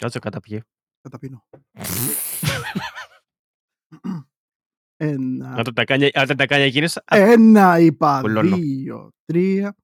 [0.00, 0.62] Κάτσε καταπιεί.
[1.00, 1.44] Καταπίνω.
[4.96, 5.56] Ένα.
[5.58, 8.56] Όταν τα κάνει, όταν τα κάνει εκείνες, α, Ένα είπα, Πουλώνω.
[8.56, 9.76] δύο, τρία.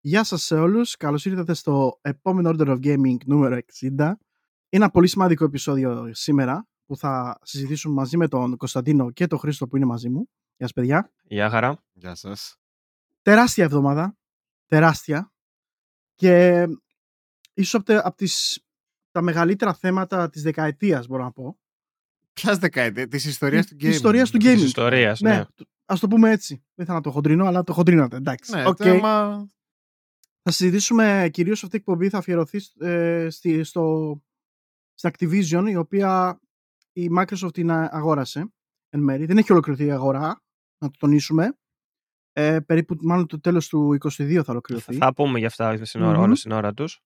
[0.00, 0.96] Γεια σας σε όλους.
[0.96, 3.82] Καλώς ήρθατε στο επόμενο Order of Gaming νούμερο 60.
[3.82, 4.16] Είναι
[4.68, 9.66] ένα πολύ σημαντικό επεισόδιο σήμερα που θα συζητήσουμε μαζί με τον Κωνσταντίνο και τον Χρήστο
[9.68, 10.18] που είναι μαζί μου.
[10.56, 11.12] Γεια σας παιδιά.
[11.22, 11.82] Γεια χαρά.
[11.92, 12.56] Γεια σας.
[13.22, 14.16] Τεράστια εβδομάδα.
[14.66, 15.32] Τεράστια.
[16.14, 16.66] Και
[17.54, 18.64] ίσως από, τα- από τις,
[19.20, 21.58] τα μεγαλύτερα θέματα της δεκαετίας μπορώ να πω.
[22.32, 23.78] Ποιας δεκαετία, της ιστορίας του gaming.
[23.78, 24.64] Της ιστορίας του Της gaming.
[24.64, 25.44] ιστορίας, Ναι, ναι.
[25.84, 26.54] ας το πούμε έτσι.
[26.54, 28.16] Δεν ήθελα να το χοντρίνω, αλλά το χοντρίνατε.
[28.16, 28.52] Εντάξει.
[28.54, 28.76] Ναι, Οκ.
[28.76, 29.48] το άμα-
[30.42, 34.16] Θα συζητήσουμε κυρίως αυτή η εκπομπή θα αφιερωθεί ε, στη, στο,
[34.94, 36.40] στην Activision η οποία
[36.92, 38.52] η Microsoft την α- αγόρασε
[38.88, 39.24] εν μέρη.
[39.26, 40.42] Δεν έχει ολοκληρωθεί η αγορά,
[40.78, 41.58] να το τονίσουμε.
[42.32, 44.94] Ε, περίπου μάλλον το τέλος του 22 θα ολοκληρωθεί.
[44.96, 46.22] Θα πούμε για αυτά στην ώρα, Μμμ.
[46.22, 47.00] όλα στην ώρα τους.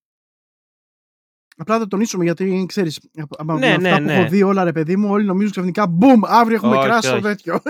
[1.57, 4.15] Απλά θα το τονίσουμε γιατί ξέρεις από από Ναι, αυτά ναι, που ναι.
[4.15, 7.15] έχω δει όλα ρε παιδί μου όλοι νομίζουν ξαφνικά boom αύριο έχουμε Όχι, κράσει το
[7.15, 7.23] όχι.
[7.23, 7.55] τέτοιο.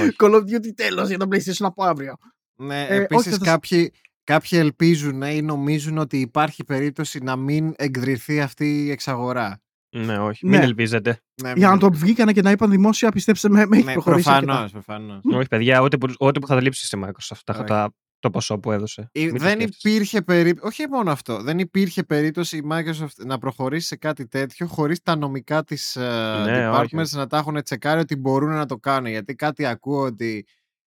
[0.00, 0.16] Όχι.
[0.18, 2.14] Call of Duty τέλος για το PlayStation από αύριο.
[2.56, 3.92] Ναι, Ε, επίσης όχι, θα- κάποιοι,
[4.24, 9.58] κάποιοι ελπίζουν ή νομίζουν ότι υπάρχει περίπτωση να μην εγκριθεί αυτή η εξαγορά.
[9.96, 10.46] Ναι, όχι.
[10.46, 10.56] Ναι.
[10.56, 11.18] Μην ελπίζετε.
[11.42, 13.92] Ναι, Για να μην- το βγήκανε και να είπαν δημόσια πιστέψτε με, με έχει ναι,
[13.92, 14.46] προχωρήσει αρκετά.
[14.46, 15.20] προφανώς, προφανώς.
[15.34, 17.38] Όχι, παιδιά, ό,τι που, ό,τι που θα λείψει στη Microsoft.
[17.44, 17.64] Τα, Όχι.
[17.64, 17.94] τα,
[18.24, 19.08] το ποσό που έδωσε.
[19.12, 19.88] Ε, Μην το δεν σκέφτεσαι.
[19.88, 24.66] υπήρχε περίπτωση, όχι μόνο αυτό, δεν υπήρχε περίπτωση η Microsoft να προχωρήσει σε κάτι τέτοιο
[24.66, 26.00] χωρίς τα νομικά της ε,
[26.44, 27.16] Ναι, departments όχι, όχι.
[27.16, 29.10] να τα έχουν τσεκάρει ότι μπορούν να το κάνουν.
[29.10, 30.46] Γιατί κάτι ακούω ότι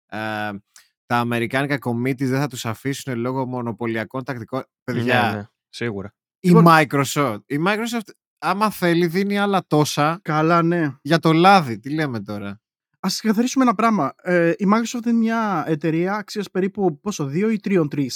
[0.06, 0.18] ε,
[1.06, 4.62] τα αμερικάνικα committees δεν θα τους αφήσουν λόγω μονοπωλιακών τακτικών.
[4.84, 6.14] Παιδιά, Ναι, ναι, σίγουρα.
[6.40, 10.96] η Λοιπόν- Microsoft, η Microsoft άμα θέλει δίνει άλλα τόσα Καλά ναι.
[11.02, 11.78] για το λάδι.
[11.78, 12.60] Τι λέμε τώρα;
[13.00, 14.14] Α ξεκαθαρίσουμε ένα πράγμα.
[14.22, 18.06] Ε, η Microsoft είναι μια εταιρεία αξίας περίπου πόσο, 2 ή 3-3.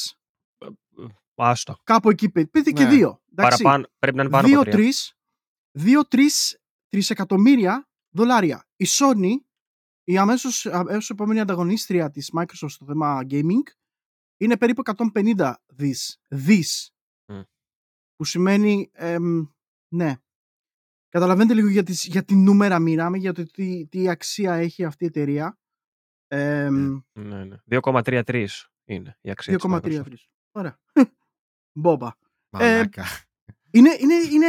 [1.35, 1.77] Άστο.
[1.85, 2.91] Κάπου εκεί πέ- πέντε και Ναι.
[2.91, 3.21] 2.
[3.35, 4.93] Παραπάνω, πρέπει να είναι πάνω από τρία.
[4.93, 5.15] 2-3
[5.73, 6.57] 2-3
[6.89, 8.67] τρισεκατομμύρια δολάρια.
[8.77, 9.33] Η Sony,
[10.05, 13.63] η αμέσως, αμέσως επόμενη ανταγωνίστρια της Microsoft στο θέμα gaming,
[14.37, 14.83] είναι περίπου
[15.15, 16.21] 150 δις.
[16.29, 16.95] Δις.
[17.27, 17.41] Μμ.
[18.17, 19.47] Που σημαίνει, εμ,
[19.89, 20.17] ναι.
[21.15, 25.05] Καταλαβαίνετε λίγο για, τις, για τι νούμερα μιλάμε, για το τι, τι αξία έχει αυτή
[25.05, 25.59] η εταιρεία.
[26.27, 27.57] Εμ, Ναι, ναι.
[27.71, 28.47] 2,33
[28.85, 30.05] είναι η αξία της 2,3 Microsoft.
[30.09, 30.29] δις.
[30.51, 30.79] Ωραία.
[31.81, 32.11] Μπόμπα.
[32.51, 33.05] Μαλάκα.
[33.71, 34.47] Είναι, είναι, είναι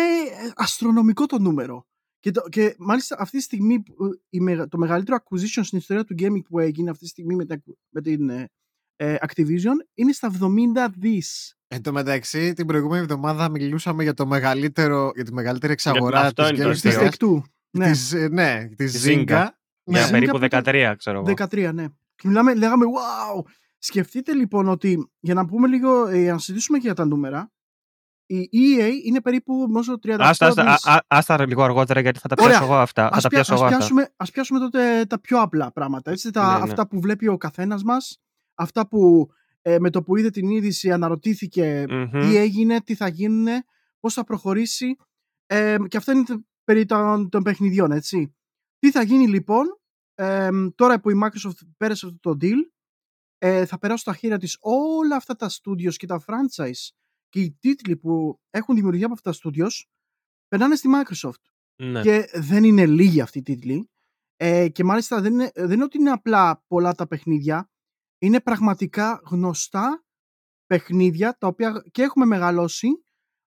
[0.56, 1.88] αστρονομικό το νούμερο.
[2.20, 3.96] Και, το, και μάλιστα αυτή τη στιγμή που,
[4.30, 7.46] η, μεγα- το μεγαλύτερο acquisition στην ιστορία του gaming που έγινε αυτή τη στιγμή με,
[7.46, 8.50] την acqu- με την ε,
[8.96, 11.55] ε, Activision είναι στα 70 δις.
[11.68, 16.42] Εν τω μεταξύ, την προηγούμενη εβδομάδα μιλούσαμε για, το μεγαλύτερο, για τη μεγαλύτερη εξαγορά αυτό
[16.44, 17.06] της είναι το gaming Της αστείο.
[17.08, 17.42] ιστορίας.
[17.42, 17.50] Take-Two.
[17.78, 19.30] Ναι, Της, ε, ναι, της Της Zynga.
[19.30, 19.48] Zynga.
[19.84, 19.98] Ναι.
[20.00, 21.26] Για Zynga περίπου που ήταν 13, ξέρω εγώ.
[21.52, 21.86] 13, ναι.
[22.16, 23.42] Και μιλάμε, λέγαμε, wow!
[23.78, 27.50] Σκεφτείτε λοιπόν ότι, για να πούμε λίγο, ε, να συζητήσουμε και για τα νούμερα,
[28.28, 30.86] η EA είναι περίπου μόσο 38 Άστα, άστα, δις.
[30.88, 32.50] α- α- άστα λίγο αργότερα γιατί θα τα Ωραία.
[32.58, 33.10] πιάσω εγώ αυτά.
[33.10, 33.78] Θα Ας, τα πια- πιάσω ας εγώ αυτά.
[33.78, 36.12] πιάσουμε, ας πιάσουμε τότε τα πιο απλά πράγματα.
[36.12, 36.64] Έτσι, τα, Ναι, ναι.
[36.64, 38.18] Αυτά που βλέπει ο καθένας μας,
[38.56, 39.30] αυτά που
[39.68, 42.10] ε, με το που είδε την είδηση αναρωτήθηκε Μμμ.
[42.20, 43.48] τι έγινε, τι θα γίνουν,
[44.00, 44.96] πώς θα προχωρήσει
[45.46, 48.36] ε, και αυτά είναι τα- περί των, των παιχνιδιών, έτσι.
[48.80, 49.66] Τι θα γίνει λοιπόν,
[50.16, 52.58] ε, τώρα που η Microsoft πέρασε αυτό το deal,
[53.38, 56.90] ε, θα περάσουν στα χέρια της όλα αυτά τα studios και τα franchise
[57.30, 59.84] και οι τίτλοι που έχουν δημιουργηθεί από αυτά τα studios
[60.48, 61.42] περνάνε στη Microsoft
[61.84, 62.02] Ναι.
[62.02, 63.90] και δεν είναι λίγοι αυτοί οι τίτλοι.
[64.38, 67.70] Ε, και μάλιστα δεν είναι, δεν είναι ότι είναι απλά πολλά τα παιχνίδια.
[68.26, 70.06] Είναι πραγματικά γνωστά
[70.66, 72.88] παιχνίδια τα οποία και έχουμε μεγαλώσει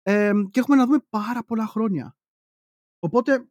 [0.02, 2.16] ε, και έχουμε να δούμε πάρα πολλά χρόνια.
[2.98, 3.48] Οπότε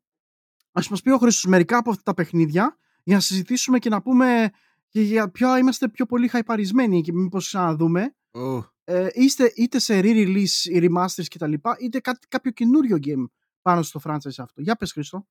[0.72, 4.02] ας μας πει ο Χρήστος μερικά από αυτά τα παιχνίδια για να συζητήσουμε και να
[4.02, 4.50] πούμε
[4.88, 10.00] και για ποια είμαστε πιο πολύ χαϊπαρισμένοι και μήπως ξαναδούμε Ου, ε, είστε είτε σε
[10.00, 13.26] re-release ή remasters και τα λοιπά είτε κάτι, κάποιο καινούριο game
[13.62, 14.62] πάνω στο franchise αυτό.
[14.62, 15.28] Για πες Χρήστο.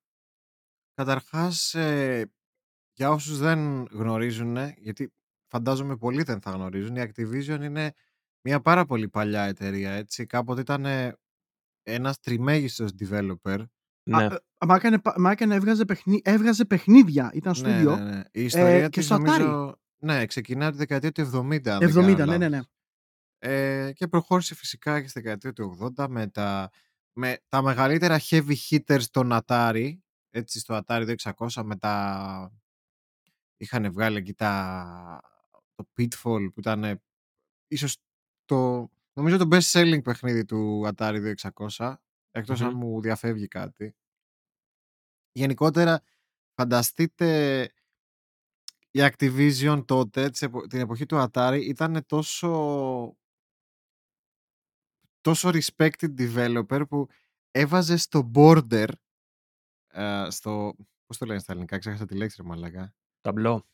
[0.95, 2.33] Καταρχάς, ε,
[2.93, 5.13] για όσους δεν γνωρίζουν, γιατί
[5.53, 7.93] φαντάζομαι πολλοί δεν θα γνωρίζουν, η Activision είναι
[8.45, 10.27] μια πάρα πολύ παλιά εταιρεία, έτσι.
[10.27, 11.17] Κάποτε ήταν ε,
[11.83, 13.65] ένας τριμέγιστος developer.
[14.03, 14.25] ναι.
[14.25, 14.37] Α, ε,
[14.67, 17.97] μα έκανε, πα- μα έκανε, έβγαζε, παιχνί, έβγαζε παιχνίδια, ήταν Ναι, στούντιο.
[17.97, 18.23] ναι, ναι.
[18.33, 19.19] Η ιστορία και της στο Atari.
[19.19, 19.77] νομίζω...
[20.05, 22.39] Ναι, ξεκινάει από τη δεκαετία του 70, αν δεν 70, κάνω ναι, λάθος.
[22.39, 22.61] ναι, ναι.
[23.39, 26.71] Ε, και προχώρησε φυσικά και στη δεκαετία του 80 με τα,
[27.13, 29.93] με τα μεγαλύτερα heavy hitters στον Atari.
[30.31, 32.53] Έτσι στο Atari 2600 με τα...
[33.57, 35.21] Είχαν βγάλει εκεί τα...
[35.83, 37.03] το Pitfall που ήταν
[37.69, 37.97] ίσως
[38.45, 38.89] το...
[39.13, 41.35] Νομίζω το best selling παιχνίδι του Atari
[41.69, 41.95] 2600
[42.31, 42.79] εκτός αν Μμμ.
[42.79, 43.97] μου διαφεύγει κάτι.
[45.33, 46.03] Γενικότερα
[46.55, 47.63] φανταστείτε
[48.91, 53.17] η Activision τότε, της επο- την εποχή του Atari, ήταν τόσο
[55.21, 57.09] τόσο respected developer που
[57.51, 58.89] έβαζε στο border,
[59.87, 60.75] ε, στο,
[61.07, 62.95] πώς το λένε στα ελληνικά, ξέχασα τη λέξη ρε μαλακά.
[63.21, 63.67] Ταμπλό.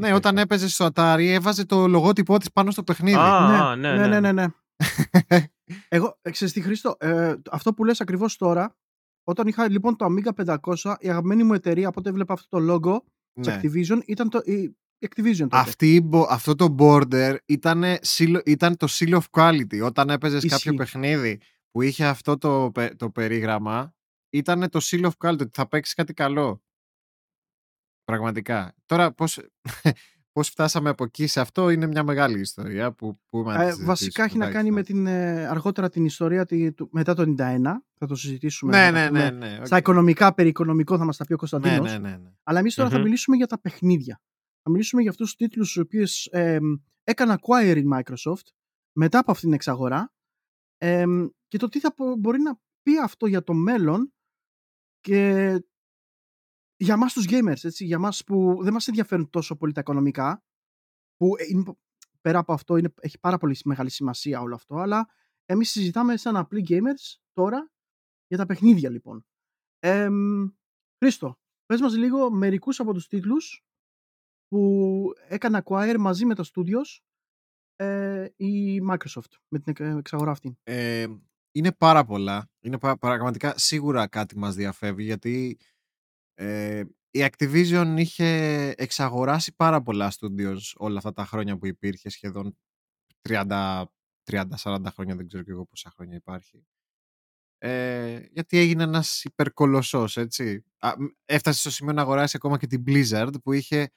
[0.00, 3.16] Ναι, όταν έπαιζες στο Atari έβαζε το λογότυπό της πάνω στο παιχνίδι.
[3.18, 4.20] Α, ναι, ναι, ναι, ναι.
[4.20, 4.46] ναι, ναι.
[5.88, 8.76] Εγώ, ε, ξέρεις τι Χρήστο, ε, αυτό που λες ακριβώς τώρα,
[9.24, 12.74] όταν είχα λοιπόν το Amiga 500, η αγαπημένη μου εταιρεία, από όταν έβλεπα αυτό το
[12.74, 12.98] logo
[13.32, 13.60] της Ναι.
[13.62, 15.56] Activision, ήταν το, η η Activision τότε.
[15.58, 17.84] Αυτή, η μπο- αυτό το border ήταν,
[18.44, 19.80] ήταν το seal of quality.
[19.82, 20.74] Όταν έπαιζες κάποιο Ισχύει.
[20.74, 21.40] παιχνίδι
[21.70, 23.94] που είχε αυτό το, πε- το περίγραμμα,
[24.30, 26.62] ήταν το seal of quality, ότι θα παίξεις κάτι καλό.
[28.12, 28.74] Πραγματικά.
[28.86, 29.40] Τώρα πώς,
[30.32, 33.60] πώς φτάσαμε από εκεί σε αυτό είναι μια μεγάλη ιστορία που, που να τη Ε,
[33.60, 36.88] συζητήσουμε, βασικά έχει να εντάξει, κάνει θα- με την, ε, αργότερα την ιστορία τη, του,
[36.92, 37.82] μετά το 91.
[37.98, 38.70] Θα το συζητήσουμε.
[38.72, 39.64] Ναι, θα ναι, πούμε ναι, ναι.
[39.66, 39.80] Στα οκ.
[39.82, 41.92] οικονομικά, περί οικονομικό θα μας τα πει ο ναι, Κωνσταντίνος.
[41.92, 42.30] ναι, ναι, ναι.
[42.42, 43.02] Αλλά εμείς τώρα θα Μμμ.
[43.04, 44.20] μιλήσουμε για τα παιχνίδια.
[44.62, 46.58] Θα μιλήσουμε για αυτούς τους τίτλους τους οποίους ε,
[47.04, 48.46] έκανε acquire η Microsoft
[48.92, 50.12] μετά από αυτήν την εξαγορά
[50.78, 51.04] ε,
[51.48, 54.12] και το τι θα μπο- μπορεί να πει αυτό για το μέλλον
[55.00, 55.52] και
[56.80, 60.44] για μας τους gamers, έτσι, για μας που δεν μας ενδιαφέρουν τόσο πολύ τα οικονομικά
[61.16, 61.64] που είναι,
[62.20, 65.08] πέρα από αυτό είναι, έχει πάρα πολύ μεγάλη σημασία όλο αυτό αλλά
[65.44, 67.70] εμείς συζητάμε σαν απλοί gamers τώρα
[68.26, 69.26] για τα παιχνίδια λοιπόν.
[69.78, 70.08] Ε,
[70.98, 73.64] Χρήστο, πες μας λίγο μερικούς από τους τίτλους
[74.46, 76.98] που έκανε acquire μαζί με τα studios
[77.76, 80.58] ε, η Microsoft με την εξ- εξαγορά αυτή.
[80.62, 81.06] Ε,
[81.52, 82.50] είναι πάρα πολλά.
[82.60, 85.58] Είναι πα- πραγματικά σίγουρα κάτι μας διαφεύγει γιατί
[86.38, 88.26] ε, η Activision είχε
[88.76, 92.56] εξαγοράσει πάρα πολλά studios όλα αυτά τα χρόνια που υπήρχε σχεδόν
[93.28, 93.84] 30
[94.30, 96.66] 30-40 χρόνια δεν ξέρω και εγώ πόσα χρόνια υπάρχει.
[97.58, 100.64] Ε, γιατί έγινε ένας υπερκολοσσός έτσι.
[100.78, 103.90] Α, μ, έφτασε στο σημείο να αγοράσει ακόμα και την Blizzard που είχε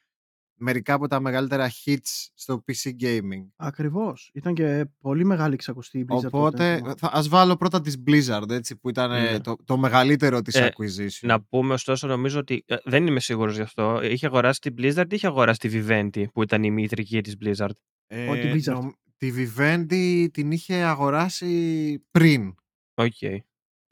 [0.62, 4.30] μερικά από τα μεγαλύτερα hits στο PC gaming Ακριβώς.
[4.34, 6.94] Ήταν και πολύ μεγάλη ξακουστή η Blizzard τότε, Οπότε θυμάμαι.
[6.98, 9.40] θα, ας βάλω πρώτα της Blizzard έτσι, που ήταν ε, Ναι.
[9.40, 11.22] το, το μεγαλύτερο της Ε, acquisition.
[11.28, 14.00] Να πούμε ωστόσο, νομίζω ότι ε, δεν είμαι σίγουρος γι' αυτό.
[14.04, 17.70] Είχε αγοράσει την Blizzard ή είχε αγοράσει τη Vivendi που ήταν η μητρική της Blizzard;
[18.08, 18.74] Ε, Όχι, την Blizzard.
[18.78, 22.54] νομ- τη Vivendi την είχε αγοράσει πριν.
[22.94, 23.22] Οκ.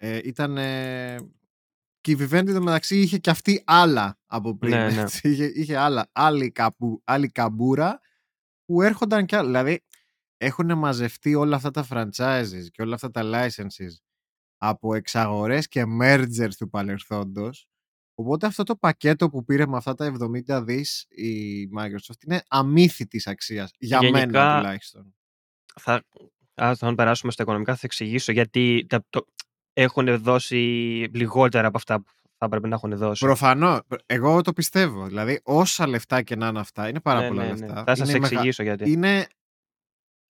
[0.02, 1.16] Ε, ήταν, ε,
[2.02, 4.72] και η Vivendi το μεταξύ είχε και αυτή άλλα από πριν.
[4.72, 5.02] Ναι, ναι.
[5.02, 5.30] έτσι.
[5.30, 8.00] Είχε, είχε άλλα, άλλη, καπου, άλλη καμπούρα
[8.66, 9.48] που έρχονταν κι άλλα.
[9.48, 9.84] Δηλαδή
[10.38, 13.94] έχουν μαζευτεί όλα αυτά τα franchises και όλα αυτά τα licenses
[14.58, 17.68] από εξαγορές και mergers του παρελθόντος.
[18.14, 20.14] Οπότε αυτό το πακέτο που πήρε με αυτά τα
[20.50, 23.72] 70 δις η Microsoft είναι αμύθιτης αξίας.
[23.78, 25.16] Για μένα Γενικά, τουλάχιστον.
[25.80, 26.06] Θα,
[26.54, 29.26] ας, θα περάσουμε στα οικονομικά, θα εξηγήσω γιατί τα, το,
[29.74, 30.56] έχουν δώσει
[31.14, 33.26] λιγότερα από αυτά που θα έπρεπε να έχουν δώσει.
[33.26, 33.80] Προφανώς.
[34.06, 35.08] Εγώ το πιστεύω.
[35.08, 37.58] Δηλαδή, όσα λεφτά και να είναι αυτά, είναι πάρα Ναι, πολλά ναι, ναι.
[37.60, 37.84] λεφτά.
[37.84, 38.92] Θα σας είναι, μεγα- εξηγήσω γιατί.
[38.92, 39.28] είναι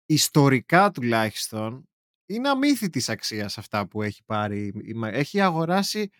[0.07, 1.89] ιστορικά τουλάχιστον
[2.27, 4.73] είναι αμύθιτης αξίας αυτά που έχει πάρει.
[4.83, 6.11] η Μα- Έχει αγοράσει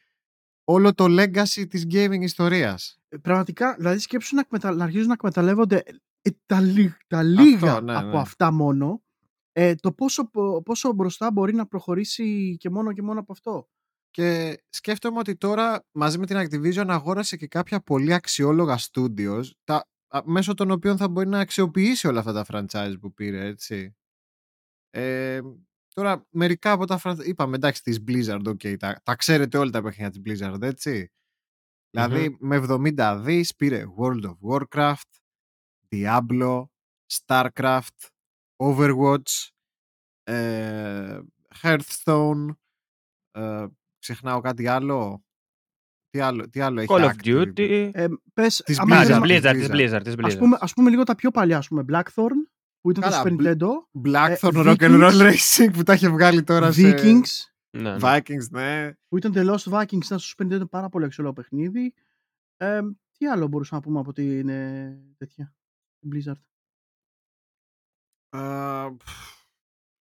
[0.65, 2.99] όλο το legacy της gaming ιστορίας.
[3.09, 4.73] Ε, Πραγματικά, δηλαδή σκέψου να, εκμετα...
[4.75, 5.83] να αρχίζουν να εκμεταλλεύονται
[6.23, 8.19] ε, τα, λι- τα λίγα ναι, από ναι.
[8.19, 9.03] αυτά μόνο
[9.53, 13.69] ε, το πόσο, πο- πόσο μπροστά μπορεί να προχωρήσει και μόνο και μόνο από αυτό.
[14.11, 19.89] Και σκέφτομαι ότι τώρα μαζί με την Activision αγόρασε και κάποια πολύ αξιόλογα studios τα,
[20.09, 23.97] α, μέσω των οποίων θα μπορεί να αξιοποιήσει όλα αυτά τα franchise που πήρε, έτσι.
[24.91, 25.41] Ε,
[25.95, 29.83] τώρα, μερικά από τα franchise, είπαμε εντάξει της Blizzard, ok, τα, τα ξέρετε όλα τα
[29.83, 31.11] παιχνίδια της Blizzard, έτσι.
[31.91, 32.57] Δηλαδή, με
[32.97, 35.11] 70 δις πήρε World of Warcraft,
[35.91, 36.65] Diablo,
[37.13, 38.09] Starcraft,
[38.61, 39.49] Overwatch,
[40.23, 41.19] ε,
[41.63, 42.47] Hearthstone,
[43.31, 43.67] ε,
[43.99, 45.25] ξεχνάω κάτι άλλο.
[46.11, 47.43] Τι άλλο, τι άλλο έχει Call of active?
[47.43, 47.91] Duty.
[47.93, 50.39] Ε, πες, Της άμα Α, Blizzard, της θέλουμε- Blizzard, της της Blizzard, της ας, Blizzard.
[50.39, 52.35] πούμε, ας πούμε λίγο τα πιο παλιά, ας πούμε Blackthorn
[52.81, 53.69] που ήταν Καλά, το Super Bl- Nintendo,
[54.05, 55.33] Blackthorn Ε, Rock and Roll Vikings.
[55.33, 57.29] Racing που τα είχε βγάλει τώρα σε Vikings
[57.77, 57.97] Ναι, ναι.
[58.01, 58.93] Vikings, ναι.
[59.09, 61.95] που ήταν The Lost Vikings, ήταν στο Super Nintendo πάρα πολύ αξιόλογο παιχνίδι.
[62.57, 62.81] Ε,
[63.19, 65.55] τι άλλο μπορούσαμε να πούμε από ότι είναι τέτοια
[66.13, 66.41] Blizzard.
[68.31, 69.11] Α, πφ,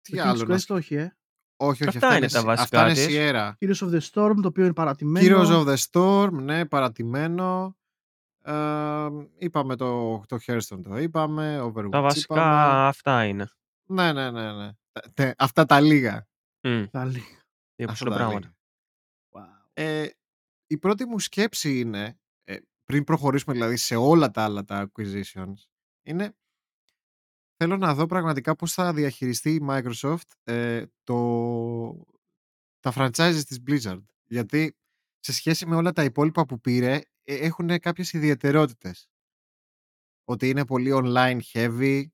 [0.01, 1.17] τι Το άλλο King's να Quest σκ- όχι, ε.
[1.57, 3.07] Όχι, όχι, Αυτά αυτά είναι είναι, τα Σι- βασικά αυτά είναι της.
[3.11, 3.53] Sierra.
[3.59, 5.41] Heroes of the Storm, το οποίο είναι παρατημένο.
[5.41, 7.77] Heroes of the Storm, ναι, παρατημένο.
[8.45, 11.61] Ε, είπαμε το, το Hearthstone, το είπαμε.
[11.63, 12.87] Overwatch Τα βασικά είπαμε.
[12.87, 13.49] αυτά είναι.
[13.91, 14.71] Ναι, ναι, ναι, ναι.
[14.93, 16.27] Τα- τε- αυτά τα λίγα.
[16.63, 17.25] Μμ, Τα λίγα.
[17.75, 18.39] τι Αυτά είναι τα πράγματα.
[18.39, 18.55] λίγα.
[19.47, 19.71] Wow.
[19.73, 20.07] Ε,
[20.67, 25.55] η πρώτη μου σκέψη είναι, ε, πριν προχωρήσουμε δηλαδή σε όλα τα άλλα τα acquisitions,
[26.03, 26.37] είναι
[27.57, 32.07] θέλω να δω πραγματικά πώς θα διαχειριστεί η Microsoft ε, το,
[32.81, 34.05] τα franchises της Blizzard.
[34.25, 34.77] Γιατί
[35.21, 39.09] σε σχέση με όλα τα υπόλοιπα που πήρε, ε, έχουν κάποιες ιδιαιτερότητες.
[40.25, 42.05] Ότι είναι πολύ online heavy.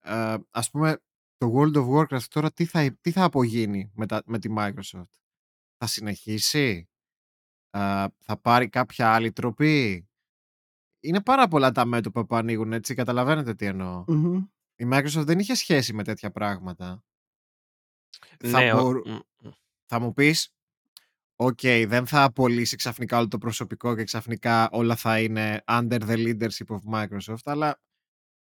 [0.00, 1.00] Ε, ας πούμε,
[1.36, 5.12] το World of Warcraft τώρα τι θα, τι θα απογίνει με, τα, με τη Microsoft;
[5.76, 6.88] Θα συνεχίσει,
[7.70, 10.08] α, θα πάρει κάποια άλλη τροπή;
[11.06, 14.44] Είναι πάρα πολλά τα μέτωπα που ανοίγουν έτσι, καταλαβαίνετε τι εννοώ Μμμ.
[14.76, 17.04] Η Microsoft δεν είχε σχέση με τέτοια πράγματα.
[18.42, 19.50] Ναι, θα, ο- μπορ- μ, μ.
[19.86, 20.54] θα μου πεις,
[21.36, 26.16] οκ, δεν θα απολύσει ξαφνικά όλο το προσωπικό και ξαφνικά όλα θα είναι under the
[26.16, 27.80] leadership of Microsoft, αλλά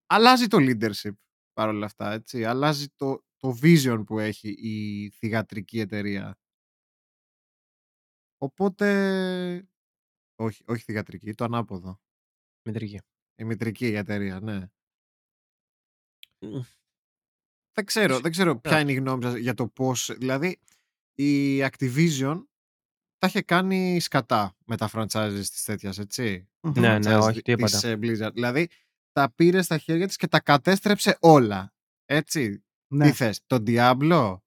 [0.06, 1.12] αλλάζει το leadership
[1.52, 2.44] παρόλα αυτά, έτσι.
[2.44, 6.38] Αλλάζει το, το vision που έχει η θυγατρική εταιρεία.
[8.40, 8.88] Οπότε,
[10.34, 12.00] όχι, όχι θυγατρική, το ανάποδο.
[12.70, 13.00] Μητρική.
[13.36, 14.68] Η μητρική εταιρεία, ναι.
[16.40, 16.60] Μ.
[17.72, 18.80] Δεν ξέρω, Εσύ- δεν ξέρω ποια Ναι.
[18.80, 20.10] είναι η γνώμη σας για το πώς...
[20.18, 20.60] Δηλαδή,
[21.14, 22.42] η Activision
[23.18, 26.48] τα είχε κάνει σκατά με τα franchises της τέτοιας, έτσι.
[26.60, 26.72] Μμμ.
[26.72, 27.88] Τα Ναι, ναι, franchise όχι, της, τίποτα.
[27.88, 28.32] ε, Blizzard.
[28.34, 28.68] Δηλαδή,
[29.12, 31.74] τα πήρε στα χέρια της και τα κατέστρεψε όλα.
[32.04, 32.64] Έτσι.
[32.94, 33.04] Ναι.
[33.06, 34.40] Τι θες, το Diablo,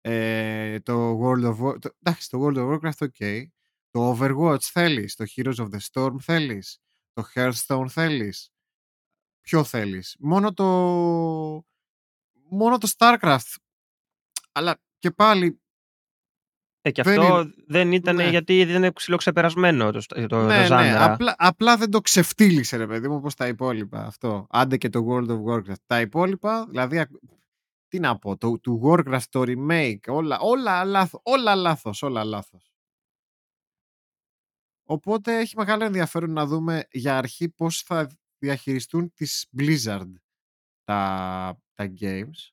[0.00, 1.80] ε, το World of War...
[1.80, 3.46] Το, εντάξει, το World of Warcraft, ok.
[3.90, 6.78] Το Overwatch θέλεις, το Heroes of the Storm θέλεις,
[7.22, 8.50] το Hearthstone θέλεις;
[9.40, 10.64] Ποιο θέλεις; Μόνο το...
[12.50, 13.54] Μόνο το Starcraft.
[14.52, 15.60] Αλλά και πάλι
[16.82, 18.28] Ε, και Δεν αυτό είναι- δεν ήταν Ναι.
[18.28, 21.12] γιατί δεν είναι ψηλοξεπερασμένο το, το, το ναι, ναι, ζάνρα.
[21.12, 24.46] απλά, απλά δεν το ξεφτύλισε ρε παιδί μου όπως τα υπόλοιπα αυτό.
[24.50, 25.80] Άντε και το World of Warcraft.
[25.86, 27.12] Τα υπόλοιπα, δηλαδή, ακ-
[27.88, 32.69] τι να πω, το, του Warcraft, το remake, όλα, όλα, λάθος, όλα λάθος, όλα λάθος.
[34.90, 40.12] Οπότε έχει μεγάλο ενδιαφέρον να δούμε για αρχή πώς θα διαχειριστούν τις Blizzard
[40.84, 42.50] τα, τα games.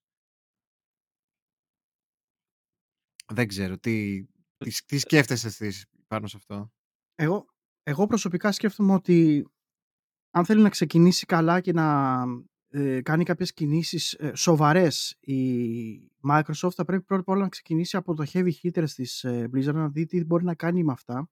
[3.34, 4.26] Δεν ξέρω, τι,
[4.58, 6.72] τι, τι σκέφτεσαι εσείς πάνω σε αυτό;
[7.16, 7.46] Εγώ,
[7.84, 9.48] εγώ προσωπικά σκέφτομαι ότι
[10.32, 12.24] αν θέλει να ξεκινήσει καλά και να
[12.68, 17.98] ε, κάνει κάποιες κινήσεις ε, σοβαρές η Microsoft θα πρέπει πρώτα απ' όλα να ξεκινήσει
[17.98, 21.30] από το heavy hitters της ε, Blizzard να δει τι μπορεί να κάνει με αυτά.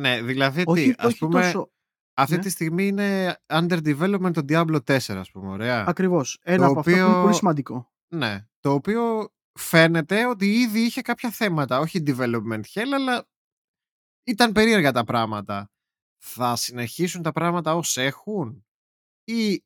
[0.00, 1.70] Ναι, δηλαδή όχι τι, ας όχι πούμε, τόσο
[2.16, 2.40] αυτή ναι.
[2.42, 5.84] τη στιγμή είναι under development το Diablo 4, ας πούμε, ωραία.
[5.88, 6.38] ακριβώς.
[6.42, 7.92] Ένα Το από αυτά που είναι οποίο- πολύ σημαντικό.
[8.14, 13.28] Ναι, το οποίο φαίνεται ότι ήδη είχε κάποια θέματα, όχι development hell, αλλά
[14.26, 15.70] ήταν περίεργα τα πράγματα.
[16.26, 18.66] Θα συνεχίσουν τα πράγματα ως έχουν;
[19.24, 19.64] Ή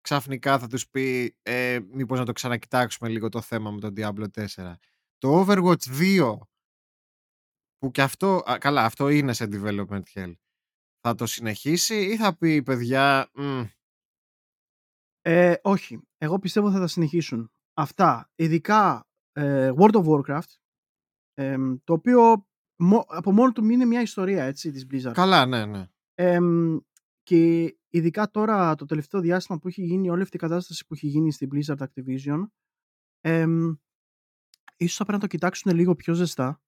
[0.00, 4.26] ξαφνικά θα τους πει ε, μήπως να το ξανακοιτάξουμε λίγο το θέμα με τον Diablo
[4.30, 4.74] 4.
[5.18, 6.38] Το Overwatch 2
[7.82, 10.32] που και αυτό, α, καλά αυτό είναι σε development hell.
[11.00, 13.62] Θα το συνεχίσει ή θα πει παιδιά «Μμ,
[15.20, 16.00] Ε, όχι.
[16.18, 17.52] Εγώ πιστεύω θα τα συνεχίσουν.
[17.74, 20.54] Αυτά, ειδικά ε, World of Warcraft,
[21.34, 22.46] εμ, το οποίο
[22.76, 25.12] μο- από μόνο του είναι μια ιστορία έτσι, της Blizzard.
[25.12, 25.86] καλά ναι ναι.
[26.14, 26.78] Εμ,
[27.22, 31.06] και ειδικά τώρα το τελευταίο διάστημα που έχει γίνει όλη αυτή η κατάσταση που έχει
[31.06, 32.46] γίνει στην Blizzard Activision
[33.20, 33.74] εμ,
[34.76, 36.61] ίσως θα πρέπει να το κοιτάξουν λίγο πιο ζεστά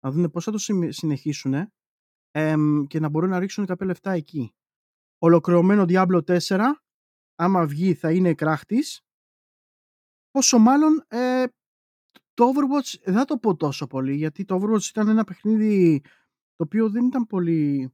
[0.00, 1.72] να δουν πώς θα το συνεχίσουν
[2.30, 4.54] εμ, και να μπορούν να ρίξουν κάποια λεφτά εκεί.
[5.18, 6.60] Ολοκληρωμένο Diablo 4
[7.34, 9.00] άμα βγει θα είναι κράχτης
[10.30, 11.44] πόσο μάλλον ε,
[12.34, 16.00] το Overwatch δεν θα το πω τόσο πολύ γιατί το Overwatch ήταν ένα παιχνίδι
[16.54, 17.92] το οποίο δεν ήταν πολύ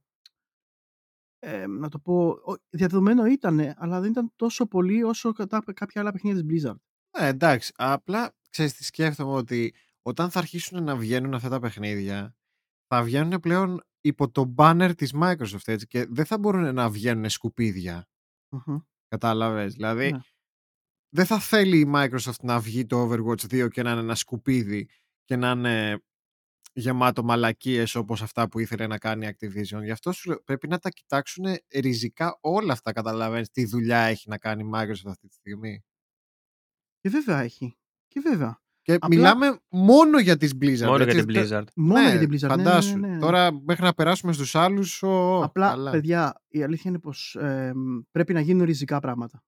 [1.39, 6.01] ε, να το πω, ο- διαδεδομένο ήταν, αλλά δεν ήταν τόσο πολύ όσο κατά κάποια
[6.01, 6.75] άλλα παιχνίδια της Blizzard.
[7.19, 7.73] Ναι, εντάξει.
[7.75, 9.73] Απλά ξέρεις τι σκέφτομαι ότι
[10.05, 12.35] όταν θα αρχίσουν να βγαίνουν αυτά τα παιχνίδια,
[12.87, 17.29] θα βγαίνουν πλέον υπό το banner της Microsoft έτσι, και δεν θα μπορούν να βγαίνουν
[17.29, 18.07] σκουπίδια.
[18.49, 18.77] Μμμ.
[19.07, 19.73] Κατάλαβες.
[19.73, 20.19] Δηλαδή, Ναι.
[21.09, 24.89] δεν θα θέλει η Microsoft να βγει το Overwatch 2 και να είναι ένα σκουπίδι
[25.23, 25.99] και να είναι
[26.73, 29.83] γεμάτο μαλακίες όπως αυτά που ήθελε να κάνει η Activision.
[29.83, 34.29] Γι' αυτό σου λέω, πρέπει να τα κοιτάξουν ριζικά όλα αυτά, καταλαβαίνεις τι δουλειά έχει
[34.29, 35.83] να κάνει η Microsoft αυτή τη στιγμή.
[36.99, 37.77] Και βέβαια έχει.
[38.07, 38.59] Και βέβαια.
[38.85, 40.85] Και Απλά- μιλάμε μόνο για τις Blizzard.
[40.85, 41.25] Μόνο για έτσι.
[41.25, 41.63] την Blizzard.
[41.75, 42.47] Μόνο Ναι, για την Blizzard.
[42.49, 42.97] Ναι, ναι, Φαντάσου.
[42.97, 43.19] ναι, ναι.
[43.19, 45.91] Τώρα μέχρι να περάσουμε στους άλλους, ο, Απλά, καλά.
[45.91, 47.73] παιδιά, η αλήθεια είναι πως ε,
[48.11, 49.43] πρέπει να γίνουν ριζικά πράγματα.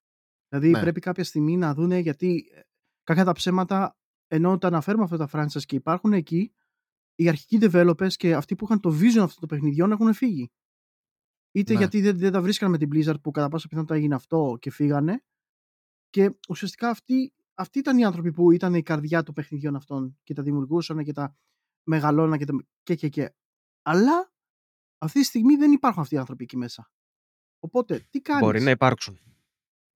[0.50, 0.80] Δηλαδή Ναι.
[0.82, 2.60] πρέπει κάποια στιγμή να δούνε γιατί ε,
[3.04, 6.54] κακά τα ψέματα ενώ τα αναφέρουμε αυτά τα franchise και υπάρχουν εκεί
[7.16, 10.52] οι αρχικοί developers και αυτοί που είχαν το vision αυτών των παιχνιδιών έχουν φύγει.
[11.52, 11.80] Είτε Ναι.
[11.80, 14.72] γιατί δεν, δεν τα βρίσκαν με την Blizzard που κατά πάσα πιθανότητα έγινε αυτό και
[14.72, 15.24] φύγανε
[16.10, 20.34] και ουσιαστικά αυτοί, αυτοί ήταν οι άνθρωποι που ήταν η καρδιά των παιχνιδιών αυτών και
[20.34, 21.36] τα δημιουργούσαν και τα
[21.84, 22.54] μεγαλώναν και, τα...
[22.84, 23.34] και, και, και.
[23.82, 24.32] Αλλά
[24.98, 26.92] αυτή τη στιγμή δεν υπάρχουν αυτοί οι άνθρωποι εκεί μέσα.
[27.60, 29.20] Οπότε, τι κάνεις; Μπορεί να υπάρξουν.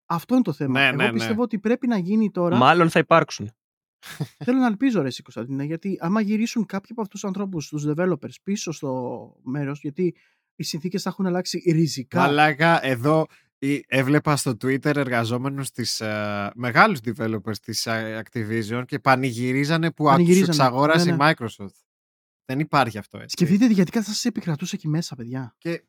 [0.06, 0.80] Αυτό είναι το θέμα.
[0.80, 1.12] Ναι, Εγώ ναι, ναι.
[1.12, 2.58] πιστεύω ότι πρέπει να γίνει τώρα.
[2.58, 3.51] Μάλλον θα υπάρξουν.
[4.46, 7.86] Θέλω να ελπίζω, ρε, εσύ, Κωνσταντίνα, γιατί άμα γυρίσουν κάποιοι από αυτούς τους ανθρώπους, τους
[7.88, 10.15] developers, πίσω στο μέρος, γιατί
[10.56, 12.20] οι συνθήκες θα έχουν αλλάξει ριζικά.
[12.20, 13.50] Μαλάκα, εδώ Ή
[13.88, 20.12] έβλεπα στο Twitter εργαζόμενους της ε, μεγάλους developers της ε, Activision και πανηγυρίζανε που τους
[20.12, 21.75] Πανηγυρίζανε, εξαγόρασε ναι, η Microsoft.
[22.46, 23.30] Δεν υπάρχει αυτό έτσι.
[23.30, 25.56] Σκεφτείτε γιατί θα σας επικρατούσε εκεί μέσα, παιδιά.
[25.58, 25.84] Και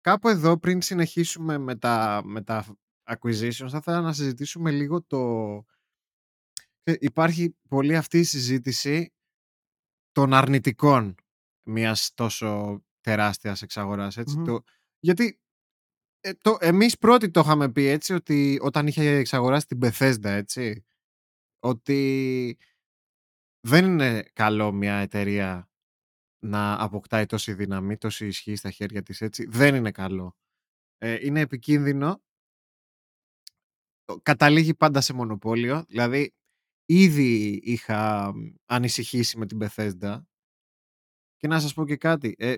[0.00, 2.76] κάπου εδώ πριν συνεχίσουμε με τα, με τα
[3.10, 5.18] acquisitions θα ήθελα να συζητήσουμε λίγο το...
[6.82, 9.12] Ε, Υπάρχει πολύ αυτή η συζήτηση
[10.12, 11.14] των αρνητικών
[11.62, 14.16] μιας τόσο τεράστιας εξαγοράς.
[14.16, 14.44] Έτσι, Μμμ.
[14.44, 14.62] το...
[14.98, 15.40] Γιατί
[16.20, 20.84] ε, το, εμείς πρώτοι το είχαμε πει έτσι ότι όταν είχε εξαγοράσει την Bethesda έτσι
[21.60, 22.58] ότι
[23.60, 25.68] δεν είναι καλό μια εταιρεία
[26.44, 29.46] να αποκτάει τόση δύναμη, τόση ισχύ στα χέρια της έτσι.
[29.50, 30.36] Δεν είναι καλό.
[30.98, 32.22] Ε, είναι επικίνδυνο.
[34.04, 35.84] Το- Καταλήγει πάντα σε μονοπόλιο.
[35.88, 36.34] Δηλαδή,
[36.86, 40.22] ήδη είχα μ, ανησυχήσει με την Bethesda
[41.36, 42.34] και να σας πω και κάτι.
[42.38, 42.56] Ε,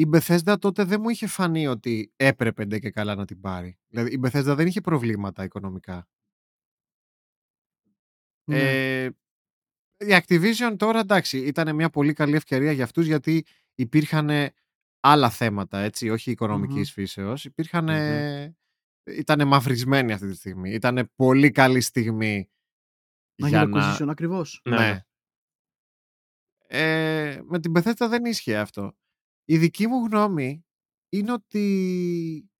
[0.00, 3.78] η Bethesda τότε δεν μου είχε φανεί ότι έπρεπε ντε και καλά να την πάρει.
[3.88, 6.08] Δηλαδή, η Bethesda δεν είχε προβλήματα οικονομικά.
[8.44, 8.58] Ναι.
[9.02, 9.04] Ε,
[9.96, 14.30] η Activision τώρα εντάξει ήταν μια πολύ καλή ευκαιρία για αυτούς γιατί υπήρχαν
[15.00, 17.44] άλλα θέματα έτσι, όχι οικονομικής φύσεως.
[17.44, 17.88] Υπήρχαν,
[19.04, 20.70] ήταν μαυρισμένοι αυτή τη στιγμή.
[20.70, 22.50] Ήταν πολύ καλή στιγμή
[23.40, 23.96] να για γίνει να...
[23.96, 24.60] acquisition, ακριβώς.
[24.64, 24.90] Ναι, Ναι.
[24.90, 25.04] ναι.
[26.72, 28.94] Ε, με την Bethesda δεν ίσχυε αυτό.
[29.50, 30.64] Η δική μου γνώμη
[31.08, 32.50] είναι ότι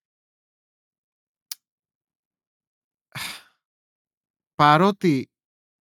[4.54, 5.30] παρότι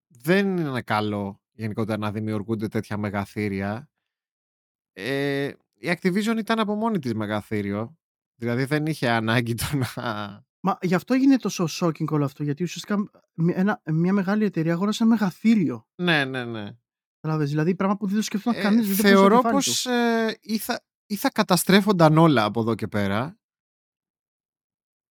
[0.08, 3.90] δεν είναι καλό γενικότερα να δημιουργούνται τέτοια μεγαθύρια
[4.94, 7.98] ε, η Activision ήταν από μόνη της μεγαθύριο
[8.40, 12.64] δηλαδή δεν είχε ανάγκη το να Μα γι' αυτό έγινε τόσο shocking όλο αυτό, γιατί
[12.64, 12.98] ουσιαστικά
[13.34, 15.88] μ- ένα, μια μεγάλη εταιρεία αγόρασε ένα μεγαθύριο.
[16.02, 16.70] ναι ναι ναι
[17.20, 18.88] Καταλάβες, δηλαδή πράγμα που δεν το σκεφτόταν Ε, κανείς.
[18.88, 22.60] δεν το θεωρώ πέρασε από το πως ε, ή, θα, ή θα καταστρέφονταν όλα από
[22.62, 23.40] εδώ και πέρα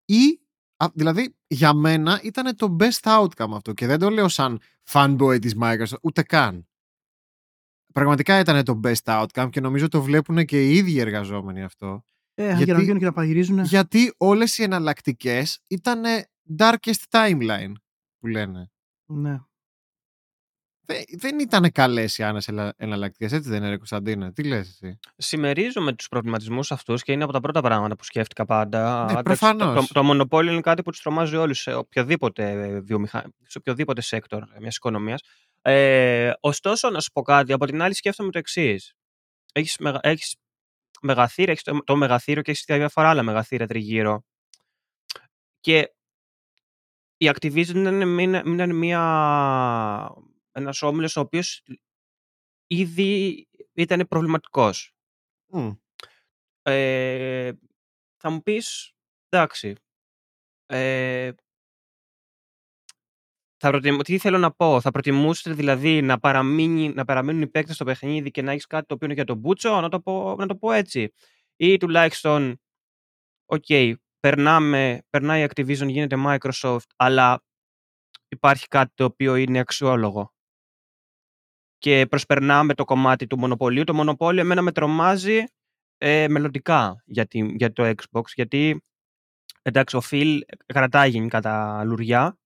[0.05, 0.40] ή
[0.76, 5.38] α, δηλαδή για μένα ήταν το best outcome αυτό και δεν το λέω σαν fanboy
[5.40, 6.69] της Microsoft ούτε καν
[7.93, 12.45] πραγματικά ήταν το best outcome και νομίζω το βλέπουν και οι ίδιοι εργαζόμενοι αυτό Ε,
[12.47, 13.58] για γιατί- να βγαίνουν και να παγυρίζουν.
[13.65, 16.02] γιατί όλες οι εναλλακτικές ήταν
[16.58, 17.73] darkest timeline
[18.19, 18.71] που λένε
[19.11, 19.39] Ναι.
[20.88, 24.98] Δεν, δεν ήταν καλές οι άνες εναλλακτικές, έτσι δεν είναι ρε Κωνσταντίνε; Τι λες εσύ;
[25.16, 28.96] Συμμερίζομαι τους προβληματισμούς αυτούς και είναι από τα πρώτα πράγματα που σκέφτηκα πάντα.
[28.96, 29.74] Ναι, Εντάξει, προφανώς.
[29.74, 33.32] Το, το, το μονοπόλιο είναι κάτι που τους τρομάζει όλους σε οποιοδήποτε, βιομηχα...
[33.46, 35.20] σε οποιοδήποτε sector μιας οικονομίας.
[35.62, 38.94] Ε, ωστόσο, να σου πω κάτι, από την άλλη σκέφτομαι το εξής.
[39.52, 40.36] Έχεις έχεις
[41.00, 44.24] μεγαθύρια, έχεις το, το μεγαθύριο και έχεις διάφορα άλλα μεγαθύρια τριγύρω.
[45.60, 45.92] Και
[47.16, 49.02] η Activision είναι, είναι, είναι μια,
[50.58, 51.62] ένας όμιλος ο οποίος
[52.66, 54.92] ήδη ήταν προβληματικός.
[55.47, 55.71] Μμ.
[56.62, 57.52] Ε,
[58.16, 58.92] θα μου πεις,
[59.28, 59.75] εντάξει,
[60.66, 61.32] ε,
[63.56, 63.97] θα προτιμ...
[63.99, 68.30] τι θέλω να πω, θα προτιμούσετε δηλαδή να, παραμείνει, να παραμείνουν οι παίκτες στο παιχνίδι
[68.30, 70.56] και να έχεις κάτι το οποίο είναι για τον Μπούτσο, να το πω, να το
[70.56, 71.12] πω έτσι.
[71.56, 72.60] Ή τουλάχιστον,
[73.44, 73.64] οκ,
[74.21, 77.44] περνάμε, περνάει η Activision, γίνεται Microsoft, αλλά
[78.28, 80.32] υπάρχει κάτι το οποίο είναι αξιόλογο.
[81.78, 83.84] Και προσπερνάμε το κομμάτι του μονοπωλίου.
[83.84, 85.45] Το μονοπόλιο εμένα με τρομάζει
[85.99, 88.82] ε, μελλοντικά για, τη, για το Xbox, γιατί
[89.62, 92.38] εντάξει, ο Phil κρατάει γενικά τα λουριά,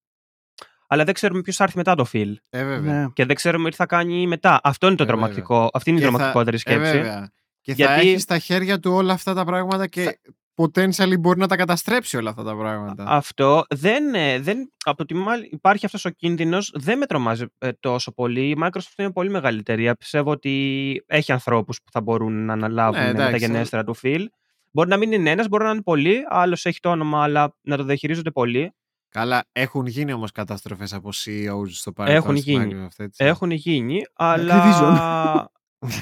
[0.86, 2.34] αλλά δεν ξέρουμε ποιος θα έρθει μετά το Phil.
[2.50, 3.00] Ε, βέβαια.
[3.02, 3.08] Ναι.
[3.12, 4.60] Και δεν ξέρουμε τι θα κάνει μετά.
[4.62, 5.20] Αυτό είναι το Ε, βέβαια.
[5.20, 5.70] τρομακτικό.
[5.72, 6.92] Αυτή είναι η Και θα- τρομακτικότερη Ε, σκέψη.
[6.92, 7.30] βέβαια.
[7.60, 10.20] Και θα Γιατί- έχει στα χέρια του όλα αυτά τα πράγματα και
[10.54, 13.04] potentially μπορεί να τα καταστρέψει όλα αυτά τα πράγματα.
[13.08, 17.70] Αυτό δεν, ε, δεν από τη μάλη- υπάρχει αυτός ο κίνδυνος, δεν με τρομάζει ε,
[17.80, 18.48] τόσο πολύ.
[18.48, 19.94] Η Microsoft είναι πολύ μεγάλη εταιρεία.
[19.94, 23.96] Πιστεύω ότι έχει ανθρώπους που θα μπορούν να αναλάβουν Ναι, ε, εντάξει, τα γενέστερα του
[24.02, 24.24] Phil.
[24.70, 26.18] Μπορεί να μην είναι ένας, μπορεί να είναι πολλοί.
[26.28, 28.72] Άλλος έχει το όνομα, αλλά να το διαχειρίζονται πολλοί.
[29.08, 32.22] Καλά, έχουν γίνει όμως καταστροφές από CEOs στο παρελθόν.
[32.22, 32.74] Έχουν στη γίνει.
[32.74, 33.24] Microsoft, έτσι.
[33.24, 34.96] Έχουν γίνει, Activision.
[34.96, 35.50] αλλά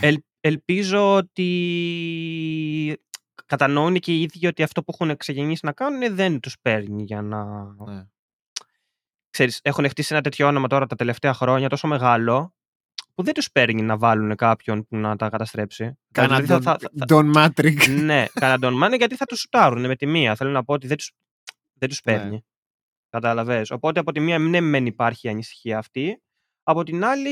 [0.00, 1.48] ελ- ελπίζω ότι
[3.50, 7.22] κατανοούν και οι ίδιοι ότι αυτό που έχουν ξεκινήσει να κάνουν δεν τους παίρνει για
[7.22, 7.44] να...
[7.86, 8.04] Ναι.
[9.30, 12.54] Ξέρεις, έχουν χτίσει ένα τέτοιο όνομα τώρα τα τελευταία χρόνια τόσο μεγάλο
[13.14, 15.98] που δεν τους παίρνει να βάλουν κάποιον που να τα καταστρέψει.
[16.12, 17.88] Κάνα Δηλαδή θα- Don, θα- θα- Don Matrix.
[18.02, 20.34] ναι, κάνα τον μάνε γιατί θα τους σουτάρουν με τη μία.
[20.34, 21.12] Θέλω να πω ότι δεν τους,
[21.74, 22.12] δεν τους Ναι.
[22.12, 22.44] παίρνει.
[23.10, 23.70] Κατάλαβες.
[23.70, 26.22] Οπότε από τη μία ναι μεν υπάρχει η ανησυχία αυτή.
[26.62, 27.30] Από την άλλη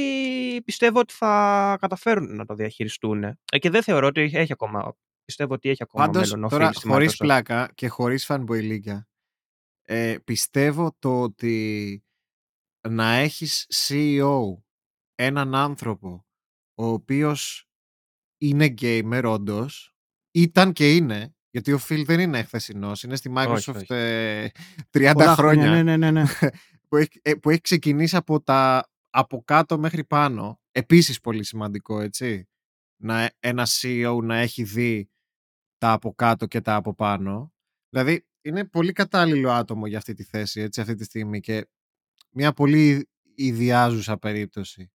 [0.62, 3.22] πιστεύω ότι θα καταφέρουν να το διαχειριστούν.
[3.24, 4.94] Ε, και δεν θεωρώ ότι έχει ακόμα.
[5.28, 7.16] Πιστεύω ότι έχει ακόμα Πάντως, μέλλον ο τώρα Phil στη χωρίς Microsoft.
[7.18, 9.00] πλάκα και χωρίς fanboy
[9.82, 12.04] ε, πιστεύω το ότι
[12.88, 14.54] να έχεις CEO
[15.14, 16.26] έναν άνθρωπο
[16.74, 17.68] ο οποίος
[18.38, 19.94] είναι gamer όντως,
[20.30, 23.86] ήταν και είναι, Γιατί ο Phil δεν είναι χθεσινός, είναι στη Microsoft Όχι, όχι.
[23.94, 24.48] ε,
[24.90, 26.24] 30 Πολλά χρόνια Ναι, ναι, ναι, ναι.
[26.88, 30.60] που, έχει, ε, που έχει ξεκινήσει από, τα, από κάτω μέχρι πάνω.
[30.70, 32.48] Επίσης πολύ σημαντικό, έτσι.
[33.02, 35.10] Να, ε- ένα CEO να έχει δει
[35.78, 37.52] τα από κάτω και τα από πάνω.
[37.88, 41.68] Δηλαδή, είναι πολύ κατάλληλο άτομο για αυτή τη θέση, έτσι, αυτή τη στιγμή και
[42.30, 44.90] μια πολύ ιδιάζουσα περίπτωση.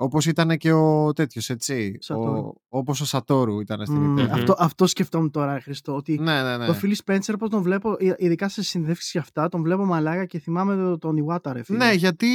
[0.00, 1.92] Όπως ήταν και ο τέτοιος, έτσι.
[1.98, 2.52] Ο, Σατόρου.
[2.68, 4.28] όπως ο Σατόρου ήταν στην Μμμ, Nintendo.
[4.30, 5.94] αυτό, αυτό σκεφτόμουν τώρα, Χριστό.
[5.96, 6.66] Ότι Ναι, ναι, ναι.
[6.66, 10.24] το Phil Spencer, πώς τον βλέπω, ε, ειδικά σε συνδεύσεις και αυτά, τον βλέπω μαλάκα
[10.24, 11.78] και θυμάμαι το- τον Iwata, ρε φίλε.
[11.78, 12.26] Ναι, γιατί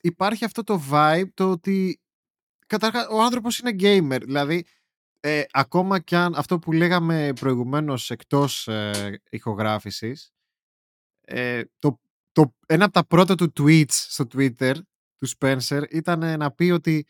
[0.00, 2.00] υπάρχει αυτό το vibe το ότι
[2.66, 4.20] καταρχάς ο άνθρωπος είναι gamer.
[4.24, 4.64] Δηλαδή,
[5.24, 10.32] ε, ακόμα κι αν αυτό που λέγαμε προηγουμένως εκτός ε, ηχογράφησης,
[11.20, 12.00] ε, το,
[12.32, 14.74] το, ένα από τα πρώτα του tweets στο Twitter
[15.18, 17.06] του Spencer ήταν να πει ότι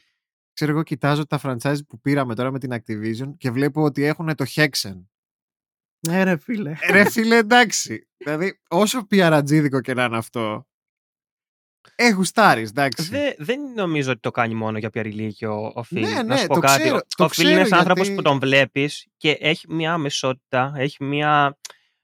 [0.52, 4.34] ξέρω εγώ κοιτάζω τα franchise που πήραμε τώρα με την Activision και βλέπω ότι έχουν
[4.34, 5.04] το Hexen.
[6.08, 6.74] Ναι, ρε φίλε.
[6.80, 8.08] Ε, Ρε φίλε, εντάξει.
[8.16, 10.66] Δηλαδή, όσο πιαρατζίδικο και να είναι αυτό,
[11.94, 13.08] ε, γουστάρεις, εντάξει.
[13.08, 16.00] Δε, δεν νομίζω ότι το κάνει μόνο για πιαριλίκη ο, ο Phil.
[16.00, 16.80] Ναι, Να ναι, σου πω το κάτι.
[16.82, 19.66] ξέρω, ο το ο Phil ξέρω είναι ένας άνθρωπος γιατί- που τον βλέπεις και έχει
[19.68, 21.56] μια αμεσότητα, έχει μια...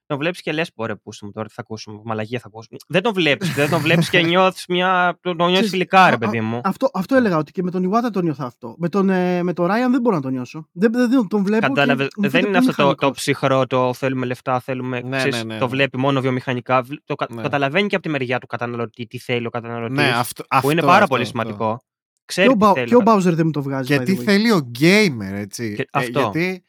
[0.09, 2.79] Τον βλέπεις και λες, πόρε, πούστε μου τώρα, τι θα ακούσουμε, μαλαγία θα ακούσουμε.
[2.89, 5.19] Δεν τον βλέπεις, δεν τον βλέπεις και νιώθεις μια...
[5.21, 6.61] Τον, τον νιώθεις Ξέρεις, φιλικά, ρε α- παιδί μου.
[6.65, 8.75] Αυτό, αυτό έλεγα ότι και με τον Iwata τον νιώθω αυτό.
[8.79, 10.69] Με τον, ε, με τον Ryan δεν μπορώ να τον νιώσω.
[10.73, 11.67] Δεν, δεν, δεν τον βλέπω.
[11.67, 12.03] Κατάλαβε.
[12.05, 13.19] και μου Δεν φαίνεται είναι πολύ αυτό το, το μηχανικός.
[13.21, 15.01] ψυχρό, το θέλουμε λεφτά, θέλουμε.
[15.01, 15.71] Ναι, ξέρεις, ναι, ναι, Το ναι.
[15.71, 16.83] βλέπει μόνο βιομηχανικά.
[16.83, 17.43] Βλ- Το κα- Ναι.
[17.43, 19.97] καταλαβαίνει και από τη μεριά του καταναλωτή τι θέλει ο καταναλωτής.
[19.97, 21.39] Ναι, αυτό, που αυτό, είναι πάρα αυτό, πολύ αυτό.
[21.39, 21.77] σημαντικό.
[21.77, 22.87] Και Ξέρει ο, τι Μπα- θέλει.
[22.89, 23.89] και ο Bowser δεν μου το βγάζει.
[23.89, 24.25] Και by τι the way.
[24.25, 25.75] θέλει ο gamer, έτσι.
[25.75, 26.21] Και Ε, αυτό.
[26.21, 26.65] γιατί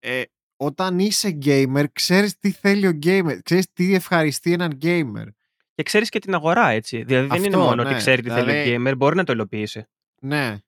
[0.00, 0.22] ε,
[0.56, 3.38] όταν είσαι gamer, ξέρεις τι θέλει ο gamer.
[3.42, 5.26] Ξέρεις τι ευχαριστεί έναν gamer.
[5.74, 7.02] Και ξέρεις και την αγορά, έτσι.
[7.02, 7.88] Δηλαδή δεν είναι Αυτό, μόνο ναι.
[7.88, 9.84] ότι ξέρει τι θέλει Δηλαδή- ο gamer, μπορεί να το υλοποιήσει.
[10.20, 10.58] Ναι.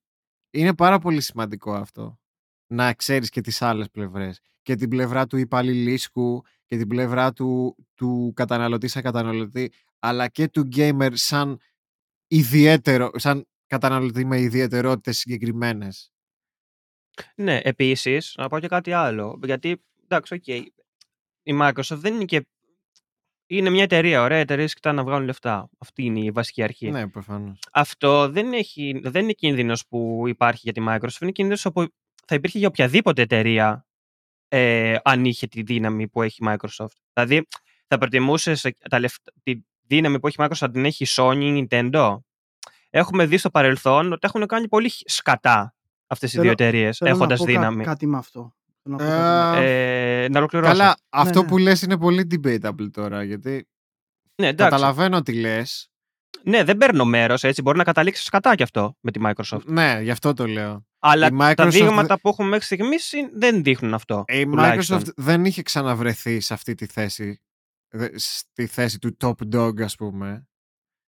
[0.51, 2.19] Είναι πάρα πολύ σημαντικό αυτό.
[2.67, 4.41] Να ξέρεις και τις άλλες πλευρές.
[4.63, 10.49] Και την πλευρά του υπαλληλίσκου και την πλευρά του, του καταναλωτή σαν καταναλωτή, αλλά και
[10.49, 11.59] του gamer σαν
[12.27, 16.11] ιδιαίτερο, σαν καταναλωτή με ιδιαιτερότητες συγκεκριμένες.
[17.35, 19.41] Ναι, επίσης, να πω και κάτι άλλο.
[19.45, 20.47] Γιατί, εντάξει, οκ.
[21.43, 22.47] η Microsoft δεν είναι και.
[23.49, 25.69] Είναι μια εταιρεία, ωραία εταιρεία, κοιτάνε να βγάλουν λεφτά.
[25.79, 26.91] Αυτή είναι η βασική αρχή.
[26.91, 27.59] Ναι, προφανώς.
[27.73, 31.21] Αυτό δεν, έχει, δεν είναι κίνδυνος που υπάρχει για τη Microsoft.
[31.21, 31.87] Είναι κίνδυνος που
[32.27, 33.87] θα υπήρχε για οποιαδήποτε εταιρεία
[34.49, 36.97] ε, αν είχε τη δύναμη που έχει η Microsoft.
[37.13, 37.47] Δηλαδή,
[37.87, 38.61] θα προτιμούσες
[39.43, 42.19] τη δύναμη που έχει η Microsoft να την έχει η Sony ή η Nintendo.
[42.91, 45.76] Έχουμε δει στο παρελθόν ότι έχουν κάνει πολύ χ- σκατά
[46.07, 47.85] αυτές οι Θέλω- δύο εταιρείες Θέλω να έχοντας πω κα- δύναμη.
[47.85, 48.55] κάτι με αυτό.
[48.83, 49.63] Θέλω να πω Ε, κάτι με αυτό.
[49.63, 50.71] Ε, να ολοκληρώσω.
[50.73, 51.49] Καλά, αυτό ναι.
[51.49, 53.69] που λες είναι πολύ debatable τώρα, γιατί
[54.43, 54.71] ναι, εντάξει.
[54.71, 55.91] καταλαβαίνω τι λες.
[56.43, 57.63] ναι, δεν παίρνω μέρος έτσι.
[57.63, 59.65] Μπορεί να καταλήξει σκατά κι αυτό με τη Microsoft.
[59.65, 60.87] Ναι, γι' αυτό το λέω.
[60.99, 64.25] Αλλά Η Microsoft τα δεν- δείγματα που έχουμε μέχρι στιγμής δεν δείχνουν αυτό.
[64.29, 64.99] Η τουλάχιστον.
[65.01, 67.43] Microsoft δεν είχε ξαναβρεθεί σε αυτή τη θέση,
[67.89, 70.49] δε- στη θέση του top dog, ας πούμε.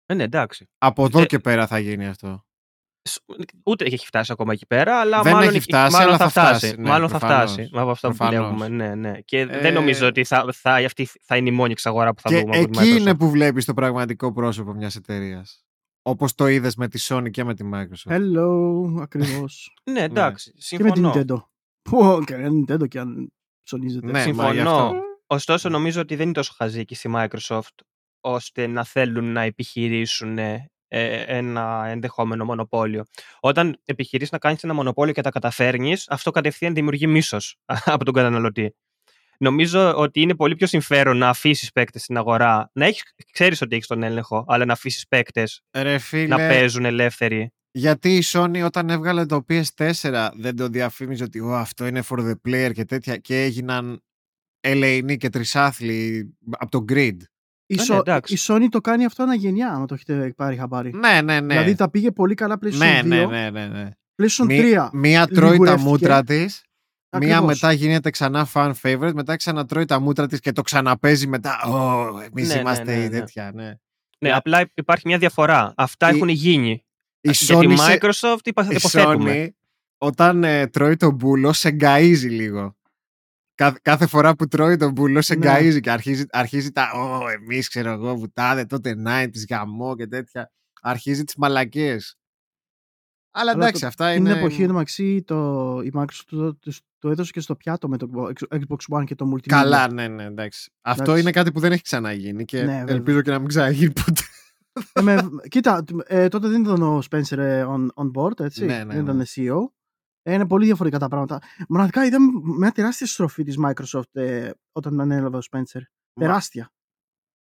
[0.07, 0.67] Ε, ναι, εντάξει.
[0.79, 2.45] Από εδώ Ε, και πέρα θα γίνει αυτό.
[3.09, 3.23] Σ-
[3.65, 6.31] Ούτε έχει φτάσει ακόμα εκεί πέρα, αλλά Δεν μάλλον, έχει φτάσει, μάλλον αλλά θα θα
[6.45, 6.67] φτάσει.
[6.67, 7.53] φτάσει, ναι, μάλλον θα προφανώς.
[7.53, 7.71] φτάσει.
[7.73, 8.47] Από αυτά που Προφανώς.
[8.47, 8.69] βλέπουμε.
[8.69, 9.21] Ναι, ναι.
[9.21, 12.29] Και Ε, δεν νομίζω ότι θα, θα, αυτή θα είναι η μόνη εξαγορά που θα
[12.29, 12.99] και δούμε από τη εκεί Microsoft.
[13.01, 15.65] είναι που βλέπεις το πραγματικό πρόσωπο μιας εταιρείας.
[16.03, 18.17] Όπως το είδες με τη Sony και με τη Microsoft.
[18.17, 19.75] Hello, ακριβώς.
[19.91, 20.51] Ναι, εντάξει.
[20.69, 21.13] και με την Συμφωνώ.
[21.27, 21.45] Nintendo.
[21.91, 24.07] Πω, κανένα Nintendo και αν ψωνίζεται.
[24.07, 24.71] Ναι, μα γι' Συμφωνώ.
[24.71, 24.93] αυτό.
[25.27, 27.75] Ωστόσο, νομίζω ότι δεν είναι τόσο χαζή και η Microsoft
[28.21, 30.71] ώστε να θέλουν να επιχειρήσουν ε,
[31.27, 33.05] ένα ενδεχόμενο μονοπόλιο.
[33.41, 37.57] Όταν επιχειρείς να κάνεις ένα μονοπόλιο και τα καταφέρνεις, αυτό κατευθείαν δημιουργεί μίσος
[37.95, 38.75] από τον καταναλωτή.
[39.39, 43.03] Νομίζω ότι είναι πολύ πιο συμφέρον να αφήσεις παίκτες στην αγορά, να έχεις,
[43.33, 47.53] ξέρεις ότι έχεις τον έλεγχο, αλλά να αφήσεις παίκτες Ρε φίλε, να παίζουν ελεύθεροι.
[47.71, 52.19] γιατί η Sony όταν έβγαλε το PS4 δεν το διαφήμιζε ότι «Ω, αυτό είναι for
[52.19, 54.03] the player και τέτοια και έγιναν
[54.61, 57.17] ελεηνοί και τρισάθλοι από το grid.
[57.75, 58.35] Η, Ε, ναι, Sony- εντάξει.
[58.35, 60.93] η Sony το κάνει αυτό αναγενειά, αν το έχετε πάρει χαμπάρι.
[60.95, 61.55] Ναι, ναι, ναι.
[61.55, 63.89] Δηλαδή τα πήγε πολύ καλά PlayStation ναι, 2, ναι, ναι, ναι, ναι.
[64.23, 64.89] PlayStation Μη- 3.
[64.93, 65.89] μία τρώει τα λιγουρεύτηκε.
[65.89, 66.63] μούτρα της.
[67.19, 67.61] Μία Ακριβώς.
[67.61, 71.63] μετά γίνεται ξανά fan favorite, μετά ξανατρώει τα μούτρα της και το ξαναπέζει μετά.
[71.63, 73.09] Ω, εμείς Ναι, ναι, είμαστε ναι, οι ναι.
[73.09, 73.65] τέτοια, ναι.
[73.65, 75.73] Ναι, Για- απλά υπάρχει μια διαφορά.
[75.77, 76.71] Αυτά Η- έχουν γίνει.
[77.21, 79.45] Η Για τη Sony, σε- Microsoft είπα, η υποθέτουμε.
[79.47, 79.49] Sony
[79.99, 82.77] όταν ε, τρώει τον μπούλο σε γκαΐζει λίγο.
[83.55, 85.47] Κάθε, κάθε φορά που τρώει τον μπούλο σε Ναι.
[85.59, 90.53] γκαΐζει και αρχίζει, αρχίζει τα «Ω, εμείς ξέρω εγώ βουτάδε τότε 90's γαμό και τέτοια».
[90.81, 92.17] Αρχίζει τις μαλακίες.
[93.37, 94.39] Αλλά Αλλά εντάξει, το- αυτά Την είναι...
[94.39, 98.09] εποχή εντωμεταξύ το, η Microsoft το, το, το έδωσε και στο πιάτο με το
[98.51, 99.47] Xbox One και το Multimedia.
[99.47, 100.71] Καλά, ναι, ναι, εντάξει.
[100.81, 101.21] Αυτό Εντάξει.
[101.23, 102.95] είναι κάτι που δεν έχει ξαναγίνει και Ναι, βέβαια.
[102.95, 104.23] ελπίζω και να μην ξαναγίνει ποτέ.
[104.93, 108.65] Ε, με- κοίτα, ε, τότε δεν ήταν ο Spencer ε, on, on board, έτσι.
[108.65, 109.25] Ναι, ναι, δεν ήταν ναι.
[109.35, 109.57] CEO.
[110.27, 111.41] Ε, είναι πολύ διαφορετικά τα πράγματα.
[111.69, 112.27] Μοναδικά είδαμε
[112.59, 115.81] μια τεράστια στροφή της Microsoft ε, όταν ανέλαβε ο Spencer.
[116.13, 116.73] Τεράστια.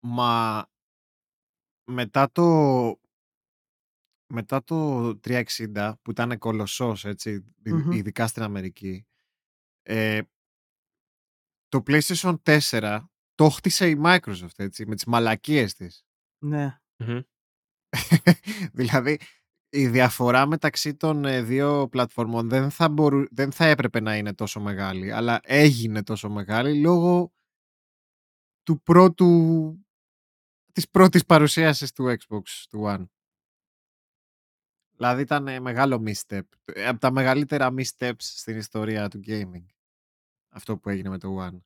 [0.05, 0.65] Μα
[1.91, 3.01] μετά το
[4.35, 7.31] μετά το 360 που ήταν κολοσσός έτσι,
[7.63, 7.91] ειδ- Μμμ.
[7.93, 9.07] ειδικά στην Αμερική
[9.83, 10.21] ε,
[11.69, 16.05] το PlayStation 4 το χτίσε η Microsoft έτσι, με τις μαλακίες της.
[16.45, 16.81] Ναι.
[16.97, 17.21] Μμμ.
[18.73, 19.19] δηλαδή
[19.75, 24.35] η διαφορά μεταξύ των ε, δύο πλατφορμών δεν θα, μπορού, δεν θα έπρεπε να είναι
[24.35, 27.33] τόσο μεγάλη αλλά έγινε τόσο μεγάλη λόγω
[28.63, 29.29] του πρώτου
[30.73, 33.05] της πρώτης παρουσίασης του Xbox του One.
[34.91, 36.43] Δηλαδή ήταν ε, μεγάλο misstep.
[36.65, 39.67] Ε, Από τα μεγαλύτερα missteps στην ιστορία του gaming.
[40.49, 41.59] Αυτό που έγινε με το One.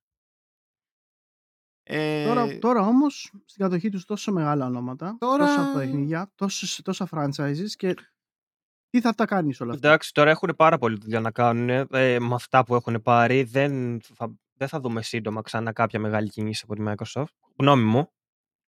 [1.88, 7.08] Ε, Τώρα, τώρα όμως στην κατοχή τους τόσο μεγάλα ονόματα, Τώρα- τόσα παιχνίδια, τόσες, τόσα
[7.10, 7.94] franchises και
[8.90, 11.68] τι θα τα κάνεις όλα αυτά; Εντάξει, τώρα έχουν πάρα πολύ δουλειά να κάνουν.
[11.68, 16.28] Ε, με αυτά που έχουν πάρει, δεν θα, δεν θα δούμε σύντομα ξανά κάποια μεγάλη
[16.28, 17.34] κίνηση από τη Microsoft.
[17.58, 18.12] Γνώμη μου.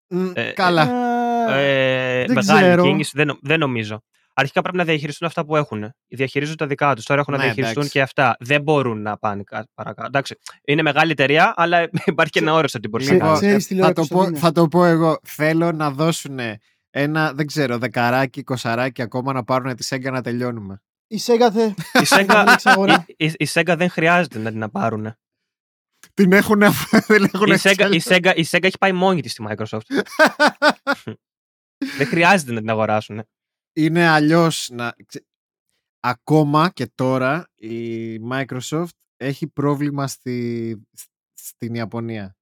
[0.08, 0.82] μ, ε, καλά.
[1.50, 2.84] Ε, Ε, δεν μεγάλη ξέρω.
[2.84, 4.02] κίνηση δεν, νο- δεν νομίζω.
[4.40, 5.94] Αρχικά πρέπει να διαχειριστούν αυτά που έχουν.
[6.08, 7.06] Διαχειρίζονται τα δικά τους.
[7.06, 7.98] Τώρα έχουν να Ναι, διαχειριστούν εντάξει.
[7.98, 8.36] και αυτά.
[8.40, 10.08] Δεν μπορούν να πάνε κα- παρακάτω.
[10.08, 13.42] Εντάξει, είναι μεγάλη εταιρεία, αλλά υπάρχει και ένα όριο σε τι μπορείς να Λοιπόν, κάνεις.
[13.46, 14.40] ξέρεις τι λέω, θα, το πω, Κωνσταντίνε.
[14.40, 15.20] θα το πω εγώ.
[15.24, 16.40] Θέλω να δώσουν
[16.90, 20.82] ένα, δεν ξέρω, δεκαράκι, κοσαράκι ακόμα να πάρουν τη Sega να τελειώνουμε.
[21.08, 21.66] Η Sega θε...
[22.00, 23.04] Η Sega, θα ανοίξει αγορά.
[23.08, 25.14] η, η, η Sega δεν χρειάζεται να την να πάρουν.
[26.14, 26.60] Την έχουν,
[27.08, 29.80] δεν έχουν Η Sega, η, Sega, η Sega έχει πάει μόνη της στη Microsoft.
[31.98, 33.24] δεν χρειάζεται να την αγοράσουν.
[33.78, 34.96] Είναι αλλιώς να.
[35.06, 35.26] ξε-
[36.00, 40.78] Ακόμα και τώρα η Microsoft έχει πρόβλημα στη,
[41.34, 42.36] στην Ιαπωνία.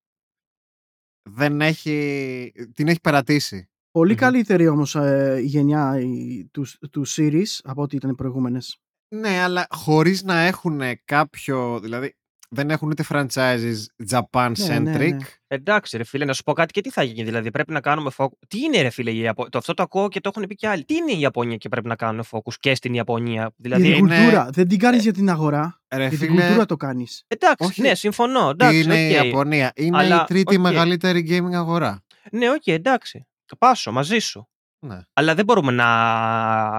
[1.30, 2.52] Δεν έχει.
[2.74, 3.69] Την έχει περατήσει.
[3.91, 4.19] Πολύ Μμμ.
[4.19, 8.78] καλύτερη όμως ε, η γενιά η- τους, τους Series από ό,τι ήταν οι προηγούμενες.
[9.15, 11.80] Ναι, αλλά χωρίς να έχουν κάποιο.
[11.80, 12.15] Δηλαδή,
[12.56, 13.76] δεν έχουν ούτε franchises
[14.12, 15.10] Japan Ναι, ναι, centric.
[15.12, 15.18] ναι.
[15.48, 17.24] Εντάξει, ρε φίλε, να σου πω κάτι και τι θα γίνει.
[17.24, 18.30] Δηλαδή, πρέπει να κάνουμε focus.
[18.48, 19.50] Τι είναι, ρε φίλε, η Ιαπω...
[19.50, 20.86] το, αυτό το ακούω και το έχουν πει και άλλοι.
[20.86, 23.52] Τι είναι η Ιαπωνία και πρέπει να κάνουμε focus και στην Ιαπωνία.
[23.56, 24.50] Δηλαδή, για την είναι- κουλτούρα.
[24.52, 25.82] Δεν την κάνεις για την αγορά.
[25.96, 27.24] Ρε για την φίλε, κουλτούρα το κάνεις.
[27.28, 27.82] εντάξει, όχι.
[27.82, 28.44] ναι, συμφωνώ.
[28.56, 29.24] τι Εντάξει, είναι η οκ.
[29.26, 29.72] Ιαπωνία.
[29.76, 30.62] Είναι Αλλά, η τρίτη οκ.
[30.62, 32.04] μεγαλύτερη gaming αγορά.
[32.32, 33.28] Ναι, οκ, εντάξει.
[33.58, 34.48] Πάσω μαζί σου.
[34.80, 35.00] Ναι.
[35.13, 35.86] Αλλά δεν μπορούμε να,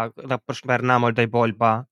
[0.04, 1.88] να προσπερνάμε όλα τα υπόλοιπα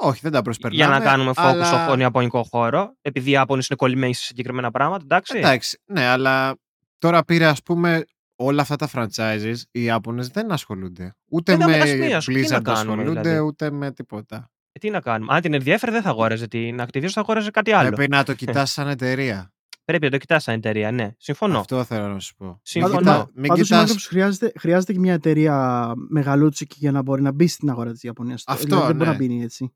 [0.00, 0.84] Όχι, δεν τα προσπερνάμε.
[0.84, 1.84] για να κάνουμε focus αλλά...
[1.84, 2.96] στον Ιαπωνικό χώρο.
[3.02, 5.02] Επειδή οι Ιάπωνε είναι κολλημένοι σε συγκεκριμένα πράγματα.
[5.02, 5.38] Εντάξει.
[5.38, 6.56] Εντάξει, ναι, αλλά
[6.98, 8.04] τώρα πήρε ας πούμε
[8.36, 11.14] όλα αυτά τα franchises, οι Ιάπωνες δεν ασχολούνται.
[11.30, 13.70] Ούτε Ε, να με μας πει, ας πούμε, τι να Blizzard κάνουμε, ασχολούνται, δηλαδή; ούτε
[13.70, 14.50] με τίποτα.
[14.72, 15.34] Ε, τι να κάνουμε.
[15.34, 17.90] Αν την ενδιαφέρει, δεν θα αγόραζε την Activision, θα αγόραζε κάτι άλλο.
[17.90, 19.50] Πρέπει να το κοιτάς σαν εταιρεία.
[19.84, 21.10] Πρέπει να το κοιτάς σαν εταιρεία, ναι.
[21.18, 21.58] Συμφωνώ.
[21.58, 22.60] Αυτό θέλω να σου πω.
[22.62, 22.94] Συμφωνώ.
[22.94, 23.92] Μην, κοιτά, μην Πάντως η κοιτάς...
[23.92, 28.02] Microsoft χρειάζεται, χρειάζεται και μια εταιρεία μεγαλούτσικη για να μπορεί να μπει στην αγορά της
[28.02, 28.44] Ιαπωνίας.
[28.46, 29.16] Αυτό, δηλαδή, δεν μπορεί ναι.
[29.16, 29.72] να μπει έτσι.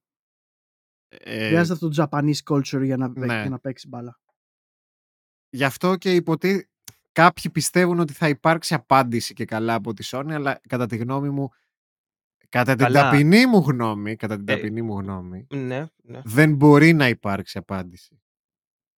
[1.10, 3.40] Ε, Χρειάζεται αυτό το Japanese culture για να, παί- ναι.
[3.40, 4.18] για να παίξει μπάλα.
[5.50, 6.68] Γι' αυτό και υποτι...
[7.12, 11.30] κάποιοι πιστεύουν ότι θα υπάρξει απάντηση και καλά από τη Sony, αλλά κατά τη γνώμη
[11.30, 11.48] μου,
[12.48, 13.02] κατά την Καλά.
[13.02, 16.20] ταπεινή μου γνώμη, κατά την Ε, ταπεινή μου γνώμη, Ναι, ναι.
[16.24, 18.20] δεν μπορεί να υπάρξει απάντηση.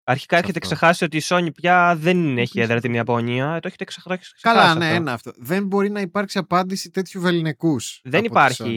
[0.04, 0.76] Αρχικά σε έχετε αυτό.
[0.76, 3.54] ξεχάσει ότι η Sony πια δεν έχει έδρα την Ιαπωνία.
[3.56, 4.58] Ε, Το έχετε ξεχ- το έχετε ξεχάσει.
[4.58, 4.96] Καλά, ναι, αυτό.
[4.96, 5.32] ένα αυτό.
[5.36, 8.00] Δεν μπορεί να υπάρξει απάντηση τέτοιου βεληνικούς.
[8.04, 8.74] Δεν υπάρχει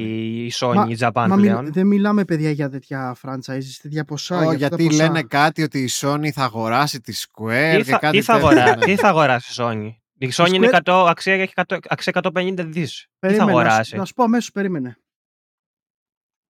[0.46, 1.62] η Sony Μα- η Japan Μα πλέον.
[1.62, 4.34] μιλ- δεν μιλάμε παιδιά για τέτοια franchises, τέτοια ποσά.
[4.34, 5.02] για αυτά τα γιατί ποσά.
[5.02, 8.32] λένε κάτι ότι η Sony θα αγοράσει τη Square Τι και θα, κάτι τι, θα
[8.32, 8.84] τέτοιο, αγορά, ναι.
[8.84, 12.64] τι θα αγοράσει η Sony; Η Sony είναι Square- 100, αξία, έχει 100, αξία 150
[12.64, 12.92] δις.
[12.96, 14.96] Τι θα Περίμενε, να σου- αγοράσει; Να σου πω αμέσως, περίμενε.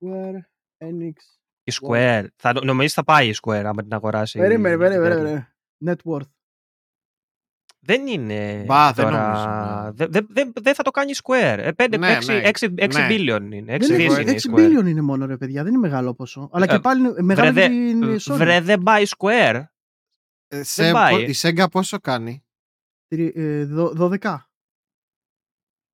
[0.00, 0.38] Square
[0.78, 1.16] Enix.
[1.64, 2.24] Η Square.
[2.36, 4.38] Θα, νομίζεις θα πάει η Square άμα την αγοράσει.
[4.38, 5.22] Περίμενε, η- περίμενε, τέτοια.
[5.22, 5.54] περίμενε.
[5.86, 6.28] Net worth.
[7.86, 8.64] Δεν είναι.
[8.66, 9.26] Μπα, δεν τώρα...
[9.26, 9.48] νομίζω,
[9.84, 9.90] ναι.
[9.92, 11.58] Δεν δεν- δεν- δεν θα το κάνει η Square.
[11.58, 13.06] Ε, 5, Ναι, 6, ναι, 6, 6 ναι.
[13.10, 13.74] billion είναι.
[13.76, 14.58] 6 Δεν δις είναι, είναι η 6 Square.
[14.58, 16.48] billion είναι μόνο ρε παιδιά, δεν είναι μεγάλο ποσό.
[16.52, 18.36] Αλλά και Ε, πάλι είναι μεγάλη βρε, για την Sony.
[18.36, 19.64] Βρε, δεν πάει η Square.
[20.48, 21.12] Ε, σε, πάει.
[21.14, 22.44] πο- η Sega πόσο κάνει;
[23.08, 24.48] Τρι- ε, δω- 12.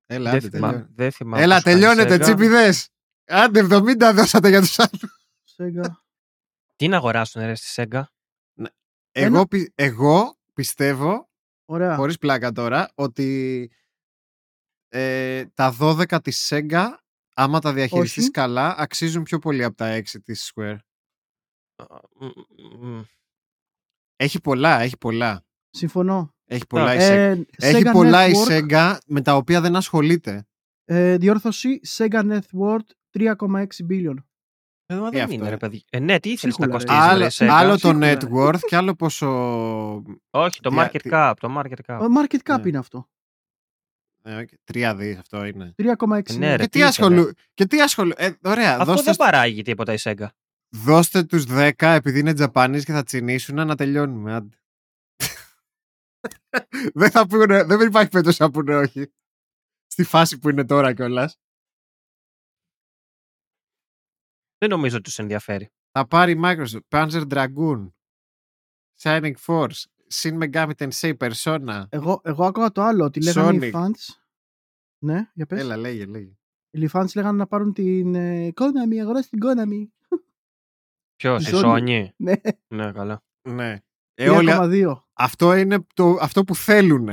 [0.06, 0.72] Έλα, Δεν άντε, θυμάμαι.
[0.72, 0.92] τελειώνει.
[0.94, 2.20] Δεν θυμάμαι Έλα, πώς κάνει η τελειώνετε, Sega.
[2.20, 2.88] τσίπιδες.
[3.26, 5.19] Άντε, 70 δώσατε για τους άλλους.
[5.60, 5.84] Sega.
[6.76, 8.02] Τι να αγοράσουν ρε στη Sega.
[9.12, 11.28] Εγώ, πι- εγώ πιστεύω,
[11.64, 11.96] Ωραία.
[11.96, 13.70] χωρίς πλάκα τώρα, ότι
[14.88, 16.86] ε, τα 12 της Sega,
[17.34, 18.30] άμα τα διαχειριστείς Όχι.
[18.30, 20.76] καλά, αξίζουν πιο πολύ από τα 6 της Square.
[22.18, 23.02] Μ, μ, μ.
[24.16, 25.44] Έχει πολλά, έχει πολλά.
[25.70, 26.34] Συμφωνώ.
[26.44, 27.00] Έχει πολλά η Sega.
[27.58, 30.46] Ε, Έχει Sega πολλά η Network, Sega με τα οποία δεν ασχολείται.
[30.84, 34.14] ε, διόρθωση Sega Net Worth 3,6 billion.
[34.90, 35.50] Ε, μα Τι δεν αυτό, είναι, ρε.
[35.50, 35.84] ρε παιδί.
[35.90, 37.00] Ε, ναι, τι ήθελες να Ψίχουλα, ρε.
[37.00, 37.60] κοστίζεις, Άλλο, ρε, η Sega.
[37.60, 38.28] άλλο το Ψίχουλα, net ρε.
[38.32, 39.26] worth και άλλο πόσο...
[40.30, 41.32] Όχι, το Δια- market τι- cap.
[41.40, 42.00] Το market cap.
[42.00, 42.68] Ε, Market cap Ναι.
[42.68, 43.08] είναι αυτό.
[44.22, 45.74] Ε, οκ, τρία δις αυτό είναι.
[45.76, 46.56] 3,6 Ναι, ρε.
[46.56, 46.84] Και τι τι ήθελε.
[46.84, 47.30] ασχολού...
[47.54, 48.12] Και τι ασχολού...
[48.16, 49.02] Ε, ωραία, Αυτό δώστε...
[49.04, 50.26] δεν παράγει τίποτα η Sega.
[50.68, 54.34] Δώστε τους 10 επειδή είναι Japanese και θα τσινήσουν να τελειώνουμε.
[54.34, 54.56] Άντε.
[56.94, 59.12] δεν, θα πούνε, δεν υπάρχει περίπτωση να πούνε όχι.
[59.86, 61.36] Στη φάση που είναι τώρα κιόλας.
[64.60, 65.70] Δεν νομίζω ότι τους ενδιαφέρει.
[65.92, 67.90] Θα πάρει η Microsoft Panzer Dragoon,
[69.02, 69.82] Shining Force,
[70.14, 71.82] Shin Megami Tensei Persona.
[71.88, 73.80] Εγώ, εγώ άκουγα το άλλο, ότι λέγανε οι Sonic.
[73.80, 74.14] fans.
[74.98, 75.60] Ναι, για πες.
[75.60, 76.32] Έλα, λέγε, λέγε.
[76.70, 79.88] Οι fans λέγανε να πάρουν την ε, Konami, αγοράσει την Konami.
[81.16, 81.64] Ποιος, η Sony.
[81.64, 82.32] Sony; Ναι,
[82.68, 83.22] Ναι, καλά.
[83.48, 83.78] Ναι.
[84.14, 85.02] Ε, όλοι, 3,2.
[85.12, 87.08] αυτό είναι το, αυτό που θέλουν.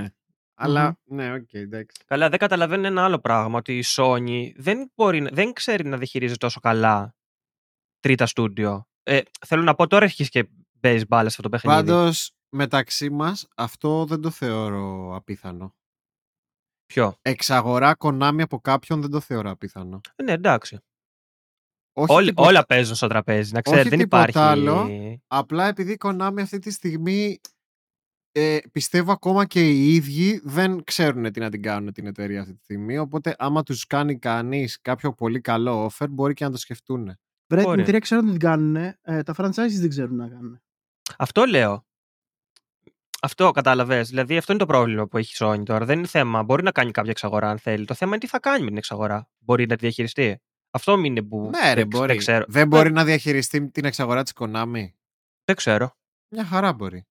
[0.59, 2.01] Αλλά, ναι, οκ, εντάξει.
[2.05, 3.57] Καλά, δεν καταλαβαίνω ένα άλλο πράγμα.
[3.57, 7.15] Ότι η Sony δεν, μπορεί, να- δεν ξέρει να διαχειρίζει τόσο καλά
[7.99, 8.87] τρίτα στούντιο.
[9.03, 11.75] Ε, θέλω να πω τώρα έχεις και παίζει μπάλα σε αυτό το παιχνίδι.
[11.77, 15.75] Πάντως, μεταξύ μας, αυτό δεν το θεωρώ απίθανο.
[16.85, 20.01] Ποιο; Εξαγορά Konami από κάποιον δεν το θεωρώ απίθανο.
[20.15, 20.79] Ε, Ναι, εντάξει.
[21.93, 23.53] Όχι Όλοι, τίποτα- όλα παίζουν στο τραπέζι.
[23.53, 24.49] Να ξέρει, Όχι δεν τίποτα υπάρχει.
[24.49, 24.89] άλλο.
[25.27, 27.39] Απλά επειδή η Konami αυτή τη στιγμή
[28.31, 32.53] ε, πιστεύω ακόμα και οι ίδιοι δεν ξέρουν τι να την κάνουν την εταιρεία αυτή
[32.53, 32.97] τη στιγμή.
[32.97, 37.17] Οπότε άμα τους κάνει κανείς κάποιο πολύ καλό offer μπορεί και να το σκεφτούν.
[37.49, 37.81] Βρε, την Μπορεί.
[37.81, 38.75] εταιρεία ξέρουν να την κάνουν.
[38.75, 40.61] Ε, τα franchises δεν ξέρουν να κάνουν.
[41.17, 41.85] Αυτό λέω.
[43.21, 44.09] Αυτό κατάλαβες.
[44.09, 45.85] Δηλαδή, αυτό είναι το πρόβλημα που έχει η Sony τώρα.
[45.85, 46.43] Δεν είναι θέμα.
[46.43, 47.85] Μπορεί να κάνει κάποια εξαγορά αν θέλει.
[47.85, 49.29] Το θέμα είναι τι θα κάνει με την εξαγορά.
[49.39, 50.41] Μπορεί να τη διαχειριστεί.
[50.71, 52.07] Αυτό είναι που Ναι, ρε, δεν, μπορεί.
[52.07, 52.45] δεν ξέρω.
[52.47, 54.87] Δεν μπορεί να διαχειριστεί την εξαγορά της Konami.
[55.43, 55.95] Δεν ξέρω.
[56.29, 57.07] Μια χαρά μπορεί.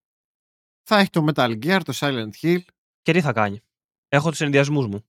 [0.83, 2.59] Θα έχει το Metal Gear, το Silent Hill.
[3.03, 3.61] Και τι θα κάνει.
[4.09, 5.05] Έχω τους ενδιασμούς μου.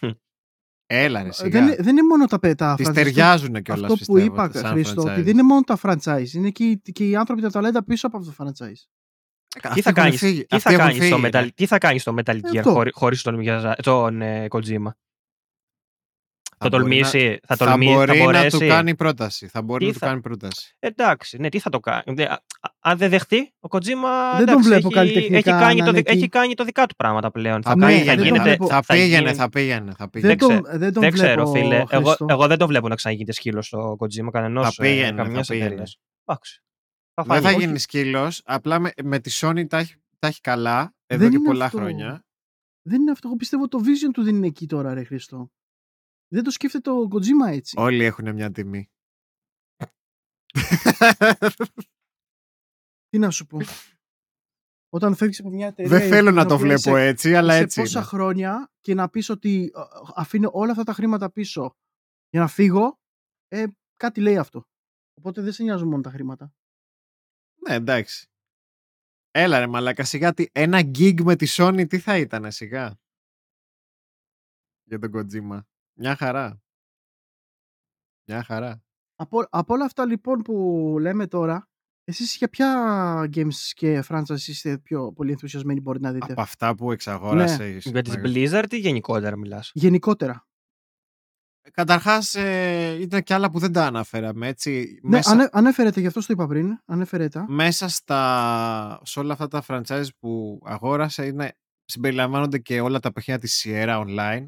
[0.94, 1.48] Έλα ρε Ε, σιγά.
[1.50, 2.94] Δεν, είναι- δεν είναι μόνο τα, πε- τα Τις franchise.
[2.94, 5.06] ταιριάζουν κιόλας Αυτό που πιστεύω, είπα, σαν Χρήστο, franchise.
[5.10, 6.32] ότι δεν είναι μόνο τα franchise.
[6.34, 8.86] Είναι και, οι- και οι άνθρωποι τα ταλέντα πίσω από αυτό το franchise.
[9.62, 10.40] Αυτοί τι θα έχουν κάνει φύγει.
[10.46, 11.50] τι Αυτοί θα έχουν κάνεις στο φύγει, Metal, ναι.
[11.50, 12.70] τι θα κάνεις στο Metal Gear Αυτό.
[12.70, 14.90] χωρίς, χωρίς τον, Miyaza- τον ε, Kojima;
[16.62, 18.58] Θα, μπορεί τολμήσει, θα, θα τολμήσει, μπορεί θα να μπορέσει.
[18.58, 19.46] του κάνει πρόταση.
[19.46, 20.76] Θα μπορεί Τι να του θα- κάνει πρόταση.
[20.78, 22.02] Εντάξει, ναι, τι θα το κάνει.
[22.06, 23.78] Δε- α- α- Αν δεν δεχτεί, ο Kojima
[24.36, 26.28] Δεν τον εντάξει, βλέπω έχει, καλλιτεχνικά έχει, κάνει να το, είναι δι- έχει εκεί.
[26.28, 27.62] κάνει το δικά του πράγματα πλέον.
[27.62, 28.66] Θα Θα, κάνει, θα δεν τον πήγαινε, γίνεται, βλέπω.
[28.66, 30.34] θα θα πήγαινε, γίνει- θα πήγαινε, θα Δεν, πήγαινε.
[30.34, 30.78] Δεν τον, ξέρω.
[30.78, 31.84] δεν τον δεν ξέρω, βλέπω, φίλε.
[31.88, 32.26] Εγώ, Χρήστο.
[32.28, 34.74] εγώ δεν το βλέπω να ξαναγίνεται σκύλος στο Kojima κανενός.
[34.74, 35.66] Θα πήγαινε, θα καμιάς πήγαινε.
[35.66, 35.98] εταιρείας.
[36.24, 36.62] Εντάξει.
[37.14, 37.56] Θα Δεν θα φανεί.
[37.56, 37.64] όχι.
[37.66, 38.42] γίνει σκύλος.
[38.44, 41.64] Απλά με, με τη Sony τα έχει, τα έχει καλά εδώ Δεν και είναι πολλά
[41.64, 41.78] αυτό.
[41.78, 42.24] χρόνια.
[42.82, 43.28] Δεν είναι αυτό.
[43.28, 45.50] Εγώ πιστεύω το vision του δεν είναι εκεί τώρα, ρε Χρήστο.
[46.32, 47.74] Δεν το σκέφτεται ο Kojima έτσι.
[47.78, 48.90] Όλοι έχουν μια τιμή.
[53.08, 53.58] Τι να σου πω.
[54.88, 55.90] Όταν φεύγεις από μια εταιρεία.
[55.98, 57.98] Δεν η θέλω οποία- να την το οποία βλέπω είσαι- έτσι, αλλά είσαι έτσι πόσα
[57.98, 58.08] είναι.
[58.08, 59.80] χρόνια και να πεις ότι ε,
[60.14, 61.76] αφήνω όλα αυτά τα χρήματα πίσω
[62.28, 62.98] για να φύγω,
[63.48, 63.64] ε,
[63.96, 64.62] κάτι λέει αυτό.
[65.18, 66.54] Οπότε δεν σε νοιάζουν μόνο τα χρήματα.
[67.68, 68.26] Ναι, εντάξει.
[69.30, 72.98] Έλα ρε μαλάκα, σιγά τι, ένα gig με τη Sony τι θα ήταν σιγά.
[74.84, 75.60] Για τον Kojima.
[75.94, 76.62] Μια χαρά.
[78.28, 78.82] Μια χαρά.
[79.14, 81.68] Από, από όλα αυτά λοιπόν που λέμε τώρα,
[82.04, 86.74] εσείς για ποια games και franchise είστε πιο πολύ ενθουσιασμένοι μπορείτε να δείτε; Από αυτά
[86.74, 87.68] που εξαγόρασε.
[87.68, 88.26] η Για τις Microsoft.
[88.26, 90.46] Blizzard ή γενικότερα μιλάς; Γενικότερα.
[91.72, 95.00] Καταρχάς ε, ήταν και άλλα που δεν τα αναφέραμε έτσι.
[95.02, 96.78] Ναι, μέσα, ανε, ανέφερετε, γι' αυτό το είπα πριν.
[96.84, 97.44] Ανέφερε τα.
[97.48, 103.42] μέσα στα, σε όλα αυτά τα franchise που αγόρασε είναι, συμπεριλαμβάνονται και όλα τα παιχνίδια
[103.42, 104.46] της Sierra Online.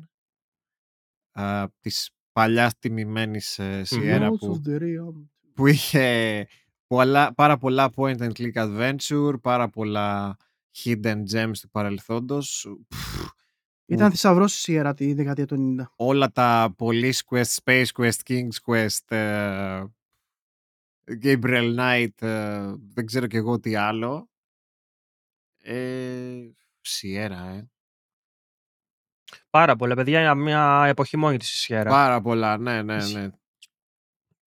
[1.34, 5.28] Α, της παλιάς τιμημένης ε, Sierra Lords που, of the Realm.
[5.54, 6.46] που είχε
[6.86, 10.36] πολλά, πάρα πολλά point and click adventure, πάρα πολλά
[10.84, 12.74] hidden gems του παρελθόντος.
[12.88, 13.26] Πφ,
[13.86, 15.84] Ήταν θησαυρός η Sierra τη δεκαετία του 90.
[15.96, 19.82] όλα τα Police Quest, Space Quest, King's Quest, ε,
[21.22, 24.28] Gabriel Knight, ε, δεν ξέρω και εγώ τι άλλο.
[25.58, 26.50] Ε,
[26.86, 27.68] Sierra, ε.
[29.54, 31.86] Πάρα πολλά παιδιά για μια εποχή μόνη της η Sierra.
[31.88, 33.14] Πάρα πολλά, ναι, ναι, Ισχύει.
[33.16, 33.30] ναι.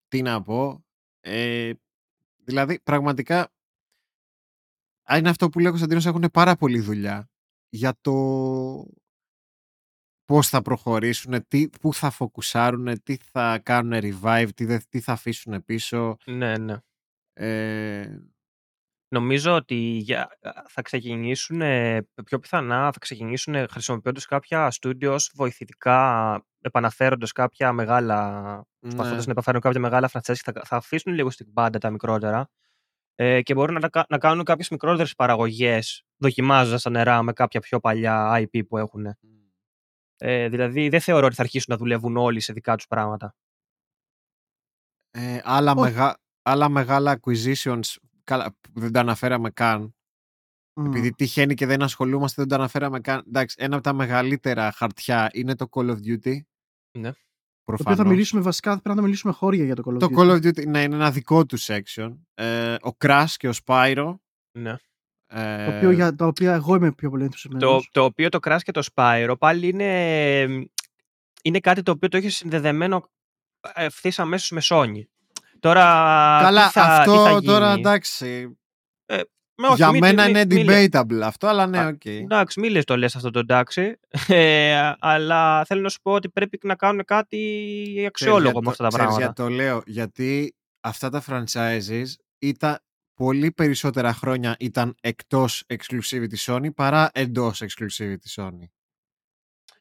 [0.08, 0.86] Τι να πω.
[1.20, 1.72] Ε,
[2.44, 3.52] δηλαδή, πραγματικά,
[5.04, 7.30] αν είναι αυτό που λέει ο Κωνσταντίνος, έχουν πάρα πολλή δουλειά
[7.70, 8.14] για το
[10.26, 15.12] πώς θα προχωρήσουν, τι, πού θα φοκουσάρουν, τι θα κάνουν revive, τι, δεν- τι θα
[15.12, 16.18] αφήσουν πίσω.
[16.26, 16.78] Ναι, ναι.
[17.34, 18.20] Ε,
[19.10, 20.30] Νομίζω ότι για,
[20.68, 28.42] θα ξεκινήσουν, ε, πιο πιθανά θα ξεκινήσουν χρησιμοποιώντας κάποια studios βοηθητικά, επαναφέροντας κάποια μεγάλα,
[28.80, 29.26] προσπαθώντας ναι.
[29.26, 32.50] να επαφέρουν κάποια μεγάλα franchise, θα, θα αφήσουν λίγο στην πάντα τα μικρότερα
[33.16, 37.60] ε, και μπορούν να, τα- να κάνουν κάποιες μικρότερες παραγωγές, δοκιμάζοντας τα νερά με κάποια
[37.60, 39.06] πιο παλιά IP που έχουν.
[40.18, 43.36] Ε, δηλαδή δεν θεωρώ ότι θα αρχίσουν να δουλεύουν όλοι σε δικά τους πράγματα.
[45.12, 45.80] Ε, άλλα, Όχι.
[45.82, 47.96] μεγα, άλλα μεγάλα acquisitions
[48.28, 49.96] καλά, που δεν τα αναφέραμε καν.
[50.74, 50.86] Μμ.
[50.86, 53.24] Επειδή τυχαίνει και δεν ασχολούμαστε, δεν τα αναφέραμε καν.
[53.28, 56.38] Εντάξει, ένα από τα μεγαλύτερα χαρτιά είναι το Call of Duty.
[56.98, 57.12] Ναι.
[57.12, 58.12] Το οποίο θα προφανώς.
[58.12, 60.18] μιλήσουμε βασικά, πρέπει να μιλήσουμε χώρια για το Call of Το Duty.
[60.18, 62.18] Call of Duty ναι, είναι ένα δικό του section.
[62.34, 64.16] Ε, ο Crash και ο Spyro.
[64.52, 64.76] Ναι.
[65.28, 67.90] Ε, Το οποίο για τα οποία εγώ είμαι πιο πολύ Το, ενθουσιασμένος.
[67.92, 70.44] το οποίο το Crash και το Spyro πάλι είναι,
[71.44, 73.10] είναι κάτι το οποίο το έχει συνδεδεμένο
[73.74, 75.02] ευθύς αμέσως με Sony.
[75.60, 75.84] Τώρα.
[76.42, 78.58] Καλά, τι θα, αυτό τι θα γίνει; τώρα εντάξει.
[79.60, 80.88] Με όχι, για μη- μένα μη- είναι μη λες.
[80.92, 82.06] debatable αυτό, αλλά ναι, Α, οκ.
[82.06, 84.00] Εντάξει, μη λες το λες αυτό το εντάξει.
[84.28, 87.38] Ε, αλλά θέλω να σου πω ότι πρέπει να κάνουν κάτι
[87.88, 89.20] Ξέρεις αξιόλογο γιατί με το- αυτά τα ξέρεις πράγματα.
[89.20, 92.06] γιατί το λέω, γιατί αυτά τα franchises
[92.40, 92.80] ήταν
[93.14, 98.68] πολύ περισσότερα χρόνια ήταν εκτός exclusivity Sony παρά εντός exclusivity Sony.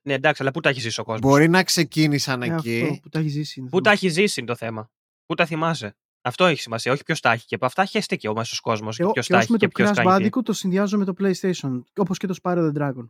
[0.02, 2.80] Ναι, εντάξει, αλλά πού τα έχει ζήσει ο κόσμος; Μπορεί να ξεκίνησαν Ε, εκεί.
[2.82, 3.60] αυτό που τα έχει ζήσει.
[3.60, 4.02] είναι Πού το τα θέμα.
[4.02, 4.90] έχει ζήσει είναι το θέμα.
[5.26, 7.46] Πού τα θυμάσαι; Αυτό έχει σημασία, όχι ποιο τα έχει.
[7.46, 8.90] Και από αυτά χαίστηκε ο μέσος κόσμος.
[8.90, 10.22] Και, Και εγώ- ποιος και τα ως έχει με και το ποιος Crash κάνει.
[10.22, 10.28] τι.
[10.38, 11.82] Bandicoot το συνδυάζω με το PlayStation.
[11.96, 13.08] Όπως και το Spyro the Dragon.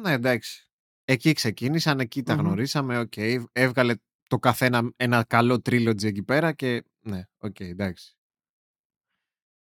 [0.00, 0.70] Ναι, εντάξει.
[1.04, 2.40] Εκεί ξεκίνησαν, εκεί τα Μμμ.
[2.40, 3.12] γνωρίσαμε, οκ.
[3.52, 3.94] Έβγαλε
[4.28, 8.16] το καθένα ένα καλό trilogy εκεί πέρα και ναι, οκ, εντάξει.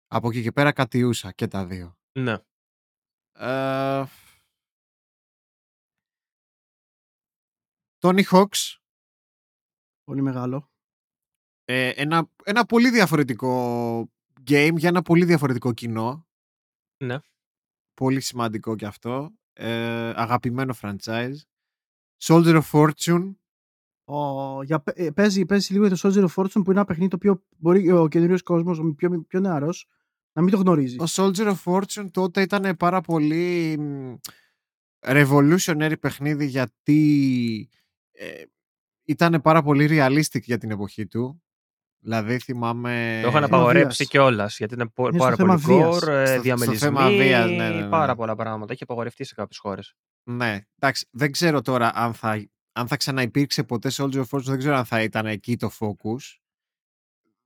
[0.06, 1.98] Από εκεί και πέρα κατιούσα και τα δύο.
[2.18, 2.36] Ναι.
[3.32, 4.04] Ε,
[8.02, 8.76] Tony Hawk's,
[10.04, 10.69] Πολύ μεγάλο.
[11.72, 14.00] Ε, ένα, ένα πολύ διαφορετικό
[14.50, 16.26] game για ένα πολύ διαφορετικό κοινό.
[17.04, 17.18] Ναι.
[17.94, 19.30] Πολύ σημαντικό και αυτό.
[19.52, 21.34] Ε, αγαπημένο franchise.
[22.22, 23.34] Soldier of Fortune.
[24.04, 26.84] Ο, για, πε- ε, παίζει, παίζει λίγο για το Soldier of Fortune που είναι ένα
[26.84, 29.88] παιχνίδι το οποίο μπορεί ο καινούριος κόσμος, ο πιο, πιο νεαρός,
[30.32, 30.96] να μην το γνωρίζει.
[31.00, 34.14] Ο Soldier of Fortune τότε ήταν πάρα πολύ μ,
[35.00, 37.68] revolutionary παιχνίδι γιατί
[38.10, 38.42] ε,
[39.04, 41.42] ήταν πάρα πολύ realistic για την εποχή του.
[42.02, 43.18] Δηλαδή θυμάμαι...
[43.22, 44.08] Το είχαν θέμα απαγορέψει βίας.
[44.08, 45.88] κιόλας γιατί είναι πο- Είναι στο πάρα θέμα πολύ βίας.
[45.98, 47.88] gore, ε, Στο- στο διαμελισμοί, θέμα βίας, ναι, ναι, ναι.
[47.88, 48.72] πάρα πολλά πράγματα.
[48.72, 49.94] Έχει απαγορευτεί σε κάποιες χώρες.
[50.22, 54.58] Ναι, εντάξει, δεν ξέρω τώρα αν θα, αν θα ξαναυπήρξε ποτέ Soldier of Fortune, δεν
[54.58, 56.38] ξέρω αν θα ήταν εκεί το focus.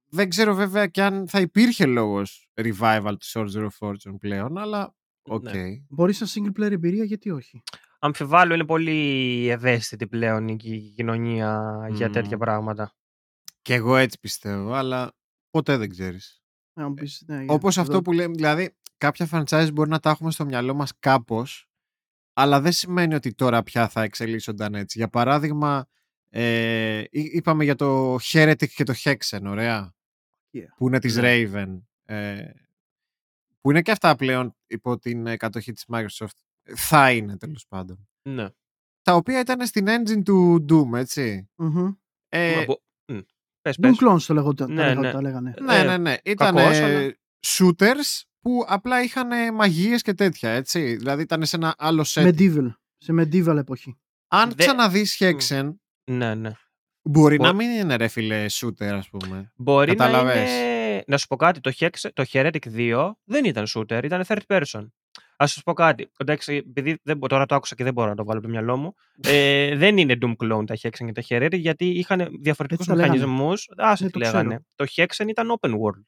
[0.09, 4.95] Δεν ξέρω βέβαια και αν θα υπήρχε λόγος revival του Soldier of Fortune πλέον, αλλά
[5.23, 5.43] οκ.
[5.43, 5.53] Ναι.
[5.89, 7.63] Μπορεί σαν single player εμπειρία, γιατί όχι;
[7.99, 12.13] Αμφιβάλλω είναι πολύ ευαίσθητη πλέον η ki- κοινωνία για Μμμ.
[12.13, 12.95] τέτοια πράγματα.
[13.65, 15.13] Και εγώ έτσι πιστεύω, αλλά
[15.51, 16.43] ποτέ δεν ξέρεις.
[16.75, 19.99] Να μου πεις, ναι, για- Όπως αυτό εδώ- που λέμε, δηλαδή κάποια franchise μπορεί να
[20.01, 21.69] τα έχουμε στο μυαλό μας κάπως,
[22.33, 24.99] αλλά δεν σημαίνει ότι τώρα πια θα εξελίσσονταν έτσι.
[24.99, 25.87] Για παράδειγμα,
[26.31, 29.95] ε, εί- είπαμε για το Heretic και το Hexen, ωραία,
[30.53, 30.59] Yeah.
[30.77, 31.23] που είναι της Ναι.
[31.25, 32.51] Raven, ε,
[33.61, 36.37] που είναι και αυτά πλέον υπό την ε, κατοχή της Microsoft.
[36.77, 38.09] Θα είναι τέλος πάντων.
[38.23, 38.49] Ναι.
[39.03, 41.49] Τα οποία ήταν στην engine του Doom, έτσι.
[41.55, 41.93] Μμμ.
[42.29, 42.84] Ε, Μα μπο- Μμ.
[43.65, 43.97] Πες, Doom πες.
[44.01, 44.73] Clones το λέγονταν.
[44.73, 45.11] Ναι, τα, λέγα- ναι.
[45.13, 45.55] τα λέγανε.
[45.61, 46.15] Ναι, Ε, ναι, ναι.
[46.25, 47.15] Ήταν κακός, αλλά-
[47.47, 50.97] shooters που απλά είχαν μαγείες και τέτοια, έτσι.
[50.97, 52.29] Δηλαδή ήταν σε ένα άλλο set.
[52.29, 52.75] Medieval.
[52.97, 53.97] Σε medieval εποχή.
[54.29, 55.75] Αν Δε- ξαναδείς Hexen,
[56.11, 56.53] Ναι, ναι.
[57.03, 59.53] μπορεί Μπο- να μην είναι ρε φίλε shooter, ας πούμε.
[59.57, 60.51] Μπορεί να Καταλαβες.
[60.51, 61.05] είναι...
[61.07, 64.87] Να σου πω κάτι, το, Hex, το Heretic 2 δεν ήταν shooter, ήταν third person.
[65.37, 66.11] Α σου πω κάτι.
[66.17, 68.53] Εντάξει, επειδή δεν, μπο- τώρα το άκουσα και δεν μπορώ να το βάλω από το
[68.53, 68.95] μυαλό μου.
[69.23, 73.07] Ε, δεν είναι Doom Clone τα Hexen και τα Heretic, γιατί είχαν διαφορετικούς Έτσι τα
[73.07, 73.13] λέγανε.
[73.27, 73.69] μηχανισμούς.
[73.77, 74.65] Άσε Ναι, τι το λέγανε.
[74.75, 76.03] Το Hexen ήταν open world.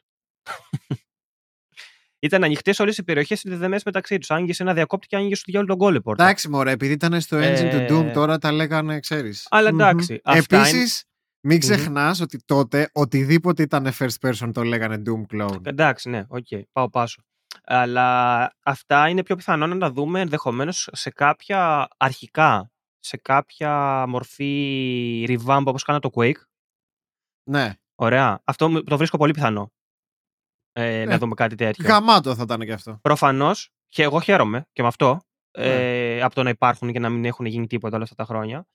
[2.18, 4.30] ήταν ανοιχτές όλες οι περιοχές συνδεδεμένε μεταξύ τους.
[4.30, 6.24] Άνοιγε ένα διακόπτη και άνοιγε σου για όλο τον κόλλε πόρτα.
[6.24, 9.46] Εντάξει, μωρέ, επειδή ήταν στο engine Ε, του Doom, τώρα τα λέγανε, ξέρεις.
[9.50, 9.80] Αλλά Μμμ.
[9.80, 10.20] εντάξει.
[10.24, 11.04] αυτά είναι- Επίσης,
[11.40, 15.66] μην ξεχνάς ότι τότε οτιδήποτε ήταν first person το λέγανε Doom Clone.
[15.66, 17.22] Εντάξει, ναι, οκ, πάω πάσο.
[17.68, 25.24] Αλλά αυτά είναι πιο πιθανό να τα δούμε ενδεχομένως σε κάποια αρχικά, σε κάποια μορφή
[25.28, 26.40] revamp όπως κάνα το Quake.
[27.50, 27.74] Ναι.
[27.94, 28.40] Ωραία.
[28.44, 29.72] Αυτό μου- το βρίσκω πολύ πιθανό.
[30.72, 31.88] Ε, Να Ε, δούμε κάτι τέτοιο.
[31.88, 32.98] Γαμάτο θα ήταν και αυτό.
[33.02, 35.20] Προφανώς, και εγώ χαίρομαι και με αυτό,
[35.58, 35.64] Ναι.
[36.16, 38.66] ε, από το να υπάρχουν και να μην έχουν γίνει τίποτα όλα αυτά τα χρόνια.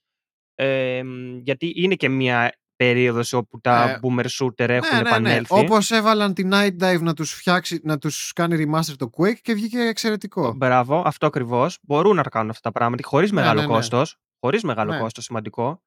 [0.55, 2.55] Ε, μ, γιατί είναι και μια
[2.86, 5.09] περίοδος όπου τα Ε, boomer shooter έχουν ναι, ναι, ναι.
[5.09, 5.53] επανέλθει.
[5.59, 9.53] Όπως έβαλαν τη Night Dive να τους φτιάξει, να τους κάνει remaster το Quake και
[9.53, 10.53] βγήκε εξαιρετικό.
[10.53, 11.77] Μπράβο, αυτό ακριβώς.
[11.82, 13.73] Μπορούν να τα κάνουν αυτά τα πράγματα χωρίς Ναι, μεγάλο ναι, ναι.
[13.73, 14.17] κόστος.
[14.39, 14.99] Χωρίς μεγάλο Ναι.
[14.99, 15.84] κόστος σημαντικό.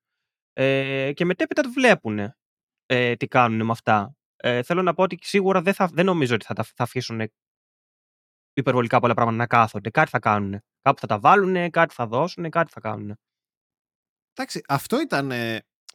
[0.53, 2.34] Ε, και μετέπειτα το βλέπουν
[2.86, 4.16] ε, τι κάνουν με αυτά.
[4.36, 7.30] Ε, θέλω να πω ότι σίγουρα δεν, θα, δεν νομίζω ότι θα, τα, θα αφήσουν
[8.53, 9.90] υπερβολικά πολλά πράγματα να κάθονται.
[9.90, 10.61] Κάτι θα κάνουν.
[10.82, 13.16] Κάπου θα τα βάλουν, κάτι θα δώσουν, κάτι θα κάνουν.
[14.32, 15.30] Εντάξει, αυτό ήταν,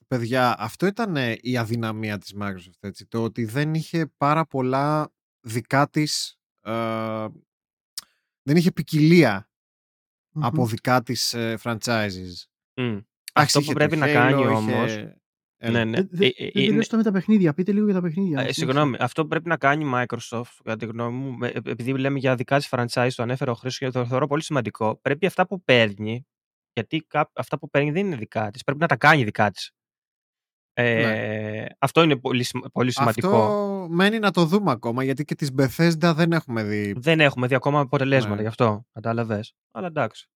[0.09, 5.89] παιδιά, αυτό ήταν η αδυναμία της Microsoft, έτσι, το ότι δεν είχε πάρα πολλά δικά
[5.89, 7.25] της, ε,
[8.43, 9.49] δεν είχε ποικιλία
[10.31, 10.45] Μμμ.
[10.45, 12.47] από δικά της ε, franchises.
[12.73, 12.83] Μμ.
[12.83, 13.03] Εντάξει,
[13.33, 14.91] Αυτό είχε που το πρέπει να Halo, κάνει είχε- όμως,
[15.61, 15.71] Έλα.
[15.71, 15.97] Ναι, ναι.
[15.97, 17.53] Δεν δε, Ε, ε, δεν είναι- τελειώσαμε τα παιχνίδια.
[17.53, 18.31] Πείτε λίγο για τα παιχνίδια.
[18.37, 18.59] Ε, συνέχισε.
[18.59, 21.97] συγγνώμη, αυτό που πρέπει να κάνει η Microsoft, κατά τη γνώμη μου, με- ε, επειδή
[21.97, 24.95] λέμε για δικά της franchise, το ανέφερε ο Χρήστος και το θεωρώ πολύ σημαντικό.
[25.01, 26.27] Πρέπει αυτά που παίρνει,
[26.73, 29.71] γιατί κά- αυτά που παίρνει δεν είναι δικά της, πρέπει να τα κάνει δικά της.
[30.83, 33.29] Ε, Αυτό είναι πολύ, σημα- πολύ σημαντικό.
[33.29, 33.35] Ναι.
[33.37, 36.93] Αυτό μένει να το δούμε ακόμα γιατί και τις Bethesda δεν έχουμε δει.
[36.97, 38.41] Δεν έχουμε δει ακόμα αποτελέσματα Ναι.
[38.41, 38.85] γι' αυτό.
[38.91, 39.53] Κατάλαβες.
[39.71, 40.29] Αλλά εντάξει.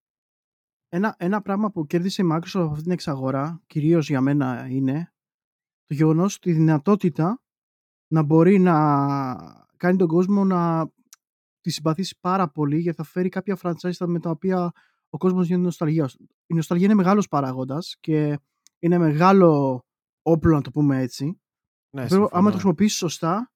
[0.90, 5.14] Ένα, ένα πράγμα που κέρδισε η Microsoft από αυτή την εξαγορά, κυρίως για μένα, είναι
[5.86, 7.42] το γεγονός τη δυνατότητα
[8.08, 8.76] να μπορεί να
[9.78, 10.92] κάνει τον κόσμο να
[11.62, 14.72] τη συμπαθήσει πάρα πολύ γιατί θα φέρει κάποια franchise με τα οποία
[15.10, 16.10] ο κόσμος γίνεται νοσταλγία.
[16.46, 18.40] Η νοσταλγία είναι μεγάλος παράγοντας και
[18.80, 19.84] είναι μεγάλο
[20.24, 21.26] όπλο να το πούμε έτσι.
[21.26, 22.30] Ναι, Βέβαια, συμφωνώ.
[22.32, 23.52] άμα το χρησιμοποιήσεις σωστά,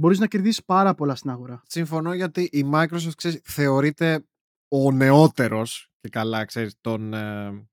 [0.00, 1.62] μπορείς να κερδίσεις πάρα πολλά στην αγορά.
[1.66, 4.26] Συμφωνώ γιατί η Microsoft ξέρεις, θεωρείται
[4.68, 7.68] ο νεότερος και καλά ξέρεις, των, ε,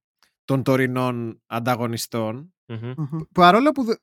[0.45, 2.93] των τωρινών ανταγωνιστών Μμμ.
[2.97, 3.19] Μμμ.
[3.31, 3.95] Παρόλο που, δε-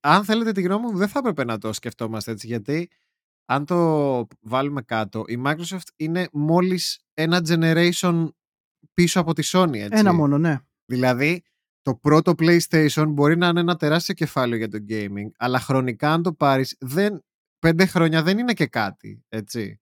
[0.00, 2.90] αν θέλετε τη γνώμη μου, δεν θα έπρεπε να το σκεφτόμαστε έτσι, γιατί
[3.44, 8.28] αν το βάλουμε κάτω, η Microsoft είναι μόλις ένα generation
[8.94, 9.98] πίσω από τη Sony, έτσι.
[9.98, 10.58] Ένα μόνο, ναι.
[10.84, 11.42] Δηλαδή,
[11.86, 16.22] το πρώτο PlayStation μπορεί να είναι ένα τεράστιο κεφάλαιο για το gaming, αλλά χρονικά αν
[16.22, 17.24] το πάρεις, δεν,
[17.58, 19.80] πέντε χρόνια δεν είναι και κάτι, έτσι.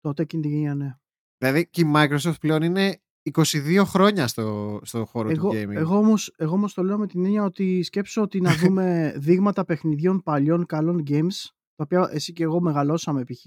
[0.00, 0.94] Τότε εκείνη τη γενιά, ναι.
[1.38, 5.74] Δηλαδή, και η Microsoft πλέον είναι 22 χρόνια στο, στο χώρο Εγώ, του gaming.
[5.74, 9.64] εγώ, όμως, εγώ όμως το λέω με την έννοια ότι σκέψω ότι να δούμε δείγματα
[9.64, 13.46] παιχνιδιών παλιών καλών games, τα οποία εσύ και εγώ μεγαλώσαμε π.χ.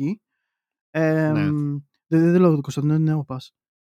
[0.89, 1.41] Ε, Ναι.
[2.07, 3.53] Δεν, δεν λέω το Κωνσταντινό, είναι νέο πας.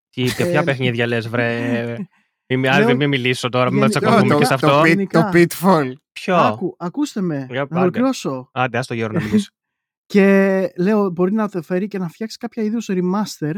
[0.10, 1.96] Τι, και ποια Ε, παιχνίδια λες, βρε.
[2.54, 4.82] Μην, Λέω- άντε, μην μιλήσω τώρα, μην γενικά- τσακωθούμε το- και σε το, αυτό.
[4.82, 5.30] pit- Γενικά.
[5.30, 5.94] το Pitfall.
[6.12, 7.82] Ποιο; Άκου, ακούστε με, Για να πάντα.
[7.82, 8.50] ολοκληρώσω.
[8.54, 9.50] Άντε, άστο γέρο να μιλήσω.
[10.14, 13.54] Και λέω, μπορεί να το φέρει και να φτιάξει κάποια είδους remaster,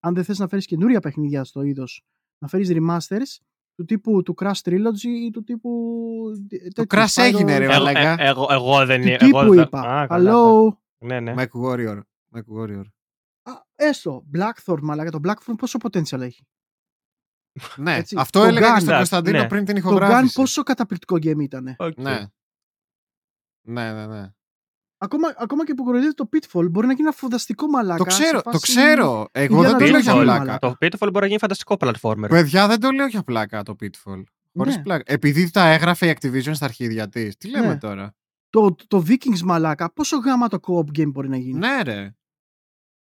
[0.00, 2.02] αν δεν θες να φέρεις καινούρια παιχνίδια στο είδος,
[2.38, 3.38] να φέρεις remasters
[3.74, 5.70] του τύπου του Crash Trilogy ή του τύπου...
[6.74, 8.16] Το Crash έγινε, ρε, εγώ, μαλάκα.
[8.22, 9.80] ε, εγώ, εγώ δεν Του εγώ τύπου δεν- είπα.
[9.80, 10.76] Α, καλά, Hello.
[11.04, 11.34] Ναι, ναι.
[11.36, 11.98] Mech Warrior.
[12.34, 12.84] Mech Warrior.
[13.42, 15.10] Α, έστω, Blackthorn, μαλάκα.
[15.10, 16.46] Το Blackthorn πόσο potential έχει;
[17.76, 19.48] Ναι, Έτσι, αυτό το έλεγα και Gun, στον εντάξει, Κωνσταντίνο ναι.
[19.48, 20.34] πριν την Το Gun ηχογράφηση.
[20.34, 21.74] πόσο καταπληκτικό game ήταν.
[21.78, 21.98] Οκ.
[21.98, 22.26] Ναι.
[23.66, 24.30] Ναι, ναι, ναι.
[25.02, 27.98] Ακόμα, ακόμα και που κοροϊδεύει το Pitfall μπορεί να γίνει ένα φανταστικό μαλάκα.
[27.98, 29.28] Το ξέρω, σε το φάση- ξέρω.
[29.32, 30.38] Εγώ Indiana δεν το Jones λέω για Pitfall, πλάκα.
[30.38, 30.58] μαλάκα.
[30.58, 32.26] Το Pitfall μπορεί να γίνει φανταστικό platformer.
[32.28, 34.22] Παιδιά, δεν το λέω για πλάκα το Pitfall.
[34.56, 34.82] Χωρίς Ναι.
[34.82, 35.12] πλάκα.
[35.12, 37.36] Επειδή τα έγραφε η Activision στα αρχίδια της.
[37.36, 37.78] Τι λέμε Ναι.
[37.78, 38.14] τώρα;
[38.50, 42.14] Το, το Vikings μαλάκα, πόσο γάμα το co-op game μπορεί να γίνει; Ναι, ρε.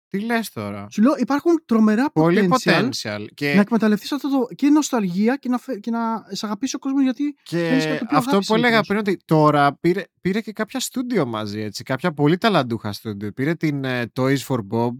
[0.07, 3.19] Τι λες τώρα; Σου λέω υπάρχουν τρομερά Πολύ potential, potential.
[3.19, 6.79] να Και, εκμεταλλευτείς αυτό το και νοσταλγία και να, φε- και να σε αγαπήσει ο
[6.79, 8.87] κόσμος γιατί θέλεις και κάτι πιο αυτό αγάπης που έλεγα μικρός.
[8.87, 11.59] πριν ότι τώρα πήρε, πήρε και κάποια στούντιο μαζί.
[11.61, 13.31] Έτσι, κάποια πολύ ταλαντούχα στούντιο.
[13.31, 14.95] Πήρε την ε, Toys for Bob,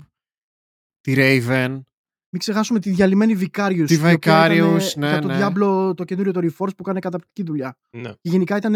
[1.02, 1.70] τη Raven.
[2.30, 3.84] μην ξεχάσουμε τη διαλυμένη Vicarious.
[3.88, 5.40] Τη η οποία Vicarious, ήτανε ναι, Για το ναι.
[5.42, 7.78] Diablo το καινούριο το Reforce που έκανε καταπληκτική δουλειά.
[7.90, 8.10] Ναι.
[8.10, 8.76] Και γενικά ήταν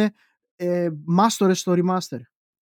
[0.55, 2.19] ε, masters στο remaster.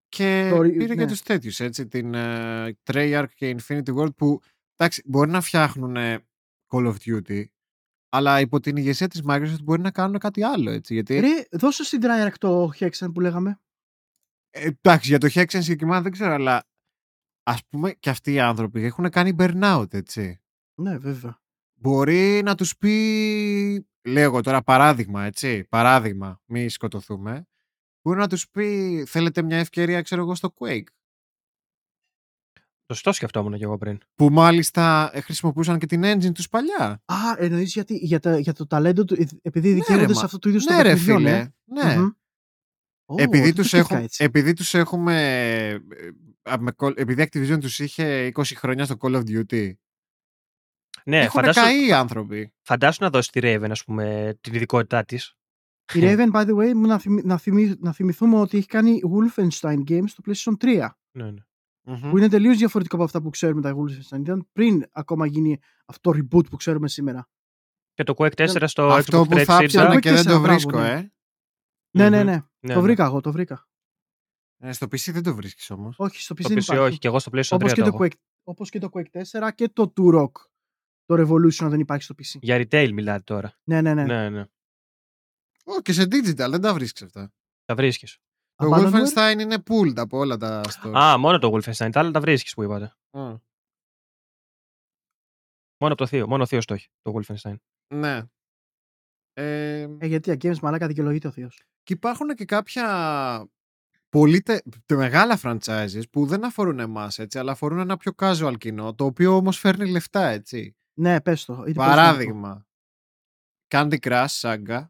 [0.08, 1.06] Και Το- πήρε και ναι.
[1.06, 4.40] τους τέτοιους, έτσι, την ε, Treyarch και Infinity World που,
[4.76, 6.18] εντάξει, μπορεί να φτιάχνουν ε,
[6.68, 7.44] Call of Duty,
[8.08, 11.84] αλλά υπό την ηγεσία της Microsoft μπορεί να κάνουν κάτι άλλο, έτσι, γιατί, Ρε, δώσε
[11.84, 13.60] στην Treyarch το Hexen που λέγαμε.
[14.50, 16.64] ε, εντάξει, για το Hexen συγκεκριμένα δεν ξέρω, αλλά
[17.42, 20.40] ας πούμε και αυτοί οι άνθρωποι έχουν κάνει burnout, έτσι.
[20.74, 21.40] Ναι, βέβαια.
[21.80, 27.46] Μπορεί να τους πει, λέω εγώ τώρα παράδειγμα, έτσι, παράδειγμα, μη σκοτωθούμε,
[28.08, 30.82] μπορεί να τους πει, θέλετε μια ευκαιρία, ξέρω εγώ, στο Quake.
[32.92, 33.98] Σωστό σκεφτόμουν και εγώ πριν.
[34.14, 37.02] που μάλιστα ε, χρησιμοποιούσαν και την engine τους παλιά.
[37.04, 40.18] Α, εννοείς γιατί, για, τα, για το ταλέντο του, ε, επειδή Ναι, δικαιούνται ρε, σε
[40.18, 41.52] μα- αυτό το είδος Ναι των ρε παιχνιδιών, φίλε, ε.
[41.64, 41.96] ναι.
[41.96, 42.10] Μμμ.
[43.06, 44.24] Ω, επειδή, δεν το τους σκέφτηκα έχουν, έτσι.
[44.24, 45.14] επειδή τους έχουμε
[45.68, 45.74] ε,
[46.50, 49.72] α, με Call- επειδή Activision τους είχε 20 χρόνια στο Call of Duty
[51.04, 55.04] Ναι, έχουν φαντάσου, καεί οι άνθρωποι φαντάσου να δώσει τη Raven, ας πούμε, την ειδικότητά
[55.04, 55.34] της.
[55.94, 59.00] Η Raven, by the way, μου να, θυμι- να, θυμι- να θυμηθούμε ότι έχει κάνει
[59.12, 60.88] Wolfenstein Games στο PlayStation 3.
[61.10, 61.40] Ναι, ναι.
[61.82, 62.10] Μμμ.
[62.10, 64.18] Που είναι τελείως διαφορετικό από αυτά που ξέρουμε τα Wolfenstein.
[64.20, 67.28] Ήταν πριν ακόμα γίνει αυτό το reboot που ξέρουμε σήμερα.
[67.94, 69.64] Και το Quake 4 στο αυτό Xbox που θα 360.
[69.66, 70.92] ψάχνω Quake και δεν 4, το μπράβο, βρίσκω ναι.
[70.92, 71.12] ε.
[71.90, 72.24] Ναι, ναι, Μμμ.
[72.26, 72.32] ναι.
[72.60, 72.80] Ναι, το ναι.
[72.86, 73.68] βρήκα εγώ, το βρήκα.
[74.58, 76.82] Ε, στο PC δεν το βρίσκεις όμως Όχι, στο PC Το δεν PC υπάρχει.
[76.84, 78.04] όχι, και εγώ στο PlayStation 3 Όπως και, το το έχω.
[78.04, 80.30] Quake, όπως και το Quake 4 και το Turok.
[81.04, 82.38] Το Revolution δεν υπάρχει στο PC.
[82.40, 83.58] Για retail μιλάτε τώρα.
[83.64, 84.04] Ναι, ναι, ναι.
[84.04, 84.44] Ναι, ναι.
[85.68, 87.32] Ω, και σε digital δεν τα βρίσκεις αυτά
[87.64, 88.18] Τα βρίσκεις.
[88.54, 88.92] το Abandonware?
[88.92, 91.88] Wolfenstein είναι pulled από όλα τα stores Α, μόνο το Wolfenstein.
[91.92, 92.84] Τα άλλα τα βρίσκεις που είπατε.
[93.10, 93.20] Α,
[95.80, 96.26] Μόνο από το θείο.
[96.28, 96.88] Μόνο ο θείος το έχει.
[97.02, 97.54] Το Wolfenstein.
[97.94, 98.22] ναι
[99.32, 101.62] ε, Ε, γιατί για games μαλάκα δικαιολογείται ο Θεός.
[101.82, 102.86] Και υπάρχουν και κάποια
[104.08, 108.54] πολύ τε, τε- μεγάλα franchises που δεν αφορούν εμάς έτσι, αλλά αφορούν ένα πιο casual
[108.58, 110.76] κοινό, το οποίο όμως φέρνει λεφτά, έτσι.
[111.00, 111.52] Ναι, πες το.
[111.52, 112.66] είτε πες το Παράδειγμα,
[113.74, 114.86] Candy Crush Saga,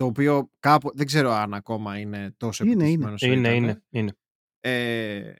[0.00, 3.54] το οποίο κάπου, δεν ξέρω αν ακόμα είναι τόσο Είναι, επιτυχημένο όσο Είναι, ήταν.
[3.54, 3.82] είναι.
[3.90, 4.12] είναι.
[4.60, 5.32] Ε,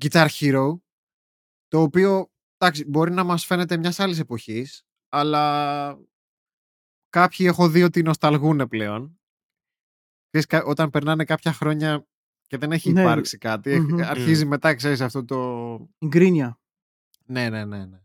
[0.00, 0.78] Guitar Hero,
[1.68, 5.98] το οποίο εντάξει, μπορεί να μας φαίνεται μιας άλλης εποχής, αλλά
[7.08, 9.20] κάποιοι έχω δει ότι νοσταλγούν πλέον.
[10.30, 12.06] ξέρεις, κα- όταν περνάνε κάποια χρόνια
[12.46, 13.00] και δεν έχει Ναι.
[13.00, 14.00] υπάρξει κάτι, έχ- Μμμ.
[14.02, 15.38] αρχίζει μετά, ξέρεις, αυτό το...
[15.98, 16.60] Η γκρίνια.
[17.24, 17.84] Ναι, ναι, ναι.
[17.86, 18.00] ναι.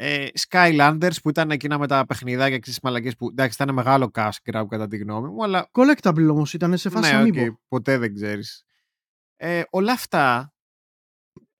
[0.00, 4.10] Ε, Skylanders που ήταν εκείνα με τα παιχνιδάκια και τις μαλακές που εντάξει ήταν μεγάλο
[4.14, 7.50] cash grab κατά τη γνώμη μου αλλά Collectable όμως ήταν σε φάση ναι, amiibo.
[7.50, 8.64] οκ, ποτέ δεν ξέρεις.
[9.36, 10.54] Ε, όλα αυτά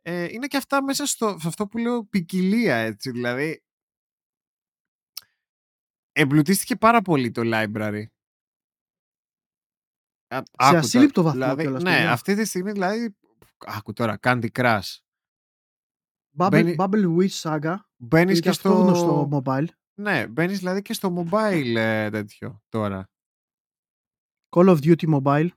[0.03, 3.63] ε, είναι και αυτά μέσα στο, σε αυτό που λέω ποικιλία έτσι δηλαδή
[6.13, 8.05] εμπλουτίστηκε πάρα πολύ το library.
[10.29, 12.13] Α- άκου τώρα, ασύλληπτο βαθμό δηλαδή, κιόλας, Ναι, παιδιά.
[12.13, 13.17] αυτή τη στιγμή δηλαδή
[13.59, 14.97] άκου τώρα, Candy Crush.
[16.37, 17.77] Bubble, Μπαίνει- Bubble Wish Saga.
[17.97, 18.83] Μπαίνεις Είναι και και αυτό στο...
[18.83, 23.11] γνωστό mobile; Ναι, μπαίνεις δηλαδή και στο mobile ε, τέτοιο τώρα.
[24.57, 25.49] Call of Duty Mobile.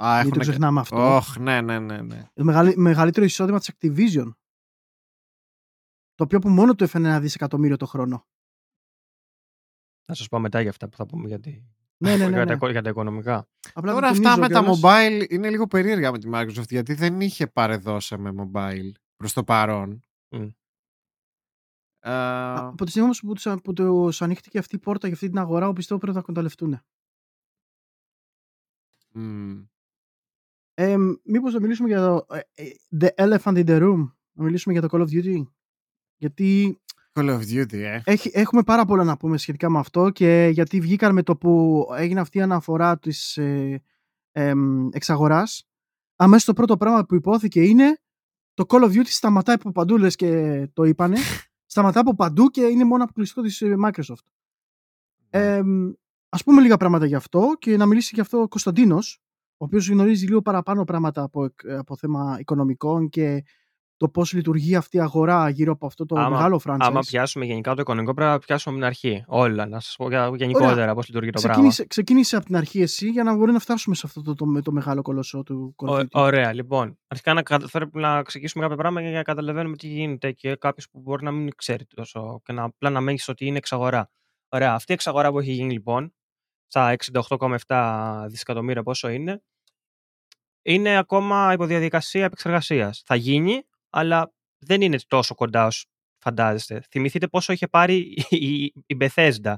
[0.00, 1.16] Α, Μην το έχουνε- ξεχνάμε αυτό.
[1.16, 2.30] Ωχ, ναι, ναι, ναι, ναι.
[2.34, 4.30] Το μεγαλύ- μεγαλύτερο εισόδημα της Activision.
[6.14, 8.26] Το οποίο που μόνο του έφερε ένα δισεκατομμύριο το χρόνο.
[10.04, 11.50] Θα σας πω μετά για αυτά που θα πούμε για, τη...
[11.96, 12.30] Ναι, ναι, ναι.
[12.36, 12.56] για, ναι.
[12.58, 13.48] τα, για τα οικονομικά.
[13.74, 14.80] Απλά Τώρα το αυτά τονίζω με τα κιόλας.
[14.82, 19.44] mobile είναι λίγο περίεργα με τη Microsoft γιατί δεν είχε παρεδώσει με mobile προς το
[19.44, 20.00] παρόν.
[20.28, 20.48] Μμ.
[22.00, 25.16] Ε, Α, Από τη στιγμή όμως που τους, που τους ανοίχτηκε αυτή η πόρτα για
[25.16, 26.80] αυτή την αγορά, εγώ πιστεύω πρέπει να εκμεταλλευτούν.
[29.14, 29.62] μ,
[30.74, 34.12] Ε, μήπως να μιλήσουμε για το ε, ε, The Elephant in the Room.
[34.32, 35.42] Να μιλήσουμε για το Call of Duty;
[36.16, 36.80] Γιατί
[37.12, 38.00] Call of Duty, ε.
[38.04, 41.84] έχει, έχουμε πάρα πολλά να πούμε σχετικά με αυτό και γιατί βγήκαν με το που
[41.96, 43.82] έγινε αυτή η αναφορά της ε,
[44.32, 45.68] εμ, εξαγοράς.
[46.16, 48.00] Αμέσως το πρώτο πράγμα που υπόθηκε είναι
[48.58, 51.16] το Call of Duty σταματάει από παντού λες και το είπανε.
[51.66, 54.24] σταματάει από παντού και είναι μόνο αποκλειστικό της ε, Microsoft.
[55.30, 55.62] Ε,
[56.28, 59.20] ας πούμε λίγα πράγματα γι' αυτό και να μιλήσει γι' αυτό ο Κωνσταντίνος,
[59.56, 63.44] ο οποίος γνωρίζει λίγο παραπάνω πράγματα από, εκ- από θέμα οικονομικών και
[63.98, 66.76] το πώς λειτουργεί αυτή η αγορά γύρω από αυτό το Άμα- μεγάλο franchise.
[66.78, 69.24] Άμα πιάσουμε γενικά το οικονομικό, πρέπει να πιάσουμε από την αρχή.
[69.26, 69.66] Όλα.
[69.66, 71.52] Να σας πω για- γενικότερα πώς λειτουργεί το πράγμα.
[71.54, 74.60] ξεκίνησε, ξεκίνησε από την αρχή εσύ για να μπορεί να φτάσουμε σε αυτό το, το,
[74.62, 76.06] το μεγάλο κολοσσό του Call of Ω- Duty.
[76.12, 76.98] Ωραία, λοιπόν.
[77.08, 80.88] Αρχικά να, κατα- πρέπει να ξεκινήσουμε κάποια πράγματα για να καταλαβαίνουμε τι γίνεται και κάποιος
[80.90, 84.10] που μπορεί να μην ξέρει τόσο και να απλά να μένει ότι είναι εξαγορά.
[84.48, 86.14] Ωραία, αυτή η εξαγορά που έχει γίνει λοιπόν,
[86.66, 86.90] στα
[87.66, 89.42] 68,7 δισεκατομμύρια πόσο είναι,
[90.62, 93.02] είναι ακόμα υπό διαδικασία επεξεργασίας.
[93.06, 95.86] Θα γίνει, αλλά δεν είναι τόσο κοντά όσο
[96.18, 96.82] φαντάζεστε.
[96.90, 97.96] Θυμηθείτε πόσο είχε πάρει
[98.28, 99.54] η, η Bethesda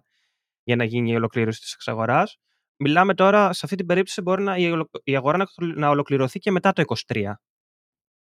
[0.63, 2.37] για να γίνει η ολοκλήρωση της εξαγοράς.
[2.77, 6.39] Μιλάμε τώρα, σε αυτή την περίπτωση μπορεί να, η, ολο- η αγορά να, να ολοκληρωθεί
[6.39, 7.33] και μετά το 23.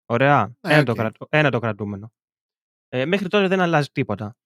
[0.06, 0.54] Ωραία.
[0.60, 0.96] Ε, ένα, το οκ.
[0.98, 2.12] κρατου- ένα το κρατούμενο.
[2.88, 4.36] Ε, μέχρι τώρα δεν αλλάζει τίποτα.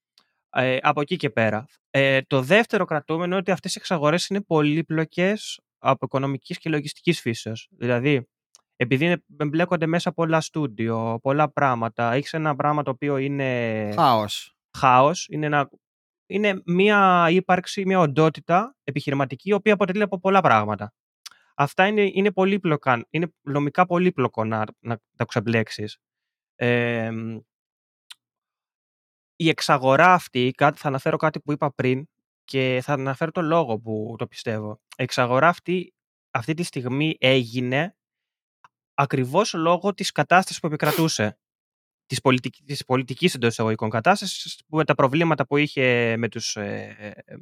[0.51, 1.67] Ε, από εκεί και πέρα.
[1.91, 7.21] Ε, το δεύτερο κρατούμενο είναι ότι αυτές οι εξαγορές είναι πολύπλοκες από οικονομικής και λογιστικής
[7.21, 7.69] φύσεως.
[7.71, 8.29] Δηλαδή,
[8.81, 14.55] επειδή είναι- εμπλέκονται μέσα πολλά στούντιο, πολλά πράγματα, έχεις ένα πράγμα το οποίο είναι Χάος.
[14.79, 15.71] χάος, είναι, ένα,
[16.27, 20.93] είναι μια ύπαρξη, μια οντότητα επιχειρηματική, η οποία αποτελεί από πολλά πράγματα.
[21.55, 25.99] Αυτά είναι, είναι πολύπλοκα, είναι νομικά πολύπλοκο να, να τα ξεμπλέξεις.
[26.55, 27.11] Ε,
[29.37, 32.09] η εξαγορά αυτή, κάτι, θα αναφέρω κάτι που είπα πριν
[32.45, 34.81] και θα αναφέρω το λόγο που το πιστεύω.
[34.97, 35.95] Η εξαγορά αυτή,
[36.31, 37.97] αυτή τη στιγμή έγινε
[39.03, 41.39] ακριβώς λόγω της κατάστασης που επικρατούσε.
[42.07, 46.57] Της, πολιτική, της πολιτικής εντός εισαγωγικών κατάστασης, που με τα προβλήματα που είχε με τους,
[46.57, 47.35] ε, ε,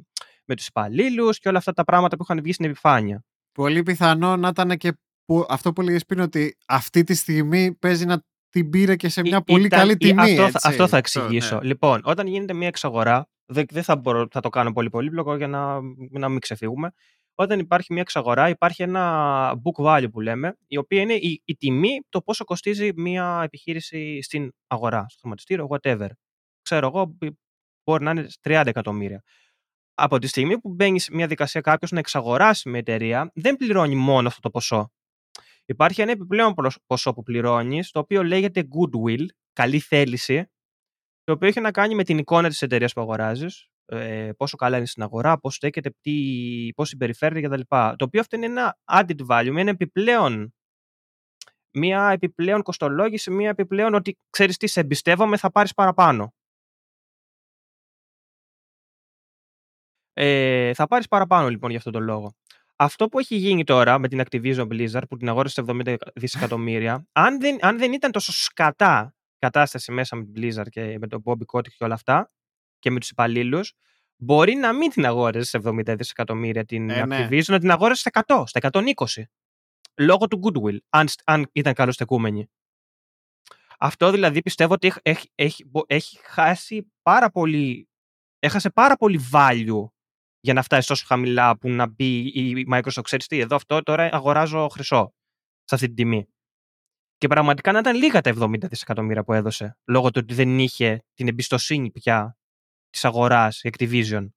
[0.45, 3.23] με τους υπαλλήλους και όλα αυτά τα πράγματα που είχαν βγει στην επιφάνεια.
[3.51, 4.93] Πολύ πιθανό να ήταν και
[5.25, 9.21] που, αυτό που έλεγες πριν ότι αυτή τη στιγμή παίζει να την πήρε και σε
[9.21, 10.21] μια Ή- πολύ ήταν- καλή ή- τιμή.
[10.21, 10.51] Αυτό, έτσι.
[10.51, 11.55] θα, αυτό θα Αυτό, εξηγήσω.
[11.55, 11.63] ναι.
[11.67, 15.47] Λοιπόν, όταν γίνεται μια εξαγορά, δεν, δεν θα, μπορώ, θα το κάνω πολύ πολύπλοκο για
[15.47, 15.79] να,
[16.11, 16.91] να μην ξεφύγουμε.
[17.39, 21.55] Όταν υπάρχει μια εξαγορά, υπάρχει ένα book value που λέμε, η οποία είναι η, η
[21.55, 26.07] τιμή, το πόσο κοστίζει μια επιχείρηση στην αγορά, στο χρηματιστήριο, whatever.
[26.61, 27.33] Ξέρω εγώ, μπ-
[27.83, 29.23] μπορεί να είναι 30 εκατομμύρια.
[29.93, 33.95] Από τη στιγμή που μπαίνεις σε μια δικασία κάποιος να εξαγοράσει μια εταιρεία, δεν πληρώνει
[33.95, 34.91] μόνο αυτό το ποσό.
[35.65, 40.51] Υπάρχει ένα επιπλέον προσ- ποσό που πληρώνεις, το οποίο λέγεται goodwill, καλή θέληση,
[41.23, 44.77] το οποίο έχει να κάνει με την εικόνα της εταιρείας που αγοράζεις, ε, πόσο καλά
[44.77, 45.93] είναι στην αγορά, πώς στέκεται,
[46.75, 47.61] πώς συμπεριφέρεται κτλ.
[47.69, 50.53] Το οποίο αυτό είναι ένα added value, ένα επιπλέον,
[51.73, 56.33] μια επιπλέον κοστολόγηση, μια επιπλέον ότι ξέρεις τι, σε εμπιστεύομαι, θα πάρεις παραπάνω.
[60.13, 62.35] Ε, θα πάρεις παραπάνω λοιπόν για αυτόν τον λόγο.
[62.75, 67.39] Αυτό που έχει γίνει τώρα με την Activision Blizzard που την αγόρασε 70 δισεκατομμύρια, αν
[67.39, 71.21] δεν, αν δεν ήταν τόσο σκατά η κατάσταση μέσα με την Blizzard και με τον
[71.25, 72.31] Bobby Kotick και όλα αυτά
[72.87, 73.73] και με τους υπαλλήλους,
[74.15, 77.27] μπορεί να μην την αγόρασε σε 70 δισεκατομμύρια την Ε, ναι.
[77.29, 79.23] Activision, να την αγόρασε στα 100, στα 120.
[79.97, 82.49] Λόγω του goodwill, αν, σ- αν ήταν καλοστεκούμενη.
[83.79, 87.89] Αυτό δηλαδή πιστεύω ότι έχει, έχει, έχει, μπο- έχει χάσει πάρα πολύ,
[88.39, 89.89] έχασε πάρα πολύ value
[90.39, 93.01] για να φτάσεις τόσο χαμηλά που να μπει η Microsoft.
[93.03, 95.13] Ξέρεις τι, εδώ αυτό τώρα αγοράζω χρυσό
[95.63, 96.27] σε αυτή την τιμή.
[97.17, 101.03] Και πραγματικά να ήταν λίγα τα 70 δισεκατομμύρια που έδωσε, λόγω του ότι δεν είχε
[101.13, 102.36] την εμπιστοσύνη πια
[102.97, 104.27] της αγοράς, η Activision.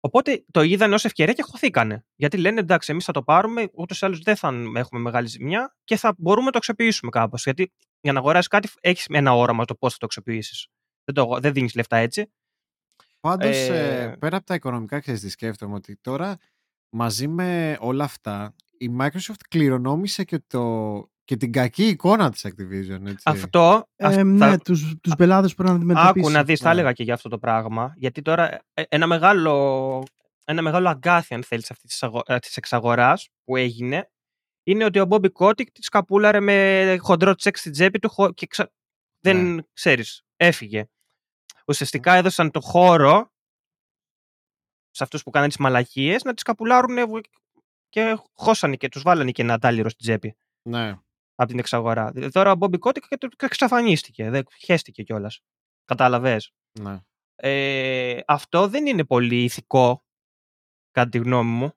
[0.00, 2.04] Οπότε το είδαν ως ευκαιρία και χωθήκανε.
[2.14, 5.76] Γιατί λένε εντάξει, εμείς θα το πάρουμε, ούτως ή άλλως δεν θα έχουμε μεγάλη ζημιά
[5.84, 7.44] και θα μπορούμε να το αξιοποιήσουμε κάπως.
[7.44, 10.68] Γιατί για να αγοράσεις κάτι, έχεις ένα όραμα το πώς θα το αξιοποιήσεις.
[11.04, 12.32] Δεν, δεν δίνεις λεφτά έτσι.
[13.20, 14.02] Πάντως, ε...
[14.02, 16.36] ε, πέρα από τα οικονομικά, ξέρεις τι σκέφτομαι, ότι τώρα
[16.88, 20.94] μαζί με όλα αυτά, η Microsoft κληρονόμησε και, το,
[21.24, 23.06] και την κακή εικόνα της Activision.
[23.06, 23.22] Έτσι.
[23.24, 23.88] Αυτό...
[23.96, 26.26] Ε, ναι, τους, τους πελάτες πρέπει να αντιμετωπίσει.
[26.26, 26.72] Άκου να δεις, θα ναι.
[26.72, 27.94] έλεγα και για αυτό το πράγμα.
[27.96, 30.04] Γιατί τώρα ε, ένα μεγάλο,
[30.44, 34.10] ένα μεγάλο αγκάθι, αν θέλεις, αυτής της, αγο, ε, της εξαγοράς που έγινε,
[34.62, 38.72] είναι ότι ο Μπόμπι Κότικ της καπούλαρε με χοντρό τσεκ στην τσέπη του και ξα...
[39.20, 39.62] δεν ναι.
[39.72, 40.88] ξέρεις, έφυγε.
[41.66, 43.32] Ουσιαστικά έδωσαν το χώρο
[44.90, 46.96] σε αυτούς που κάνανε τις μαλακίες να τις καπουλάρουν
[47.88, 50.36] και χώσανε και τους βάλανε και ένα τάλιρο στην τσέπη.
[50.62, 50.94] Ναι.
[51.34, 52.12] Από την εξαγορά.
[52.32, 54.30] Τώρα ο Μπόμπι Κότικ και εξαφανίστηκε.
[54.30, 55.40] Δεν χέστηκε κιόλας.
[55.84, 57.00] Κατάλαβες; Ναι.
[57.36, 60.04] Ε, αυτό δεν είναι πολύ ηθικό,
[60.90, 61.72] κατά τη γνώμη μου.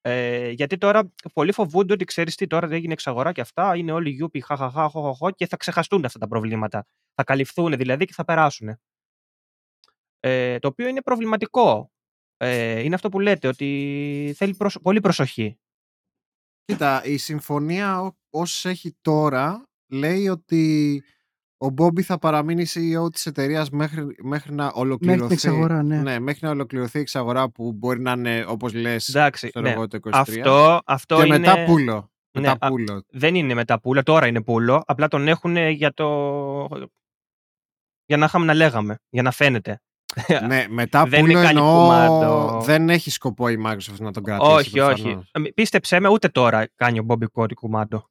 [0.00, 3.76] Ε, γιατί τώρα πολλοί φοβούνται ότι ξέρεις τι, τώρα δεν έγινε εξαγορά και αυτά.
[3.76, 6.86] Είναι όλοι γιούπι, χαχαχά, χοχοχό και θα ξεχαστούν αυτά τα προβλήματα.
[7.14, 8.78] Θα καλυφθούν δηλαδή και θα περάσουν.
[10.20, 11.92] Ε, το οποίο είναι προβληματικό.
[12.36, 15.58] Ε, είναι αυτό που λέτε, ότι θέλει πολύ προσοχή.
[16.64, 21.02] Κοίτα, η συμφωνία όσο έχει τώρα λέει ότι
[21.56, 25.20] ο Μπόμπι θα παραμείνει CEO της εταιρείας μέχρι, μέχρι να ολοκληρωθεί.
[25.20, 25.96] Μέχρι την εξαγορά, ναι.
[25.96, 26.18] ναι.
[26.18, 29.70] Μέχρι να ολοκληρωθεί η εξαγορά που μπορεί να είναι όπως λες Εντάξει, ναι.
[29.70, 30.10] εγώ, το 23.
[30.12, 31.38] Αυτό, αυτό και είναι...
[31.38, 32.12] μετά πουλο.
[32.30, 33.04] Μετά ναι, πουλο.
[33.10, 34.82] δεν είναι μετά πουλο, τώρα είναι πουλο.
[34.86, 36.08] Απλά τον έχουν για το...
[38.06, 39.80] Για να είχαμε να λέγαμε, για να φαίνεται.
[40.46, 44.50] ναι, μετά δεν πουλο εννοώ δεν έχει σκοπό η Microsoft να τον κρατήσει.
[44.50, 45.18] Όχι, όχι.
[45.54, 48.08] Πίστεψέ με, ούτε τώρα κάνει ο Bobby Kotick κουμάντο.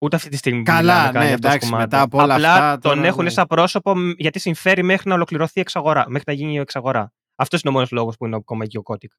[0.00, 0.62] Ούτε αυτή τη στιγμή.
[0.62, 2.78] Καλά, ναι, εντάξει, μετά από όλα Απλά αυτά.
[2.78, 3.30] τον έχουν ναι.
[3.30, 7.12] σαν πρόσωπο γιατί συμφέρει μέχρι να ολοκληρωθεί η εξαγορά, μέχρι να γίνει η εξαγορά.
[7.34, 9.12] Αυτός είναι ο μόνος λόγος που είναι ακόμα εκεί ο Κώτικ.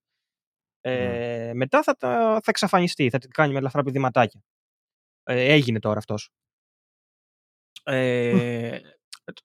[0.81, 1.53] Ε, mm.
[1.55, 4.41] Μετά θα, θα εξαφανιστεί, θα την κάνει με ελαφρά πηδηματάκια.
[5.23, 6.29] Ε, έγινε τώρα αυτός.
[7.83, 8.79] Ε,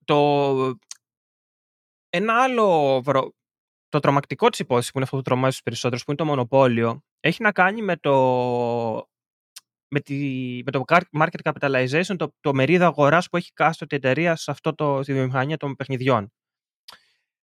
[0.05, 0.78] το,
[2.09, 3.03] ένα άλλο.
[3.89, 7.01] Το τρομακτικό της υπόθεσης που είναι αυτό που τρομάζει τους περισσότερους, που είναι το μονοπόλιο,
[7.20, 9.09] έχει να κάνει με το,
[9.95, 10.85] με, τη, με το
[11.19, 15.57] market capitalization, το, το μερίδιο αγοράς που έχει κάστοτε εταιρεία σε αυτό το, στη βιομηχανία
[15.57, 16.33] των παιχνιδιών.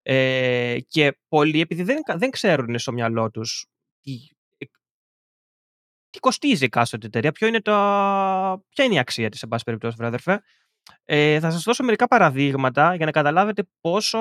[0.01, 3.65] Ε, και πολλοί, επειδή δεν, δεν ξέρουν στο μυαλό τους
[4.01, 4.27] τι,
[6.09, 7.71] τι κοστίζει η κάστοτε εταιρεία, ποιο είναι το,
[8.69, 10.41] ποια είναι η αξία της, σε πάση περιπτώσει, βράδερφε,
[11.05, 14.19] ε, θα σας δώσω μερικά παραδείγματα για να καταλάβετε πόσο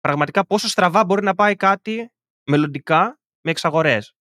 [0.00, 2.12] πραγματικά πόσο στραβά μπορεί να πάει κάτι
[2.46, 4.14] μελλοντικά με εξαγορές.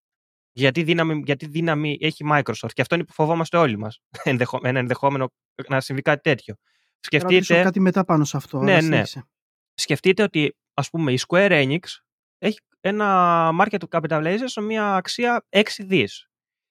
[0.54, 2.72] Γιατί δύναμη, γιατί δύναμη έχει Microsoft.
[2.74, 4.00] Και αυτό είναι που φοβόμαστε όλοι μας.
[4.62, 5.32] Ένα ενδεχόμενο
[5.68, 6.56] να συμβεί κάτι τέτοιο.
[7.00, 7.62] Σκεφτείτε...
[7.64, 8.60] κάτι μετά πάνω σε αυτό.
[8.60, 9.04] Ναι, ναι.
[9.74, 11.80] Σκεφτείτε ότι ας πούμε η Square Enix
[12.38, 16.28] έχει ένα market capitalization μια αξία 6 δις.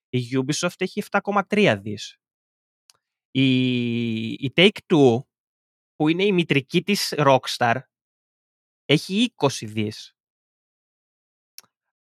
[0.08, 2.16] Η Ubisoft έχει 7,3 δις.
[3.30, 5.18] Η, η Take-Two,
[5.96, 7.76] που είναι η μητρική της Rockstar,
[8.84, 10.16] έχει 20 δις.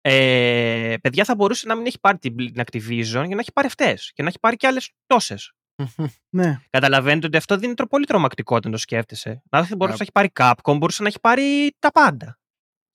[0.04, 4.10] Ε, παιδιά θα μπορούσε να μην έχει πάρει την Activision για να έχει πάρει αυτές
[4.14, 5.52] και να έχει πάρει και άλλες τόσες.
[6.36, 6.60] ναι.
[6.70, 9.42] Καταλαβαίνετε ότι αυτό δίνει πολύ τρομακτικό όταν το σκέφτεσαι.
[9.50, 12.38] Να μπορούσε να έχει πάρει Capcom, μπορούσε να έχει πάρει τα πάντα.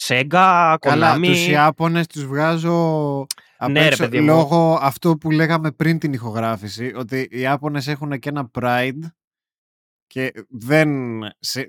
[0.04, 0.78] Sega, Konami.
[0.80, 3.26] Καλά, τους Ιάπωνες τους βγάζω
[3.70, 8.52] ναι, ρε, λόγω αυτό που λέγαμε πριν την ηχογράφηση, ότι οι Ιάπωνες έχουν και ένα
[8.60, 9.02] pride
[10.08, 11.20] και δεν,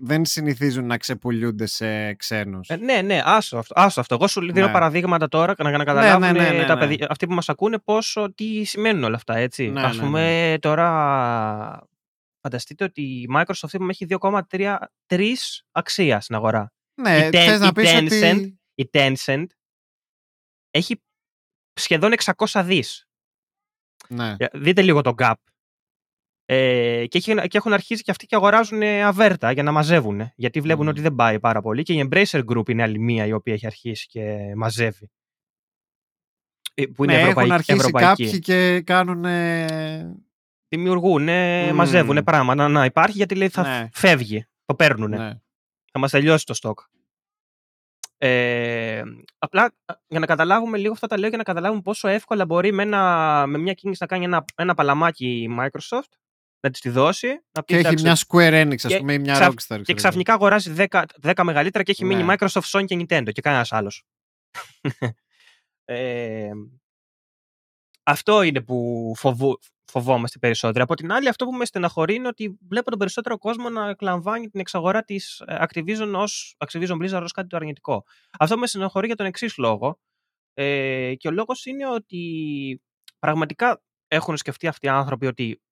[0.00, 2.68] δεν συνηθίζουν να ξεπουλιούνται σε ξένους.
[2.68, 3.80] Ε, ναι, ναι, άσο αυτό.
[3.80, 4.14] Άσο αυτό.
[4.14, 4.72] Εγώ σου δίνω ναι.
[4.72, 8.32] παραδείγματα τώρα για να καταλάβουν ναι, ναι, ναι, τα παιδιά, αυτοί που μας ακούνε πόσο,
[8.34, 9.72] τι σημαίνουν όλα αυτά, έτσι.
[9.76, 11.88] Ας πούμε τώρα
[12.40, 14.06] φανταστείτε ότι η Microsoft έχει
[15.08, 15.34] 2,3
[15.72, 16.72] αξία στην αγορά.
[16.94, 18.58] Ναι, η, θες να πεις Tencent, ότι...
[18.74, 19.46] η Tencent
[20.70, 21.02] έχει
[21.72, 23.06] σχεδόν 600 δις.
[24.08, 24.36] Ναι.
[24.52, 25.34] Δείτε λίγο το gap.
[26.50, 30.32] Ε, και, και έχουν αρχίσει και αυτοί και αγοράζουν αβέρτα για να μαζεύουν.
[30.34, 31.82] Γιατί βλέπουν ότι δεν πάει πάρα πολύ.
[31.82, 35.10] Και η Embracer Group είναι άλλη μία η οποία έχει αρχίσει και μαζεύει.
[36.74, 38.24] Ε, που είναι ναι, ευρωπαϊκή, έχουν αρχίσει ευρωπαϊκή.
[38.24, 39.24] κάποιοι και κάνουν...
[40.68, 41.72] Δημιουργούν, mm.
[41.72, 42.68] μαζεύουν πράγματα.
[42.68, 43.88] Να, υπάρχει γιατί λέει θα ναι.
[43.92, 44.46] φεύγει.
[44.64, 45.10] Το παίρνουν.
[45.10, 45.32] Ναι.
[45.92, 46.80] Θα μας τελειώσει το στόκ.
[48.18, 49.02] Ε,
[49.38, 49.74] απλά
[50.06, 53.44] για να καταλάβουμε λίγο αυτά τα λέω για να καταλάβουμε πόσο εύκολα μπορεί με, ένα,
[53.46, 56.18] με μια κίνηση να κάνει ένα, ένα παλαμάκι η Microsoft
[56.60, 57.26] να της τη δώσει.
[57.28, 59.56] Να πει, Και έχει εντάξει, μια Square Enix, ας Και πούμε, ή μια ξαφ- Rockstar.
[59.56, 59.98] ξέρω και εγώ.
[59.98, 62.34] ξαφνικά αγοράζει 10, 10 μεγαλύτερα και έχει μείνει Ναι.
[62.38, 64.04] Microsoft, Sony και Nintendo και κανένας άλλος.
[65.84, 66.50] ε,
[68.02, 70.84] αυτό είναι που φοβού, φοβόμαστε περισσότερο.
[70.84, 74.48] Από την άλλη, αυτό που με στεναχωρεί είναι ότι βλέπω τον περισσότερο κόσμο να εκλαμβάνει
[74.48, 78.04] την εξαγορά της Activision ως Activision Blizzard ως κάτι το αρνητικό.
[78.38, 79.98] Αυτό με στεναχωρεί για τον εξής λόγο.
[80.54, 82.82] Ε, και ο λόγος είναι ότι
[83.18, 85.62] πραγματικά έχουν σκεφτεί αυτοί οι άνθρωποι ότι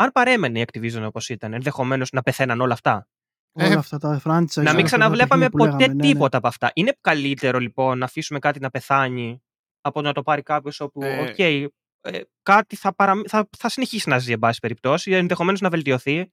[0.00, 3.08] αν παρέμενε η Activision όπως ήταν, ενδεχομένως να πεθαίναν όλα αυτά.
[3.52, 4.24] Ε, Όλα αυτά τα franchise.
[4.24, 6.12] Να όλα μην αυτά τα ξαναβλέπαμε παιχνίδια που ποτέ λέγαμε, ναι, ναι.
[6.12, 6.70] τίποτα από αυτά.
[6.74, 9.42] Είναι καλύτερο λοιπόν να αφήσουμε κάτι να πεθάνει
[9.80, 11.20] από να το πάρει κάποιος όπου, Ε.
[11.20, 13.20] οκ, ε, κάτι θα, παραμ...
[13.28, 16.32] θα, θα συνεχίσει να ζει, εν πάση περιπτώσει, ενδεχομένως να βελτιωθεί.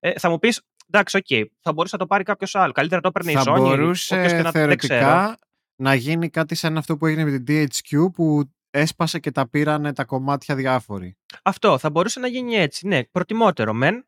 [0.00, 0.60] Ε, θα μου πεις,
[0.90, 1.26] εντάξει, οκ,
[1.60, 2.72] θα μπορούσε να το πάρει κάποιος άλλο.
[2.72, 3.58] Καλύτερα το έπαιρνε η θα Sony.
[3.58, 5.00] μπορούσε όποιος και να, δεν ξέρω.
[5.00, 5.38] θεωρητικά
[5.76, 9.92] να γίνει κάτι σαν αυτό που έγινε με την THQ που έσπασε και τα πήρανε
[9.92, 11.16] τα κομμάτια διάφοροι.
[11.42, 12.86] Αυτό θα μπορούσε να γίνει έτσι.
[12.86, 14.06] Ναι, προτιμότερο μεν.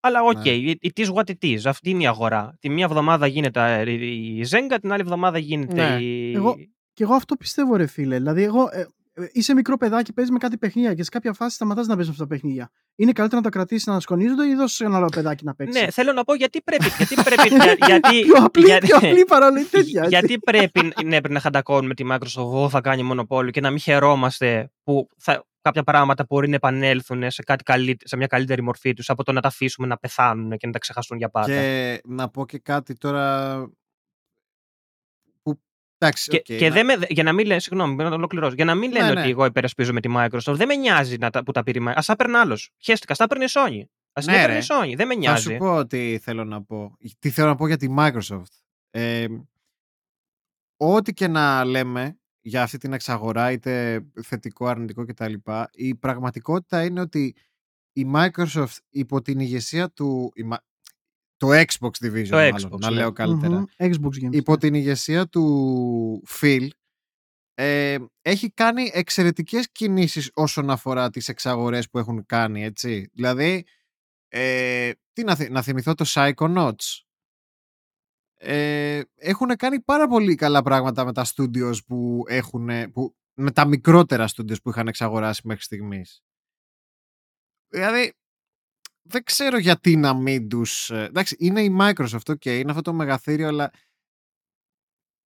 [0.00, 0.42] Αλλά οκ, Ναι.
[0.44, 1.58] it it is what it is.
[1.64, 2.56] Αυτή είναι η αγορά.
[2.60, 6.02] Τη μία εβδομάδα γίνεται ε, η Zynga, την άλλη εβδομάδα γίνεται Ναι.
[6.02, 6.32] η.
[6.34, 6.56] Εγώ-
[6.92, 8.16] Και εγώ αυτό πιστεύω, ρε φίλε.
[8.16, 8.86] Δηλαδή, εγώ, ε, ε,
[9.32, 12.22] είσαι μικρό παιδάκι, παίζεις με κάτι παιχνίδια και σε κάποια φάση σταματάς να παίζεις αυτά
[12.26, 12.70] τα παιχνίδια.
[12.96, 15.90] Είναι καλύτερο να τα κρατήσεις να σκονίζονται ή δώσει ένα άλλο παιδάκι να παίξει; Ναι,
[15.90, 16.84] θέλω να πω γιατί πρέπει.
[16.98, 20.02] Γιατί πρέπει για- γιατί, πιο απλή, για- πιο απλή παρόλη τέτοια.
[20.02, 20.16] έτσι.
[20.16, 23.78] γιατί πρέπει ναι, πρέπει να χαντακώνουμε τη Microsoft εγώ θα κάνει μονοπόλιο και να μην
[23.78, 28.92] χαιρόμαστε που θα, κάποια πράγματα μπορεί να επανέλθουν σε, κάτι καλύ- σε μια καλύτερη μορφή
[28.94, 31.46] τους από το να τα αφήσουμε να πεθάνουν και να τα ξεχαστούν για πάντα.
[31.46, 33.79] Και να πω και κάτι τώρα που
[36.02, 38.54] εντάξει, Και, οκ, και να- δεν με, για να μην λένε, συγγνώμη, να το ολοκληρώσω.
[38.54, 39.28] Για να μην λένε Ναι, ότι ναι.
[39.28, 41.92] εγώ υπερασπίζομαι τη Microsoft, δεν με νοιάζει να τα, που τα πήρε η Microsoft.
[41.96, 42.70] Ας τα παίρνει άλλος.
[42.78, 43.82] Χέστηκα, ας τα παίρνει η Sony.
[44.12, 44.58] Ας Ναι, τα παίρνει ρε.
[44.58, 44.96] η Sony.
[44.96, 45.42] Δεν με Θα νοιάζει.
[45.52, 46.96] σου πω τι θέλω να πω.
[47.18, 48.52] Τι θέλω να πω για τη Microsoft.
[48.90, 49.26] Ε,
[50.76, 55.32] ό,τι και να λέμε για αυτή την εξαγορά, είτε θετικό, αρνητικό κτλ.
[55.72, 57.34] Η πραγματικότητα είναι ότι
[57.92, 60.32] η Microsoft υπό την ηγεσία του...
[60.34, 60.64] η Μα-
[61.40, 62.96] το Xbox Division, Το μάλλον, Xbox, να ναι.
[62.96, 63.58] λέω καλύτερα.
[63.58, 64.32] Μμμ, Xbox Games.
[64.32, 66.68] υπό την ηγεσία του Phil
[67.54, 73.10] ε, έχει κάνει εξαιρετικές κινήσεις όσον αφορά τις εξαγορές που έχουν κάνει, έτσι.
[73.12, 73.64] Δηλαδή,
[74.28, 77.02] ε, τι να, θυ- να θυμηθώ το Psychonauts.
[78.36, 83.66] Ε, έχουν κάνει πάρα πολύ καλά πράγματα με τα studios που έχουν, που, με τα
[83.66, 86.22] μικρότερα studios που είχαν εξαγοράσει μέχρι στιγμής.
[87.68, 88.14] Δηλαδή,
[89.10, 90.90] δεν ξέρω γιατί να μην τους...
[90.90, 93.70] ε, Εντάξει, είναι η Microsoft, ok, είναι αυτό το μεγαθύριο, αλλά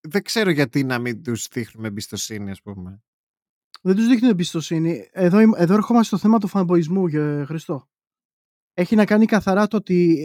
[0.00, 3.02] δεν ξέρω γιατί να μην τους δείχνουμε εμπιστοσύνη, ας πούμε.
[3.82, 5.08] Δεν τους δείχνει εμπιστοσύνη.
[5.12, 7.88] Εδώ, είμαι- εδώ ερχόμαστε στο θέμα του φανμποϊσμού, ε, Χριστό.
[8.74, 10.24] Έχει να κάνει καθαρά το ότι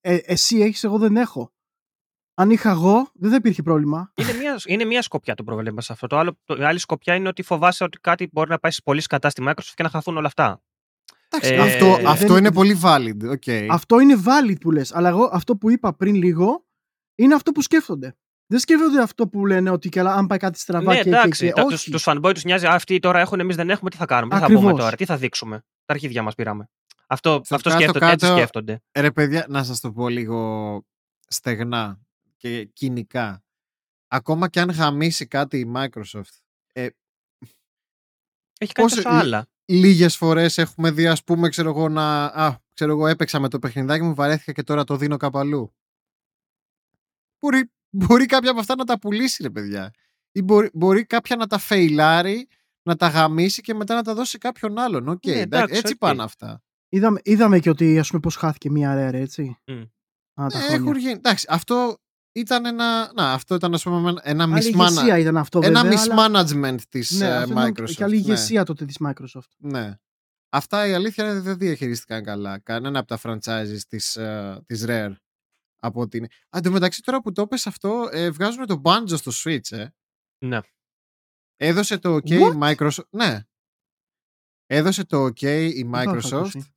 [0.00, 1.52] ε, ε, εσύ έχεις, εγώ δεν έχω.
[2.34, 4.12] Αν είχα εγώ, δεν θα υπήρχε πρόβλημα.
[4.16, 6.06] Είναι μια, είναι μια σκοπιά το πρόβλημα σε αυτό.
[6.06, 9.00] Το άλλο, το, η άλλη σκοπιά είναι ότι φοβάσαι ότι κάτι μπορεί να πάει πολύ
[9.00, 10.62] σκατά στη Microsoft και να χαθούν όλα αυτά.
[11.34, 13.66] Εντάξει, Ε, αυτό, δεν- αυτό είναι πολύ valid, ok.
[13.70, 14.94] Αυτό είναι valid που λες.
[14.94, 16.64] Αλλά εγώ αυτό που είπα πριν λίγο
[17.14, 18.16] είναι αυτό που σκέφτονται.
[18.46, 21.40] Δεν σκέφτονται αυτό που λένε ότι καλά, αν πάει κάτι στραβά ναι, και, εντάξει.
[21.44, 21.52] και, και.
[21.52, 21.74] τα- Όχι.
[21.74, 24.34] τους, τους fanboy τους νοιάζει, «Α, αυτοί τώρα έχουν, εμείς δεν έχουμε, τι θα κάνουμε,
[24.34, 24.80] τι θα πούμε Ακριβώς.
[24.80, 25.64] τώρα, τι θα δείξουμε.
[25.84, 26.68] Τα αρχίδια μας πήραμε.
[27.06, 28.82] Αυτό, Στο αυτό κάτω σκέφτονται, έτσι κάτω- σκέφτονται.
[28.98, 30.80] Ρε παιδιά, να σας το πω λίγο
[31.28, 32.00] στεγνά
[32.36, 33.42] και κοινικά.
[34.08, 36.36] Ακόμα και αν γαμίσει κάτι η Microsoft,
[36.72, 36.88] ε,
[38.58, 39.46] Έχει κάνει πόσο- τόσα άλλα.
[39.64, 43.58] Λίγες φορές έχουμε δει ας πούμε ξέρω εγώ να α, ξέρω εγώ έπαιξα με το
[43.58, 45.74] παιχνιδάκι μου βαρέθηκα και τώρα το δίνω κάπου αλλού
[47.40, 49.90] μπορεί, μπορεί κάποια από αυτά να τα πουλήσει ρε παιδιά
[50.32, 52.48] ή μπορεί, μπορεί κάποια να τα φεϊλάρει
[52.82, 55.74] να τα γαμίσει και μετά να τα δώσει σε κάποιον άλλον Οκ, Ναι, εντάξει, εντάξει,
[55.76, 55.98] έτσι οκ.
[55.98, 59.56] πάνε αυτά Είδαμε, είδαμε και ότι ας πούμε πώς χάθηκε μία Rare, έτσι.
[59.66, 59.82] Μμ.
[60.42, 60.74] Α, τα Ε, χρόνια.
[60.76, 61.96] έχουν γίνει, εντάξει, αυτό
[62.32, 66.00] ήταν ένα, να, αυτό ήταν ας πούμε ένα Άλλη mismana- ηγεσία ήταν αυτό ένα βέβαια.
[66.10, 68.20] αλλά- mismanagement της Ναι, ε, αυτό ήταν Microsoft Και άλλη ναι.
[68.20, 69.48] ηγεσία τότε της Microsoft.
[69.56, 69.94] Ναι.
[70.48, 72.58] Αυτά η αλήθεια είναι ότι δεν διαχειρίστηκαν καλά.
[72.58, 75.12] Κανένα από τα franchises της, ε, της Rare.
[75.78, 76.24] Από την...
[76.24, 79.72] Α, εν τω μεταξύ τώρα που το πες αυτό, ε, βγάζουν το Banjo στο Switch,
[79.72, 79.86] ε.
[80.44, 80.58] Ναι.
[81.56, 82.58] Έδωσε το OK η What?
[82.74, 83.08] Microsoft.
[83.10, 83.40] Ναι.
[84.66, 86.71] Έδωσε το OK η Δεν το είχα Microsoft ακούσει.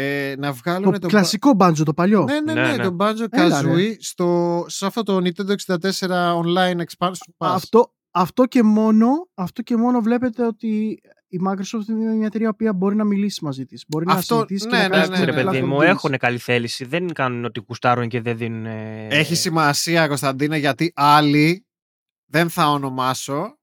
[0.00, 1.06] Ε, να βγάλουν Το το...
[1.08, 2.24] κλασικό μπάντζο, το παλιό.
[2.24, 2.82] Ναι, ναι, ναι, Ναι, ναι.
[2.82, 3.68] το Banjo Έλα, ρε.
[3.70, 6.08] Kazooie στο, σε αυτό το Nintendo 64
[6.42, 7.52] Online Expansion Pass.
[7.54, 12.72] Αυτό, αυτό, και μόνο, αυτό και μόνο βλέπετε ότι η Microsoft είναι μια εταιρεία που
[12.76, 13.84] μπορεί να μιλήσει μαζί της.
[13.88, 15.42] Μπορεί Αυτό- να συζητήσει ναι, και να ναι, κάνει ναι, Εντάξει, ναι.
[15.42, 15.82] ρε παιδί platform μου, deals.
[15.86, 16.84] έχουν καλή θέληση.
[16.84, 18.66] Δεν κάνουν ότι κουστάρουν και δεν δίνουν.
[18.66, 21.66] ε, Έχει σημασία, Κωνσταντίνε, γιατί άλλοι,
[22.26, 23.57] δεν θα ονομάσω,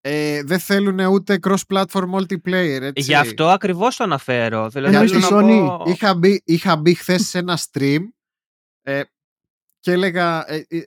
[0.00, 3.02] ε, δεν θέλουν ούτε cross-platform multiplayer, έτσι.
[3.02, 4.68] Γι' αυτό ακριβώς το αναφέρω.
[4.68, 7.98] Δηλαδή, Εννοείς θέλω τη να Sony; πω- Είχα μπει, είχα μπει χθες σε ένα stream
[8.82, 9.02] ε,
[9.80, 10.50] και έλεγα...
[10.52, 10.80] Ε, ε,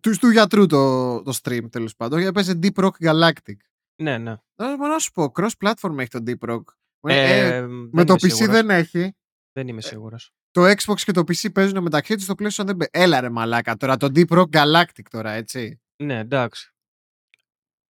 [0.00, 3.56] του, του γιατρού το, το stream, τέλος πάντων, γιατί έπαιζε Deep Rock Galactic.
[4.02, 4.36] Ναι, ναι.
[4.54, 6.62] Να, μπορώ να σου πω, cross-platform έχει το Deep Rock
[7.00, 8.46] Ε, Ε, ε, δεν με το είμαι PC σίγουρος.
[8.54, 9.16] δεν έχει.
[9.52, 10.30] Δεν είμαι σίγουρος.
[10.50, 12.90] Το Xbox και το PC παίζουν μεταξύ τους, το PlayStation δεν παίζει.
[12.90, 15.80] Έλα ρε μαλάκα τώρα, το Deep Rock Galactic τώρα, έτσι.
[16.02, 16.71] Ναι, εντάξει.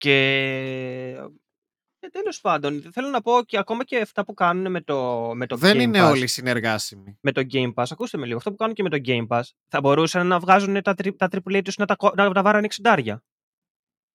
[0.02, 0.16] Και
[2.00, 5.46] ε, τέλος πάντων, θέλω να πω και ακόμα και αυτά που κάνουν με το, με
[5.46, 7.18] το δεν Game είναι Pass, όλοι συνεργάσιμοι.
[7.20, 9.42] με το Game Pass, ακούστε με λίγο, αυτό που κάνουν και με το Game Pass,
[9.68, 12.68] θα μπορούσαν να βγάζουν τα, τρι- τα AAA τους να τα, κο- να τα βάρανε
[12.82, 13.16] 60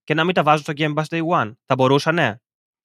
[0.04, 1.54] και να μην τα βάζουν στο Game Pass Day One.
[1.66, 2.36] Θα μπορούσαν, ναι.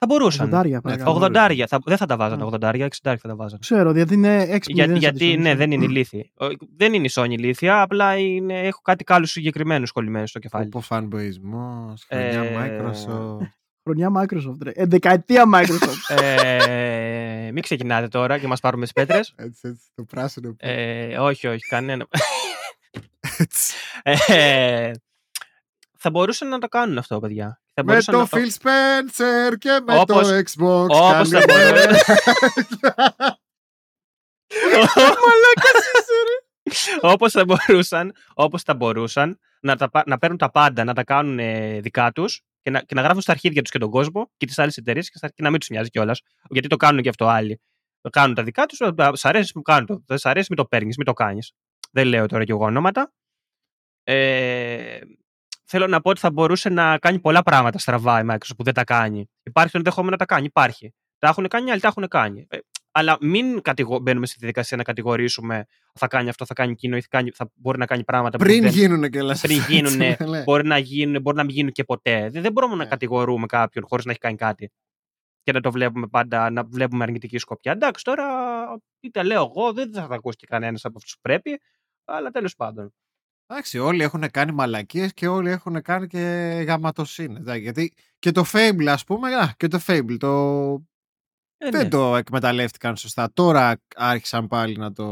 [0.04, 0.46] Θα μπορούσαν.
[0.54, 1.18] 80 Ναι, παρακαλώ.
[1.20, 1.26] θα
[1.60, 2.46] 80 θα, δεν θα τα βάζανε Α.
[2.50, 3.58] 80 60 θα τα βάζανε.
[3.60, 4.74] Ξέρω, γιατί είναι έξυπνη.
[4.74, 5.42] Για, δεν είναι σαν της γιατί, Sony.
[5.42, 6.32] ναι, δεν είναι ηλίθιοι.
[6.40, 6.46] Ο-
[6.76, 10.66] Δεν είναι η Sony ηλίθια, απλά είναι, έχω κάτι κάλους συγκεκριμένους κολλημένους στο κεφάλι.
[10.74, 13.46] Όπω fanboyισμός, χρονιά Ε, Microsoft.
[13.84, 14.70] Χρονιά Microsoft, ρε.
[14.74, 16.16] Ε, δεκαετία Microsoft.
[16.16, 19.32] ε, μην ξεκινάτε τώρα και μας πάρουμε τις πέτρες.
[19.46, 20.54] Έτσι, έτσι, το πράσινο.
[20.58, 22.06] Ε, όχι, όχι, κανένα.
[23.38, 23.74] Έτσι.
[24.02, 24.90] Ε,
[25.98, 27.61] θα μπορούσαν να το κάνουν αυτό, παιδιά.
[27.74, 30.86] Θα Με μπορούσαν το να το- Phil Spencer και με Όπως- το Xbox.
[30.88, 31.98] όπως θα κάνουμε-
[37.00, 41.04] όπως θα μπορούσαν, όπως θα μπορούσαν να, τα, πα- να παίρνουν τα πάντα, να τα
[41.04, 44.30] κάνουν ε, δικά τους και να, και να γράφουν στα αρχίδια τους και τον κόσμο
[44.36, 46.20] και τις άλλες εταιρείες και, στα- και να μην τους μοιάζει κιόλας.
[46.48, 47.60] Γιατί το κάνουν και αυτό άλλοι.
[48.00, 50.02] Το κάνουν τα δικά τους, ε, σ' αρέσει, μου κάνουν το.
[50.06, 51.52] Δεν σ' αρέσει, μην το παίρνεις, μην το κάνεις.
[51.90, 53.12] Δεν λέω τώρα και εγώ ονόματα.
[54.04, 54.98] Ε,
[55.72, 58.74] θέλω να πω ότι θα μπορούσε να κάνει πολλά πράγματα στραβά η Microsoft που δεν
[58.74, 59.30] τα κάνει.
[59.42, 60.94] Υπάρχει το ενδεχόμενο να τα κάνει, υπάρχει.
[61.18, 62.46] Τα έχουν κάνει, άλλοι τα έχουν κάνει.
[62.50, 62.58] Ε,
[62.90, 63.98] αλλά μην κατηγο...
[63.98, 65.64] μπαίνουμε στη διαδικασία να κατηγορήσουμε
[65.94, 67.30] θα κάνει αυτό, θα κάνει εκείνο ή θα, κάνει...
[67.30, 68.70] θα μπορεί να κάνει πράγματα που Πριν δεν...
[68.70, 69.40] γίνουν και λες.
[69.40, 70.42] πριν γίνουνε, Ναι.
[70.42, 72.28] μπορεί να γίνουν, μπορεί να μην γίνουν και ποτέ.
[72.30, 72.88] Δεν, δεν μπορούμε να Ναι.
[72.88, 74.70] κατηγορούμε κάποιον χωρίς να έχει κάνει κάτι.
[75.42, 77.72] Και να το βλέπουμε πάντα, να βλέπουμε αρνητική σκοπιά.
[77.72, 78.24] Εντάξει, τώρα
[79.00, 81.60] είτε λέω εγώ, δεν θα τα ακούσει και κανένας από αυτούς που πρέπει,
[82.04, 82.94] αλλά τέλος πάντων.
[83.52, 86.18] Εντάξει, όλοι έχουν κάνει μαλακίες και όλοι έχουν κάνει και
[86.66, 87.40] γαματοσύνες.
[87.40, 90.72] εντάξει, Γιατί και το Fable, ας πούμε, α, και το Fable, το...
[91.56, 91.88] Ε, δεν ναι.
[91.88, 93.32] το εκμεταλλεύτηκαν σωστά.
[93.32, 95.04] Τώρα άρχισαν πάλι να το...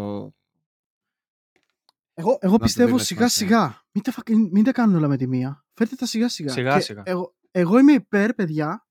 [2.15, 3.59] Εγώ, εγώ το πιστεύω δίνω σιγά σημασία.
[3.59, 3.83] σιγά.
[3.93, 5.65] Μην τα, φα- μην τα κάνουν όλα με τη μία.
[5.75, 6.53] Φέρτε τα σιγά σιγά.
[6.53, 7.03] Σιγά Και σιγά.
[7.07, 8.89] Εγώ, εγώ είμαι υπέρ, παιδιά,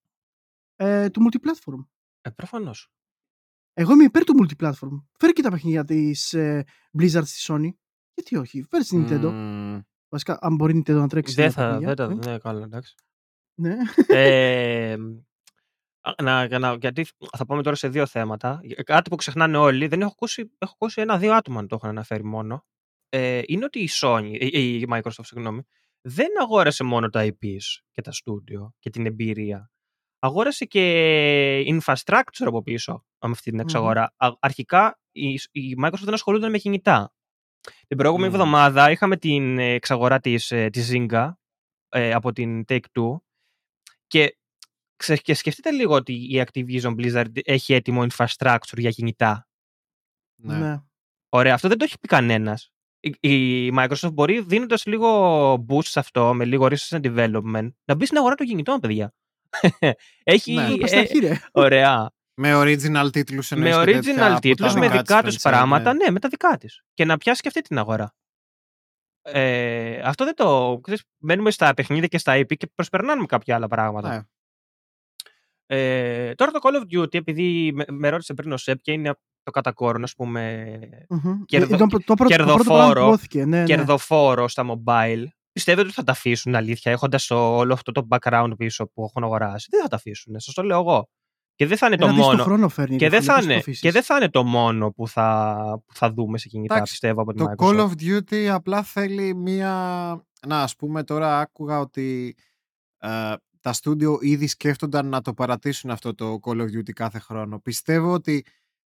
[0.76, 1.86] ε, του multiplatform.
[2.22, 2.92] Ε, προφανώς.
[3.74, 5.04] Εγώ είμαι υπέρ του multiplatform.
[5.20, 6.66] Φέρε και τα παιχνίδια της ε,
[7.00, 7.70] Blizzard στη Sony.
[8.20, 9.32] Γιατί όχι, φέρε στην Nintendo.
[9.32, 9.80] Μμμ.
[10.10, 11.34] Βασικά, αν μπορεί η Nintendo να τρέξει.
[11.34, 11.64] Δεν τα θα.
[11.68, 12.96] παιχνίδια, Δεν τα ε, ναι, καλά, εντάξει.
[13.62, 13.76] Ναι.
[14.08, 14.96] ε,
[16.24, 17.06] να, για να, γιατί
[17.38, 18.60] θα πάμε τώρα σε δύο θέματα.
[18.84, 22.24] Κάτι που ξεχνάνε όλοι, δεν έχω ακούσει, έχω ακούσει ένα-δύο άτομα να το έχουν αναφέρει
[22.24, 22.66] μόνο.
[23.10, 25.62] Ε, είναι ότι η Sony, η, η Microsoft, συγγνώμη,
[26.02, 29.72] δεν αγόρασε μόνο τα IPs και τα studio και την εμπειρία.
[30.20, 33.60] Αγόρασε και infrastructure από πίσω με αυτή την Μμμ.
[33.60, 34.14] εξαγορά.
[34.18, 37.14] Α- Αρχικά η, η Microsoft δεν ασχολούνταν με κινητά.
[37.88, 38.34] Την προηγούμενη Μμ.
[38.34, 41.32] εβδομάδα είχαμε την ε, εξαγορά της, ε, της Zynga
[41.90, 43.18] ε, από την Take-Two
[44.08, 44.38] και,
[44.96, 49.48] ξε- και σκεφτείτε λίγο ότι η Activision Blizzard έχει έτοιμο infrastructure για κινητά.
[50.42, 50.58] Ναι.
[50.58, 50.82] ναι.
[51.30, 52.72] Ωραία, αυτό δεν το έχει πει κανένας.
[53.00, 57.96] Η, η Microsoft μπορεί δίνοντας λίγο boost σε αυτό, με λίγο research and development, να
[57.96, 59.14] μπει στην αγορά των κινητών, παιδιά.
[60.24, 60.54] έχει.
[60.54, 60.68] Ναι.
[60.68, 61.40] Ε, ε, πας στα χείρε.
[61.52, 62.12] ωραία.
[62.42, 65.34] Με original τίτλους με εννοείς και τέτοια original από τίτλους, τα με δικά δικά της
[65.34, 66.04] τους franchise, πράγματα, ναι.
[66.06, 66.84] ναι, με τα δικά της.
[66.94, 68.14] Και να πιάσει και αυτή την αγορά.
[69.22, 70.80] Ε, αυτό δεν το...
[70.84, 74.10] Ξέρεις, μένουμε στα παιχνίδια και στα IP και προσπερνάμε κάποια άλλα πράγματα.
[74.10, 74.22] Ναι.
[75.66, 79.14] Ε, τώρα το Call of Duty, επειδή με, με ρώτησε πριν ο Σεπ και είναι
[79.44, 80.66] το κατακόρον, ας πούμε,
[81.10, 81.44] Μμμ.
[81.46, 83.46] Κερδο- Ε, Ήταν το, πρώτο, το πρώτο πράγμα κερδοφόρο- που δόθηκε.
[83.46, 83.64] Ναι, ναι.
[83.66, 88.88] κερδοφόρο στα mobile, πιστεύετε ότι θα τα αφήσουν αλήθεια, έχοντας όλο αυτό το background πίσω
[88.88, 91.10] που έχουν αγοράσει; Δεν θα τα αφήσουν, σας το λέω εγώ.
[91.60, 92.44] Και δεν θα είναι Ένα το δις το μόνο.
[92.44, 92.98] χρόνο φέρνει.
[92.98, 93.82] Και ρε δεν, φίλε, θα πώς το είναι, αφήσεις.
[93.82, 97.22] και δεν θα είναι το μόνο που θα, που θα δούμε σε κινητά, Εντάξει, πιστεύω,
[97.22, 97.66] από την Το Microsoft.
[97.66, 99.72] Call of Duty απλά θέλει μία...
[100.48, 102.36] Να, ας πούμε τώρα άκουγα ότι
[102.98, 107.60] ε, τα στούντιο ήδη σκέφτονταν να το παρατήσουν αυτό το Call of Duty κάθε χρόνο.
[107.60, 108.46] Πιστεύω ότι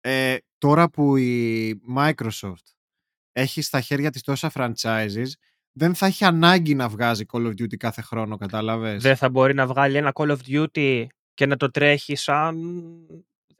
[0.01, 2.65] ε, τώρα που η Microsoft
[3.33, 5.31] έχει στα χέρια της τόσα franchises
[5.73, 9.55] δεν θα έχει ανάγκη να βγάζει Call of Duty κάθε χρόνο, κατάλαβες; Δεν θα μπορεί
[9.55, 11.07] να βγάλει ένα Call of Duty
[11.41, 12.57] και να το τρέχει σαν.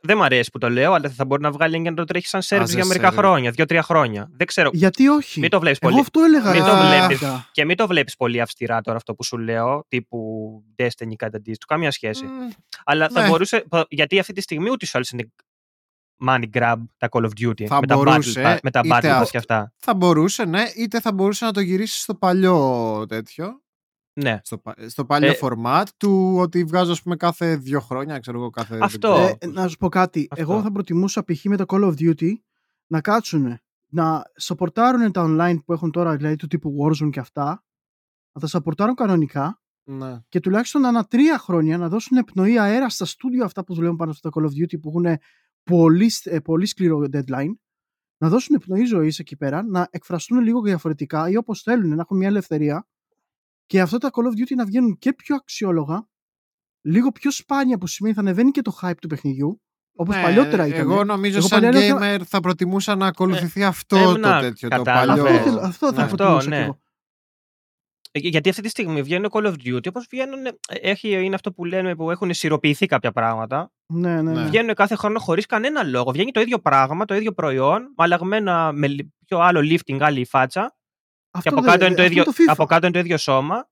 [0.03, 2.27] Δεν μ' αρέσει που το λέω, αλλά θα μπορεί να βγάλει και να το τρέχει
[2.27, 3.15] σαν service As a για μερικά service.
[3.17, 4.31] χρόνια, δύο-τρία χρόνια.
[4.37, 4.71] Δεν ξέρω.
[4.73, 6.03] Γιατί όχι; Μην το βλέπεις Εγώ πολύ.
[6.03, 6.51] αυτό έλεγα.
[6.51, 7.19] Μην ρε, το φίλε, βλέπεις.
[7.21, 7.49] πάντα.
[7.53, 10.19] Και μην το βλέπεις πολύ αυστηρά τώρα αυτό που σου λέω, τύπου
[10.77, 11.67] Destiny κατά αντίστοιχο.
[11.67, 12.25] Καμία σχέση.
[12.25, 12.49] Μμ,
[12.85, 13.29] Αλλά θα ναι.
[13.29, 13.65] μπορούσε.
[13.89, 15.33] Γιατί αυτή τη στιγμή ούτε σε είναι
[16.27, 17.65] money grab τα Call of Duty.
[17.67, 19.73] Θα με, τα μπορούσε, battle, pass- με τα είτε battle pass αυτό- και αυτά.
[19.77, 23.61] Θα μπορούσε, ναι, είτε θα μπορούσε να το γυρίσεις στο παλιό τέτοιο.
[24.13, 24.39] Ναι.
[24.43, 28.39] Στο, πα- στο παλιό Ε, format του ότι βγάζω ας πούμε κάθε δύο χρόνια, ξέρω
[28.39, 28.75] εγώ κάθε...
[28.75, 29.13] δεν Αυτό.
[29.13, 29.37] ξέρω.
[29.39, 30.27] Ε, να σου πω κάτι.
[30.31, 30.43] Αυτό.
[30.53, 31.45] Εγώ θα προτιμούσα π.χ.
[31.45, 32.33] με το Call of Duty
[32.87, 33.59] να κάτσουν
[33.89, 37.65] να σαπορτάρουν τα online που έχουν τώρα, δηλαδή του τύπου Warzone και αυτά,
[38.33, 40.19] να τα σαπορτάρουν κανονικά Ναι.
[40.29, 44.13] και τουλάχιστον ανά τρία χρόνια να δώσουν επνοή αέρα στα στούντιο αυτά που δουλεύουν πάνω
[44.13, 45.19] στο Call of Duty που έχουν
[45.63, 47.53] πολύ, σ- ε, πολύ σκληρό deadline
[48.19, 52.17] να δώσουν επνοή ζωής εκεί πέρα, να εκφραστούν λίγο διαφορετικά ή όπως θέλουν, να έχουν
[52.17, 52.87] μια ελευθερία
[53.71, 56.09] και αυτά τα Call of Duty να βγαίνουν και πιο αξιόλογα,
[56.81, 59.63] λίγο πιο σπάνια που σημαίνει θα ανεβαίνει και το hype του παιχνιδιού,
[59.97, 60.81] όπως Ναι, παλιότερα ήταν.
[60.81, 64.69] Εγώ νομίζω Εγώ σαν παλιά gamer θα προτιμούσα να ακολουθηθεί αυτό ε, το να, τέτοιο,
[64.69, 65.23] το κατάλαβες.
[65.25, 65.37] παλιό.
[65.39, 66.03] αυτό, θέλω- αυτό θα Ναι.
[66.03, 66.57] Αυτό, προτιμούσα ναι.
[66.57, 66.79] κι εγώ.
[68.13, 71.53] Ε, Γιατί αυτή τη στιγμή βγαίνουν Call of Duty, όπως βγαίνουν, ε, έχει, είναι αυτό
[71.53, 73.73] που λένε που έχουν σιροποιηθεί κάποια πράγματα.
[73.87, 74.41] Ναι, ναι, Ναι.
[74.41, 74.47] ναι.
[74.47, 76.11] Βγαίνουν κάθε χρόνο χωρίς κανένα λόγο.
[76.13, 80.75] Βγαίνει το ίδιο πράγμα, το ίδιο προϊόν, αλλαγμένα με λι- πιο άλλο lifting, άλλη φάτσα.
[81.33, 82.45] Και Αυτό από δεν- κάτω, είναι το αυτό ίδιο, το FIFA.
[82.47, 83.69] από κάτω είναι το ίδιο σώμα.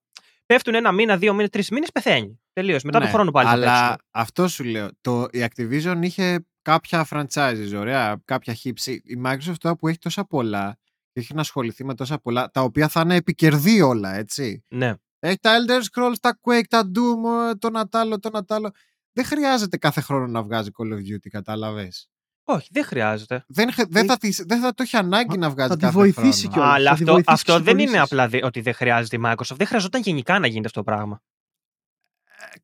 [0.46, 2.40] Πέφτουν ένα μήνα, δύο μήνες, τρεις μήνες, πεθαίνει.
[2.52, 2.82] Τελείως.
[2.82, 3.96] Μετά Ναι, του χρόνου πάλι θα Αλλά παίξουμε.
[4.10, 4.88] αυτό σου λέω.
[5.00, 8.86] Το, η Activision είχε κάποια franchises, ωραία, κάποια chips.
[8.86, 10.76] Η Microsoft τώρα που έχει τόσα πολλά
[11.12, 14.64] και έχει να ασχοληθεί με τόσα πολλά, τα οποία θα είναι επικερδή όλα, έτσι.
[14.68, 14.94] Ναι.
[15.18, 18.70] Έχει τα Elder Scrolls, τα Quake, τα Doom, το Νατάλο, το Νατάλο.
[19.12, 22.08] Δεν χρειάζεται κάθε χρόνο να βγάζει Call of Duty, κατάλαβες.
[22.50, 23.44] Όχι, δεν χρειάζεται.
[23.48, 25.80] Δεν, χε- δεν, θα, της- δεν θα το έχει ανάγκη Μα να βγάζει θα τη
[25.80, 26.52] κάθε βοηθήσει χρόνο.
[26.54, 26.74] κιόλας.
[26.74, 28.02] Αλλά θα τη αυτό, βοηθήσει αυτό στις δεν είναι πωλήσεις.
[28.12, 29.56] απλά δε- ότι δεν χρειάζεται η Microsoft.
[29.56, 31.22] Δεν χρειαζόταν γενικά να γίνεται αυτό το πράγμα.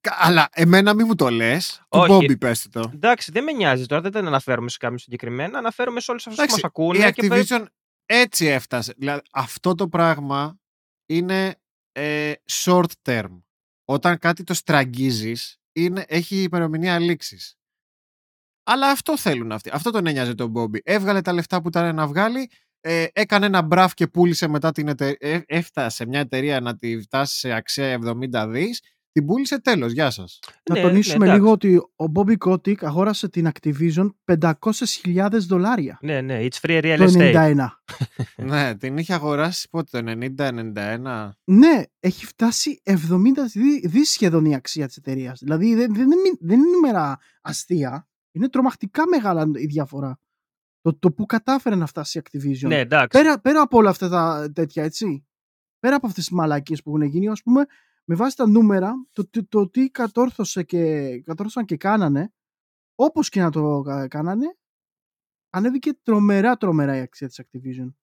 [0.01, 1.76] Κα- Αλλά εμένα μη μου το λες.
[1.89, 2.12] Του Όχι.
[2.12, 2.91] Bobby πες του το.
[2.95, 5.59] Εντάξει, δεν με νοιάζει τώρα, δεν τα αναφέρομαι σε κάποιον συγκεκριμένα.
[5.59, 7.09] Αναφέρομαι σε όλους αυτούς που Εντάξει, μας ακούνε.
[7.09, 7.64] Η και πε- Activision
[8.07, 8.95] έτσι έφτασε.
[8.97, 10.59] Δηλαδή, αυτό το πράγμα
[11.07, 11.57] είναι
[11.93, 13.43] ε, short term.
[13.85, 17.57] Όταν κάτι το στραγγίζεις, είναι, έχει ημερομηνία λήξης.
[18.64, 19.70] Αλλά αυτό θέλουν αυτοί.
[19.72, 20.78] Αυτό τον ένοιαζε τον Bobby.
[20.82, 22.50] Έβγαλε τα λεφτά που ήταν να βγάλει,
[22.80, 25.42] ε, έκανε ένα μπραφ και πούλησε μετά την εταιρεία.
[25.46, 27.98] έφτασε μια εταιρεία να τη φτάσει σε αξία
[28.32, 28.80] 70 δις,
[29.12, 29.92] την πούλησε τέλος.
[29.92, 30.38] Γεια σας.
[30.70, 31.76] Να Ναι, τονίσουμε ναι, λίγο εντάξει.
[31.76, 37.12] ότι ο Bobby Kotick αγόρασε την Activision 500.000 δολάρια Ναι, ναι, it's free real το
[37.18, 37.54] estate.
[37.56, 37.66] 91.
[38.50, 41.30] ναι, την είχε αγοράσει πότε, το 90-91.
[41.44, 42.94] Ναι, έχει φτάσει 70
[43.52, 45.38] δι- δις σχεδόν η αξία της εταιρείας.
[45.38, 48.06] Δηλαδή δεν, δεν, είναι, δεν είναι νούμερα αστεία.
[48.35, 50.18] Είναι τρομακτικά μεγάλα η διαφορά.
[50.80, 52.66] Το, το που κατάφερε να φτάσει η Activision.
[52.68, 53.18] Ναι, εντάξει.
[53.22, 55.26] πέρα, πέρα από όλα αυτά τα τέτοια, έτσι.
[55.78, 57.64] Πέρα από αυτές τις μαλακίες που έχουν γίνει, ας πούμε,
[58.05, 62.32] με βάση τα νούμερα, το, το, το τι κατόρθωσε και, κατόρθωσαν και κάνανε,
[62.95, 64.57] όπως και να το κα- κάνανε,
[65.51, 67.95] ανέβηκε τρομερά τρομερά η αξία της Activision.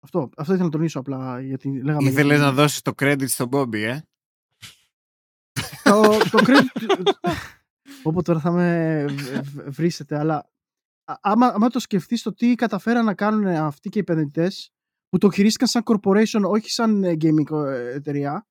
[0.00, 2.08] Αυτό, αυτό ήθελα να τονίσω απλά γιατί λέγαμε.
[2.08, 4.00] Ήθελες για- να δώσεις το credit στον Bobby, ε;
[5.84, 6.00] το,
[6.30, 7.04] το credit.
[8.02, 10.36] Όπου τώρα θα με β- β- βρίσετε, αλλά
[11.04, 14.70] α- άμα, άμα το σκεφτείς το τι καταφέραν να κάνουν αυτοί και οι επενδυτές
[15.08, 18.46] που το χειρίστηκαν σαν corporation, όχι σαν ε, gaming ε, εταιρεία,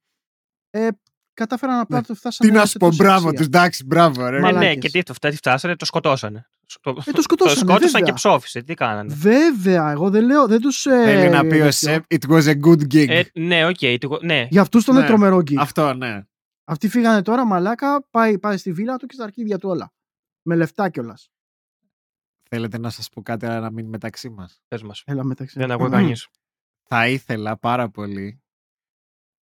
[0.70, 0.88] ε,
[1.34, 2.04] κατάφεραν απλά Ναι.
[2.04, 3.38] το φτάσανε Τι να σε σου πω, τόση μπράβο αξία.
[3.38, 4.40] τους, εντάξει, μπράβο, ρε.
[4.40, 4.78] Ναι, ναι, μαλάκες.
[4.80, 6.48] και τι, το φτάσει, φτάσανε, το σκοτώσανε.
[6.82, 8.02] Το, Ε, το σκοτώσανε, σκότωσαν βέβαια.
[8.08, 8.62] και ψόφισε.
[8.62, 9.14] Τι κάνανε.
[9.14, 10.86] Βέβαια, εγώ δεν λέω, δεν τους...
[10.86, 11.72] ε, Θέλει να πει ο τέτοιο.
[11.72, 13.08] Σεπ, it was a good gig.
[13.10, 13.78] Ε, ναι, οκ.
[14.00, 14.48] το- ναι.
[14.50, 15.00] Για αυτούς τον Ναι.
[15.00, 15.56] είναι τρομερό gig.
[15.58, 16.22] Αυτό, ναι.
[16.64, 19.94] Αυτοί φύγανε τώρα, μαλάκα, πάει, πάει στη βίλα του και στα αρχίδια του όλα.
[20.42, 21.32] Με λεφτά κιόλας.
[22.50, 24.62] Θέλετε να σας πω κάτι αλλά να μείνει μεταξύ μας.
[24.68, 25.04] Πες μας.
[25.06, 25.60] Έλα μεταξύ.
[25.60, 26.28] Δεν ακούω κανείς.
[26.84, 28.42] Θα ήθελα πάρα πολύ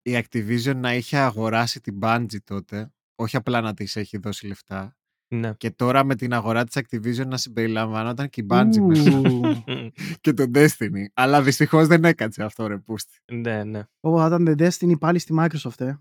[0.02, 4.98] η Activision να είχε αγοράσει την Bungie τότε, όχι απλά να της έχει δώσει λεφτά,
[5.28, 5.54] Ναι.
[5.54, 9.22] και τώρα με την αγορά της Activision να συμπεριλαμβανόταν και η Bungie μέσα Ου.
[9.22, 9.88] Μμ,
[10.22, 11.06] και το Destiny.
[11.14, 13.20] Αλλά δυστυχώς δεν έκατσε αυτό ρε πούστη.
[13.32, 13.84] Ναι, ναι.
[14.00, 15.94] Ω, θα ήταν The Destiny πάλι στη Microsoft, ε.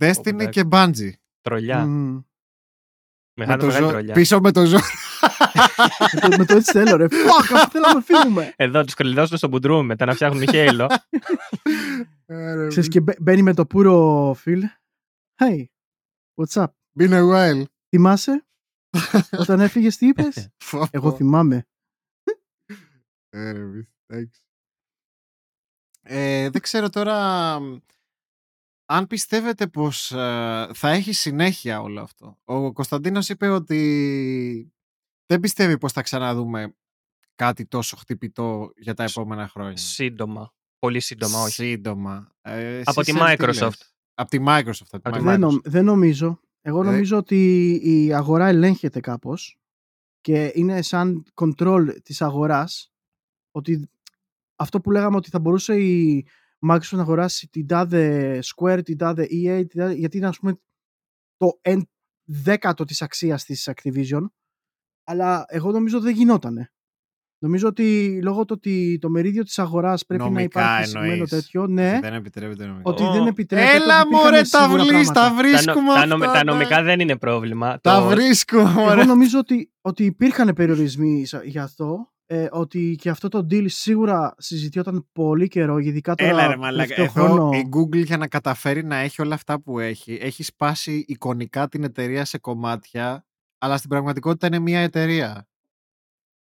[0.00, 0.48] Destiny εντάξει.
[0.48, 1.10] και Bungie.
[1.40, 1.84] Τρολιά.
[1.86, 2.14] Μμ.
[3.36, 4.14] Με Μεγάλη, το μεγάλη ζω- τρολιά.
[4.14, 4.78] Πίσω με το ζώο.
[6.12, 7.06] με, το, με το έτσι θέλω, ρε.
[7.10, 8.52] Fuck, αφού θέλω να φύγουμε.
[8.56, 10.86] Εδώ τους κλειδώσουν στο μπουντρούμ μετά να φτιάχνουν Halo.
[12.68, 14.60] Ξέρεις και μπαι- μπαίνει με το πουρο Phil.
[15.42, 15.64] Hey,
[16.34, 16.66] what's up;
[16.98, 17.62] Been a while.
[17.88, 18.46] Θυμάσαι;
[19.42, 21.16] Όταν έφυγες τι είπες; Φω, Εγώ φω.
[21.16, 21.66] θυμάμαι.
[23.30, 24.40] Ε, ρε, μη, εντάξει.
[26.02, 27.76] Ε, δεν ξέρω τώρα μ,
[28.86, 32.38] αν πιστεύετε πως ε, θα έχει συνέχεια όλο αυτό.
[32.44, 34.72] Ο Κωνσταντίνος είπε ότι
[35.26, 36.74] δεν πιστεύει πως θα ξαναδούμε
[37.34, 39.76] κάτι τόσο χτυπητό για τα επόμενα χρόνια.
[39.76, 40.54] Σύντομα.
[40.78, 41.52] Πολύ σύντομα, όχι.
[41.52, 42.32] Σύντομα.
[42.40, 43.68] Ε, Από εσύ, τη Σερ, τι Microsoft.
[43.68, 44.86] λες; Από τη Microsoft.
[44.90, 45.30] Από τη Από τη Microsoft.
[45.30, 46.40] Δεν, νομ- δεν νομίζω.
[46.60, 46.84] Εγώ Ε.
[46.84, 49.58] νομίζω ότι η αγορά ελέγχεται κάπως
[50.20, 52.92] και είναι σαν control της αγοράς
[53.50, 53.90] ότι
[54.56, 56.26] αυτό που λέγαμε ότι θα μπορούσε η
[56.70, 60.52] Microsoft να αγοράσει την τάδε Square, την τάδε EA, την τάδε, γιατί είναι ας πούμε
[61.36, 61.88] το εν
[62.24, 64.26] δέκατο της αξίας της Activision
[65.06, 66.68] αλλά εγώ νομίζω ότι δεν γινότανε.
[67.38, 71.30] Νομίζω ότι λόγω του ότι το μερίδιο της αγοράς πρέπει να Νομικά υπάρχει συγκεκριμένο εννοείς.
[71.30, 72.90] τέτοιο, ναι, Δεν επιτρέπεται νομικά.
[72.90, 73.12] ότι Ω.
[73.12, 73.70] δεν επιτρέπεται.
[73.74, 75.12] Έλα ότι υπήρχαν μωρέ τα σίγουρα βρεις, πράγματα.
[75.12, 77.80] τα Τα, νο- βρίσκουμε τα, νομι- αυτά, τα τα- νομικά δεν είναι πρόβλημα.
[77.80, 79.04] Τα Το- βρίσκουμε Εγώ μωρέ.
[79.04, 84.34] νομίζω ότι, ότι υπήρχαν περιορισμοί σα- για αυτό ε, ότι και αυτό το deal σίγουρα
[84.38, 87.50] συζητιόταν πολύ καιρό, ειδικά τώρα Έλα ρε μαλάκα, τελευταίο εδώ χρόνο.
[87.58, 91.84] η Google για να καταφέρει να έχει όλα αυτά που έχει, έχει σπάσει εικονικά την
[91.84, 93.26] εταιρεία σε κομμάτια,
[93.58, 95.48] αλλά στην πραγματικότητα είναι μια εταιρεία.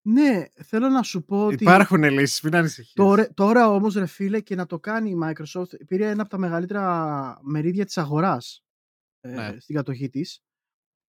[0.05, 2.93] Ναι, θέλω να σου πω ότι Υπάρχουν λύσεις, μην ανησυχείς.
[2.93, 6.37] τώρα, τώρα όμως ρε φίλε και να το κάνει η Microsoft πήρε ένα από τα
[6.37, 8.63] μεγαλύτερα μερίδια της αγοράς
[9.21, 9.55] ε, Ναι.
[9.59, 10.43] στην κατοχή της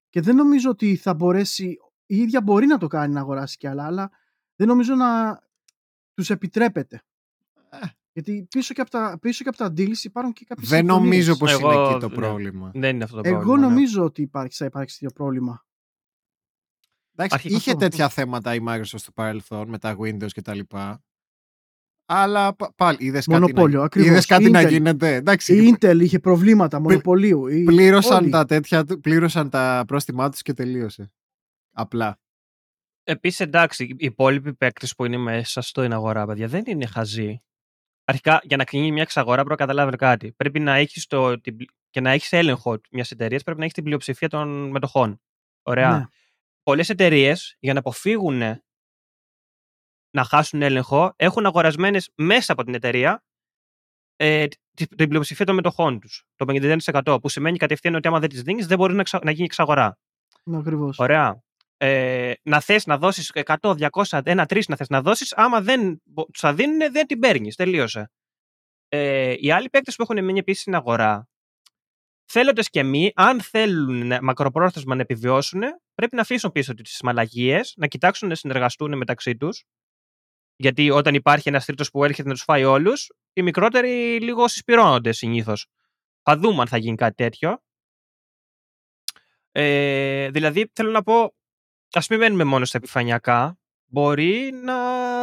[0.09, 1.77] και δεν νομίζω ότι θα μπορέσει
[2.07, 4.11] η ίδια μπορεί να το κάνει να αγοράσει κι άλλα αλλά
[4.57, 5.39] δεν νομίζω να
[6.15, 7.03] τους επιτρέπεται.
[7.71, 7.79] Ε.
[8.13, 11.05] Γιατί πίσω και από τα, πίσω και από τα deals υπάρχουν και κάποιες Δεν συμφωνίες.
[11.05, 12.15] νομίζω πως Εγώ, είναι εκεί το ναι.
[12.15, 12.71] πρόβλημα.
[12.75, 13.61] Δεν είναι αυτό το Εγώ πρόβλημα.
[13.61, 13.67] ναι.
[13.69, 15.65] νομίζω ότι υπάρχει, θα υπάρξει τέτοιο πρόβλημα.
[17.17, 20.55] Εντάξει, Αρχικά είχε αυτό, τέτοια θέματα η Microsoft στο παρελθόν με τα Windows και τα
[20.55, 21.03] λοιπά.
[22.07, 23.85] Αλλά πα- πάλι είδες κάτι, Μονοπόλιο, να...
[23.85, 24.09] ακριβώς.
[24.11, 24.69] είδες κάτι Η να Intel.
[24.71, 25.15] γίνεται.
[25.15, 27.47] Εντάξει, Η Intel είχε προβλήματα μονοπωλίου.
[27.47, 28.31] η- πλήρωσαν όλοι.
[28.31, 31.13] τα τέτοια, του- πλήρωσαν τα πρόστιμά τους και τελείωσε.
[31.73, 32.19] Απλά.
[33.05, 37.43] Επίσης, εντάξει, οι υπόλοιποι παίκτες που είναι μέσα στην αγορά, παιδιά, δεν είναι χαζοί.
[38.05, 40.33] Αρχικά, για να κλείνει μια εξαγορά, πρέπει να καταλάβει κάτι.
[40.33, 43.75] Πρέπει να έχεις το, την πλη- και να έχεις έλεγχο μιας εταιρείας, πρέπει να έχεις
[43.77, 45.21] την πλειοψηφία των μετοχών.
[45.63, 45.99] Ωραία.
[45.99, 46.05] Ναι.
[46.63, 48.39] Πολλές εταιρείες, για να αποφύγουν
[50.11, 53.25] να χάσουν έλεγχο, έχουν αγορασμένες μέσα από την εταιρεία
[54.17, 56.25] ε, την, την πλειοψηφία των μετοχών τους.
[56.35, 56.45] Το
[56.93, 57.19] 51%.
[57.21, 59.99] Που σημαίνει κατευθείαν ότι άμα δεν τις δίνεις, δεν μπορεί να, εξα- να γίνει εξαγορά.
[60.43, 60.99] Ναι, ακριβώς.
[60.99, 61.43] Ωραία.
[61.77, 66.01] Ε, να θες να δώσεις 100, 200, 1, 3 να θες να δώσεις, άμα δεν
[66.05, 67.57] μπο- σου θα δίνουν, δεν την παίρνεις.
[67.57, 68.11] Τελείωσε.
[68.89, 71.29] Ε, οι άλλοι παίκτες που έχουν μείνει επίσης στην αγορά,
[72.25, 75.61] θέλοντας και μη, αν θέλουν να- μακροπρόθεσμα να επιβιώσουν,
[75.95, 79.65] πρέπει να αφήσουν πίσω τις μαλαγίες, να κοιτάξουν να συνεργαστούν μεταξύ τους.
[80.57, 85.13] Γιατί όταν υπάρχει ένας τρίτος που έρχεται να τους φάει όλους, οι μικρότεροι λίγο συσπηρώνονται
[85.13, 85.67] συνήθως.
[86.23, 87.59] Θα δούμε αν θα γίνει κάτι τέτοιο.
[89.53, 91.35] Ε, δηλαδή, θέλω να πω,
[91.99, 93.59] ας μην μένουμε μόνο στα επιφανειακά.
[93.87, 94.75] Μπορεί να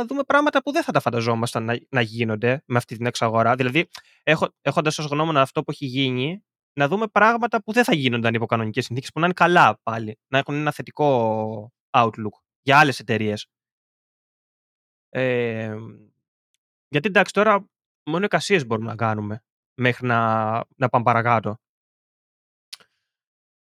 [0.06, 3.56] δούμε πράγματα που δεν θα τα φανταζόμασταν να, να γίνονται με αυτή την εξαγορά.
[3.56, 3.88] Δηλαδή,
[4.23, 6.43] έχω, έχοντας ως γνώμονα αυτό που έχει γίνει,
[6.73, 10.19] να δούμε πράγματα που δεν θα γίνονταν υπό κανονικές συνθήκες, που να είναι καλά πάλι.
[10.27, 13.48] Να έχουν ένα θετικό outlook για άλλες εταιρείες.
[15.10, 15.76] Ε,
[16.88, 17.69] γιατί εντάξει, τώρα
[18.06, 19.43] μόνο εικασίε μπορούμε να κάνουμε
[19.73, 21.57] μέχρι να, να πάμε παρακάτω.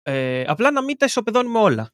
[0.02, 1.92] Ε, απλά να μην τα ισοπεδώνουμε όλα.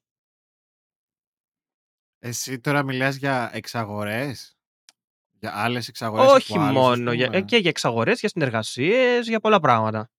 [2.25, 4.57] Εσύ τώρα μιλάς για εξαγορές;
[5.39, 7.11] Για άλλες εξαγορές Όχι από άλλους, ας μόνο.
[7.13, 7.37] Για, πούμε.
[7.37, 10.09] ε, και για εξαγορές, για συνεργασίες, για πολλά πράγματα.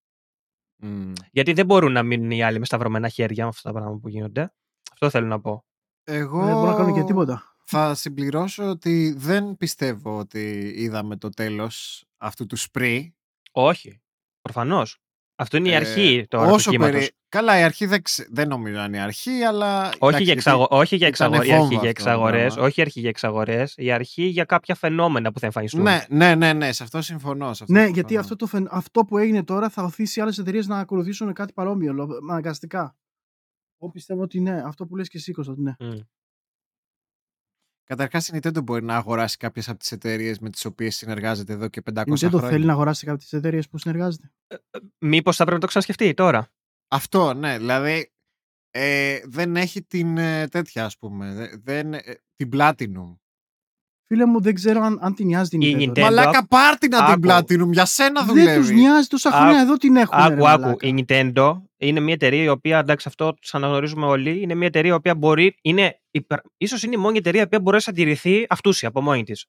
[0.77, 1.13] Μμ.
[1.31, 4.09] Γιατί δεν μπορούν να μείνουν οι άλλοι με σταυρωμένα χέρια με αυτά τα πράγματα που
[4.09, 4.53] γίνονται.
[4.93, 5.65] Αυτό θέλω να πω.
[6.05, 7.57] Εγώ Δεν μπορώ να κάνω και τίποτα.
[7.65, 13.15] θα συμπληρώσω ότι δεν πιστεύω ότι είδαμε το τέλος αυτού του σπρί.
[13.53, 14.01] Όχι.
[14.43, 14.99] Προφανώς.
[15.37, 16.95] Αυτό είναι η Ε, αρχή τώρα όσο του κύματος.
[16.95, 19.79] περί- Καλά, η αρχή δεν, ξε- δεν νομίζω να είναι η αρχή, αλλά...
[19.81, 20.67] Όχι, εντάξει, για γιατί- εξαγο...
[20.71, 21.49] όχι για ήταν εξαγορές.
[21.49, 22.47] Η αρχή βόμβα για αυτό το εξαγορές.
[22.53, 22.67] πράγμα.
[22.67, 23.75] Όχι η αρχή για εξαγορές.
[23.77, 25.83] Η αρχή για κάποια φαινόμενα που θα εμφανιστούν.
[25.83, 27.45] Ναι, ναι, ναι, ναι, σε αυτό συμφωνώ.
[27.55, 27.95] Σε αυτό Ναι, συμφωνώ.
[27.95, 31.53] γιατί αυτό, το, φεν- αυτό που έγινε τώρα θα οθήσει άλλες εταιρείες να ακολουθήσουν κάτι
[31.53, 32.97] παρόμοιο, λο- αναγκαστικά.
[33.81, 35.75] Εγώ πιστεύω ότι ναι, αυτό που λες και εσύ Κώστα, ότι ναι.
[35.79, 35.99] Μμ.
[37.85, 41.69] Καταρχάς, η Nintendo μπορεί να αγοράσει κάποιες από τις εταιρείες με τις οποίες συνεργάζεται εδώ
[41.69, 42.49] και 500 Η Nintendo χρόνια.
[42.49, 44.33] θέλει να αγοράσει κάποιες εταιρείες που συνεργάζεται.
[44.99, 46.49] Μήπως θα πρέπει να το ξανασκεφτεί τώρα;
[46.89, 47.59] Αυτό, ναι.
[47.59, 48.13] Δηλαδή,
[48.71, 51.33] ε, δεν έχει την ε, τέτοια, ας πούμε.
[51.35, 52.01] δε- Δεν, ε,
[52.37, 53.17] την Platinum.
[54.07, 55.83] Φίλε μου, δεν ξέρω αν, αν την νοιάζει την Η Nintendo.
[55.89, 57.21] Nintendo- Μαλάκα, πάρ' την Άκου.
[57.21, 57.73] την Platinum.
[57.73, 58.75] Για σένα Δεν τους δουλεύει.
[58.75, 60.19] νοιάζει τόσα χρόνια Άκου- εδώ την έχουν.
[60.19, 60.61] ρε Άκου, άκου.
[60.63, 60.87] μαλάκα.
[60.87, 64.91] Η Nintendo είναι μια εταιρεία η οποία, εντάξει, αυτό το αναγνωρίζουμε όλοι, είναι μια εταιρεία
[64.91, 68.47] η οποία μπορεί, είναι, υπερ- ίσως είναι η μόνη εταιρεία η οποία μπορεί να συντηρηθεί
[68.49, 69.47] αυτούσια από μόνη της.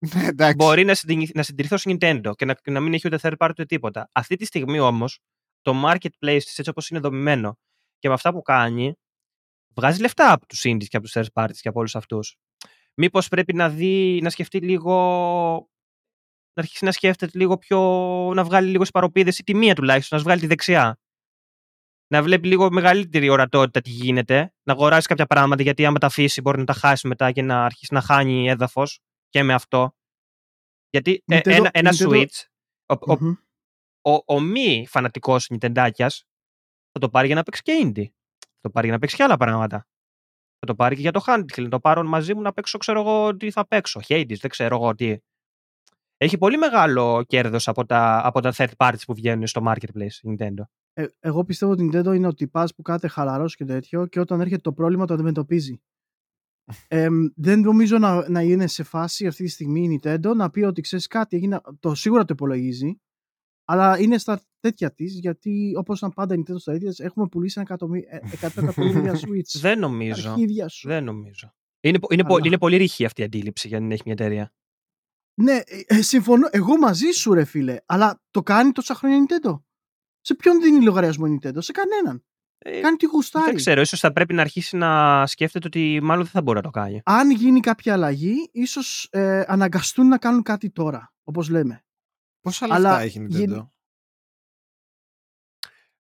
[0.14, 0.54] Ναι, εντάξει.
[0.54, 3.50] Μπορεί να, συντηρηθεί, να συντηρηθεί ως Nintendo και να, να μην έχει ούτε third party
[3.50, 4.08] ούτε τίποτα.
[4.12, 5.18] Αυτή τη στιγμή όμως,
[5.66, 7.58] το marketplace της έτσι όπως είναι δομημένο
[7.98, 8.94] και με αυτά που κάνει,
[9.74, 12.36] βγάζει λεφτά από τους indies και από τους third parties και από όλους αυτούς.
[12.94, 14.94] Μήπως πρέπει να δει, να σκεφτεί λίγο
[16.52, 17.78] να αρχίσει να σκέφτεται λίγο πιο.
[18.34, 20.98] να βγάλει λίγο σπαροπίδε ή τη μία τουλάχιστον, να βγάλει τη δεξιά.
[22.08, 26.40] Να βλέπει λίγο μεγαλύτερη ορατότητα τι γίνεται, να αγοράσει κάποια πράγματα γιατί άμα τα αφήσει
[26.40, 29.94] μπορεί να τα χάσει μετά και να αρχίσει να χάνει έδαφος και με αυτό.
[30.90, 32.44] Γιατί ε, Nintendo- ένα, ένα Nintendo- Switch,
[32.86, 33.34] ο, ο, Μμμ.
[34.06, 36.08] Ο, ο μη φανατικός Nintendάκια
[36.92, 38.06] θα το πάρει για να παίξει και indie.
[38.38, 39.86] Θα το πάρει για να παίξει και άλλα πράγματα.
[40.58, 41.62] Θα το πάρει και για το handheld.
[41.62, 44.00] Να το πάρω μαζί μου να παίξω, ξέρω εγώ τι θα παίξω.
[44.08, 45.16] Hades, δεν ξέρω εγώ τι.
[46.16, 50.36] Έχει πολύ μεγάλο κέρδος από τα, από τα third parties που βγαίνουν στο marketplace η
[50.38, 50.62] Nintendo.
[50.92, 54.20] Ε, εγώ πιστεύω ότι η Nintendo είναι ότι πα που κάτε χαλαρός και τέτοιο και
[54.20, 55.80] όταν έρχεται το πρόβλημα το αντιμετωπίζει.
[56.88, 60.62] Ε, δεν νομίζω να, να είναι σε φάση αυτή τη στιγμή η Nintendo να πει
[60.62, 63.00] ότι ξέρεις κάτι, έγινε, το σίγουρα το υπολογίζει,
[63.68, 67.26] αλλά είναι στα τέτοια της γιατί όπως ήταν πάντα η Nintendo στα ίδια της, έχουμε
[67.28, 69.58] πουλήσει ένα εκατομμύ- ε, εκατό εκατομμύρια Switch.
[69.60, 70.30] Δεν νομίζω.
[70.30, 70.88] Αρχίδια σου.
[70.88, 71.54] Δεν νομίζω.
[71.80, 74.52] Είναι, είναι, Αλλά- είναι πολύ ρηχή αυτή η αντίληψη για να έχει μια εταιρεία.
[75.42, 76.48] Ναι, ε, ε, συμφωνώ.
[76.50, 77.76] Εγώ μαζί σου, ρε φίλε.
[77.86, 79.60] Αλλά το κάνει τόσα χρόνια η Nintendo;
[80.20, 82.24] Σε ποιον δίνει λογαριασμό η Nintendo, σε κανέναν.
[82.58, 83.44] Ε, Κάνει τι γουστάρει.
[83.46, 86.62] δεν ξέρω, ίσως θα πρέπει να αρχίσει να σκέφτεται ότι μάλλον δεν θα μπορεί να
[86.62, 87.00] το κάνει.
[87.04, 91.14] Αν γίνει κάποια αλλαγή, ίσως ε, αναγκαστούν να κάνουν κάτι τώρα.
[91.24, 91.84] Όπως λέμε.
[92.46, 93.70] Πόσα Αλλά λεφτά έχει η Nintendo; γι-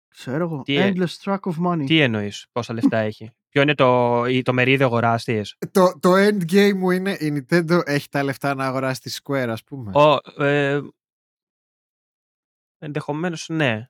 [0.08, 0.62] Ξέρω εγώ.
[0.62, 1.84] Τι, ε, Endless track of money.
[1.86, 5.40] Τι εννοείς, πόσα λεφτά έχει; Ποιο είναι το, ή το μερίδιο αγορά τη.
[5.70, 9.64] Το, το endgame μου είναι η Nintendo έχει τα λεφτά να αγοράσει τη Square, ας
[9.64, 9.92] πούμε.
[9.94, 10.80] Ο, ε,
[12.78, 13.88] Ενδεχομένως ναι.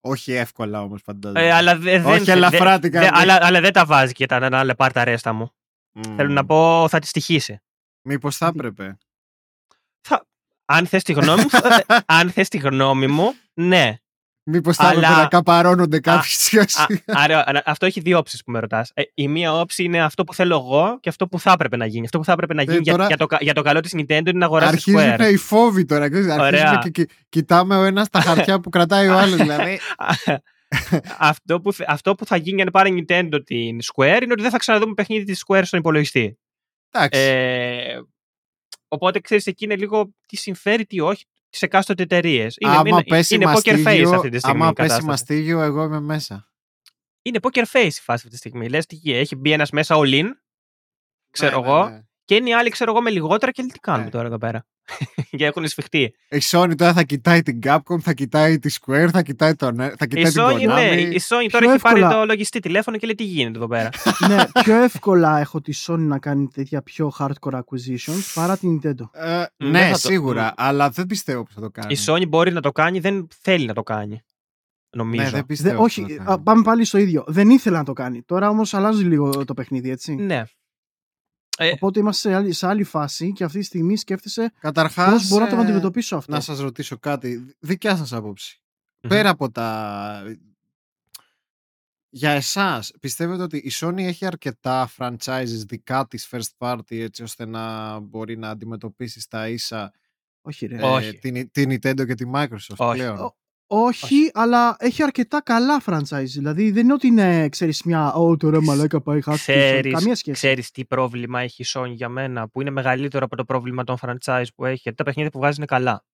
[0.00, 1.46] Όχι εύκολα όμως φαντάζομαι.
[1.46, 2.12] Ε, αλλά δε, δεν.
[2.12, 3.20] Όχι θε- ελαφρά δε- την δε- καρδιά.
[3.20, 5.50] αλλά, αλλά δεν τα βάζει και τα να πάρ τα ρέστα μου.
[5.92, 6.16] Μμμ.
[6.16, 7.60] Θέλω να πω, θα τη στοιχήσει.
[8.02, 8.98] Μήπως θα έπρεπε.
[10.66, 10.74] Θα...
[10.78, 13.96] Αν θες τη γνώμη μου, θα- αν θες τη γνώμη μου, ναι.
[14.48, 17.00] Μήπως θα έπρεπε Αλλά- να καπαρώνονται κάποιοι σιγά Α, σιγά.
[17.06, 18.90] άρα, άρα, αυτό έχει δύο όψεις που με ρωτάς.
[18.94, 21.86] Ε, η μία όψη είναι αυτό που θέλω εγώ και αυτό που θα έπρεπε να
[21.86, 22.04] γίνει.
[22.04, 23.80] Αυτό που θα έπρεπε να γίνει για, Ε, τώρα- για, το, κα- για το καλό
[23.80, 25.30] της Nintendo είναι να αγοράσει Αρχίζουν Square.
[25.32, 26.08] οι φόβοι τώρα.
[26.10, 26.78] ξέρεις, Αρχίζουμε Ωραία.
[26.82, 29.36] και κι- κοιτάμε ο ένας τα χαρτιά που κρατάει ο άλλος.
[29.36, 29.78] Δηλαδή,
[31.18, 34.42] αυτό, που, θε- αυτό που θα γίνει αν πάρει η Nintendo την Square είναι ότι
[34.42, 36.38] δεν θα ξαναδούμε παιχνίδι της Square στον υπολογιστή.
[36.90, 37.20] εντάξει.
[37.20, 38.00] Ε,
[38.88, 42.56] οπότε ξέρεις εκεί είναι λίγο τι συμφέρει, τι όχι τις εκάστοτε εταιρείες.
[42.58, 44.60] Είναι, άμα είναι, πέσει είναι poker face μαστίγιο, αυτή τη στιγμή.
[44.60, 45.06] άμα η πέσει κατάσταση.
[45.06, 46.50] μαστίγιο, εγώ είμαι μέσα.
[47.22, 48.68] Είναι poker face η φάση αυτή τη στιγμή.
[48.68, 50.24] Λες τι έχει μπει ένας μέσα all in,
[51.30, 52.04] ξέρω Ναι, ναι, εγώ, ναι.
[52.26, 54.10] Και είναι οι άλλοι ξέρω εγώ με λιγότερα και λέει τι κάνουμε Ναι.
[54.10, 54.66] τώρα εδώ πέρα;
[55.36, 56.14] και έχουν σφιχτεί.
[56.28, 59.94] Η Sony τώρα θα κοιτάει την Capcom, θα κοιτάει τη Square, θα κοιτάει, τον, θα
[60.00, 60.74] Η κοιτάει την Sony, Konami.
[60.74, 62.18] ναι, η Sony τώρα Πιο έχει πάρει εύκολα.
[62.20, 63.88] το λογιστή τηλέφωνο και λέει τι γίνεται εδώ πέρα;
[64.28, 69.08] ναι, πιο εύκολα έχω τη Sony να κάνει τέτοια πιο hardcore acquisitions παρά την Nintendo.
[69.12, 70.52] Ε, δεν ναι, θα το- σίγουρα, μ.
[70.56, 71.92] αλλά δεν πιστεύω πως θα το κάνει.
[71.94, 74.20] η Sony μπορεί να το κάνει, δεν θέλει να το κάνει.
[74.96, 75.22] Νομίζω.
[75.22, 76.42] ναι, δεν Δε, πιστεύω πως όχι, θα το α, κάνει.
[76.42, 77.24] πάμε πάλι στο ίδιο.
[77.26, 78.22] Δεν ήθελα να το κάνει.
[78.22, 80.14] Τώρα όμως αλλάζει λίγο το παιχνίδι, έτσι.
[80.14, 80.42] Ναι.
[81.56, 85.28] Ε, Οπότε είμαστε σε άλλη, σε άλλη φάση και αυτή τη στιγμή σκέφτεσαι Καταρχάς, πώς
[85.28, 86.32] μπορώ να το ε, αντιμετωπίσω αυτό.
[86.32, 87.54] να σας ρωτήσω κάτι.
[87.58, 88.62] Δικιά σας άποψη.
[89.02, 89.08] Μμμ.
[89.10, 90.22] Πέρα από τα...
[92.08, 97.46] Για εσάς, πιστεύετε ότι η Sony έχει αρκετά franchises δικά της first party έτσι ώστε
[97.46, 99.92] να μπορεί να αντιμετωπίσει στα ίσα
[100.40, 100.76] Όχι, ρε.
[100.76, 101.18] ε, Όχι.
[101.18, 102.98] την, την Nintendo και τη Microsoft Όχι.
[102.98, 103.34] πλέον;
[103.68, 106.24] Ο- Όχι, αλλά έχει αρκετά καλά franchise.
[106.24, 109.52] Δηλαδή δεν είναι ότι είναι, ξέρεις, μια «Ω, τώρα μαλάκα πάει χάθηκε».
[109.52, 109.60] η Sony».
[109.60, 110.30] Ξέρεις, Καμία σχέση.
[110.36, 113.96] ξέρεις τι πρόβλημα έχει η Sony για μένα, που είναι μεγαλύτερο από το πρόβλημα των
[114.00, 116.04] franchise που έχει, γιατί τα παιχνίδια που βγάζει είναι καλά.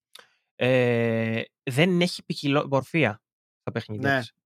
[0.55, 3.23] Ε, δεν έχει ποικιλομορφία
[3.63, 4.31] τα παιχνίδια Ναι, της.
[4.31, 4.37] Κα-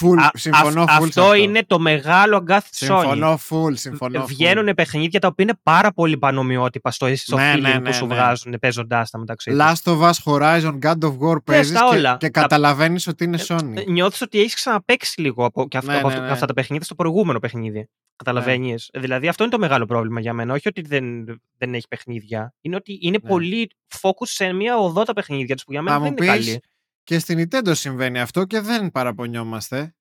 [0.00, 2.98] Full, Α- συμφωνώ αυ- full σε αυτό είναι το μεγάλο αγκάθι της Sony.
[3.00, 4.26] Συμφωνώ full, συμφωνώ full.
[4.26, 7.92] Βγαίνουν παιχνίδια τα οποία είναι πάρα πολύ πανομοιότυπα στο, στο Ναι, feeling ναι, που ναι,
[7.92, 8.14] σου ναι.
[8.14, 9.58] βγάζουν παίζοντάς τα μεταξύ τους.
[9.60, 12.16] Last of Us, Horizon, God of War παίζεις τα και, όλα.
[12.20, 13.72] και Τα- καταλαβαίνεις ότι είναι Sony.
[13.76, 16.32] Ε, Νιώθεις ότι έχεις ξαναπαίξει λίγο από, και αυτό, Ναι, από ναι, αυτό- ναι.
[16.32, 17.88] αυτά τα παιχνίδια στο προηγούμενο παιχνίδι.
[18.16, 18.90] Καταλαβαίνεις.
[18.94, 20.54] Δηλαδή αυτό είναι το μεγάλο πρόβλημα για μένα.
[20.54, 21.24] Όχι ότι δεν,
[21.58, 22.54] δεν έχει παιχνίδια.
[22.60, 23.28] Είναι ότι είναι Ναι.
[23.28, 23.70] πολύ
[24.00, 26.46] focus σε μια οδό τα παιχνίδια τους που για μένα Θα δεν μου είναι πεις,
[26.46, 26.60] καλή.
[27.04, 29.94] Και στην Nintendo συμβαίνει αυτό και δεν παραπονιόμαστε.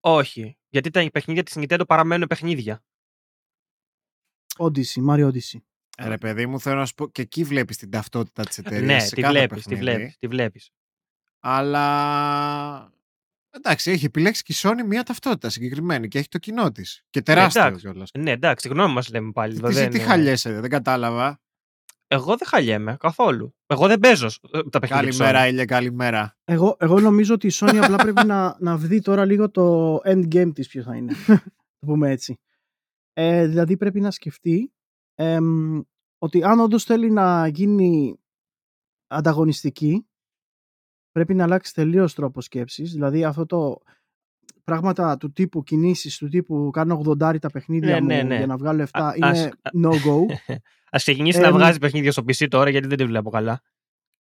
[0.00, 0.58] Όχι.
[0.68, 2.84] Γιατί τα παιχνίδια της Nintendo παραμένουν παιχνίδια.
[4.58, 5.58] Odyssey, Mario Odyssey.
[5.96, 8.92] Ε, Ρε παιδί μου, θέλω να σου πω και εκεί βλέπεις την ταυτότητα της εταιρείας
[8.92, 9.96] ναι, σε τη κάθε βλέπεις, τη παιχνίδι.
[9.96, 10.70] βλέπεις, τη βλέπεις.
[11.40, 12.92] Αλλά
[13.50, 17.04] εντάξει, έχει επιλέξει και η Sony μια ταυτότητα συγκεκριμένη και έχει το κοινό της.
[17.10, 17.80] Και τεράστιο εντάξει.
[17.84, 18.10] κιόλας.
[18.18, 19.54] Ναι, εντάξει, γνώμη μας λέμε πάλι.
[19.56, 21.40] εδώ Τι, δεν- τι χαλιέσαι, δεν κατάλαβα.
[22.14, 23.54] Εγώ δεν χαλιέμαι καθόλου.
[23.66, 25.50] Εγώ δεν παίζω ε, τα παιχνίδια της Καλημέρα, Sony.
[25.50, 26.36] Ήλια, καλημέρα.
[26.44, 30.50] Εγώ, εγώ νομίζω ότι η Sony απλά πρέπει να, να δει τώρα λίγο το endgame
[30.54, 31.12] της ποιο θα είναι.
[31.78, 32.38] το πούμε έτσι.
[33.12, 34.72] Ε, δηλαδή πρέπει να σκεφτεί
[35.14, 35.80] εμ,
[36.18, 38.18] ότι αν όντως θέλει να γίνει
[39.06, 40.06] ανταγωνιστική
[41.10, 42.92] πρέπει να αλλάξει τελείως τρόπος σκέψης.
[42.92, 43.80] Δηλαδή αυτό το
[44.64, 48.36] πράγματα του τύπου κινήσεις, του τύπου κάνω 80 τα παιχνίδια Ναι, μου ναι, ναι.
[48.36, 49.48] για να βγάλω λεφτά Α- είναι ας-
[49.84, 50.18] no-go.
[50.90, 53.60] Ας ξεκινήσει να Εμ, βγάζει παιχνίδια στο PC τώρα γιατί δεν τη βλέπω καλά.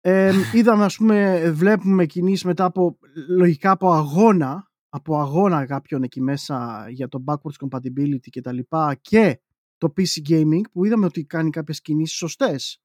[0.02, 2.98] Ε, είδαμε ας πούμε βλέπουμε κινήσεις μετά από
[3.28, 8.96] λογικά από αγώνα από αγώνα κάποιον εκεί μέσα για το backwards compatibility και τα λοιπά
[9.02, 9.40] και
[9.78, 12.82] το PC gaming που είδαμε ότι κάνει κάποιες κινήσεις σωστές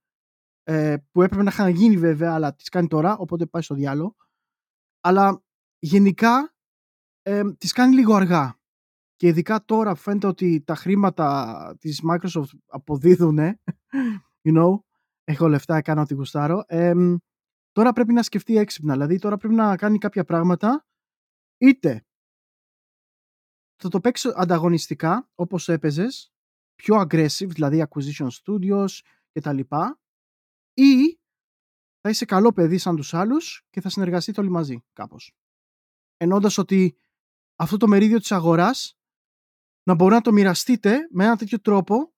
[0.62, 4.16] ε, που έπρεπε να είχαν γίνει βέβαια αλλά τις κάνει τώρα οπότε πάει στο διάλογο
[5.00, 5.42] αλλά
[5.78, 6.53] γενικά
[7.26, 8.58] ε, τις κάνει λίγο αργά
[9.16, 13.38] και ειδικά τώρα που φαίνεται ότι τα χρήματα της Microsoft αποδίδουν
[14.48, 14.78] you know
[15.24, 16.64] έχω λεφτά, κάνω ό,τι γουστάρω.
[16.66, 17.16] Εμ,
[17.72, 18.92] τώρα πρέπει να σκεφτεί έξυπνα.
[18.92, 20.86] Δηλαδή, τώρα πρέπει να κάνει κάποια πράγματα
[21.58, 22.06] είτε
[23.76, 26.32] θα το παίξει ανταγωνιστικά όπως έπαιζες,
[26.74, 28.88] πιο aggressive, δηλαδή acquisition studios
[29.30, 30.00] και τα λοιπά,
[30.74, 31.18] ή
[32.00, 35.32] θα είσαι καλό παιδί σαν τους άλλους και θα συνεργαστείτε όλοι μαζί κάπως.
[36.16, 36.96] Ενώντας ότι
[37.56, 38.96] αυτό το μερίδιο της αγοράς
[39.82, 42.12] να μπορεί να το μοιραστείτε με ένα τέτοιο τρόπο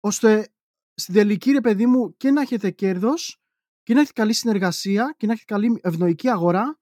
[0.00, 0.52] ώστε
[0.94, 3.40] στην τελική ρε παιδί μου και να έχετε κέρδος
[3.82, 6.80] και να έχετε καλή συνεργασία και να έχετε καλή ευνοϊκή αγορά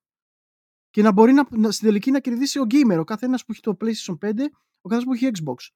[0.90, 3.60] και να μπορεί να, να, στην τελική να κερδίσει ο gamer, ο καθένας που έχει
[3.60, 4.32] το PlayStation 5,
[4.80, 5.68] ο καθένας που έχει Xbox.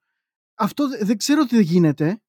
[0.55, 2.23] Αυτό δε- δεν ξέρω τι δεν γίνεται.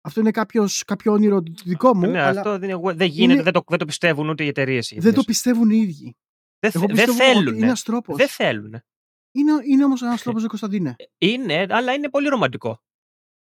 [0.00, 2.06] Αυτό είναι κάποιος, κάποιο όνειρο δικό μου.
[2.10, 4.46] ναι, αλλά αυτό δεν, είναι, δεν γίνεται, είναι- δεν, το, δεν το πιστεύουν ούτε οι
[4.48, 4.92] εταιρείες.
[4.96, 6.16] δεν το πιστεύουν οι ίδιοι.
[6.58, 7.56] δεν, Εγώ θε- δεν πιστεύω ότι θέλουν.
[7.56, 8.16] είναι ένας τρόπος.
[8.16, 8.80] Δεν θέλουν.
[9.34, 10.96] Είναι, είναι όμως ένας τρόπος, ρε Κωνσταντίνε.
[11.18, 12.82] Είναι, αλλά είναι πολύ ρομαντικό.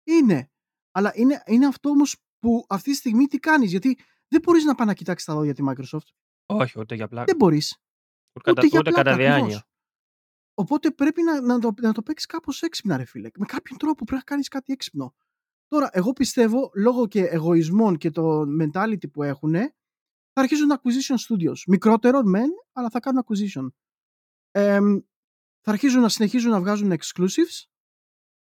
[0.05, 0.51] Είναι.
[0.91, 3.71] Αλλά είναι, είναι αυτό όμως που αυτή τη στιγμή τι κάνεις.
[3.71, 3.99] Γιατί
[4.29, 6.09] δεν μπορείς να πάει να κοιτάξεις τα δόντια τη Microsoft.
[6.47, 7.25] Όχι, ούτε για πλάκα.
[7.25, 7.79] Δεν μπορείς.
[8.37, 9.37] Ούτε κατά, Ούτε για ούτε πλάκα, κατά διάνοια.
[9.39, 9.63] ακριβώς.
[10.55, 13.29] Οπότε πρέπει να, να το, να το παίξεις κάπως έξυπνα, ρε φίλε.
[13.39, 15.15] Με κάποιον τρόπο πρέπει να κάνεις κάτι έξυπνο.
[15.69, 19.53] Τώρα, εγώ πιστεύω, λόγω και εγωισμών και το mentality που έχουν,
[20.33, 21.59] θα αρχίσουν acquisition studios.
[21.67, 23.67] Μικρότερο, μεν, αλλά θα κάνουν acquisition.
[24.51, 24.99] Εμ,
[25.67, 27.65] θα αρχίσουν να συνεχίζουν να βγάζουν exclusives.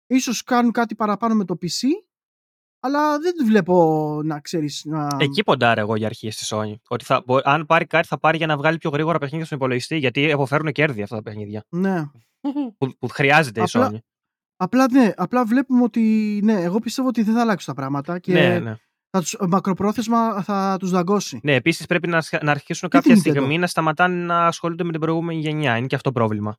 [0.08, 1.88] Ίσως κάνουν κάτι παραπάνω με το PC.
[2.80, 5.08] Αλλά δεν βλέπω να ξέρεις να...
[5.20, 6.74] Εκεί ποντάρω εγώ για αρχή στη Sony.
[6.88, 9.58] Ότι θα, μπο- αν πάρει κάτι, θα πάρει για να βγάλει πιο γρήγορα παιχνίδια στον
[9.58, 9.98] υπολογιστή.
[9.98, 11.66] Γιατί αποφέρουν κέρδη αυτά τα παιχνίδια.
[11.70, 12.04] Ναι.
[12.78, 14.00] Που, που χρειάζεται Απλά- η Sony.
[14.56, 16.02] Απλά, ναι, απλά βλέπουμε ότι
[16.44, 18.76] ναι, εγώ πιστεύω ότι δεν θα αλλάξουν τα πράγματα και Ναι, ναι.
[19.10, 21.40] θα τους, μακροπρόθεσμα θα τους δαγκώσει.
[21.44, 23.30] ναι Επίσης πρέπει να, σχ- να αρχίσουν Και κάποια την Nintendo.
[23.36, 25.78] στιγμή να σταματάνε να ασχολούνται με την προηγούμενη γενιά.
[25.78, 26.58] Είναι και αυτό πρόβλημα.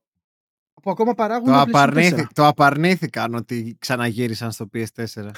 [0.83, 2.27] Που ακόμα παράγουν Το, PlayStation απαρνήθη, 4.
[2.35, 5.07] το απαρνήθηκαν ότι ξαναγύρισαν στο PS4.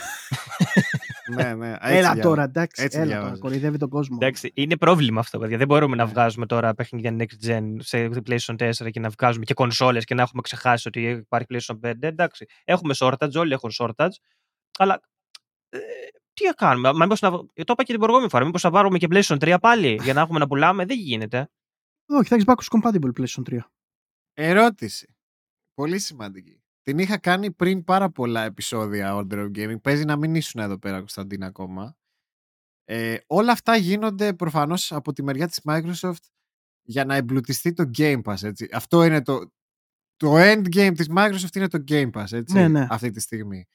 [1.35, 1.71] ναι, ναι.
[1.71, 3.41] έτσι Έλα δια- τώρα, εντάξει, έτσι έλα τώρα, διάβαζα.
[3.41, 4.19] κοροϊδεύει τον κόσμο.
[4.21, 5.57] Εντάξει, είναι πρόβλημα αυτό, παιδιά.
[5.59, 6.11] Δεν μπορούμε να Ναι.
[6.11, 10.23] βγάζουμε τώρα παιχνίδια next gen σε PlayStation 4 και να βγάζουμε και κονσόλες και να
[10.23, 11.93] έχουμε ξεχάσει ότι υπάρχει PlayStation 5.
[12.01, 14.15] Εντάξει, έχουμε shortage, όλοι έχουν shortage.
[14.79, 15.01] Αλλά
[15.69, 15.79] ε,
[16.33, 17.31] τι να κάνουμε, μα μήπως να...
[17.31, 18.45] Το είπα και την προηγούμενη φορά.
[18.45, 21.51] Μήπως θα πάρουμε και PlayStation 3 πάλι για να έχουμε να πουλάμε; Δεν γίνεται.
[22.07, 23.59] Όχι, θα έχεις backwards compatible PlayStation 3.
[24.35, 25.15] Ερώτηση.
[25.81, 26.63] Πολύ σημαντική.
[26.83, 29.81] Την είχα κάνει πριν πάρα πολλά επεισόδια Order of Gaming.
[29.83, 31.97] Παίζει να μην ήσουν εδώ πέρα, Κωνσταντίνα, ακόμα.
[32.85, 36.25] Ε, όλα αυτά γίνονται προφανώς από τη μεριά της Microsoft
[36.83, 38.69] για να εμπλουτιστεί το Game Pass, έτσι.
[38.73, 39.53] Αυτό είναι το...
[40.17, 42.87] Το endgame της Microsoft είναι το Game Pass, έτσι, Ναι, ναι.
[42.91, 43.67] αυτή τη στιγμή.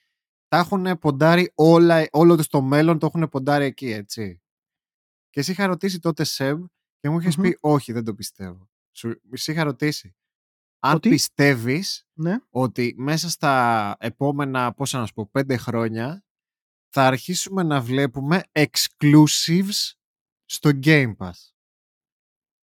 [0.48, 4.42] Τα έχουν ποντάρει όλα, όλο το μέλλον το έχουν ποντάρει εκεί, έτσι.
[5.30, 6.66] Και σε είχα ρωτήσει τότε, Σεμ,
[7.00, 7.44] και μου είχες Μμμ.
[7.44, 8.70] πει, όχι, δεν το πιστεύω.
[8.92, 10.16] Σου, σε είχα ρωτήσει,
[10.88, 12.38] αν Ότι; πιστεύεις Ναι.
[12.50, 16.24] ότι μέσα στα επόμενα, πώς να σου πω, πέντε χρόνια
[16.90, 19.92] θα αρχίσουμε να βλέπουμε exclusives
[20.46, 21.32] στο Game Pass.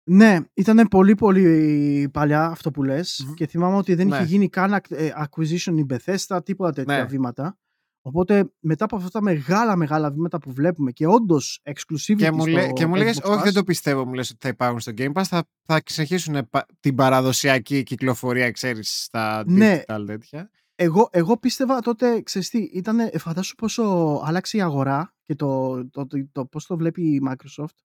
[0.10, 3.34] Ναι, ήταν πολύ πολύ παλιά αυτό που λες Μμμ.
[3.34, 4.26] και θυμάμαι ότι δεν είχε Ναι.
[4.26, 7.06] γίνει καν ac- ε, acquisition η Bethesda, τίποτα τέτοια Ναι.
[7.06, 7.60] βήματα.
[8.04, 12.42] Οπότε μετά από αυτά τα μεγάλα μεγάλα βήματα που βλέπουμε και όντως exclusivity Και μου,
[12.42, 14.48] στο λέ, και μου λέγες, Xbox όχι Pass, δεν το πιστεύω, μου λες ότι θα
[14.48, 19.82] υπάρχουν στο Game Pass, θα, θα συνεχίσουν πα- την παραδοσιακή κυκλοφορία, ξέρεις, στα Ναι.
[19.88, 20.50] digital τέτοια.
[20.76, 23.84] εγώ, εγώ πίστευα τότε, ξέρεις τι, ήταν, φαντάσου πόσο
[24.26, 27.76] άλλαξε η αγορά και το, το, το, το πώς το βλέπει η Microsoft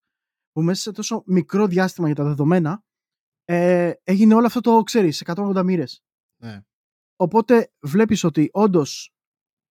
[0.53, 2.83] που μέσα σε τόσο μικρό διάστημα για τα δεδομένα
[3.45, 6.03] ε, έγινε όλο αυτό το, ξέρεις, 180 μοίρες.
[6.43, 6.61] Ναι.
[7.17, 9.11] Οπότε βλέπεις ότι όντως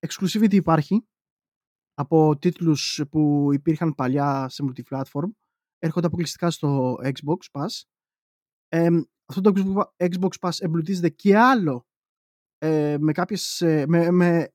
[0.07, 1.07] exclusivity υπάρχει
[1.94, 5.30] από τίτλους που υπήρχαν παλιά σε multiplatform
[5.77, 7.82] έρχονται αποκλειστικά στο Xbox Pass
[8.68, 8.88] ε,
[9.26, 11.86] αυτό το Xbox- Xbox Pass εμπλουτίζεται και άλλο
[12.57, 14.48] ε, με κάποιες ε, με, με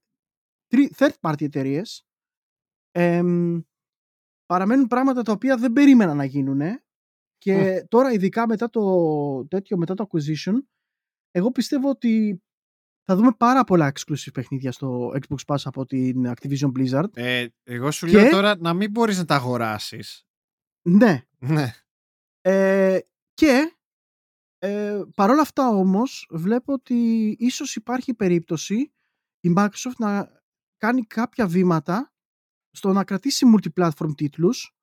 [0.67, 2.05] τρι- third party εταιρείες.
[4.47, 6.61] παραμένουν πράγματα τα οποία δεν περίμενα να γίνουν
[7.39, 10.55] και τώρα ειδικά μετά το τέτοιο μετά το acquisition
[11.31, 12.43] εγώ πιστεύω ότι
[13.05, 17.91] θα δούμε πάρα πολλά exclusive παιχνίδια στο Xbox Pass από την Activision Blizzard Ε, εγώ
[17.91, 20.27] σου Και- λέω τώρα να μην μπορείς να τα αγοράσεις.
[20.83, 21.75] ναι Ναι.
[22.41, 22.99] Ε,
[23.35, 23.77] και
[24.59, 28.93] ε, παρόλα αυτά όμως βλέπω ότι ίσως υπάρχει περίπτωση
[29.41, 30.43] η Microsoft να
[30.77, 32.13] κάνει κάποια βήματα
[32.71, 34.75] στο να κρατήσει multiplatform τίτλους.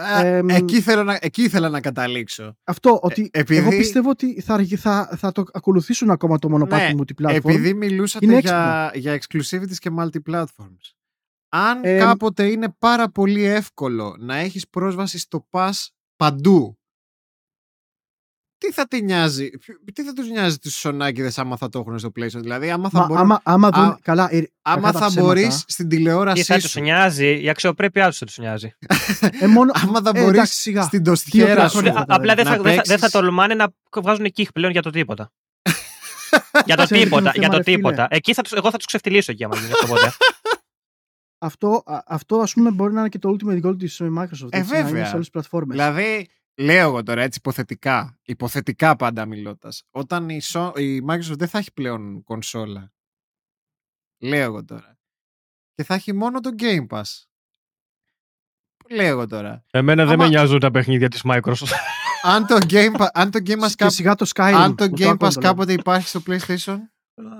[0.00, 2.56] Α, Εμ, εκεί, θέλω να, εκεί ήθελα να καταλήξω.
[2.64, 6.94] Αυτό ότι Ε, επειδή- εγώ πιστεύω ότι θα, θα, θα το ακολουθήσουν ακόμα το μονοπάτι
[6.94, 7.34] Ναι, multiplatform.
[7.34, 10.92] Επειδή μιλούσατε είναι για, για exclusivities και multiplatforms.
[11.48, 15.70] Αν Ε, κάποτε είναι πάρα πολύ εύκολο να έχεις πρόσβαση στο pass
[16.16, 16.77] παντού,
[18.58, 21.98] τι θα τη νοιάζει, ποιο- τι θα τους νοιάζει τους σονάκιδες άμα θα το έχουν
[21.98, 24.92] στο PlayStation; Δηλαδή, άμα θα, Μα, μπορούν- άμα, άμα δουν, Α- καλά, ε, άμα κακά
[24.92, 28.26] τα θα ψέματα, μπορείς στην Τι τηλεόρασή θα σου, του νοιάζει, η αξιοπρέπειά τους θα
[28.26, 28.72] τους νοιάζει.
[29.40, 30.82] ε, μόνο, άμα θα ε, μπορείς εντάξει, σιγά.
[30.82, 32.92] στην Τι τοστιέρα ωραία σου, πράγματα, Α- Απλά δεν να θα, δεν, θα, δεν θα
[32.94, 33.66] παίξεις- τολμάνε να
[34.02, 35.32] βγάζουν κιχ πλέον για το τίποτα.
[36.66, 37.76] για το Ξέρεις τι τίποτα, είναι για θέμα, το ρε φίλε.
[37.76, 38.06] τίποτα.
[38.10, 40.12] Εκεί θα τους, εγώ θα τους ξεφτυλίσω εκεί άμα γίνει αυτό ποτέ.
[41.40, 44.48] Αυτό, α- αυτό ας πούμε μπορεί να είναι και το ultimate goal της ε, Microsoft.
[44.50, 45.04] Ε, έτσι, να είναι βέβαια.
[45.04, 45.76] σε όλες τις πλατφόρμες.
[45.76, 46.28] Δηλαδή,
[46.58, 51.58] λέω εγώ τώρα έτσι υποθετικά, υποθετικά πάντα μιλώντας, όταν η, Sony- η Microsoft δεν θα
[51.58, 52.92] έχει πλέον κονσόλα
[54.20, 54.98] Λέω εγώ τώρα.
[55.74, 57.02] Και θα έχει μόνο το Game Pass.
[58.90, 59.64] Λέω εγώ τώρα.
[59.70, 61.72] Εμένα δεν Άμα- με νοιάζουν τα παιχνίδια της Microsoft.
[62.22, 64.52] Αν το Game Pass, αν το Game Pass, Και κάπου- σιγά το Skyrim.
[64.54, 65.50] αν το που Game άκουγα Pass το λέω.
[65.50, 66.78] κάποτε υπάρχει στο PlayStation,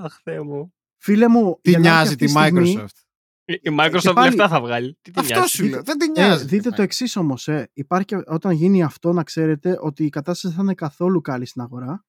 [0.05, 0.74] Αχ, Θεέ μου.
[0.97, 3.08] Φίλε μου, τι για να έρθει νοιάζει αυτή τη στιγμή, Microsoft; Η
[3.53, 4.99] η Microsoft πάλι- λεφτά θα βγάλει.
[5.03, 5.49] Τι τη Αυτός νοιάζει.
[5.57, 5.83] σου λέω.
[5.83, 6.45] Δεν την Ε, νοιάζει.
[6.45, 7.49] δείτε το εξής όμως.
[7.49, 7.70] Ε.
[7.73, 11.62] Υπάρχει και όταν γίνει αυτό, να ξέρετε ότι η κατάσταση θα είναι καθόλου καλή στην
[11.62, 12.05] αγορά.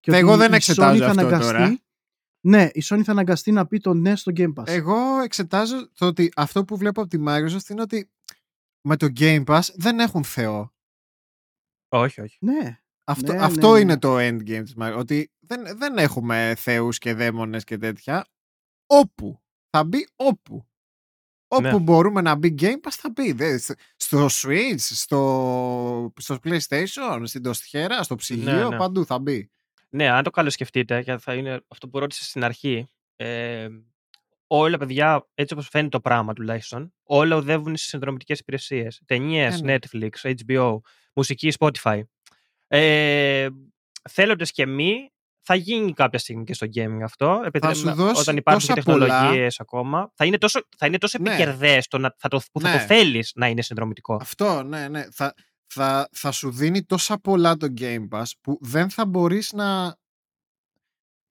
[0.00, 1.78] Και Ε, εγώ ότι δεν η εξετάζω Sony θα αυτό αναγκαστεί- τώρα.
[2.46, 4.66] Ναι, η Sony θα αναγκαστεί να πει το ναι στο Game Pass.
[4.66, 8.10] Εγώ εξετάζω το ότι αυτό που βλέπω από τη Microsoft είναι ότι
[8.88, 10.72] με το Game Pass δεν έχουν Θεό.
[11.88, 12.36] Όχι, όχι.
[12.40, 12.78] Ναι.
[13.04, 13.80] Αυτό, Ναι, ναι, αυτό ναι.
[13.80, 14.96] είναι το endgame της Microsoft.
[14.98, 18.26] Ότι δεν, δεν έχουμε θεούς και δαίμονες και τέτοια.
[18.86, 19.41] Όπου.
[19.76, 20.66] Θα μπει όπου.
[21.48, 21.78] Όπου Ναι.
[21.78, 23.32] μπορούμε να μπει Game Pass θα μπει.
[23.32, 23.58] Δεν-
[23.96, 28.76] στο Switch, στο, στο PlayStation, στην τοστιχέρα, στο ψυγείο, ναι.
[28.76, 29.50] παντού θα μπει.
[29.88, 33.68] Ναι, αν το καλοσκεφτείτε, και θα είναι αυτό που ρώτησες στην αρχή, ε,
[34.46, 39.00] όλα παιδιά, έτσι όπως φαίνεται το πράγμα τουλάχιστον, όλα οδεύουν στις συνδρομητικές υπηρεσίες.
[39.06, 39.76] Ταινίες, Ε, ναι.
[39.78, 40.78] Netflix, HBO,
[41.14, 42.00] μουσική, Spotify.
[42.66, 43.48] Ε,
[44.10, 45.11] θέλοντες και μη,
[45.42, 48.66] θα γίνει κάποια στιγμή και στο gaming αυτό, επειδή Θα σου με- δώσει όταν υπάρχουν
[48.66, 49.06] και τόσα πολλά.
[49.06, 51.28] τεχνολογίες ακόμα, θα είναι τόσο, θα είναι τόσο Ναι.
[51.30, 52.78] επικερδές το να, θα το, που θα Ναι.
[52.78, 54.14] το θέλεις να είναι συνδρομητικό.
[54.20, 55.04] Αυτό, ναι, ναι.
[55.12, 55.34] Θα,
[55.66, 59.96] θα, θα σου δίνει τόσα πολλά το Game Pass που δεν θα μπορείς να...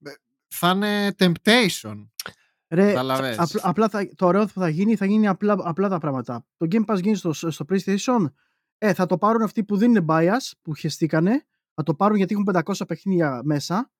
[0.04, 0.12] ε,
[0.48, 2.08] Θα είναι temptation.
[2.70, 3.38] Ρε, Καταλαβες.
[3.40, 6.46] απλ- απλά θα, το ωραίο που θα γίνει θα γίνει απλά, απλά τα πράγματα.
[6.58, 8.26] Το Game Pass γίνει στο, στο PlayStation.
[8.78, 11.46] Ε, θα το πάρουν αυτοί που δεν είναι bias, που χεστήκανε.
[11.74, 12.46] Θα το πάρουν γιατί έχουν
[12.80, 13.92] 500 παιχνίδια μέσα.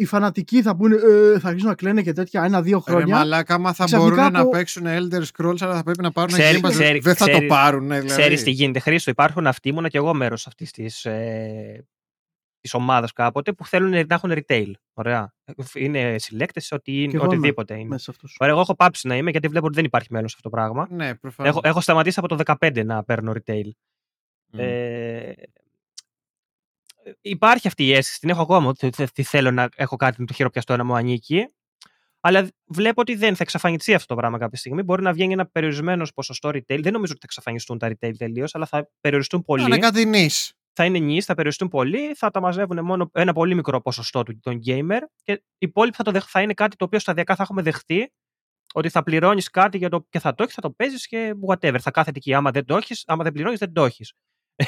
[0.00, 3.16] Οι φανατικοί θα, πούνε, ε, θα αρχίσουν να κλαίνε και τέτοια ένα-δύο Ρε χρόνια.
[3.16, 6.30] μαλάκα, άμα θα Ξαφνικά μπορούν να από- παίξουν Elder Scrolls, αλλά θα πρέπει να πάρουν
[6.32, 6.70] Ξέρει- Game Pass.
[6.70, 8.06] ξέρει- δεν θα το ξέρει- πάρουν, δηλαδή.
[8.06, 9.10] Ξέρεις τι γίνεται, Χρήστο.
[9.10, 11.86] Υπάρχουν αυτοί, ήμουν και εγώ μέρος αυτής της, ε,
[12.60, 14.70] της ομάδας κάποτε, που θέλουν να έχουν retail.
[14.94, 15.34] Ωραία.
[15.74, 17.88] Είναι συλλέκτες ότι Κι είναι, εγώ είμαι οτιδήποτε είναι.
[17.88, 18.36] μέσα σε αυτούς.
[18.38, 20.56] Ωραία, εγώ έχω πάψει να είμαι γιατί βλέπω ότι δεν υπάρχει μέλλον σε αυτό το
[20.56, 20.86] πράγμα.
[20.90, 21.50] Ναι, προφανώς.
[21.52, 23.70] Έχω, έχω σταματήσει από το 15 να παίρνω retail.
[24.52, 24.58] Μμ.
[24.60, 25.32] Ε,
[27.20, 30.26] υπάρχει αυτή η αίσθηση, την έχω ακόμα, ότι θε- τι θέλω να έχω κάτι με
[30.26, 31.46] το χειροπιαστό να μου ανήκει.
[32.20, 34.82] Αλλά βλέπω ότι δεν θα εξαφανιστεί αυτό το πράγμα κάποια στιγμή.
[34.82, 36.80] Μπορεί να βγαίνει ένα περιορισμένο ποσοστό retail.
[36.82, 39.62] Δεν νομίζω ότι θα εξαφανιστούν τα retail τελείως, αλλά θα περιοριστούν πολύ.
[39.62, 40.52] Θα είναι κάτι νης.
[40.72, 42.14] Θα είναι νης, θα περιοριστούν πολύ.
[42.14, 45.00] Θα τα μαζεύουν μόνο ένα πολύ μικρό ποσοστό του- των gamer.
[45.22, 48.12] Και οι υπόλοιποι θα, το δεχ- θα είναι κάτι το οποίο σταδιακά θα έχουμε δεχτεί.
[48.74, 51.78] Ότι θα πληρώνεις κάτι για το, και θα το έχεις, θα το παίζεις και whatever.
[51.80, 52.34] Θα κάθεται εκεί.
[52.34, 54.12] Άμα δεν το έχεις, άμα δεν πληρώνεις, δεν το έχεις.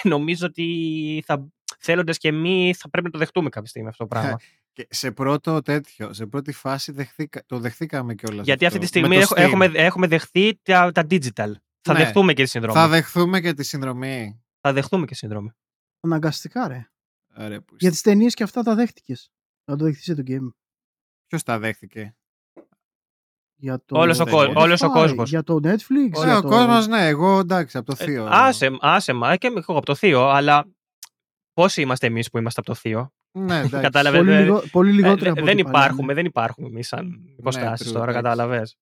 [0.03, 1.49] νομίζω ότι θα,
[1.81, 4.39] θέλοντας και εμείς θα πρέπει να το δεχτούμε κάποια στιγμή αυτό το πράγμα.
[4.73, 9.01] Και σε πρώτο τέτοιο, σε πρώτη φάση δεχθήκα, το δεχθήκαμε κιόλας Γιατί αυτή αυτό, τη
[9.01, 9.49] με στιγμή το έχ- Steam.
[9.49, 11.53] έχουμε, έχουμε δεχθεί τα, τα digital.
[11.81, 11.99] Θα Ναι.
[11.99, 12.77] δεχτούμε και τη συνδρομή.
[12.77, 14.43] Θα Θα, δεχθούμε και τη συνδρομή.
[14.61, 15.51] δεχτούμε και συνδρομή.
[16.01, 16.91] Αναγκαστικά, ρε.
[17.37, 19.31] Ρε, που Για τις ταινίες και αυτά τα δέχτηκες.
[19.65, 20.53] Να το δεχτεί το game.
[21.27, 22.17] Ποιος τα δέχτηκε;
[23.57, 25.29] Για το Όλος ο Spotify, κο- όλος ο κόσμος.
[25.31, 26.11] Για το Netflix.
[26.19, 26.49] Ναι, για ο το...
[26.49, 28.27] κόσμος, ναι, εγώ εντάξει, από το Ε, θείο.
[28.31, 30.67] άσε, άσε μα, και εγώ από το θείο, αλλά
[31.61, 33.81] πόσοι είμαστε εμείς που είμαστε από το θείο; Ναι, εντάξει.
[33.91, 34.17] Κατάλαβε.
[34.19, 36.15] Πολύ, δεν- λιγο, πολύ Ε, λιγότερο δε- από δεν ό,τι παλιά, υπάρχουμε, ναι.
[36.15, 38.23] δεν υπάρχουμε εμείς σαν υποστάσεις true, τώρα, εντάξει.
[38.23, 38.77] κατάλαβες.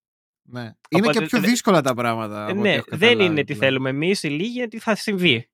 [0.50, 0.60] Ναι.
[0.60, 2.42] Είναι Οπότε, και πιο δε- δύσκολα τα πράγματα.
[2.42, 3.64] από ό,τι Ναι, έχω δεν καταλάβει, είναι τι δηλαδή.
[3.64, 5.48] θέλουμε εμείς οι λίγοι, είναι τι θα συμβεί.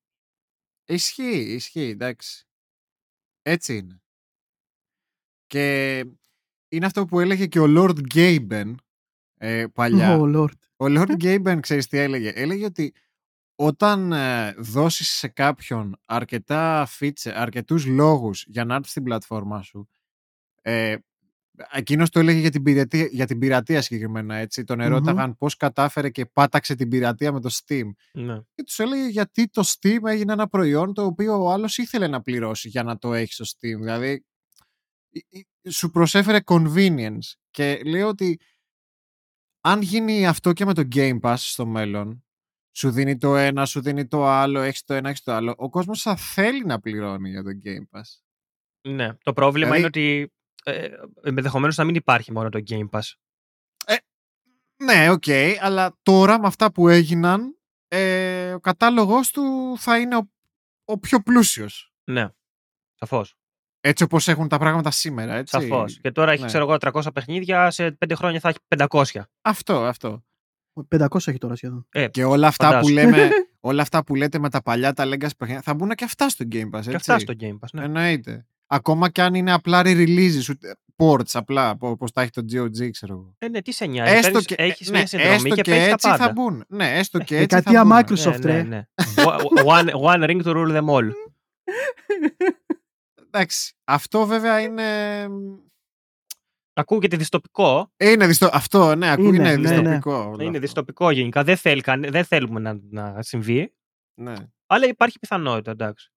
[0.86, 2.46] Ισχύει, ισχύει, εντάξει.
[3.42, 4.02] Έτσι είναι.
[5.46, 5.96] Και
[6.68, 8.74] είναι αυτό που έλεγε και ο Lord Gaben
[9.38, 10.18] ε, παλιά.
[10.20, 10.58] Oh, Lord.
[10.76, 12.92] Ο Lord Gaben, ξέρεις τι έλεγε; Έλεγε ότι
[13.54, 19.88] όταν ε, δώσεις σε κάποιον αρκετά feature, αρκετούς λόγους για να έρθει στην πλατφόρμα σου,
[20.62, 20.96] ε,
[21.72, 24.64] εκείνος το έλεγε για την, πειρατεία, για την πειρατεία συγκεκριμένα, έτσι.
[24.64, 27.90] Τον ερώταγαν πώς κατάφερε και πάταξε την πειρατεία με το Steam.
[28.12, 28.40] Ναι.
[28.54, 32.22] Και τους έλεγε γιατί το Steam έγινε ένα προϊόν το οποίο ο άλλος ήθελε να
[32.22, 33.78] πληρώσει για να το έχει στο Steam.
[33.78, 34.24] Δηλαδή,
[35.10, 37.32] ε, ε, σου προσέφερε convenience.
[37.50, 38.40] Και λέω ότι
[39.60, 42.23] αν γίνει αυτό και με το Game Pass στο μέλλον,
[42.76, 45.70] σου δίνει το ένα, σου δίνει το άλλο, έχεις το ένα, έχεις το άλλο, ο
[45.70, 48.02] κόσμος θα θέλει να πληρώνει για το Game Pass.
[48.88, 49.14] ναι.
[49.22, 50.32] Το πρόβλημα Δηλαδή- είναι ότι
[50.64, 50.88] ε,
[51.22, 53.12] ενδεχομένως να μην υπάρχει μόνο το Game Pass.
[54.84, 55.24] Ναι, οκ,
[55.60, 60.30] αλλά τώρα με αυτά που έγιναν, ε, ο κατάλογος του θα είναι ο,
[60.84, 61.92] ο πιο πλούσιος.
[62.04, 62.28] Ναι.
[62.94, 63.34] Σαφώς.
[63.80, 65.60] Έτσι όπως έχουν τα πράγματα σήμερα, έτσι.
[65.60, 66.00] Σαφώς.
[66.00, 66.46] Και τώρα έχει, Ναι.
[66.46, 69.22] ξέρω εγώ, 300 παιχνίδια, σε 5 χρόνια θα έχει 500.
[69.42, 70.24] Αυτό, αυτό.
[70.88, 71.86] 500 έχει τώρα σχεδόν.
[71.92, 72.92] Ε, Και όλα αυτά, που Φαντάσου.
[72.92, 73.28] λέμε,
[73.70, 76.44] όλα αυτά που λέτε με τα παλιά τα Legacy παιχνίδια θα μπουν και αυτά στο
[76.52, 76.90] Game Pass, έτσι.
[76.90, 77.68] και αυτά στο Game Pass.
[77.72, 77.84] Ναι.
[77.84, 78.46] Εννοείται.
[78.66, 83.12] Ακόμα και αν είναι απλά re-releases, ούτε- ports απλά, όπω τα έχει το GOG, ξέρω
[83.12, 83.34] εγώ.
[83.38, 84.10] Ε, ναι, τι σε νοιάζει.
[84.12, 86.24] Έστω Παίρνεις- και, έχεις ναι, μια συνδρομή έστω και, και παίζεις τα έτσι πάντα.
[86.24, 86.64] θα μπουν.
[86.68, 88.16] Ναι, έστω και Ε, έτσι θα δεκαετία μπουν.
[88.18, 88.40] Microsoft.
[88.40, 88.62] ναι, ναι, ρε.
[88.62, 88.82] ναι.
[89.64, 91.10] one, one ring to rule them all.
[93.26, 93.74] Εντάξει.
[93.84, 94.84] Αυτό βέβαια είναι...
[96.76, 97.92] Ακούγεται δυστοπικό.
[97.96, 98.48] Είναι δυστο...
[98.52, 99.80] Αυτό, ναι, ακούγεται Είναι, είναι, ναι, ναι.
[99.80, 100.14] δυστοπικό.
[100.16, 100.58] όλο Είναι αυτό.
[100.58, 101.44] δυστοπικό γενικά.
[101.44, 103.74] Δεν, θέλει, καν- δεν θέλουμε να, να συμβεί.
[104.20, 104.34] Ναι,
[104.66, 106.12] Αλλά υπάρχει πιθανότητα, εντάξει.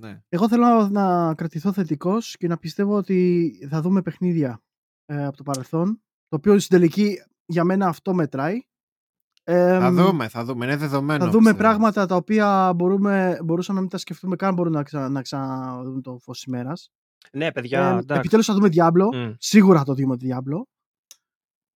[0.00, 0.20] ναι.
[0.28, 4.62] Εγώ θέλω να, να κρατηθώ θετικός και να πιστεύω ότι θα δούμε παιχνίδια
[5.06, 6.02] ε, από το παρελθόν.
[6.28, 8.60] Το οποίο στην τελική για μένα αυτό μετράει.
[9.44, 10.64] Ε, θα μ, δούμε, θα δούμε.
[10.64, 11.24] Είναι δεδομένο.
[11.24, 11.58] Θα δούμε πιστεύω.
[11.58, 16.02] πράγματα τα οποία μπορούμε, μπορούσαμε να μην τα σκεφτούμε καν μπορούν να, ξα, να ξαναδούν
[16.02, 16.92] το φως της ημέρας.
[17.32, 18.12] Ναι, παιδιά, Ε, εντάξει.
[18.18, 19.14] επιτέλους θα δούμε Diablo.
[19.14, 19.32] Μμ.
[19.38, 20.62] Σίγουρα θα το δούμε Diablo.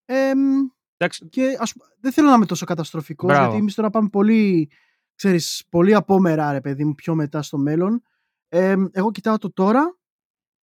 [0.05, 0.67] Ε, μ,
[0.97, 3.43] Εντάξει, και ας, δεν θέλω να είμαι τόσο καταστροφικός Μπράβο.
[3.43, 4.69] γιατί εμείς τώρα πάμε πολύ,
[5.15, 8.01] ξέρεις, πολύ απόμερα ρε παιδί μου πιο μετά στο μέλλον.
[8.47, 9.97] Ε, εγώ κοιτάω το τώρα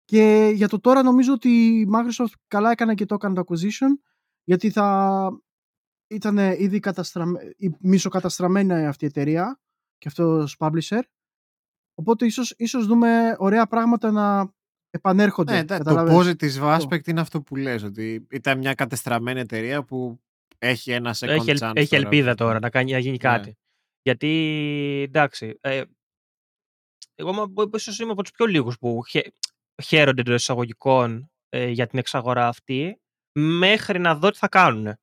[0.04, 1.48] και για το τώρα νομίζω ότι
[1.80, 3.88] η Microsoft καλά έκανε και το έκανε το acquisition
[4.44, 5.30] γιατί θα
[6.06, 7.34] ήταν ήδη καταστραμ...
[7.56, 9.60] η- μισοκαταστραμμένη αυτή η εταιρεία
[9.98, 11.00] και αυτός publisher
[11.94, 14.52] οπότε ίσως, ίσως δούμε ωραία πράγματα να
[14.90, 15.52] επανέρχονται.
[15.52, 16.34] Ναι, εντάξει, το καταλαβες.
[16.40, 20.20] positive aspect είναι αυτό που λες, ότι ήταν μια κατεστραμμένη εταιρεία που
[20.58, 21.72] έχει ένα second έχει, ελ- chance.
[21.74, 22.02] έχει τώρα.
[22.02, 23.16] ελπίδα τώρα να, κάνει, να γίνει Ναι.
[23.18, 23.56] κάτι.
[24.02, 24.28] Γιατί,
[25.08, 25.82] εντάξει, ε,
[27.14, 29.32] εγώ μα- ίσως είμαι από τους πιο λίγους που χε-
[29.82, 33.00] χαίρονται των εισαγωγικών ε, για την εξαγορά αυτή
[33.32, 34.94] μέχρι να δω τι θα κάνουν.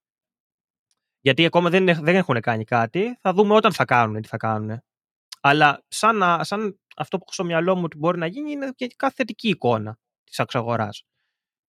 [1.22, 3.18] Γιατί ακόμα δεν, έχ- δεν έχουν κάνει κάτι.
[3.20, 4.82] Θα δούμε όταν θα κάνουν τι θα κάνουν.
[5.48, 8.70] Αλλά σαν, να- σαν αυτό που έχω στο μυαλό μου ότι μπορεί να γίνει είναι
[8.76, 11.04] και κάθε θετική εικόνα της εξαγοράς.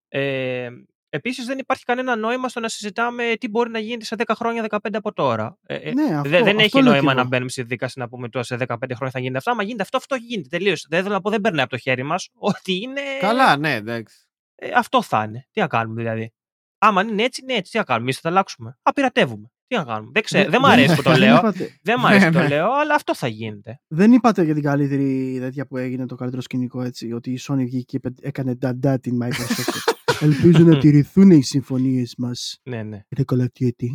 [0.08, 0.68] Ε,
[1.08, 4.62] Επίσης, δεν υπάρχει κανένα νόημα στο να συζητάμε τι μπορεί να γίνει σε 10 χρόνια,
[4.70, 5.58] 15 από τώρα.
[5.66, 7.28] Ε, ε, Ναι, αυτό, δεν, δεν αυτό έχει λέω νόημα κι να εγώ.
[7.28, 9.50] μπαίνουμε στη δίκαση να πούμε τώρα σε 15 χρόνια θα γίνεται αυτό.
[9.50, 10.48] Άμα γίνεται αυτό, αυτό γίνεται.
[10.48, 10.86] Τελείωσε.
[10.90, 12.28] Δεν θέλω να πω, δεν περνάει από το χέρι μας.
[12.50, 13.00] Ότι είναι.
[13.20, 14.16] Καλά, ναι, εντάξει.
[14.54, 15.46] Ε, αυτό θα είναι.
[15.50, 16.32] Τι να κάνουμε δηλαδή.
[16.78, 17.70] Άμα είναι έτσι, είναι έτσι.
[17.72, 18.04] Τι να κάνουμε.
[18.04, 18.78] Εμείς θα τα αλλάξουμε.
[18.82, 19.50] Απειρατεύουμε.
[19.66, 20.10] Τι να κάνουμε.
[20.12, 21.36] Δεν, ξέρω, δεν μ' αρέσει που το δεν λέω.
[21.36, 22.48] είπατε- δεν μ' αρέσει Ναι, που το ναι.
[22.48, 23.80] λέω, αλλά αυτό θα γίνεται.
[23.86, 27.56] Δεν είπατε για την καλύτερη τέτοια που έγινε, το καλύτερο σκηνικό έτσι, ότι η Sony
[27.56, 29.92] βγήκε και είπε- έκανε νταντά την Microsoft.
[30.20, 33.00] Ελπίζω να τηρηθούν οι συμφωνίες μας Ναι, ναι.
[33.08, 33.86] για το Call of Duty.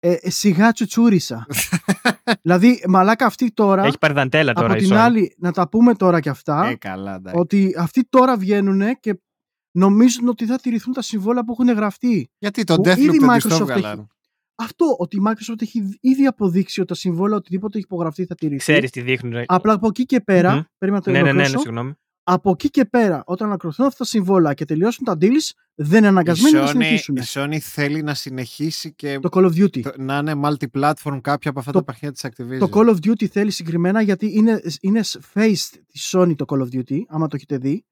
[0.00, 1.46] Ε, ε, σιγά τσουτσούρισα.
[2.42, 4.96] δηλαδή, μαλάκα αυτή τώρα, Έχει παρδαντέλα τώρα από η την Sony.
[4.98, 7.38] άλλη, να τα πούμε τώρα κι αυτά, Ε, καλά, εντάξει.
[7.40, 9.20] ότι αυτοί τώρα βγαίνουν και
[9.76, 12.30] νομίζουν ότι θα τηρηθούν τα συμβόλαια που έχουν γραφτεί.
[12.38, 14.08] Γιατί το που Deathloop ήδη η δεν τη το Microsoft έβγαλαν.
[14.54, 18.58] Αυτό, ότι η Microsoft έχει ήδη αποδείξει ότι τα συμβόλαια οτιδήποτε έχει υπογραφεί θα τηρηθεί.
[18.58, 19.42] Ξέρεις τι δείχνουν.
[19.46, 20.60] Απλά από εκεί και πέρα, Μμμ.
[20.78, 21.58] περίμενα να το Ναι, ναι, ναι, ναι, ολοκληρώσω.
[21.68, 21.92] συγγνώμη.
[22.26, 26.06] από εκεί και πέρα, όταν ανακροθούν αυτά τα συμβόλαια και τελειώσουν τα deals, δεν είναι
[26.06, 27.16] αναγκασμένοι να η, συνεχίσουν.
[27.16, 29.80] Sony, η Sony θέλει να συνεχίσει και Το Call of Duty.
[29.80, 32.58] το- να είναι multi-platform κάποια από αυτά Το- τα παιχνίδια της Activision.
[32.58, 35.00] Το Call of Duty θέλει συγκεκριμένα γιατί είναι, είναι
[35.34, 35.56] face
[35.86, 37.84] τη Sony το Call of Duty, άμα το έχετε δει.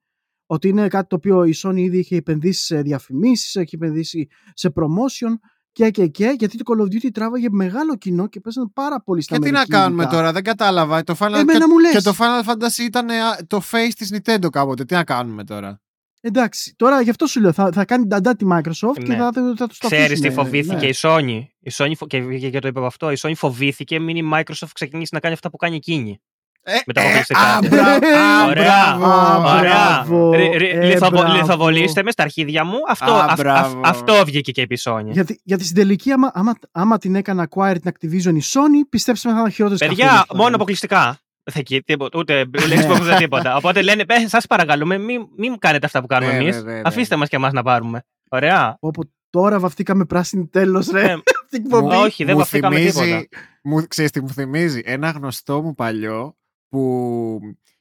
[0.46, 4.72] Ότι είναι κάτι το οποίο η Sony ήδη είχε επενδύσει σε διαφημίσεις, έχει επενδύσει σε
[4.74, 5.32] promotion
[5.72, 9.22] και και και, γιατί το Call of Duty τράβαγε μεγάλο κοινό και παίζανε πάρα πολύ
[9.22, 10.16] στα και τι να Αμερική κάνουμε ειδικά.
[10.16, 11.02] τώρα, δεν κατάλαβα.
[11.02, 11.92] Το Final, Εμένα και, μου λες.
[11.92, 13.14] και το Final Fantasy ήταν ε,
[13.46, 14.84] το face της Nintendo κάποτε.
[14.84, 15.80] Τι να κάνουμε τώρα.
[16.24, 19.16] Εντάξει, τώρα γι' αυτό σου λέω, θα, θα κάνει νταντά τη Microsoft και Ναι.
[19.16, 20.86] θα, θα, θα τους το Ξέρεις τι αφήσουνε, φοβήθηκε ναι.
[20.86, 21.40] η Sony.
[21.60, 23.10] Η Sony φο- και, και, και το είπα από αυτό.
[23.10, 26.20] Η Sony φοβήθηκε μην η Microsoft ξεκινήσει να κάνει αυτά που κάνει εκείνη.
[26.64, 27.40] Ε, Με τα ε, αποκλειστικά.
[27.40, 28.96] α, μπράβο, α, Ωραία.
[28.96, 29.04] μπράβο.
[29.04, 29.72] Α, Ωραία.
[30.04, 30.32] μπράβο.
[30.32, 31.34] Ρι- ρι- Ε, λιθοβο- μπράβο.
[31.36, 32.78] Λιθοβολήστε με στα αρχίδια μου.
[32.88, 33.80] Αυτό, Α, αυ- μπράβο.
[33.80, 35.04] αυ- αυτό βγήκε και επί Sony.
[35.06, 39.28] Γιατί, γιατί στην τελική, άμα, άμα, άμα την έκανε acquire την Activision η Sony, πιστέψτε
[39.28, 41.18] με θα ήταν χειρότερε Παιδιά, μόνο αποκλειστικά.
[41.44, 43.56] Δεν εκεί, τίποτα, ούτε Xbox ούτε τίποτα.
[43.56, 46.56] Οπότε λένε, σας παρακαλούμε, μην, μην κάνετε αυτά που κάνουμε Ναι, εμείς.
[46.56, 46.80] ναι, ναι, ναι.
[46.84, 48.02] Αφήστε μας και εμάς να πάρουμε.
[48.30, 48.76] Ωραία.
[48.80, 51.00] Όπου τώρα βαφτήκαμε πράσινη τέλος, ρε.
[51.00, 51.12] Ε,
[51.44, 51.94] Αυτή την εκπομπή.
[51.94, 53.26] όχι, δεν μου βαφτήκαμε θυμίζει, τίποτα.
[53.62, 56.36] μου, ξέρεις τι μου θυμίζει; Ένα γνωστό μου παλιό
[56.72, 57.40] που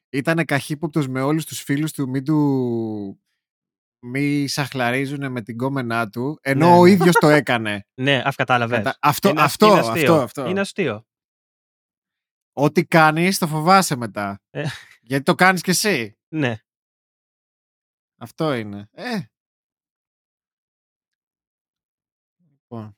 [0.09, 3.21] ήταν καχύποπτος με όλους τους φίλους του μη του
[4.05, 6.91] μη σαχλαρίζουν με την κόμενά του ενώ Ναι, ο ναι.
[6.91, 7.87] ίδιος το έκανε.
[8.01, 8.75] Ναι, αυτό κατάλαβε.
[8.77, 10.15] Κατα- αυτό, Είναι, αυτό, είναι αυτό, αστείο.
[10.15, 10.47] αυτό.
[10.49, 11.05] Είναι αστείο.
[12.53, 14.41] Ό,τι κάνεις το φοβάσαι μετά.
[14.49, 14.65] Ε.
[15.01, 16.17] Γιατί το κάνεις κι εσύ.
[16.35, 16.57] Ναι.
[18.17, 18.89] Αυτό είναι.
[18.91, 19.19] Ε.
[22.49, 22.95] Λοιπόν.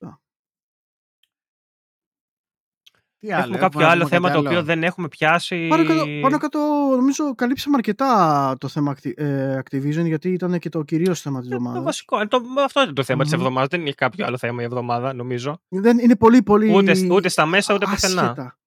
[3.23, 5.07] Τι άλλο, Έχουμε έχουμε κάποιο να άλλο πούμε θέμα κάτι το οποίο άλλο; δεν έχουμε
[5.07, 5.67] πιάσει.
[5.69, 6.59] Πάνω κάτω, πάνω κάτω,
[6.95, 11.47] νομίζω καλύψαμε αρκετά το θέμα Acti- ε, Activision γιατί ήταν και το κυρίως θέμα της
[11.47, 11.83] Ε, Το εβδομάδας.
[11.83, 12.19] βασικό.
[12.19, 13.39] ε, Το, αυτό είναι το θέμα της Μμμ.
[13.39, 13.69] εβδομάδας.
[13.69, 15.61] Δεν έχει κάποιο άλλο θέμα η εβδομάδα, νομίζω.
[15.69, 18.21] Δεν είναι πολύ πολύ Ούτε, ούτε στα μέσα, ούτε πουθενά.
[18.21, 18.57] άσχετα.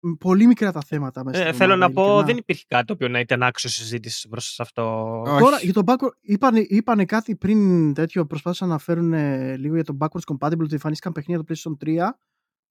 [0.00, 2.26] Μ, Πολύ μικρά τα θέματα μέσα Ε, στην θέλω να εβδομάδα, πω, ειλικρινά.
[2.26, 5.20] δεν υπήρχε κάτι το οποίο να ήταν άξιο συζήτηση μπροστά σε αυτό.
[5.26, 5.38] Όχι.
[5.42, 9.84] Τώρα για το backward, είπανε, είπανε κάτι πριν τέτοιο, προσπάθησαν να φέρουν ε, λίγο για
[9.84, 11.98] το backwards compatible ότι εμφανίστηκαν παιχνίδια το PlayStation 3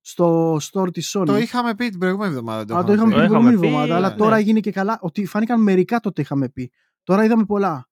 [0.06, 1.26] στο store της Sony.
[1.26, 2.78] Το είχαμε πει την προηγούμενη εβδομάδα.
[2.78, 4.16] Α, το είχαμε Το πει την είχαμε προηγούμενη πει, εβδομάδα, αλλά ναι.
[4.16, 6.72] τώρα έγινε και καλά ότι φάνηκαν μερικά τότε είχαμε πει.
[7.04, 7.88] Τώρα είδαμε πολλά.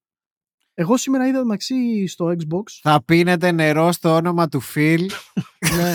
[0.74, 2.62] Εγώ σήμερα είδα μεταξύ στο Xbox.
[2.82, 5.06] Θα πίνετε νερό στο όνομα του Phil
[5.76, 5.94] ναι,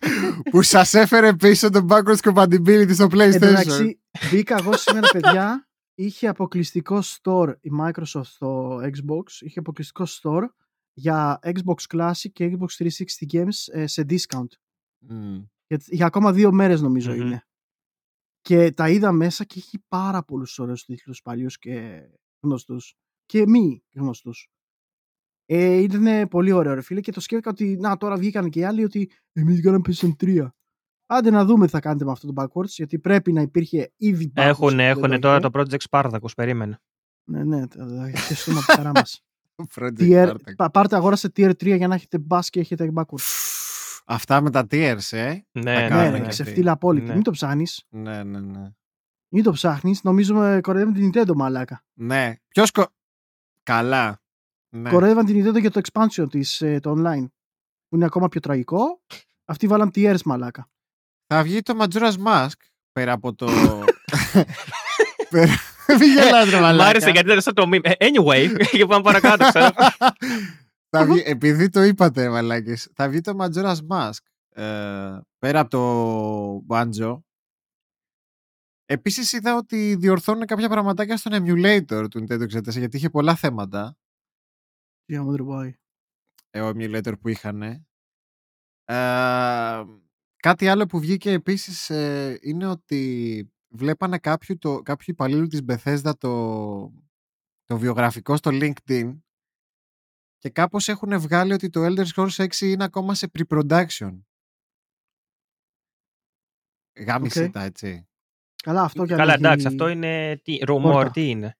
[0.50, 3.40] που σας έφερε πίσω το backwards compatibility στο εν τω PlayStation.
[3.40, 10.46] μεταξύ, μπήκα εγώ σήμερα, παιδιά, είχε αποκλειστικό store η Microsoft στο Xbox, είχε αποκλειστικό store
[10.92, 14.48] για Xbox Classic και Xbox 360 games ε, σε discount.
[14.98, 15.42] Μμ.
[15.66, 17.20] Για, για ακόμα δύο μέρες νομίζω Μμμ.
[17.20, 17.46] είναι.
[18.40, 22.02] Και τα είδα μέσα και έχει πάρα πολλούς ωραίους τίτλους παλιούς και
[22.40, 22.94] γνωστούς.
[23.26, 24.48] Και μη γνωστούς.
[25.46, 28.64] Ε, ήταν πολύ ωραίο ρε φίλε και το σκέφτηκα ότι να τώρα βγήκαν και οι
[28.64, 30.48] άλλοι ότι εμείς κάναμε PS3.
[31.06, 34.32] Άντε να δούμε τι θα κάνετε με αυτό το backwards γιατί πρέπει να υπήρχε ήδη
[34.36, 34.42] backwards.
[34.44, 35.48] Έχουν, που δεν έχουν το τώρα είχε.
[35.50, 36.80] το Project Spartacus, περίμενε.
[37.30, 39.20] Ναι, ναι, θα θα χεστούμε από τη χαρά μας.
[39.74, 40.54] Project Tier, Spartacus.
[40.56, 43.45] πα- πάρτε αγόρασε tier 3 για να έχετε bass και έχετε backwards.
[44.08, 45.24] Αυτά με τα tiers, ε.
[45.52, 46.16] Ναι, Τα ναι, Ναι, κάνουν ρε, ναι.
[46.16, 46.42] και και αυτοί.
[46.42, 47.06] ξεφτύλα απόλυτη.
[47.06, 47.14] Ναι.
[47.14, 47.84] Μην το ψάχνεις.
[47.88, 48.70] Ναι, ναι, ναι.
[49.28, 50.02] Μην το ψάχνεις.
[50.02, 51.84] Νομίζω κοροϊδεύουν την Nintendo μαλάκα.
[51.94, 52.34] Ναι.
[52.48, 52.86] Ποιος κο...
[53.62, 54.20] Καλά.
[54.68, 54.90] Ναι.
[54.90, 57.26] Κοροϊδεύαν την Nintendo για το expansion της, ε, το online.
[57.88, 59.00] Που είναι ακόμα πιο τραγικό.
[59.44, 60.68] Αυτοί βάλαν tiers μαλάκα.
[61.26, 62.52] Θα βγει το Majora's Mask
[62.92, 63.46] πέρα από το...
[65.30, 65.52] πέρα...
[65.98, 66.88] Μην γελάς ρε Μ' μαλάκα.
[66.88, 67.80] άρεσε γιατί ήταν σαν το meme.
[67.82, 69.68] Ε, Anyway, και πάμε παρακάτω, ξέρω.
[70.88, 74.18] θα βγει, επειδή το είπατε ρε μαλάκες, θα βγει το Majora's Mask
[74.48, 77.18] ε, πέρα από το Banjo.
[78.84, 83.96] Επίσης είδα ότι διορθώνουν κάποια πραγματάκια στον emulator του Nintendo 64 γιατί είχε πολλά θέματα.
[85.04, 85.74] Τι άμα τρεπάει.
[86.50, 87.62] ε, ο emulator που είχαν.
[88.84, 89.84] Ε,
[90.36, 96.12] κάτι άλλο που βγήκε επίσης ε, είναι ότι βλέπανε κάποιο, το, κάποιο υπαλλήλου της Bethesda
[96.18, 96.92] το,
[97.64, 99.18] το βιογραφικό στο LinkedIn
[100.38, 104.18] και κάπως έχουν βγάλει ότι το Elder Scrolls 6 είναι ακόμα σε pre-production.
[107.06, 107.50] Γάμισε Οκ.
[107.52, 108.08] τα έτσι.
[108.62, 110.40] Καλά, αυτό και αν Καλά, έχει- εντάξει, αυτό είναι.
[110.44, 111.10] Τι, rumor, Πόρτα.
[111.10, 111.56] τι είναι;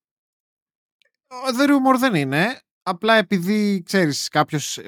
[1.26, 2.60] Ο- The rumor δεν είναι.
[2.82, 4.80] Απλά επειδή, ξέρεις, κάποιος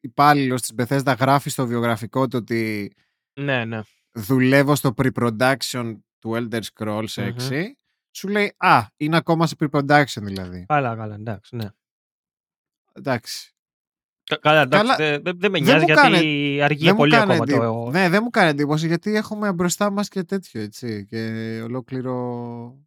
[0.00, 2.92] υπάλληλος της Bethesda γράφει στο βιογραφικό του ότι
[3.40, 3.80] Ναι, ναι.
[4.12, 7.72] δουλεύω στο pre-production του Elder Scrolls 6, Μμμ.
[8.16, 10.64] σου λέει «Α, είναι ακόμα σε pre-production δηλαδή».
[10.68, 11.68] Καλά, καλά, εντάξει, ναι.
[12.98, 13.48] Εντάξει.
[14.24, 16.92] Κα- Καλά, εντάξει, Καλά, δεν δεν- δεν με δεν νοιάζει μου γιατί κάνε- αργεί δεν
[16.92, 17.84] μου πολύ κάνει ακόμα εντύπωση.
[17.84, 17.90] το.
[17.90, 22.78] Ναι, δεν μου κάνει εντύπωση γιατί έχουμε μπροστά μας και τέτοιο, έτσι, και ολόκληρο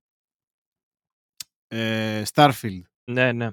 [1.67, 2.81] ε, Starfield.
[3.11, 3.49] Ναι, ναι.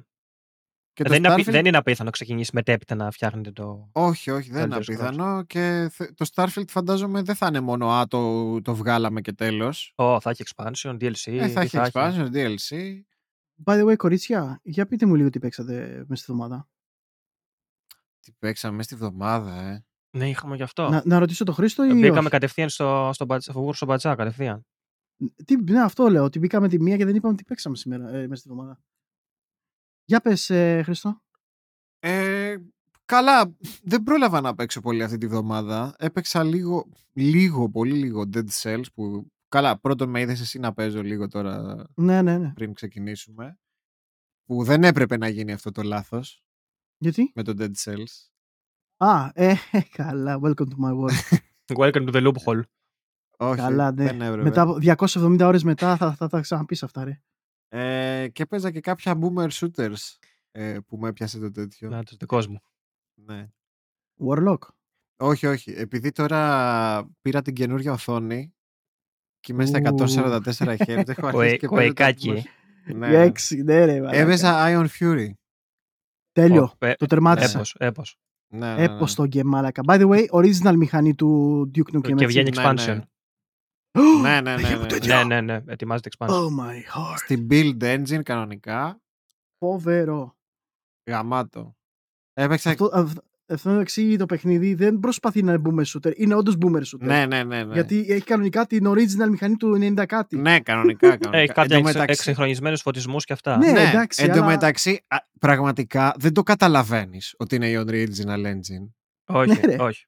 [0.93, 3.51] Και Ε, το Δεν είναι, απι- Starfield- δεν είναι απίθανο να ξεκινήσει μετέπειτα να φτιάχνετε
[3.53, 3.89] το.
[3.93, 4.83] Όχι, όχι, δεν είναι Elder Scrolls.
[4.83, 9.33] απίθανο και θε- το Starfield φαντάζομαι δεν θα είναι μόνο «Α, το, το βγάλαμε και
[9.33, 9.93] τέλος».
[9.97, 11.33] Ω, θα έχει expansion, DLC.
[11.39, 13.01] Ε, θα τι έχει expansion, DLC.
[13.65, 16.69] By the way, κορίτσια, για πείτε μου λίγο τι παίξατε μέσα στη εβδομάδα.
[18.21, 19.85] Τι παίξαμε στη βδομάδα, ε.
[20.11, 20.89] Ναι, είχαμε γι' αυτό.
[20.89, 24.15] Να, να ρωτήσω τον Χρήστο ή Μπήκαμε όχι; κατευθείαν στο, στο, μπατζ- στο, στο μπατσά,
[24.15, 24.67] κατευθείαν.
[25.45, 28.27] Τι, ναι, αυτό λέω, ότι μπήκαμε τη μία και δεν είπαμε τι παίξαμε σήμερα ε,
[28.27, 28.81] μέσα στη εβδομάδα.
[30.05, 31.23] Για πες, ε, Χρήστο.
[31.99, 32.57] Ε,
[33.05, 35.95] καλά, δεν πρόλαβα να παίξω πολύ αυτή τη βδομάδα.
[35.99, 39.33] Έπαιξα λίγο, λίγο, πολύ λίγο Dead Cells που...
[39.55, 42.53] Καλά, πρώτον με είδες εσύ να παίζω λίγο τώρα Ναι, ναι, ναι.
[42.53, 43.59] πριν ξεκινήσουμε.
[44.45, 46.45] Που δεν έπρεπε να γίνει αυτό το λάθος
[46.99, 48.31] Γιατί; με το Dead Cells.
[48.97, 49.55] Α, ε,
[49.97, 51.39] καλά, welcome to my world.
[51.85, 52.63] Welcome to the loophole.
[53.37, 54.05] Όχι, καλά, ναι.
[54.05, 54.43] δεν έπρεπε.
[54.43, 57.21] Μετά, από 270 ώρες μετά θα, θα τα ξαναπείς αυτά, ρε.
[57.69, 60.19] Ε, και παίζα και κάποια boomer shooters
[60.51, 61.89] ε, που με έπιασε το τέτοιο.
[61.89, 62.61] Να, το δικό μου.
[63.15, 63.49] Ναι.
[64.29, 64.59] Warlock.
[65.17, 65.71] Όχι, όχι.
[65.71, 68.55] Επειδή τώρα πήρα την καινούργια οθόνη
[69.45, 69.83] και είμαι στα Ου.
[69.83, 72.43] 144 Hz, έχω αρχίσει Κοε- και παίζω τα κοεκάκι, boomer-
[72.87, 72.93] ε.
[72.93, 73.25] Ναι, Για ναι.
[73.25, 74.01] έξι, ναι, ρε.
[74.01, 74.17] μαλάκα.
[74.19, 75.31] Έπαιζα Iron Fury.
[76.33, 76.63] Τέλειο.
[76.63, 77.57] Ω, ε, Το τερμάτισα.
[77.57, 78.17] Έπος, έπος.
[78.53, 78.83] Ναι, ναι, ναι.
[78.83, 79.83] Έπως το game, μάλακα.
[79.87, 82.01] By the way, original μηχανή του Duke Nukem.
[82.03, 82.27] Και έτσι.
[82.27, 82.87] βγαίνει Ναι, expansion.
[82.87, 83.05] ναι.
[84.23, 85.17] Ναι, ναι, ναι, ναι, τέτοιο.
[85.17, 85.73] Ναι, ναι, ναι.
[85.73, 86.29] Ετοιμάζεται expansion.
[86.31, 87.17] Oh my heart.
[87.17, 89.01] Στην build engine κανονικά.
[89.59, 90.37] Φοβερό.
[91.11, 91.77] Γαμάτο.
[92.33, 92.71] Έπαιξα.
[92.71, 92.91] Αυτό,
[93.47, 96.13] αυ- αυτό εξήγει το παιχνίδι δεν προσπαθεί να είναι boomer shooter.
[96.17, 96.99] Είναι όντως boomer shooter.
[97.07, 97.65] Ναι, ναι, ναι.
[97.65, 97.73] ναι.
[97.75, 100.37] Γιατί έχει κανονικά την original μηχανή του 90 κάτι.
[100.37, 101.09] Ναι, κανονικά.
[101.09, 101.37] κανονικά.
[101.39, 103.57] Έχει κάποια Εν τω εξ, μεταξύ- εξυγχρονισμένους φωτισμούς και αυτά.
[103.57, 103.71] Ναι.
[103.73, 108.45] Ναι, εντάξει, εν τω αλλά- μεταξύ, α, πραγματικά δεν το καταλαβαίνεις ότι είναι η original
[108.47, 108.91] engine.
[109.27, 109.77] Όχι, Ναι, ρε.
[109.83, 110.07] όχι.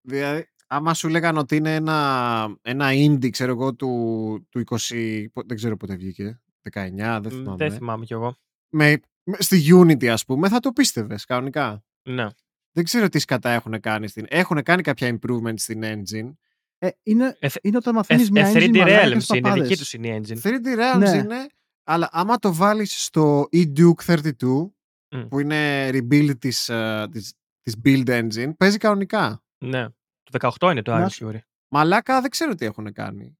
[0.00, 5.28] Δηλαδή, άμα σου λέγανε ότι είναι ένα, ένα indie, ξέρω εγώ, του, του 20.
[5.32, 6.40] πο- Δεν ξέρω πότε βγήκε.
[6.62, 7.56] 19, δεν Μ, θυμάμαι.
[7.56, 8.36] Δεν θυμάμαι κι εγώ.
[8.68, 11.84] με, με- στη Unity, ας πούμε, θα το πίστευες κανονικά.
[12.02, 12.26] Ναι.
[12.72, 14.08] Δεν ξέρω τι σκατά έχουν κάνει.
[14.08, 14.26] Στην...
[14.28, 16.32] Έχουν κάνει κάποια improvement στην engine.
[16.78, 19.40] Ε, είναι, Ε, είναι όταν Ε, μαθαίνεις μια ε, engine 3D μαλάκα Realms στις είναι,
[19.40, 19.68] παπάδες.
[19.68, 20.38] δική τους είναι η engine.
[20.42, 21.10] 3D Realms Ναι.
[21.16, 21.46] είναι,
[21.84, 24.70] αλλά άμα το βάλεις στο eDuke 32,
[25.10, 25.28] Μμ.
[25.28, 27.32] που είναι rebuild της, ε, της,
[27.62, 29.42] της build engine, παίζει κανονικά.
[29.58, 29.88] Ναι.
[30.22, 31.38] Το 18 είναι το Να Iron σου- Fury.
[31.68, 33.38] Μαλάκα δεν ξέρω τι έχουν κάνει.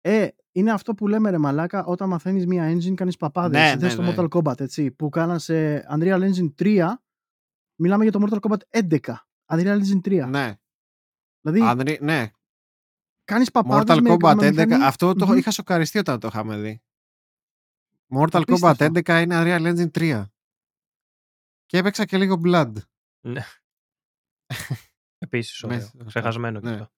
[0.00, 3.60] Ε, είναι αυτό που λέμε ρε μαλάκα όταν μαθαίνεις μια engine κάνεις παπάδες.
[3.60, 4.14] Ναι, Ναι, ναι, στο ναι.
[4.16, 4.90] Mortal Kombat έτσι.
[4.90, 7.02] Που κάναν σε Unreal Engine 3.
[7.80, 8.98] Μιλάμε για το Mortal Kombat 11.
[9.46, 10.28] Unreal Engine 3.
[10.28, 10.58] Ναι,
[11.40, 12.30] Δηλαδή Unre- ναι.
[13.24, 13.96] κάνεις παπάδες.
[13.96, 14.84] Mortal με, Kombat με 11, μηχανή.
[14.84, 15.36] αυτό το Μμμ.
[15.36, 16.82] είχα σοκαριστεί όταν το είχαμε δει.
[18.14, 18.84] Mortal Απίστευτο.
[18.84, 20.24] Kombat 11 είναι Unreal Engine 3.
[21.66, 22.72] Και έπαιξα και λίγο Blood.
[23.20, 23.42] Ναι.
[25.18, 25.76] Επίσης ωραίο.
[25.78, 26.04] Μέσα, αυτά.
[26.04, 26.72] Ξεχασμένο και Ναι.
[26.74, 26.92] αυτό.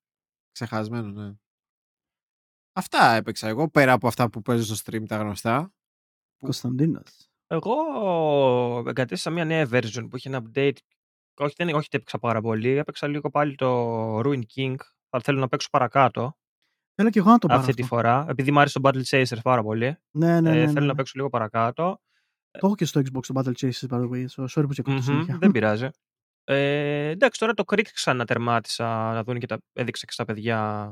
[0.52, 1.34] Ξεχασμένο, ναι.
[2.72, 5.72] Αυτά έπαιξα εγώ, πέρα από αυτά που παίζω στο stream τα γνωστά.
[6.38, 7.29] Κωνσταντίνος.
[7.52, 7.74] Εγώ
[8.86, 10.76] εγκατέστησα μια νέα version που είχε ένα update.
[11.34, 12.68] Όχι, δεν, όχι ότι έπαιξα πάρα πολύ.
[12.68, 14.74] Έπαιξα λίγο πάλι το Ruin King.
[15.10, 16.34] Αλλά θέλω να παίξω παρακάτω
[16.94, 17.94] Θέλω και εγώ να το πάρω αυτή τη αυτό.
[17.94, 18.26] φορά.
[18.28, 19.96] Επειδή μου άρεσε το Battle Chaser πάρα πολύ.
[20.10, 20.50] Ναι, ναι, ναι.
[20.50, 20.86] ε, ναι, θέλω ναι.
[20.86, 22.00] να παίξω λίγο παρακάτω.
[22.50, 24.24] Το έχω και στο Xbox το Battle Chasers, by the way.
[24.26, 25.38] So, sorry που σε κόβω Μμμ, συνέχεια.
[25.38, 25.88] δεν πειράζει.
[26.44, 30.90] Ε, εντάξει, τώρα το Creek ξανατερμάτισα να δουν και τα έδειξα και στα παιδιά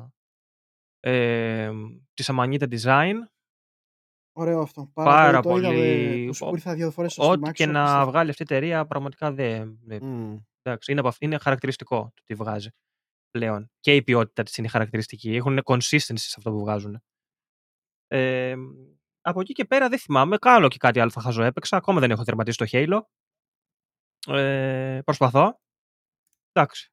[1.00, 1.70] ε,
[2.14, 3.14] τη Amanita Design.
[4.40, 4.90] Ωραίο αυτό.
[4.94, 5.62] Πάρα, Πάρα πολύ.
[5.62, 6.22] Το είδα πολύ.
[6.22, 8.10] ε, που σου ήρθα δύο φορές στο Ό,τι Steam και Action, να απίστευτο.
[8.10, 9.78] βγάλει αυτή η εταιρεία πραγματικά δεν.
[9.84, 10.36] δεν- Μμ.
[10.62, 12.68] εντάξει, είναι, από αυ- είναι χαρακτηριστικό το τι βγάζει
[13.30, 13.70] πλέον.
[13.80, 15.34] Και η ποιότητα της είναι χαρακτηριστική.
[15.34, 17.02] Έχουν consistency σε αυτό που βγάζουν.
[18.06, 18.54] Ε,
[19.20, 20.38] από εκεί και πέρα δεν θυμάμαι.
[20.38, 21.76] Κάλο και κάτι άλλο θα χαζό έπαιξα.
[21.76, 23.00] Ακόμα δεν έχω τερματίσει το Halo.
[24.34, 25.60] Ε, προσπαθώ.
[26.52, 26.92] Εντάξει.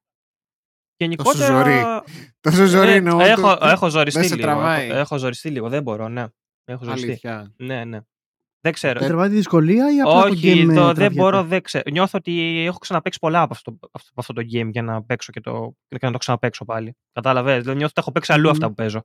[0.96, 1.46] Γενικότερα.
[1.46, 1.82] ζορί.
[2.40, 3.24] Τόσο ζόρι ε, είναι όλο.
[3.24, 4.46] έχω, έχω ζοριστεί δεν σε λίγο.
[4.46, 4.88] τραβάει.
[4.88, 5.68] Έχω, έχω ζοριστεί λίγο.
[5.68, 6.26] Δεν μπορώ, ναι.
[6.68, 7.06] Έχω ζοριστεί.
[7.08, 7.52] Αλήθεια.
[7.56, 8.00] Ναι, ναι.
[8.60, 8.98] Δεν ξέρω.
[8.98, 11.62] Δεν τραβάει τη δυσκολία ή απλά το Όχι, game ε, το, δεν τραβιέται; μπορώ, δεν
[11.62, 11.84] ξέρω.
[11.90, 15.02] Νιώθω ότι έχω ξαναπέξει πολλά από αυτό, από αυτό, από αυτό το game για να
[15.02, 16.96] παίξω και, το, και να το ξαναπαίξω πάλι.
[17.12, 17.52] Κατάλαβες.
[17.60, 18.50] Δηλαδή νιώθω ότι έχω παίξει αλλού Μμμ.
[18.52, 19.04] αυτά που παίζω.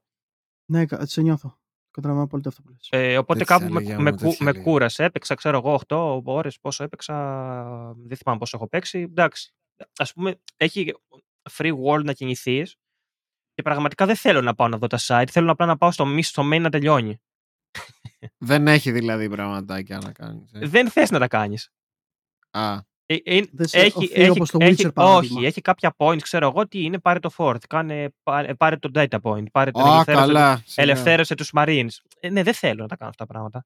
[0.71, 1.59] Ναι, κα- σε νιώθω.
[1.91, 2.87] Καταλαβαίνω πολύ αυτό που λες.
[2.91, 4.63] Ε, οπότε Δεν της κάπου με, έλεγε, με, άμα δεν κου- της με έλεγε.
[4.63, 5.03] κούρασε.
[5.03, 7.15] Έπαιξα, ξέρω εγώ, 8 ώρες πόσο έπαιξα.
[7.97, 8.99] Δεν θυμάμαι πόσο έχω παίξει.
[8.99, 9.53] Εντάξει.
[9.95, 10.93] Α πούμε, έχει
[11.51, 12.75] free world να κινηθείς.
[13.53, 15.25] Και πραγματικά δεν θέλω να πάω να δω τα site.
[15.31, 17.21] Θέλω απλά να πάω στο, miss- στο main να τελειώνει.
[18.37, 20.49] Δεν έχει δηλαδή πραγματάκια να κάνεις.
[20.53, 21.69] Δεν θες να τα κάνεις.
[22.51, 25.37] Α, Ε, ε, Δεν σε έχει, οφείλει έχει, όπως το έχει- Witcher, παράδειγμα.
[25.37, 28.89] όχι, έχει κάποια points, ξέρω εγώ τι είναι, πάρε το fourth, κάνε, πάρε, πάρε το
[28.93, 30.55] data point, πάρε τον Α, ελευθέρωσε, καλά.
[30.65, 30.87] σιγά.
[30.87, 31.89] ελευθέρωσε τους marines.
[32.19, 33.65] Ε, ναι, δεν θέλω να τα κάνω αυτά τα πράγματα.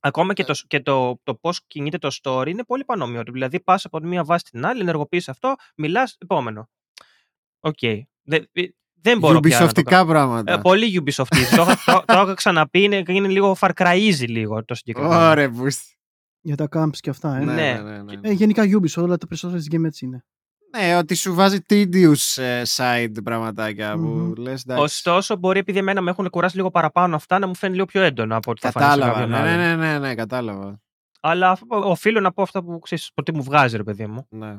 [0.00, 0.44] Ακόμα και, Ε.
[0.44, 3.22] το, και το, το πώς κινείται το story είναι πολύ πανόμοιο.
[3.32, 6.68] Δηλαδή πας από τη μία βάση στην άλλη, ενεργοποιείς αυτό, μιλάς, επόμενο.
[7.60, 7.78] Οκ.
[8.22, 8.62] Δεν, ε,
[9.02, 10.02] δεν μπορώ πια να το κάνω.
[10.02, 10.52] Ubisoftικά πράγματα.
[10.52, 11.24] Ε, πολύ Ubisoft.
[11.56, 13.98] το, είχα- το, το είχα ξαναπεί, είναι, είναι λίγο Far Cry
[14.28, 15.28] λίγο το συγκεκριμένο.
[15.28, 15.94] Ωραία, μπούστη.
[16.40, 17.44] Για τα camps και αυτά, ε.
[17.44, 17.80] Ναι, Ναι.
[17.82, 18.28] ναι, ναι, ναι.
[18.28, 20.24] Ε, γενικά Ubisoft, όλα τα περισσότερα game έτσι είναι.
[20.76, 24.32] Ναι, ότι σου βάζει tedious ε, side πραγματάκια που Μμμ.
[24.36, 24.82] λες εντάξει.
[24.84, 28.02] Ωστόσο, μπορεί επειδή εμένα με έχουν κουράσει λίγο παραπάνω αυτά να μου φαίνεται λίγο πιο
[28.02, 29.20] έντονα από ό,τι θα φανεί σε Κατάλαβα.
[29.20, 29.58] κάποιον Ναι, άλλον.
[29.58, 30.80] ναι, ναι, ναι, ναι, κατάλαβα.
[31.20, 34.26] Αλλά αφ- οφείλω να πω αυτά που ξέρεις, το τι μου βγάζει, ρε παιδί μου.
[34.30, 34.56] Ναι.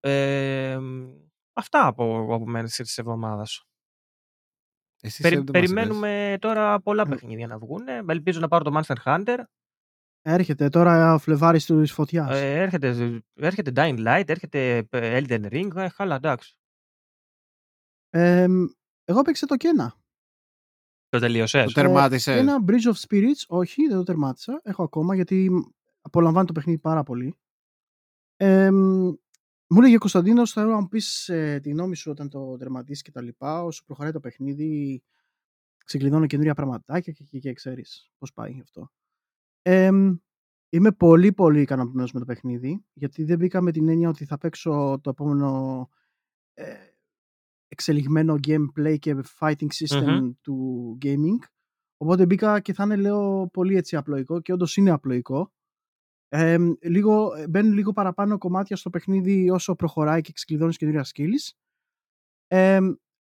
[0.00, 0.78] Ε,
[1.52, 3.64] αυτά από, από μένα της εβδομάδας.
[5.02, 5.72] Εσύ Περι, Σέμ, δεν μας είπες.
[5.74, 7.08] περιμένουμε τώρα πολλά Ε.
[7.08, 7.88] παιχνίδια να βγουν.
[8.08, 9.38] Ελπίζω να πάρω το Monster Hunter.
[10.22, 12.30] Έρχεται τώρα ο Φλεβάρης του φωτιάς.
[12.40, 15.76] Ε, έρχεται, έρχεται Dying Light, έρχεται ε, Elden Ring.
[15.76, 16.56] Ε, χάλα, εντάξει.
[18.10, 18.46] Ε,
[19.04, 19.94] εγώ παίξα το Κένα.
[21.08, 22.36] Το τελείωσες; Το τερμάτισες.
[22.36, 24.60] Ένα Bridge of Spirits, όχι, δεν το τερμάτισα.
[24.64, 25.50] Έχω ακόμα γιατί
[26.00, 27.34] απολαμβάνω το παιχνίδι πάρα πολύ.
[28.36, 28.70] Ε,
[29.70, 33.02] μου έλεγε ο Κωνσταντίνος, θέλω να μου πεις ε, τη γνώμη σου όταν το τερματίσεις
[33.02, 33.62] και τα λοιπά.
[33.62, 35.02] Όσο προχωράει το παιχνίδι,
[35.84, 38.90] ξεκλειδώνω καινούρια πραγματάκια και, και, και ξέρεις πώς πάει αυτό.
[39.62, 39.90] Ε,
[40.68, 44.38] είμαι πολύ πολύ ικανοποιημένος με το παιχνίδι γιατί δεν μπήκα με την έννοια ότι θα
[44.38, 45.88] παίξω το επόμενο
[46.54, 46.74] ε,
[47.68, 50.30] εξελιγμένο gameplay και fighting system Μμμ.
[50.40, 51.46] του gaming
[51.96, 55.52] οπότε μπήκα και θα είναι λέω πολύ έτσι απλοϊκό και όντως είναι απλοϊκό
[56.32, 61.50] ε, λίγο, μπαίνουν λίγο παραπάνω κομμάτια στο παιχνίδι όσο προχωράει και ξεκλειδώνεις καινούργια skills
[62.46, 62.78] ε,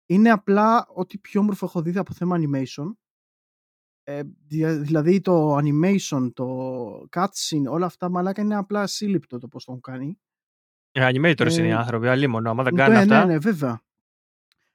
[0.06, 2.94] είναι απλά ό,τι πιο όμορφο έχω δει από θέμα animation
[4.04, 6.48] ε, δια- δηλαδή το animation, το
[7.16, 10.20] cutscene, όλα αυτά μαλάκα είναι απλά σύλληπτο το πώς το έχουν κάνει.
[10.92, 12.50] Οι animators είναι οι Ε, άνθρωποι, αλίμονο.
[12.50, 13.26] Άμα δεν Ναι, κάνουν ναι, αυτά.
[13.26, 13.82] ναι, βέβαια.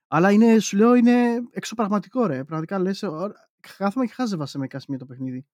[0.08, 2.44] Αλλά είναι, σου λέω, είναι εξωπραγματικό ρε.
[2.44, 5.46] Πραγματικά λες, ωρα- κάθομαι και χάζευα σε μερικά σημεία το παιχνίδι.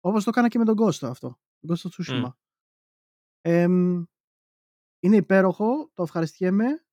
[0.00, 1.38] Όπως το έκανα και με τον Ghost αυτό.
[1.66, 2.20] Τον Ghost of Tsushima.
[2.20, 2.30] Μμ.
[3.40, 4.04] Εμ,
[5.00, 6.84] είναι υπέροχο, το ευχαριστιέμαι.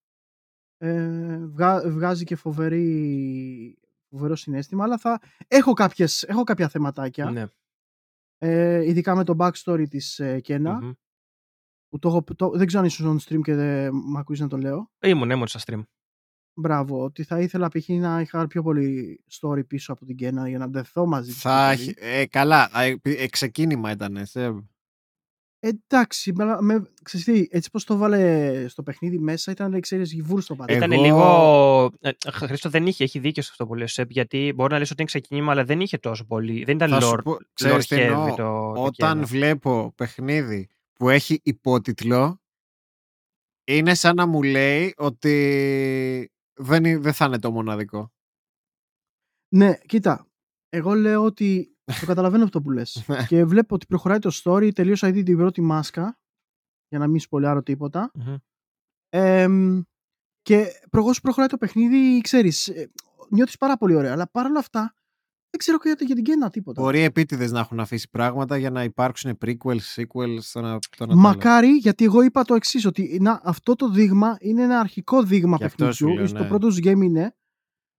[0.78, 3.80] Ε, βγα- βγάζει και φοβερή,
[4.10, 7.32] φοβερό συνέστημα, αλλά θα έχω, κάποιες, έχω κάποια θεματάκια.
[7.32, 7.46] Ναι.
[8.38, 10.82] Ε, ειδικά με το backstory της ε, Κένα.
[10.82, 10.92] Μμμ.
[11.88, 14.48] Που το, έχω- το, δεν ξέρω αν ήσουν on stream και δεν μ' ακούεις να
[14.48, 14.92] το λέω.
[15.02, 15.82] Ήμουν, ήμουν στα stream.
[16.60, 17.88] Μπράβο, ότι θα ήθελα π.χ.
[17.90, 21.42] να είχα πιο πολύ story πίσω από την Κένα για να ντεθώ μαζί της.
[21.42, 22.12] Θα πιο έχει- πολύ.
[22.14, 24.26] ε, καλά, ε, ε, ξεκίνημα ήταν.
[24.26, 24.60] Σεμ.
[25.62, 30.42] Εντάξει, με, με, ξέρεις τι, έτσι πως το βάλε στο παιχνίδι μέσα ήταν, ξέρεις, γυβούρ
[30.42, 30.78] στο πατέρα.
[30.78, 31.90] Ήταν Εγώ- λίγο.
[32.00, 34.80] Ε, Χρήστο δεν είχε, έχει δίκιο σε αυτό που λέει ο Σεπ, γιατί μπορεί να
[34.80, 36.64] λες ότι είναι ξεκίνημα, αλλά δεν είχε τόσο πολύ.
[36.64, 38.28] Δεν ήταν Θα σου lore, πω, lore ξέρεις τι heavy εννοώ.
[38.30, 39.26] το, το Όταν Kena.
[39.26, 42.42] βλέπω παιχνίδι που έχει υπότιτλο,
[43.64, 48.12] είναι σαν να μου λέει ότι δεν, είναι- δεν θα είναι το μοναδικό.
[49.56, 50.28] Ναι, κοίτα,
[50.70, 53.06] εγώ λέω ότι Το καταλαβαίνω αυτό που λες.
[53.30, 54.74] και βλέπω ότι προχωράει το story.
[54.74, 56.20] Τελείωσα ήδη την πρώτη μάσκα.
[56.88, 58.12] Για να μην σπολιάρω τίποτα.
[58.14, 58.36] Μμμ.
[59.10, 59.82] Εμ,
[60.42, 62.92] και προχώς προχωράει το παιχνίδι, ξέρεις, ε,
[63.30, 64.12] νιώθεις πάρα πολύ ωραία.
[64.12, 64.94] Αλλά παρόλα αυτά,
[65.50, 66.82] δεν ξέρω και για, για την Κένα τίποτα.
[66.82, 71.08] Μπορεί επίτηδες να έχουν αφήσει πράγματα για να υπάρξουν prequels, sequels, το να, το να
[71.08, 71.16] το άλλο.
[71.16, 75.56] Μακάρι, γιατί εγώ είπα το εξής, ότι να, αυτό το δείγμα είναι ένα αρχικό δείγμα
[75.60, 76.16] Γι' αυτό σου παιχνιδιού.
[76.18, 76.48] λέω, Στο ναι.
[76.48, 77.36] πρώτος σου game είναι,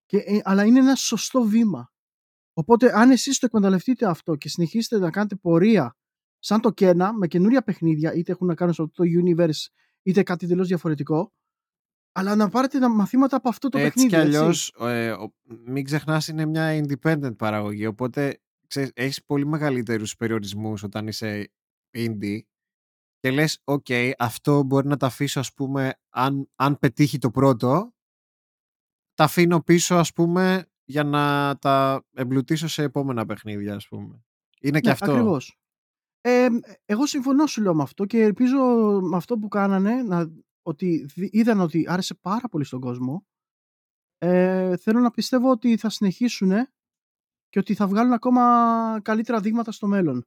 [0.06, 1.93] και, ε, αλλά είναι ένα σωστό βήμα.
[2.52, 5.97] Οπότε, αν εσείς το εκμεταλλευτείτε αυτό και συνεχίσετε να κάνετε πορεία
[6.39, 9.70] σαν το Κένα, με καινούρια παιχνίδια, είτε έχουν να κάνουν σε αυτό το universe,
[10.02, 11.32] είτε κάτι τελείω διαφορετικό,
[12.12, 14.09] αλλά να πάρετε τα μαθήματα από αυτό το έτσι παιχνίδι.
[14.09, 15.35] κι αλλιώς, ε, ο-
[15.65, 17.87] μην ξεχνάς, είναι μια independent παραγωγή.
[17.87, 18.41] Οπότε
[18.95, 21.53] έχεις πολύ μεγαλύτερους περιορισμούς όταν είσαι
[21.99, 22.39] indie.
[23.19, 27.95] Και λες, OK, αυτό μπορεί να τα αφήσω, ας πούμε, αν, αν πετύχει το πρώτο,
[29.15, 34.24] τα αφήνω πίσω, ας πούμε, για να τα εμπλουτίσω σε επόμενα παιχνίδια, ας πούμε.
[34.61, 35.12] Είναι και Ναι, αυτό.
[35.12, 35.55] Ακριβώς.
[36.20, 36.49] Ε,
[36.85, 38.59] εγώ συμφωνώ σου λέω με αυτό και ελπίζω
[39.03, 40.31] με αυτό που κάνανε να,
[40.62, 43.27] ότι δι- είδαν ότι άρεσε πάρα πολύ στον κόσμο.
[44.19, 46.51] Ε, θέλω να πιστεύω ότι θα συνεχίσουν
[47.49, 50.27] και ότι θα βγάλουν ακόμα καλύτερα δείγματα στο μέλλον.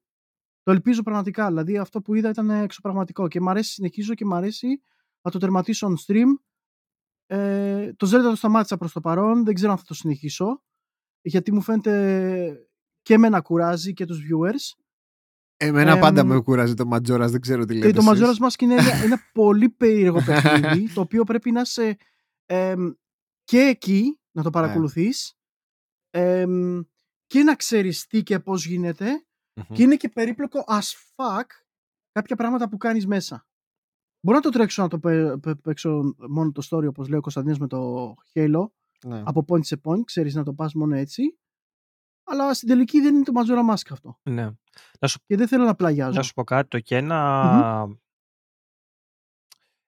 [0.62, 1.48] Το ελπίζω πραγματικά.
[1.48, 4.82] Δηλαδή αυτό που είδα ήταν εξωπραγματικό και μ' αρέσει, συνεχίζω και μ' αρέσει
[5.22, 6.28] να το τερματίσω on stream.
[7.26, 10.64] Ε, το Zelda το σταμάτησα προς το παρόν, δεν ξέρω αν θα το συνεχίσω
[11.22, 12.68] γιατί μου φαίνεται
[13.02, 14.83] και εμένα κουράζει και τους viewers
[15.68, 17.91] Εμένα πάντα Εμ, με κουράζει το Ματζόρας, δεν ξέρω τι λέτε.
[17.91, 18.23] και το εσείς.
[18.23, 21.98] Majora's Mask είναι ένα, ένα πολύ περίεργο παιχνίδι το οποίο πρέπει να είσαι
[22.45, 22.91] εμ,
[23.44, 24.44] και εκεί να Ναι.
[24.44, 25.34] το παρακολουθείς
[26.10, 26.81] εμ,
[27.26, 29.26] και να ξέρεις τι και πώς γίνεται
[29.56, 29.76] Μμμ.
[29.76, 31.45] και είναι και περίπλοκο as fuck
[32.11, 33.48] κάποια πράγματα που κάνεις μέσα.
[34.26, 37.22] Μπορώ να το τρέξω να το παι- παι- παίξω μόνο το story όπως λέει ο
[37.22, 38.65] Κωνσταντίνος με το Halo
[39.06, 39.23] Ναι.
[39.26, 41.38] από point σε point, ξέρεις να το πας μόνο έτσι
[42.24, 44.50] αλλά στην τελική δεν είναι το Majora Mask αυτό Ναι.
[45.00, 46.18] Να σου, και δεν θέλω να πλαγιάζω.
[46.18, 47.88] να σου πω κάτι, το Κένα...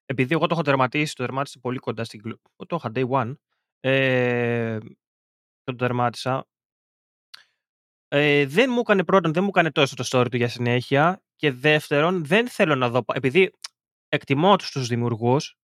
[0.06, 2.22] Επειδή εγώ το έχω τερματίσει, το τερμάτισα πολύ κοντά στην...
[2.22, 3.36] κλου- Το είχα day one.
[3.80, 4.78] Ε,
[5.64, 6.46] το τερμάτισα.
[8.08, 11.52] Ε, δεν μου έκανε πρώτον, δεν μου έκανε τόσο το story του για συνέχεια και
[11.52, 13.52] δεύτερον, δεν θέλω να δω, πα- επειδή
[14.08, 15.56] εκτιμώ τους, τους δημιουργούς,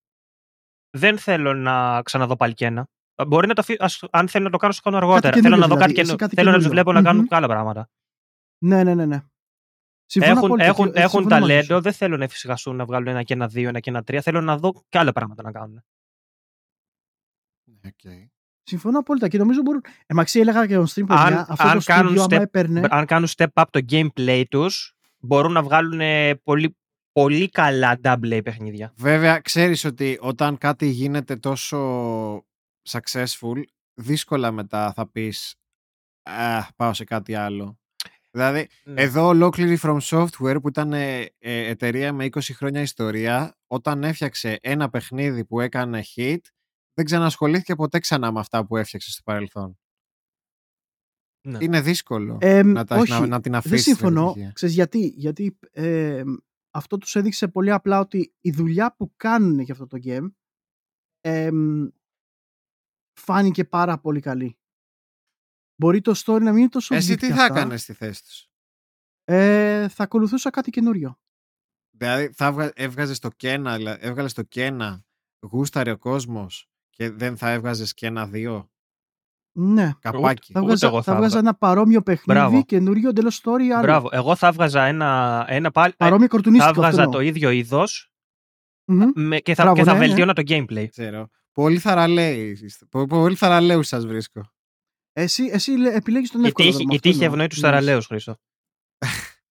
[0.98, 2.88] δεν θέλω να ξαναδώ πάλι και ένα.
[3.28, 5.22] Μπορεί να το αφήσω, ας- αν θέλω να το κάνω, στο κάνω αργότερα.
[5.34, 6.26] Θέλω καινούριο να δω κάτι δηλαδή, εσύ καινούριο.
[6.26, 6.84] κάτι Θέλω να τους καινούριο.
[6.84, 7.28] βλέπω να κάνουν Μμμ.
[7.28, 7.90] και άλλα πράγματα.
[8.64, 9.22] Ναι, ναι, ναι, ναι.
[10.06, 11.58] Συμφωνώ Έχουν, απόλυτα έχουν, και- ε, έχουν συμφωνώ μαζί σου.
[11.68, 14.22] ταλέντο, δεν θέλω να εφησυχαστούν να βγάλουν ένα και ένα δύο, ένα και ένα τρία.
[14.22, 15.84] Θέλω να δω και άλλα πράγματα να κάνουν.
[17.64, 18.30] Ναι, οκ.
[18.64, 19.82] Συμφωνώ απόλυτα και νομίζω μπορούν.
[20.06, 22.42] Ε, μαξί έλεγα και on stream, παιδιά, Αν- αυτό αν το κάνουν studio άμα step-
[22.42, 22.88] έπαιρνε.
[22.90, 26.78] Αν κάνουν step up το gameplay τους, μπορούν να βγάλουν ε, πολύ,
[27.12, 28.94] πολύ καλά double A παιχνίδια.
[28.96, 31.78] Βέβαια, ξέρεις ότι όταν κάτι γίνεται τόσο
[32.90, 33.62] successful,
[33.94, 35.56] δύσκολα μετά θα πεις
[36.24, 37.80] «Α, πάω σε κάτι άλλο».
[38.34, 39.02] Δηλαδή, Ναι.
[39.02, 44.58] εδώ ολόκληρη From Software που ήταν ε, ε, εταιρεία με 20 χρόνια ιστορία, όταν έφτιαξε
[44.62, 46.38] ένα παιχνίδι που έκανε hit,
[46.94, 49.80] δεν ξανασχολήθηκε ποτέ ξανά με αυτά που έφτιαξε στο παρελθόν.
[51.48, 51.58] Ναι.
[51.62, 53.84] Είναι δύσκολο Ε, να, τα, όχι, να, να την δεν αφήσεις.
[53.84, 54.36] συμφωνώ.
[54.54, 55.08] Ξέρεις γιατί.
[55.16, 56.24] Γιατί ε,
[56.74, 60.32] αυτό τους έδειξε πολύ απλά ότι η δουλειά που κάνουν για αυτό το game
[61.22, 61.50] ε,
[63.22, 64.58] φάνηκε πάρα πολύ καλή.
[65.76, 67.56] Μπορεί το story να μην είναι τόσο Εσύ deep τι κι θα αυτά.
[67.60, 68.50] έκανες στη θέση τους;
[69.24, 71.20] Ε, θα ακολουθούσα κάτι καινούριο.
[71.92, 72.72] Δηλαδή, θα έβγα...
[72.76, 75.06] έβγαζες το κένα, δηλαδή, έβγαλες το κένα,
[75.52, 78.72] γούσταρε ο κόσμος και δεν θα έβγαζες και ένα δύο;
[79.52, 79.92] Ναι.
[80.00, 80.52] Καπάκι.
[80.54, 82.64] Θα Ούτε βγάζα, εγώ θα θα βγάζα έβγα- ένα παρόμοιο παιχνίδι, Μπράβο.
[82.66, 83.82] καινούριο εντελώς story, άλλο.
[83.82, 84.10] Μπράβο.
[84.12, 85.94] Εγώ θα έβγαζα ένα, ένα πάλι.
[85.98, 87.16] Παρόμοιο θα κορτουνίστικο αυτό έβγαζα εννοώ.
[87.16, 88.12] το ίδιο είδος
[88.86, 89.36] Μμμ.
[89.42, 90.06] και θα, Μπράβο, και θα ναι, ναι.
[90.06, 90.88] βελτίωνα το gameplay.
[90.90, 91.30] Ξέρω.
[91.62, 92.50] Πολύ θαραλέοι.
[92.62, 92.86] είστε.
[92.86, 94.42] Πο- Πολύ θαραλέου σας βρίσκω.
[95.14, 97.34] Εσύ, εσύ λέ- επιλέγεις τον Η εύκολο τύχη, δρόμο, η αυτό τύχη εννοώ.
[97.34, 97.62] ευνοεί του Ναι.
[97.62, 98.36] θαραλέους, Χρήστο;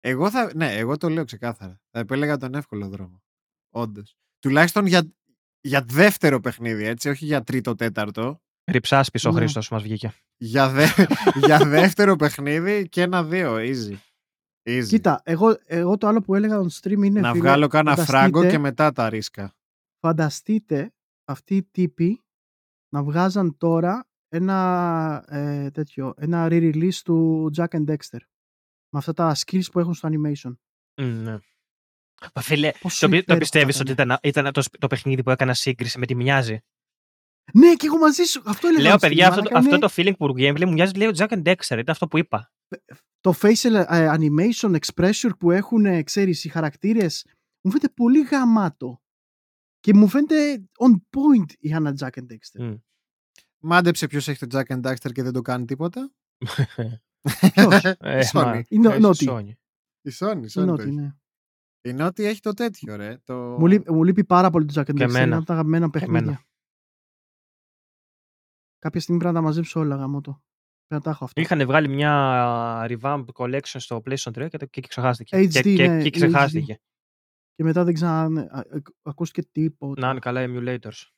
[0.00, 0.50] Εγώ θα.
[0.54, 1.80] Ναι, εγώ το λέω ξεκάθαρα.
[1.90, 3.22] Θα επέλεγα τον εύκολο δρόμο.
[3.70, 4.16] Όντως.
[4.38, 5.12] Τουλάχιστον για,
[5.60, 8.40] για δεύτερο παιχνίδι, έτσι, όχι για τρίτο, τέταρτο.
[8.70, 9.36] Ριψάσπη ο Ναι.
[9.38, 10.14] Χρήστος μας βγήκε.
[10.36, 10.86] Για, δε,
[11.46, 13.54] για δεύτερο παιχνίδι και ένα δύο.
[13.58, 13.96] Easy.
[14.68, 14.86] Easy.
[14.88, 18.18] Κοίτα, εγώ, εγώ το άλλο που έλεγα on stream είναι να φίλε, βγάλω κάνα φανταστείτε-
[18.18, 19.54] φράγκο και μετά τα ρίσκα.
[20.00, 20.90] Φανταστείτε
[21.26, 22.24] αυτοί οι τύποι
[22.94, 28.18] να βγάζαν τώρα ένα ε, τέτοιο, ένα re-release του Jack and Dexter.
[28.92, 30.56] Με αυτά τα skills που έχουν στο animation.
[31.02, 31.38] Μμ, Ναι.
[32.34, 34.06] Μα Φίλε, Πόσο το, πι- το υπέροχο πιστεύεις θα ότι ήταν.
[34.08, 36.58] ήταν, ήταν το, σ- το παιχνίδι που έκανα σύγκριση με τη μοιάζει.
[37.52, 38.42] Ναι, και εγώ μαζί σου.
[38.46, 38.82] Αυτό έλεγα.
[38.82, 40.92] Λέω, on stream, παιδιά, αυτό, το- μαλάκα, αυτό είναι το feeling που gameplay μου μοιάζει
[40.94, 41.70] λέει ο Jack and Dexter.
[41.78, 42.52] Ήταν αυτό που είπα.
[43.20, 47.26] το facial ε, animation expression που έχουν, ε, ξέρεις, οι χαρακτήρες,
[47.64, 49.00] μου φαίνεται πολύ γαμάτο.
[49.80, 52.58] Και μου φαίνεται on point η Hannah Jack and Dexter.
[52.60, 52.74] Μμ.
[53.58, 56.12] Μάντεψε ποιος έχει το Jack and Daxter και δεν το κάνει τίποτα.
[57.52, 58.44] Ποιος; Ε, Η Sony.
[58.44, 59.28] μα, Είναι ο ε, Naughty.
[59.28, 59.48] Sony.
[60.00, 60.90] Η Sony, η Είναι Sony το ότι, έχει.
[60.90, 61.14] ναι.
[61.80, 63.18] Η Naughty έχει το τέτοιο, ρε.
[63.24, 63.34] Το...
[63.58, 65.08] Μου, λείπει, μου λείπει πάρα πολύ το Jack and Και Dexter.
[65.08, 65.36] Είναι εμένα.
[65.36, 66.12] από τα αγαπημένα Και εμένα.
[66.14, 66.44] παιχνίδια.
[68.78, 70.30] Κάποια στιγμή πρέπει να τα μαζέψω όλα γαμώ το.
[70.86, 71.40] Πρέπει να τα έχω αυτά.
[71.40, 75.36] Είχαν βγάλει μια revamp collection στο PlayStation 3 και, το, και, και ξεχάστηκε.
[75.38, 76.80] HD, και, και, ναι, και η ξεχάστηκε.
[77.56, 80.00] Και μετά δεν ξανά ναι, α- α- ακούστηκε τίποτα.
[80.00, 81.10] Να είναι καλά οι emulators.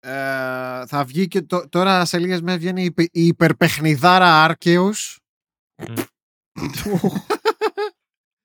[0.00, 5.16] Ε, θα βγει και το, τώρα σε λίγες μέρες βγαίνει η, υπε- η υπερπαιχνιδάρα Arceus.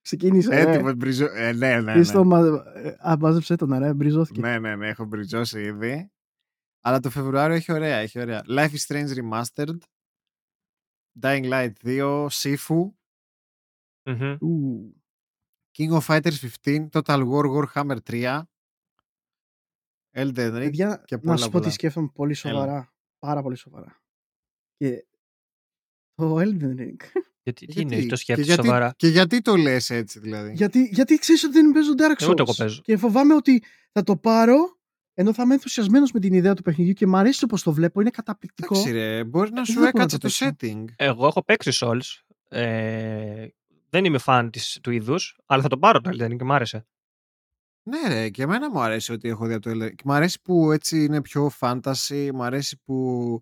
[0.02, 0.56] Ξεκίνησε.
[0.56, 0.60] ε.
[0.60, 1.26] Έτοιμο, μπριζο...
[1.26, 1.92] ε, ναι, ναι, ναι.
[1.92, 2.40] Χρήστο, μα...
[2.76, 4.42] ε, α, μάζεψε τον, ρε, μπριζώθηκε.
[4.42, 6.12] ναι, ναι, ναι, έχω μπριζώσει ήδη.
[6.82, 8.44] Αλλά το Φεβρουάριο έχει ωραία, έχει ωραία.
[8.48, 9.78] Life is Strange Remastered.
[11.22, 12.92] Dying Light 2, Sifu,
[14.10, 14.38] Μμμ.
[14.42, 14.92] Ου.
[15.78, 18.42] King of Fighters 15, Total War Warhammer 3,
[20.16, 20.52] Elden Ring.
[20.52, 21.66] Παιδιά, και να πολλά, σου πω πολλά.
[21.66, 22.94] τι σκέφτομαι πολύ σοβαρά.
[23.20, 24.02] Πάρα πολύ σοβαρά.
[24.78, 25.06] Και
[26.16, 26.96] το Elden Ring.
[27.44, 30.54] Γιατί, τι Γιατί; είναι, το και σκέφτεσαι γιατί, σοβαρά; Και γιατί το λες έτσι δηλαδή;
[30.54, 32.22] γιατί, γιατί ξέρεις ότι δεν παίζω Dark Souls.
[32.22, 32.82] Εγώ το εγώ παίζω.
[32.82, 34.78] Και φοβάμαι ότι θα το πάρω
[35.14, 38.02] ενώ θα είμαι ενθουσιασμένος με την ιδέα του παιχνιδιού και μου αρέσει όπω το βλέπω.
[38.02, 38.76] Είναι καταπληκτικό.
[38.76, 40.76] Εντάξει ρε, μπορείς να Δεν σου θα μπορώ να έκατσε το το παίξω.
[40.76, 40.86] setting.
[40.96, 42.22] Εγώ έχω παίξει Souls.
[42.50, 43.48] Ε,
[43.90, 46.52] δεν είμαι φαν της, του είδους, αλλά θα το πάρω το Elden Ring και μ'
[46.52, 46.86] άρεσε.
[47.84, 49.96] Ναι ρε, και εμένα μου αρέσει ότι έχω δει από το Elden Ring.
[49.96, 53.40] Και Μου αρέσει που έτσι είναι πιο fantasy, μου αρέσει που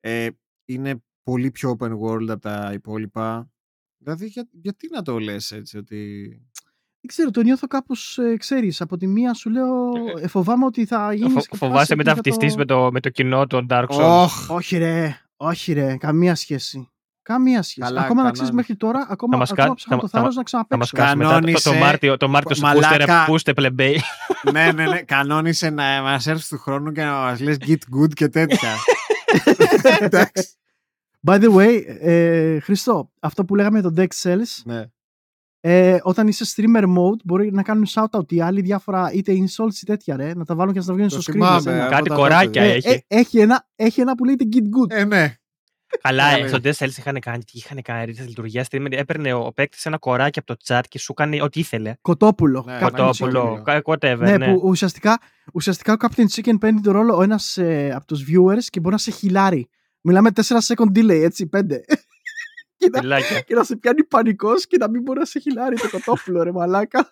[0.00, 0.28] ε,
[0.64, 3.50] είναι πολύ πιο open world από τα υπόλοιπα.
[3.98, 6.28] Δηλαδή, για- γιατί να το λες έτσι ότι...
[7.00, 8.80] Δεν ξέρω, το νιώθω κάπως, ε, ξέρεις.
[8.80, 11.46] Από τη μία σου λέω, Ε, ε, φοβάμαι ότι θα γίνεις.
[11.50, 14.22] Φο, φοβάσαι μετά αυτιστής με, το, με το κοινό των Dark Souls.
[14.22, 15.20] Ωχ, Όχι, ρε.
[15.36, 15.96] Όχι, ρε.
[15.96, 16.90] Καμία σχέση.
[17.26, 17.80] Καμία σχέση.
[17.80, 18.38] Καλά, ακόμα να κανόνες.
[18.40, 20.78] ξέρει μέχρι τώρα, ακόμα, μας ακόμα κα- ψάχνω το θα- θάρρο να Θα ξαναπέξω.
[20.78, 23.24] μας κάσει μετά το, το, το Κανόνισε, Μάρτιο, το Μάρτιο στο πούστε, ρε, μαλάκα.
[23.26, 24.00] πούστε πλεμπέι.
[24.52, 28.12] ναι, ναι, ναι, κανόνισε να μας έρθει του χρόνου και να μας λες get good
[28.14, 28.70] και τέτοια.
[30.00, 30.48] Εντάξει.
[31.26, 34.84] By the way, ε, Χριστό, αυτό που λέγαμε για το Dex Cells, ναι.
[35.60, 39.86] ε, όταν είσαι streamer mode, μπορεί να κάνουν shout-out οι άλλοι διάφορα είτε insults ή
[39.86, 41.36] τέτοια, ρε, να τα βάλουν και να τα βγαίνουν Το στο screen.
[41.36, 41.82] θυμάμαι, εσένα.
[41.86, 42.72] από Κάτι τα κοράκια τότε.
[42.72, 42.88] Ε, έχει.
[42.88, 44.96] ε, έχει, ένα, έχει ένα που λέγεται Git Good.
[44.98, 45.34] Ε, ναι.
[46.00, 48.86] Καλά, Καλά, ε, στο Death Cells είχαν κάνει, τι είχαν κάνει τη λειτουργίας streamer.
[48.90, 51.94] Έπαιρνε ο παίκτης ένα κοράκι από το chat και σου έκανε ό,τι ήθελε.
[52.00, 52.62] Κοτόπουλο.
[52.66, 53.62] Ναι, Captain Κοτόπουλο, Chicken.
[53.64, 54.18] κα- whatever.
[54.18, 55.18] Ναι, Ναι, που ουσιαστικά,
[55.52, 58.94] ουσιαστικά ο Captain Chicken παίρνει τον ρόλο ο ένας ε, από τους viewers και μπορεί
[58.94, 59.68] να σε χιλάρει.
[60.00, 60.40] Μιλάμε 4
[60.74, 61.60] second delay, έτσι, 5.
[62.78, 63.40] και, να, Φιλάκια.
[63.40, 66.52] και να σε πιάνει πανικός και να μην μπορεί να σε χιλάρει το κοτόπουλο, ρε
[66.52, 67.10] μαλάκα.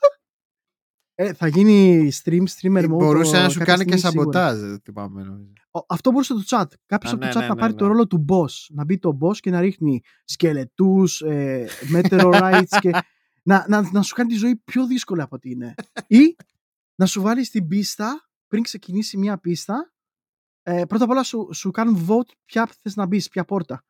[1.15, 2.89] Ε, θα γίνει stream, streamer mode.
[2.89, 4.41] Μπορούσε το- να σου κάποια κάνει και στιγμή σίγουρα.
[4.49, 5.23] σαμποτάζ, δεν θυμάμαι.
[5.23, 5.53] νομίζω.
[5.75, 6.67] Ο- Αυτό μπορούσε το chat.
[6.87, 7.79] Κάποιος Α, από το ναι, chat ναι, να ναι, πάρει ναι.
[7.79, 8.67] το ρόλο του boss.
[8.69, 12.91] Να μπει το boss και να ρίχνει σκελετούς, ε, meteorites και
[13.43, 15.75] να, να, να σου κάνει τη ζωή πιο δύσκολη από ό,τι είναι.
[16.07, 16.37] Ή
[16.95, 19.93] να σου βάλει την πίστα πριν ξεκινήσει μια πίστα.
[20.63, 23.85] Ε, πρώτα απ' όλα σου, σου κάνουν vote ποια θες να μπεις, ποια πόρτα.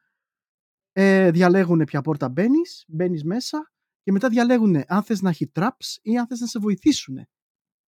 [0.92, 5.96] Ε, διαλέγουν ποια πόρτα μπαίνεις, μπαίνεις μέσα και μετά διαλέγουν αν θες να έχει traps
[6.02, 7.14] ή αν θες να σε βοηθήσουν.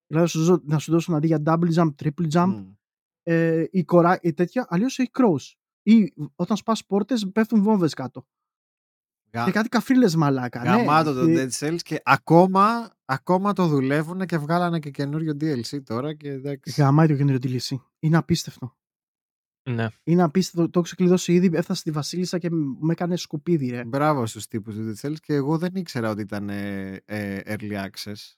[0.07, 2.73] Δηλαδή να σου, δω- να σου δώσουν αντί για double jump, triple jump Μμ.
[3.29, 5.53] Ε, ή, κορά, ή τέτοια, αλλιώς έχει crows.
[5.83, 8.27] Ή όταν σπάς πόρτες πέφτουν βόμβες κάτω.
[9.33, 10.63] Γα- Και κάτι καφρίλες μαλάκα.
[10.63, 10.69] ναι.
[10.69, 15.83] Γαμάτο το Ε, Dead Cells και ακόμα, ακόμα το δουλεύουν και βγάλανε και καινούριο DLC
[15.85, 16.81] τώρα και εντάξει.
[16.81, 17.83] Γαμάει το καινούριο τη λύση.
[17.99, 18.77] Είναι απίστευτο.
[19.71, 19.87] Ναι.
[20.05, 20.63] Είναι απίστευτο.
[20.65, 21.51] Το έχω ξεκλειδώσει ήδη.
[21.57, 23.85] Έφτασε στη Βασίλισσα και με έκανε σκουπίδι, ρε.
[23.85, 27.73] Μπράβο στους τύπους του Dead Cells και εγώ δεν ήξερα ότι ήταν ε, ε, early
[27.91, 28.35] access.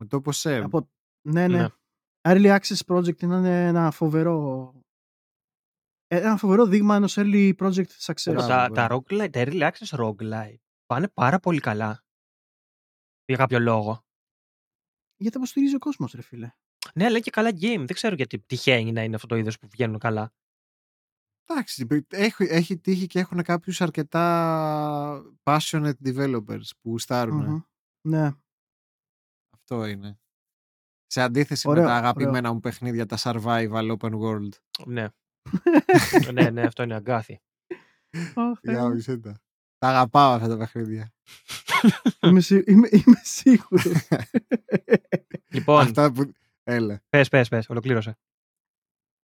[0.00, 0.90] Με το πως ε, Από...
[1.28, 1.58] Ναι, ναι.
[1.58, 1.66] Ναι.
[2.28, 4.74] Early Access Project είναι ένα φοβερό.
[6.06, 8.32] ε, Ένα φοβερό δείγμα ενός early project success.
[8.32, 8.96] Μπράβο, τα, τα, μπράβο.
[9.08, 12.04] roguelite, τα early access roguelite πάνε πάρα πολύ καλά.
[13.24, 14.04] Για κάποιο λόγο.
[15.16, 16.52] Γιατί αποστηρίζει ο κόσμος, ρε φίλε.
[16.94, 17.84] Ναι, αλλά και καλά game.
[17.86, 20.32] Δεν ξέρω γιατί τυχαίνει να είναι αυτό το είδος που βγαίνουν καλά.
[21.44, 27.44] Εντάξει, έχει, έχει τύχει και έχουν κάποιους αρκετά passionate developers που στάρουν.
[27.44, 27.60] Μμμ.
[28.08, 28.30] Ναι.
[29.54, 30.20] Αυτό είναι.
[31.12, 32.04] Σε αντίθεση Ωραίο, με τα ωραίο.
[32.08, 34.48] αγαπημένα μου παιχνίδια, τα survival open world.
[34.86, 35.08] Ναι.
[36.32, 37.40] ναι, ναι, αυτό είναι αγκάθι.
[38.34, 38.94] Αχ, Θεέ Για μου.
[38.94, 39.40] μισέ τα.
[39.78, 41.12] Τα αγαπάω αυτά τα παιχνίδια.
[42.22, 44.08] Είμαι, σί- είμαι, είμαι σίγουρος.
[45.54, 46.32] λοιπόν, Αυτά που...
[46.62, 47.02] Έλα.
[47.08, 48.18] πες, πες, πες, ολοκλήρωσε.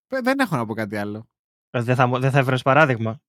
[0.09, 1.29] Ε, Δεν έχω να πω κάτι άλλο.
[1.71, 3.21] Ε, Δεν θα, μου- δεν θα έφερες παράδειγμα.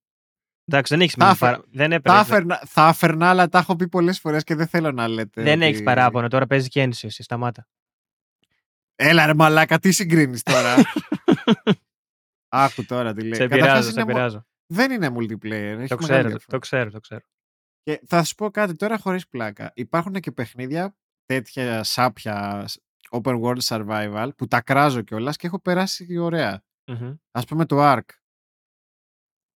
[0.66, 1.64] Εντάξει, δεν έχεις Τα μείνει έφε- παρά...
[1.72, 4.92] Δεν Θα έπαιρνες, έφερνα, θα έφερνα, αλλά τα έχω πει πολλές φορές και δεν θέλω
[4.92, 5.44] να λέτε.
[5.44, 6.28] δεν ότι- έχεις παράπονο.
[6.28, 7.68] Τώρα παίζει και ένση, εσύ σταμάτα.
[9.02, 10.76] Έλα ρε μαλάκα, τι συγκρίνεις τώρα;
[12.50, 13.34] Άκου τώρα τι λέει.
[13.34, 14.46] σε Καταρχάς πειράζω, σε είναι μο- πειράζω.
[14.74, 15.78] Δεν είναι multiplayer.
[15.80, 16.40] Έχει Το μεγάλη ξέρω, διαφορά.
[16.48, 17.22] το ξέρω, το ξέρω.
[17.82, 19.72] Και θα σου πω κάτι τώρα χωρίς πλάκα.
[19.76, 20.96] Υπάρχουν και παιχνίδια
[21.26, 22.66] τέτοια σάπια
[23.10, 26.64] open world survival που τα κράζω κιόλας και έχω περάσει ωραία.
[26.92, 27.16] Μμμ.
[27.32, 28.00] Ας πούμε το Ark.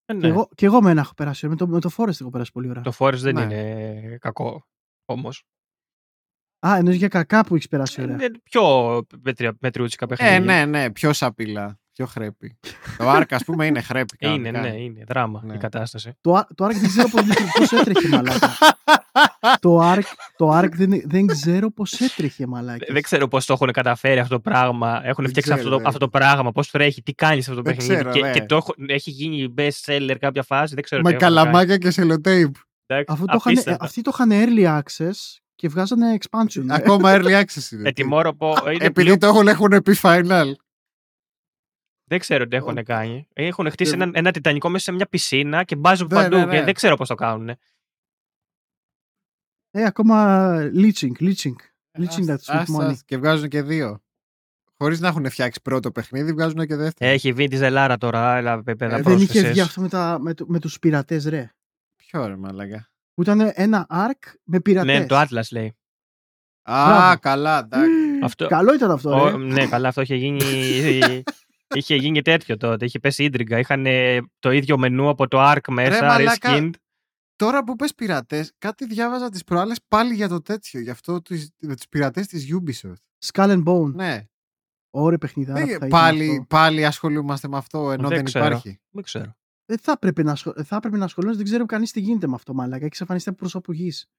[0.06, 0.28] Ε, Και, ναι.
[0.28, 1.48] εγώ, και εγώ με ένα έχω περάσει.
[1.48, 2.82] Με το, με το Forest έχω περάσει πολύ ωραία.
[2.84, 3.42] Το Forest δεν Ναι.
[3.42, 4.68] είναι κακό
[5.06, 5.44] όμως.
[6.68, 8.16] Α, εννοείς για κακά που έχεις περάσει ωραία.
[8.16, 8.64] Είναι πιο
[9.22, 10.36] μετρια- μετριούτσικα παιχνίδια.
[10.36, 12.58] Ε, ναι, ναι, πιο σαπίλα, πιο χρέπη.
[12.98, 14.16] το Ark, ας πούμε, είναι χρέπη.
[14.20, 14.74] Είναι, κανονικά.
[14.74, 15.54] ναι, είναι δράμα Ναι.
[15.54, 16.12] η κατάσταση.
[16.22, 17.22] Το, Ar- το Ark δεν ξέρω πώς,
[17.58, 18.54] πώς έτρεχε μαλάκα.
[19.60, 20.02] το Ark,
[20.36, 22.86] το Ark δεν, δεν ξέρω πώς έτρεχε μαλάκα.
[22.94, 25.02] Δεν ξέρω πώς το έχουν καταφέρει αυτό το πράγμα.
[25.04, 25.84] Έχουν Δεν φτιάξει ξέρω, αυτό, το, ναι.
[25.88, 28.00] αυτό το πράγμα, πώς τρέχει, τι κάνει σε αυτό το Δεν παιχνίδι.
[28.02, 28.32] ξέρω, και, ναι.
[28.32, 30.74] και το έχουν- έχει γίνει best seller κάποια φάση.
[30.74, 31.46] Δεν ξέρω Με τι έχουν κάνει.
[31.46, 32.56] καλαμάκια και σελοτέιπ.
[32.86, 33.86] Εντάξει, Αφού το είχαν, απίστευτα.
[33.86, 36.66] αυτοί το είχαν early access και βγάζανε expansion.
[36.70, 36.74] ε.
[36.74, 37.90] Ακόμα early access είναι.
[37.90, 40.52] Ε, τιμώ να πω, είναι Επειδή πιο- το έχουν, έχουν πει final.
[42.10, 43.28] Δεν ξέρω τι έχουν κάνει.
[43.34, 46.36] Έχουν χτίσει Δεν- ένα, ένα τιτανικό μέσα σε μια πισίνα και μπάζουν Ναι, παντού.
[46.36, 46.58] ναι, ναι.
[46.58, 47.50] Και δεν ξέρω πώς το κάνουν.
[49.72, 51.56] Ε, ακόμα leeching, leeching.
[52.00, 52.84] Leeching Ας- that sweet ας- money.
[52.84, 54.04] ας, Και βγάζουν και δύο.
[54.78, 57.12] Χωρίς να έχουν φτιάξει πρώτο παιχνίδι, βγάζουν και δεύτερο.
[57.12, 59.50] Έχει βγει τη ζελάρα τώρα, έλα παιδά Ε, Δεν είχε πρόσθεσες.
[59.52, 61.52] βγει αυτό με, τα, με, το- με τους πειρατές ρε.
[61.96, 62.88] Ποιο ρε μαλάκα.
[63.14, 65.00] Που ήταν ένα arc με πειρατές.
[65.00, 65.76] Ναι, το Atlas λέει.
[66.70, 67.20] Α, Μπράβο.
[67.20, 67.90] καλά, εντάξει.
[68.24, 69.38] Αυτό- Καλό ήταν αυτό Ο- ρε.
[69.38, 70.40] ναι, καλά, αυτό είχε γίνει.
[71.76, 72.86] είχε γίνει τέτοιο τότε.
[72.86, 73.60] Είχε πέσει ίντριγκα.
[73.60, 73.86] Είχαν
[74.40, 76.50] το ίδιο μενού από το ARC μέσα, μαλάκα.
[76.54, 76.70] reskinned.
[77.36, 81.48] Τώρα που πες πειρατές, κάτι διάβαζα τις προάλλες πάλι για το τέτοιο, για αυτό τους,
[81.60, 82.94] με τους πειρατές της Ubisoft.
[83.26, 83.94] Skull and Bone.
[83.94, 84.24] Ναι,
[84.96, 86.46] Ωραία παιχνιδάρα Δεν- που θα ήταν πάλι, αυτό.
[86.50, 88.46] πάλι ασχολούμαστε με αυτό ενώ Δεν δεν, ξέρω.
[88.46, 88.80] υπάρχει.
[88.90, 89.36] Δεν ξέρω.
[89.66, 90.54] Δεν θα έπρεπε να, ασχολ...
[90.66, 91.44] θα έπρεπε να ασχολούμαστε.
[91.44, 92.76] Δεν ξέρω κανείς τι γίνεται με αυτό, μαλάκα.
[92.76, 94.10] Έχεις εξαφανιστεί από προσώπου γης.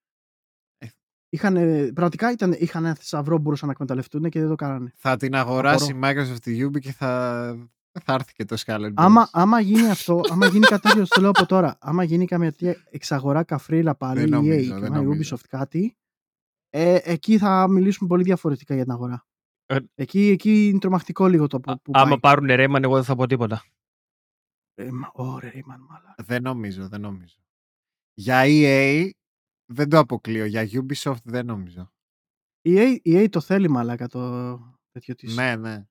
[0.79, 0.87] Ε.
[1.29, 1.55] Είχαν,
[1.95, 4.93] πραγματικά ήταν, είχαν ένα θησαυρό που μπορούσαν να εκμεταλλευτούν και δεν το κάνανε.
[4.97, 7.09] Θα την αγοράσει η Microsoft τη Ubi και θα,
[8.05, 9.31] θα έρθει και το Skull and Άμα, Bones.
[9.33, 11.77] άμα γίνει αυτό, άμα γίνει κάτι τέτοιο, το λέω από τώρα.
[11.81, 15.37] Άμα γίνει καμία τέτοια εξαγορά καφρίλα πάλι, Δεν η νομίζω, EA και δεν η νομίζω.
[15.37, 15.97] Ubisoft κάτι,
[16.71, 19.27] ε, εκεί θα μιλήσουμε πολύ διαφορετικά για την αγορά.
[19.67, 19.79] Ε.
[19.95, 22.19] Εκεί, εκεί είναι τρομακτικό λίγο το που, Α- που Άμα πάει.
[22.19, 23.63] πάρουν Rayman, εγώ δεν θα πω τίποτα.
[24.75, 26.15] Ε, μα- Ωραία, Rayman, μαλάκα.
[26.25, 27.37] Δεν νομίζω, δεν νομίζω.
[28.15, 29.11] Για EA
[29.73, 31.93] δεν το αποκλείω, για Ubisoft δεν νομίζω.
[32.61, 34.21] Η EA, η EA το θέλει μαλάκα το
[34.91, 35.35] τέτοιο της.
[35.37, 35.85] Ναι, ναι.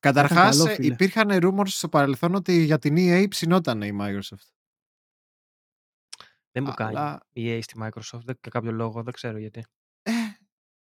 [0.00, 0.92] Καταρχάς καλό, ε, φίλε.
[0.92, 4.48] υπήρχαν rumors στο παρελθόν ότι για την EA ψινόταν η Microsoft.
[6.52, 9.64] Δεν μου κάνει Αλλά η EA στη Microsoft δεν- για κάποιο λόγο, δεν ξέρω γιατί.
[10.02, 10.12] ε,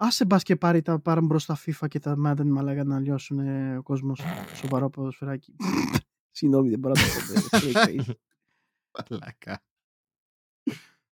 [0.01, 3.77] Άσε μπας και πάρει τα πάρουν μπροστά FIFA και τα Madden μαλάκα να λιώσουν ε,
[3.77, 4.19] ο κόσμος
[4.61, 5.55] σοβαρό ποδοσφαιράκι.
[6.31, 7.79] Συγγνώμη, δεν μπορώ να το πω.
[7.79, 7.95] ε,
[9.09, 9.61] μαλάκα.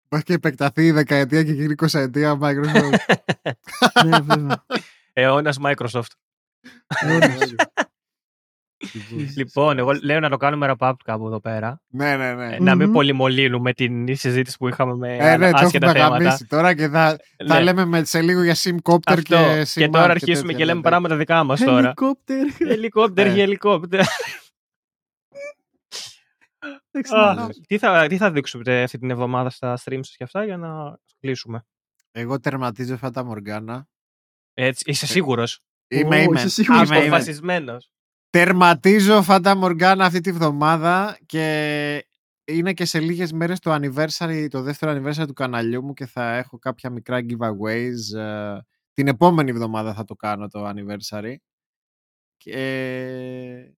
[0.08, 2.96] Πάει και επεκταθεί η δεκαετία και γίνει 20 ετία Microsoft.
[4.06, 4.66] ναι, βέβαια.
[5.14, 6.12] Αιώνας Microsoft.
[7.02, 7.56] Αιώνας.
[9.36, 11.82] Λοιπόν, εγώ λέω να το κάνουμε wrap up κάπου εδώ πέρα.
[11.88, 12.56] ναι, ναι, ναι.
[12.56, 12.94] Ε, Να μην Μμμ.
[12.94, 16.24] πολυμολύνουμε την συζήτηση που είχαμε με Ε, ναι, το άσχετα έχουμε θέματα.
[16.24, 17.18] γαμίσει τώρα και θα,
[17.48, 17.62] θα Ναι.
[17.64, 19.22] λέμε με, σε λίγο για Simcopter Αυτό.
[19.24, 21.78] και Και, Simart τώρα αρχίσουμε τέτοια, και λέμε ναι, πράγματα δικά μας τώρα.
[21.86, 22.46] Ελικόπτερ.
[22.58, 23.32] Ελικόπτερ Ε.
[23.34, 24.00] για ελικόπτερ.
[26.98, 27.54] Εντάξει, Α, μαλάκα.
[27.68, 31.66] τι, θα, τι θα δείξουμε αυτή την εβδομάδα στα streams και αυτά για να κλείσουμε;
[32.12, 33.82] Εγώ τερματίζω Fata Morgana.
[34.54, 36.40] Έτσι, είσαι σίγουρος; Είμαι, Ω, είμαι.
[36.40, 36.88] είσαι σίγουρος.
[36.88, 37.06] είμαι, είμαι.
[37.08, 37.90] Αποφασισμένος.
[38.30, 42.06] Τερματίζω Fata Morgana αυτή τη βδομάδα και
[42.46, 46.36] είναι και σε λίγες μέρες το anniversary, το δεύτερο anniversary του καναλιού μου και θα
[46.36, 48.18] έχω κάποια μικρά giveaways.
[48.18, 48.58] ε,
[48.94, 51.36] την επόμενη εβδομάδα θα το κάνω το anniversary.
[52.38, 53.74] Και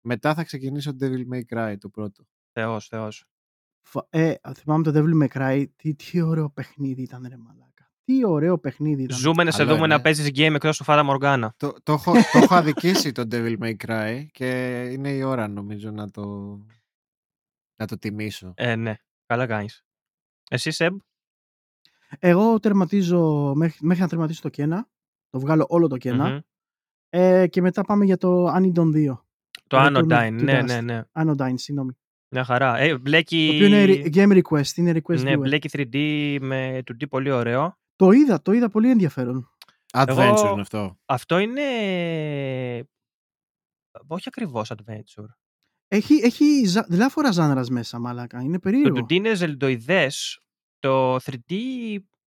[0.00, 2.24] μετά θα ξεκινήσω το Devil May Cry το πρώτο.
[2.52, 3.24] Θεός, θεός.
[3.82, 5.64] Φα- Ε, θυμάμαι το Devil May Cry.
[5.76, 7.90] Τι, τι ωραίο παιχνίδι ήταν, ρε μαλάκα.
[8.04, 9.18] Τι ωραίο παιχνίδι ήταν.
[9.18, 9.94] Ζούμε να σε Καλό δούμε είναι.
[9.94, 11.48] να παίζεις game εκτός του Fata Morgana.
[11.56, 15.90] Το, το, έχω, το έχω αδικήσει το Devil May Cry και είναι η ώρα νομίζω
[15.90, 16.24] να το,
[17.76, 18.52] να το τιμήσω.
[18.56, 18.94] Ε, ναι.
[19.26, 19.84] Καλά κάνεις.
[20.50, 20.96] Εσύ, Σεμ;
[22.18, 24.88] Εγώ τερματίζω μέχρι, μέχρι να τερματίσω το Κένα.
[25.30, 26.28] Το βγάλω όλο το Κένα.
[26.28, 26.38] Μμμ.
[27.08, 29.14] Ε, και μετά πάμε για το Anidon 2.
[29.66, 30.38] Το Return of Anodyne.
[30.38, 30.64] the Ναι, Dust.
[30.64, 31.02] ναι, ναι.
[31.12, 31.92] Anodyne, συγγνώμη.
[32.32, 32.76] Μια χαρά.
[32.78, 33.46] Ε, μπλέκει...
[33.48, 34.76] Το οποίο είναι re- game request.
[34.76, 35.38] Είναι request Ναι, viewer.
[35.38, 37.78] μπλέκει 3D με 2D πολύ ωραίο.
[37.96, 39.50] Το είδα, το είδα πολύ ενδιαφέρον.
[39.92, 40.98] Adventure Εγώ- είναι αυτό.
[41.04, 41.62] Αυτό είναι...
[44.06, 45.26] Όχι ακριβώς adventure.
[45.88, 48.40] Έχει, έχει ζα- διάφορα ζάνρας μέσα, μαλάκα.
[48.42, 49.00] Είναι Το περίεργο.
[49.00, 50.40] 2D είναι ζελντοειδές.
[50.78, 51.54] Το 3D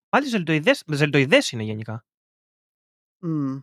[0.08, 2.04] πάλι ζελντοειδές, ζελντοειδές είναι γενικά.
[3.24, 3.58] Μμ.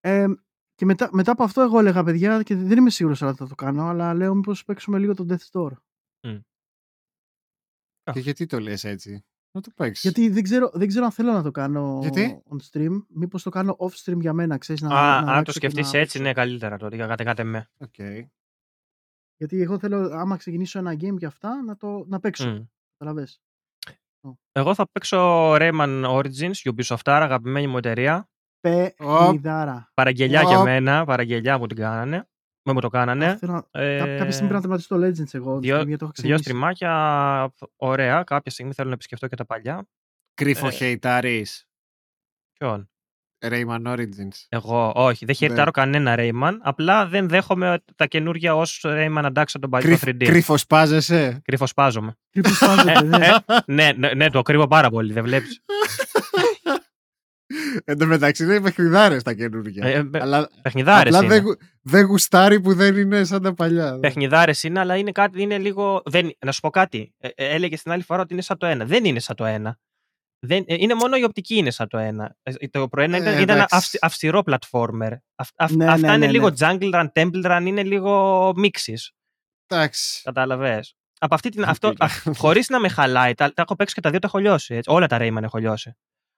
[0.00, 0.26] Ε,
[0.74, 3.54] και μετά, μετά από αυτό εγώ έλεγα παιδιά και δεν είμαι σίγουρος αν θα το
[3.54, 5.76] κάνω αλλά λέω μήπως παίξουμε λίγο το Death's Door.
[8.12, 10.02] Και γιατί το λες έτσι; Να το παίξεις.
[10.02, 13.04] Γιατί δεν ξέρω, δεν ξέρω αν θέλω να το κάνω Γιατί; on stream.
[13.08, 15.58] Μήπως το κάνω off stream για μένα, ξέρεις, να, Α, να αν το αλλάξω και
[15.58, 16.28] σκεφτείς να έτσι, παίξω.
[16.28, 16.96] ναι, καλύτερα τότε.
[16.96, 17.70] Για κάτε, κάτε με.
[17.78, 17.94] Οκ.
[19.36, 22.48] Γιατί εγώ θέλω, άμα ξεκινήσω ένα game και αυτά, να, το, να παίξω.
[22.48, 22.64] Μμ.
[22.98, 23.40] Καταλαβες.
[24.52, 25.18] Εγώ θα παίξω
[25.54, 28.28] Rayman Origins, Ubisoft, αγαπημένη μου εταιρεία.
[28.68, 29.90] Παιχνιδάρα.
[29.94, 30.64] Παραγγελιά για Οπ.
[30.64, 32.28] μένα, παραγγελιά που την κάνανε.
[32.66, 33.26] Με μου το κάνανε.
[33.26, 35.58] Α, θέλω να- Ε, κά- Κάποια στιγμή πρέπει να τερματίσω το Legends εγώ.
[35.58, 36.42] δύο- γιατί το έχω Δύο ξεκινήσει.
[36.42, 38.22] στριμάκια ωραία.
[38.22, 39.86] Κάποια στιγμή θέλω να επισκεφτώ και τα παλιά.
[40.34, 40.70] Κρύφο Ε.
[40.70, 41.66] χεϊτάρης.
[42.58, 42.88] Ποιον;
[43.46, 44.46] Rayman Origins.
[44.48, 46.52] Εγώ, όχι, δεν χαιρετάρω κανένα Rayman.
[46.62, 50.24] Απλά δεν δέχομαι τα καινούργια ως Rayman αντάξα τον παλιό 3D.
[50.24, 52.16] Κρύφος πάζεσαι; Κρύφος σπάζομαι.
[52.30, 53.28] Κρύπος φάζεται, ναι.
[53.66, 55.60] ναι, ναι, ναι, το κρύβω πάρα πολύ, δεν βλέπεις.
[57.84, 59.86] Εν τω μεταξύ είναι παιχνιδάρες τα καινούργια.
[59.86, 61.34] Ε, ε, Αλλά Παιχνιδάρες απλά είναι.
[61.34, 63.98] δεν, γου- δεν γουστάρει που δεν είναι σαν τα παλιά.
[63.98, 66.02] Παιχνιδάρες είναι, αλλά είναι κάτι, είναι λίγο.
[66.04, 67.14] Δεν, να σου πω κάτι.
[67.18, 68.84] Ε, ε, έλεγε την άλλη φορά ότι είναι σαν το ένα.
[68.84, 69.78] Δεν είναι σαν το ένα.
[70.46, 72.36] Δεν, ε, είναι μόνο η οπτική είναι σαν το ένα.
[72.42, 73.74] Ε, το προένα Ε, ήταν, ήταν ένα εντάξει.
[73.76, 75.12] αυσ- αυστηρό platformer.
[75.34, 76.56] Αυ, αυ- Ναι, αυτά ναι, είναι ναι, λίγο ναι.
[76.58, 79.08] jungle run, temple run, είναι λίγο mixes.
[79.66, 80.22] Εντάξει.
[80.22, 80.94] Κατάλαβες.
[81.18, 81.62] Από αυτή την.
[81.62, 81.68] Οκ.
[81.68, 81.92] αυτό,
[82.36, 84.74] Χωρίς να με χαλάει, τα, τα έχω παίξει και τα δύο τα έχω λιώσει.
[84.74, 84.90] Έτσι.
[84.92, 85.96] Όλα τα Rayman έχω λιώσει.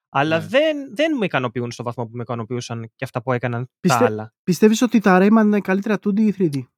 [0.09, 0.47] Αλλά Ναι.
[0.47, 4.07] δεν, δεν με ικανοποιούν στο βαθμό που με ικανοποιούσαν και αυτά που έκαναν Πιστε- τα
[4.07, 4.35] άλλα.
[4.43, 6.55] Πιστεύεις ότι τα Rayman είναι καλύτερα 2D ή 3D.
[6.57, 6.69] Είναι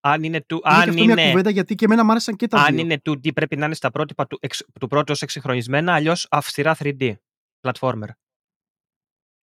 [0.00, 2.48] Αν είναι, του, και αν αυτό μια είναι, κουβέντα γιατί και εμένα μου άρεσαν και
[2.48, 2.84] τα αν δύο.
[2.84, 6.76] είναι 2D πρέπει να είναι στα πρότυπα του, εξ, του πρώτου ως εξυγχρονισμένα, αλλιώς αυστηρά
[6.78, 7.14] 3D.
[7.60, 8.08] Platformer.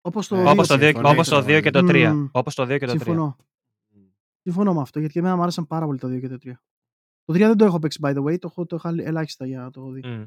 [0.00, 1.58] Όπως το Ε, δύο Όπως το, 2, συμφωνώ, όπως το συμφωνώ.
[1.58, 2.12] 2 και το 3.
[2.12, 2.28] Μμμ.
[2.32, 2.96] Όπως το 2 και το 3.
[2.96, 3.36] Συμφωνώ.
[4.42, 6.52] Συμφωνώ με αυτό γιατί και εμένα μου άρεσαν πάρα πολύ το 2 και το 3.
[7.24, 9.70] Το 3 δεν το έχω παίξει by the way, το έχω, το είχα ελάχιστα για
[9.70, 10.06] το 2.
[10.08, 10.24] Μμ.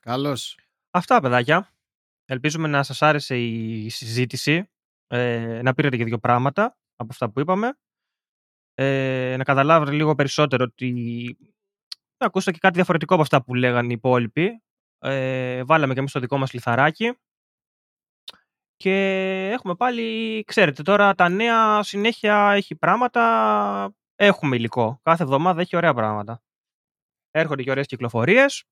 [0.00, 0.58] Καλώς.
[0.98, 1.70] Αυτά, παιδάκια.
[2.24, 4.70] Ελπίζουμε να σας άρεσε η συζήτηση.
[5.06, 7.78] Ε, να πήρατε και δύο πράγματα από αυτά που είπαμε.
[8.74, 10.90] Ε, να καταλάβετε λίγο περισσότερο ότι
[12.18, 14.62] να ακούσετε και κάτι διαφορετικό από αυτά που λέγανε οι υπόλοιποι.
[14.98, 17.18] Ε, βάλαμε και εμείς το δικό μας λιθαράκι.
[18.76, 18.94] Και
[19.52, 25.00] έχουμε πάλι, ξέρετε, τώρα τα νέα συνέχεια έχει πράγματα, έχουμε υλικό.
[25.02, 26.42] Κάθε εβδομάδα έχει ωραία πράγματα.
[27.30, 28.64] Έρχονται και ωραίες κυκλοφορίες.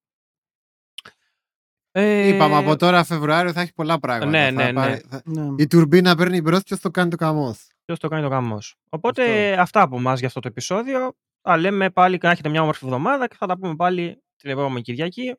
[1.98, 4.30] Ε, Είπαμε από τώρα Φεβρουάριο θα έχει πολλά πράγματα.
[4.30, 4.72] Ναι, Θα ναι, ναι.
[4.72, 5.54] πάρει- θα- Ναι.
[5.58, 7.60] Η τουρμπίνα παίρνει μπρος και το κάνει το καμόθ.
[7.84, 8.58] Ποιος το κάνει το γάμο
[8.88, 11.12] Οπότε αυτά από εμάς για αυτό το επεισόδιο.
[11.40, 14.50] Τα λέμε πάλι και να έχετε μια όμορφη εβδομάδα και θα τα πούμε πάλι την
[14.50, 15.34] επόμενη Κυριακή.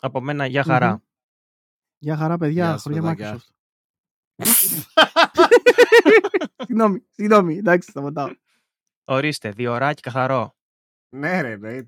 [0.00, 0.90] Από μένα, για χαρά.
[0.90, 0.98] Μμμ.
[1.98, 3.38] Γεια χαρά παιδιά, Γεια σας, χωριά παιδάκια.
[3.38, 3.48] Microsoft.
[6.64, 8.28] Συγγνώμη, συγγνώμη, εντάξει, σταματάω.
[9.04, 10.54] Ορίστε, διωράκι καθαρό.
[11.16, 11.80] ναι, ρε, ναι.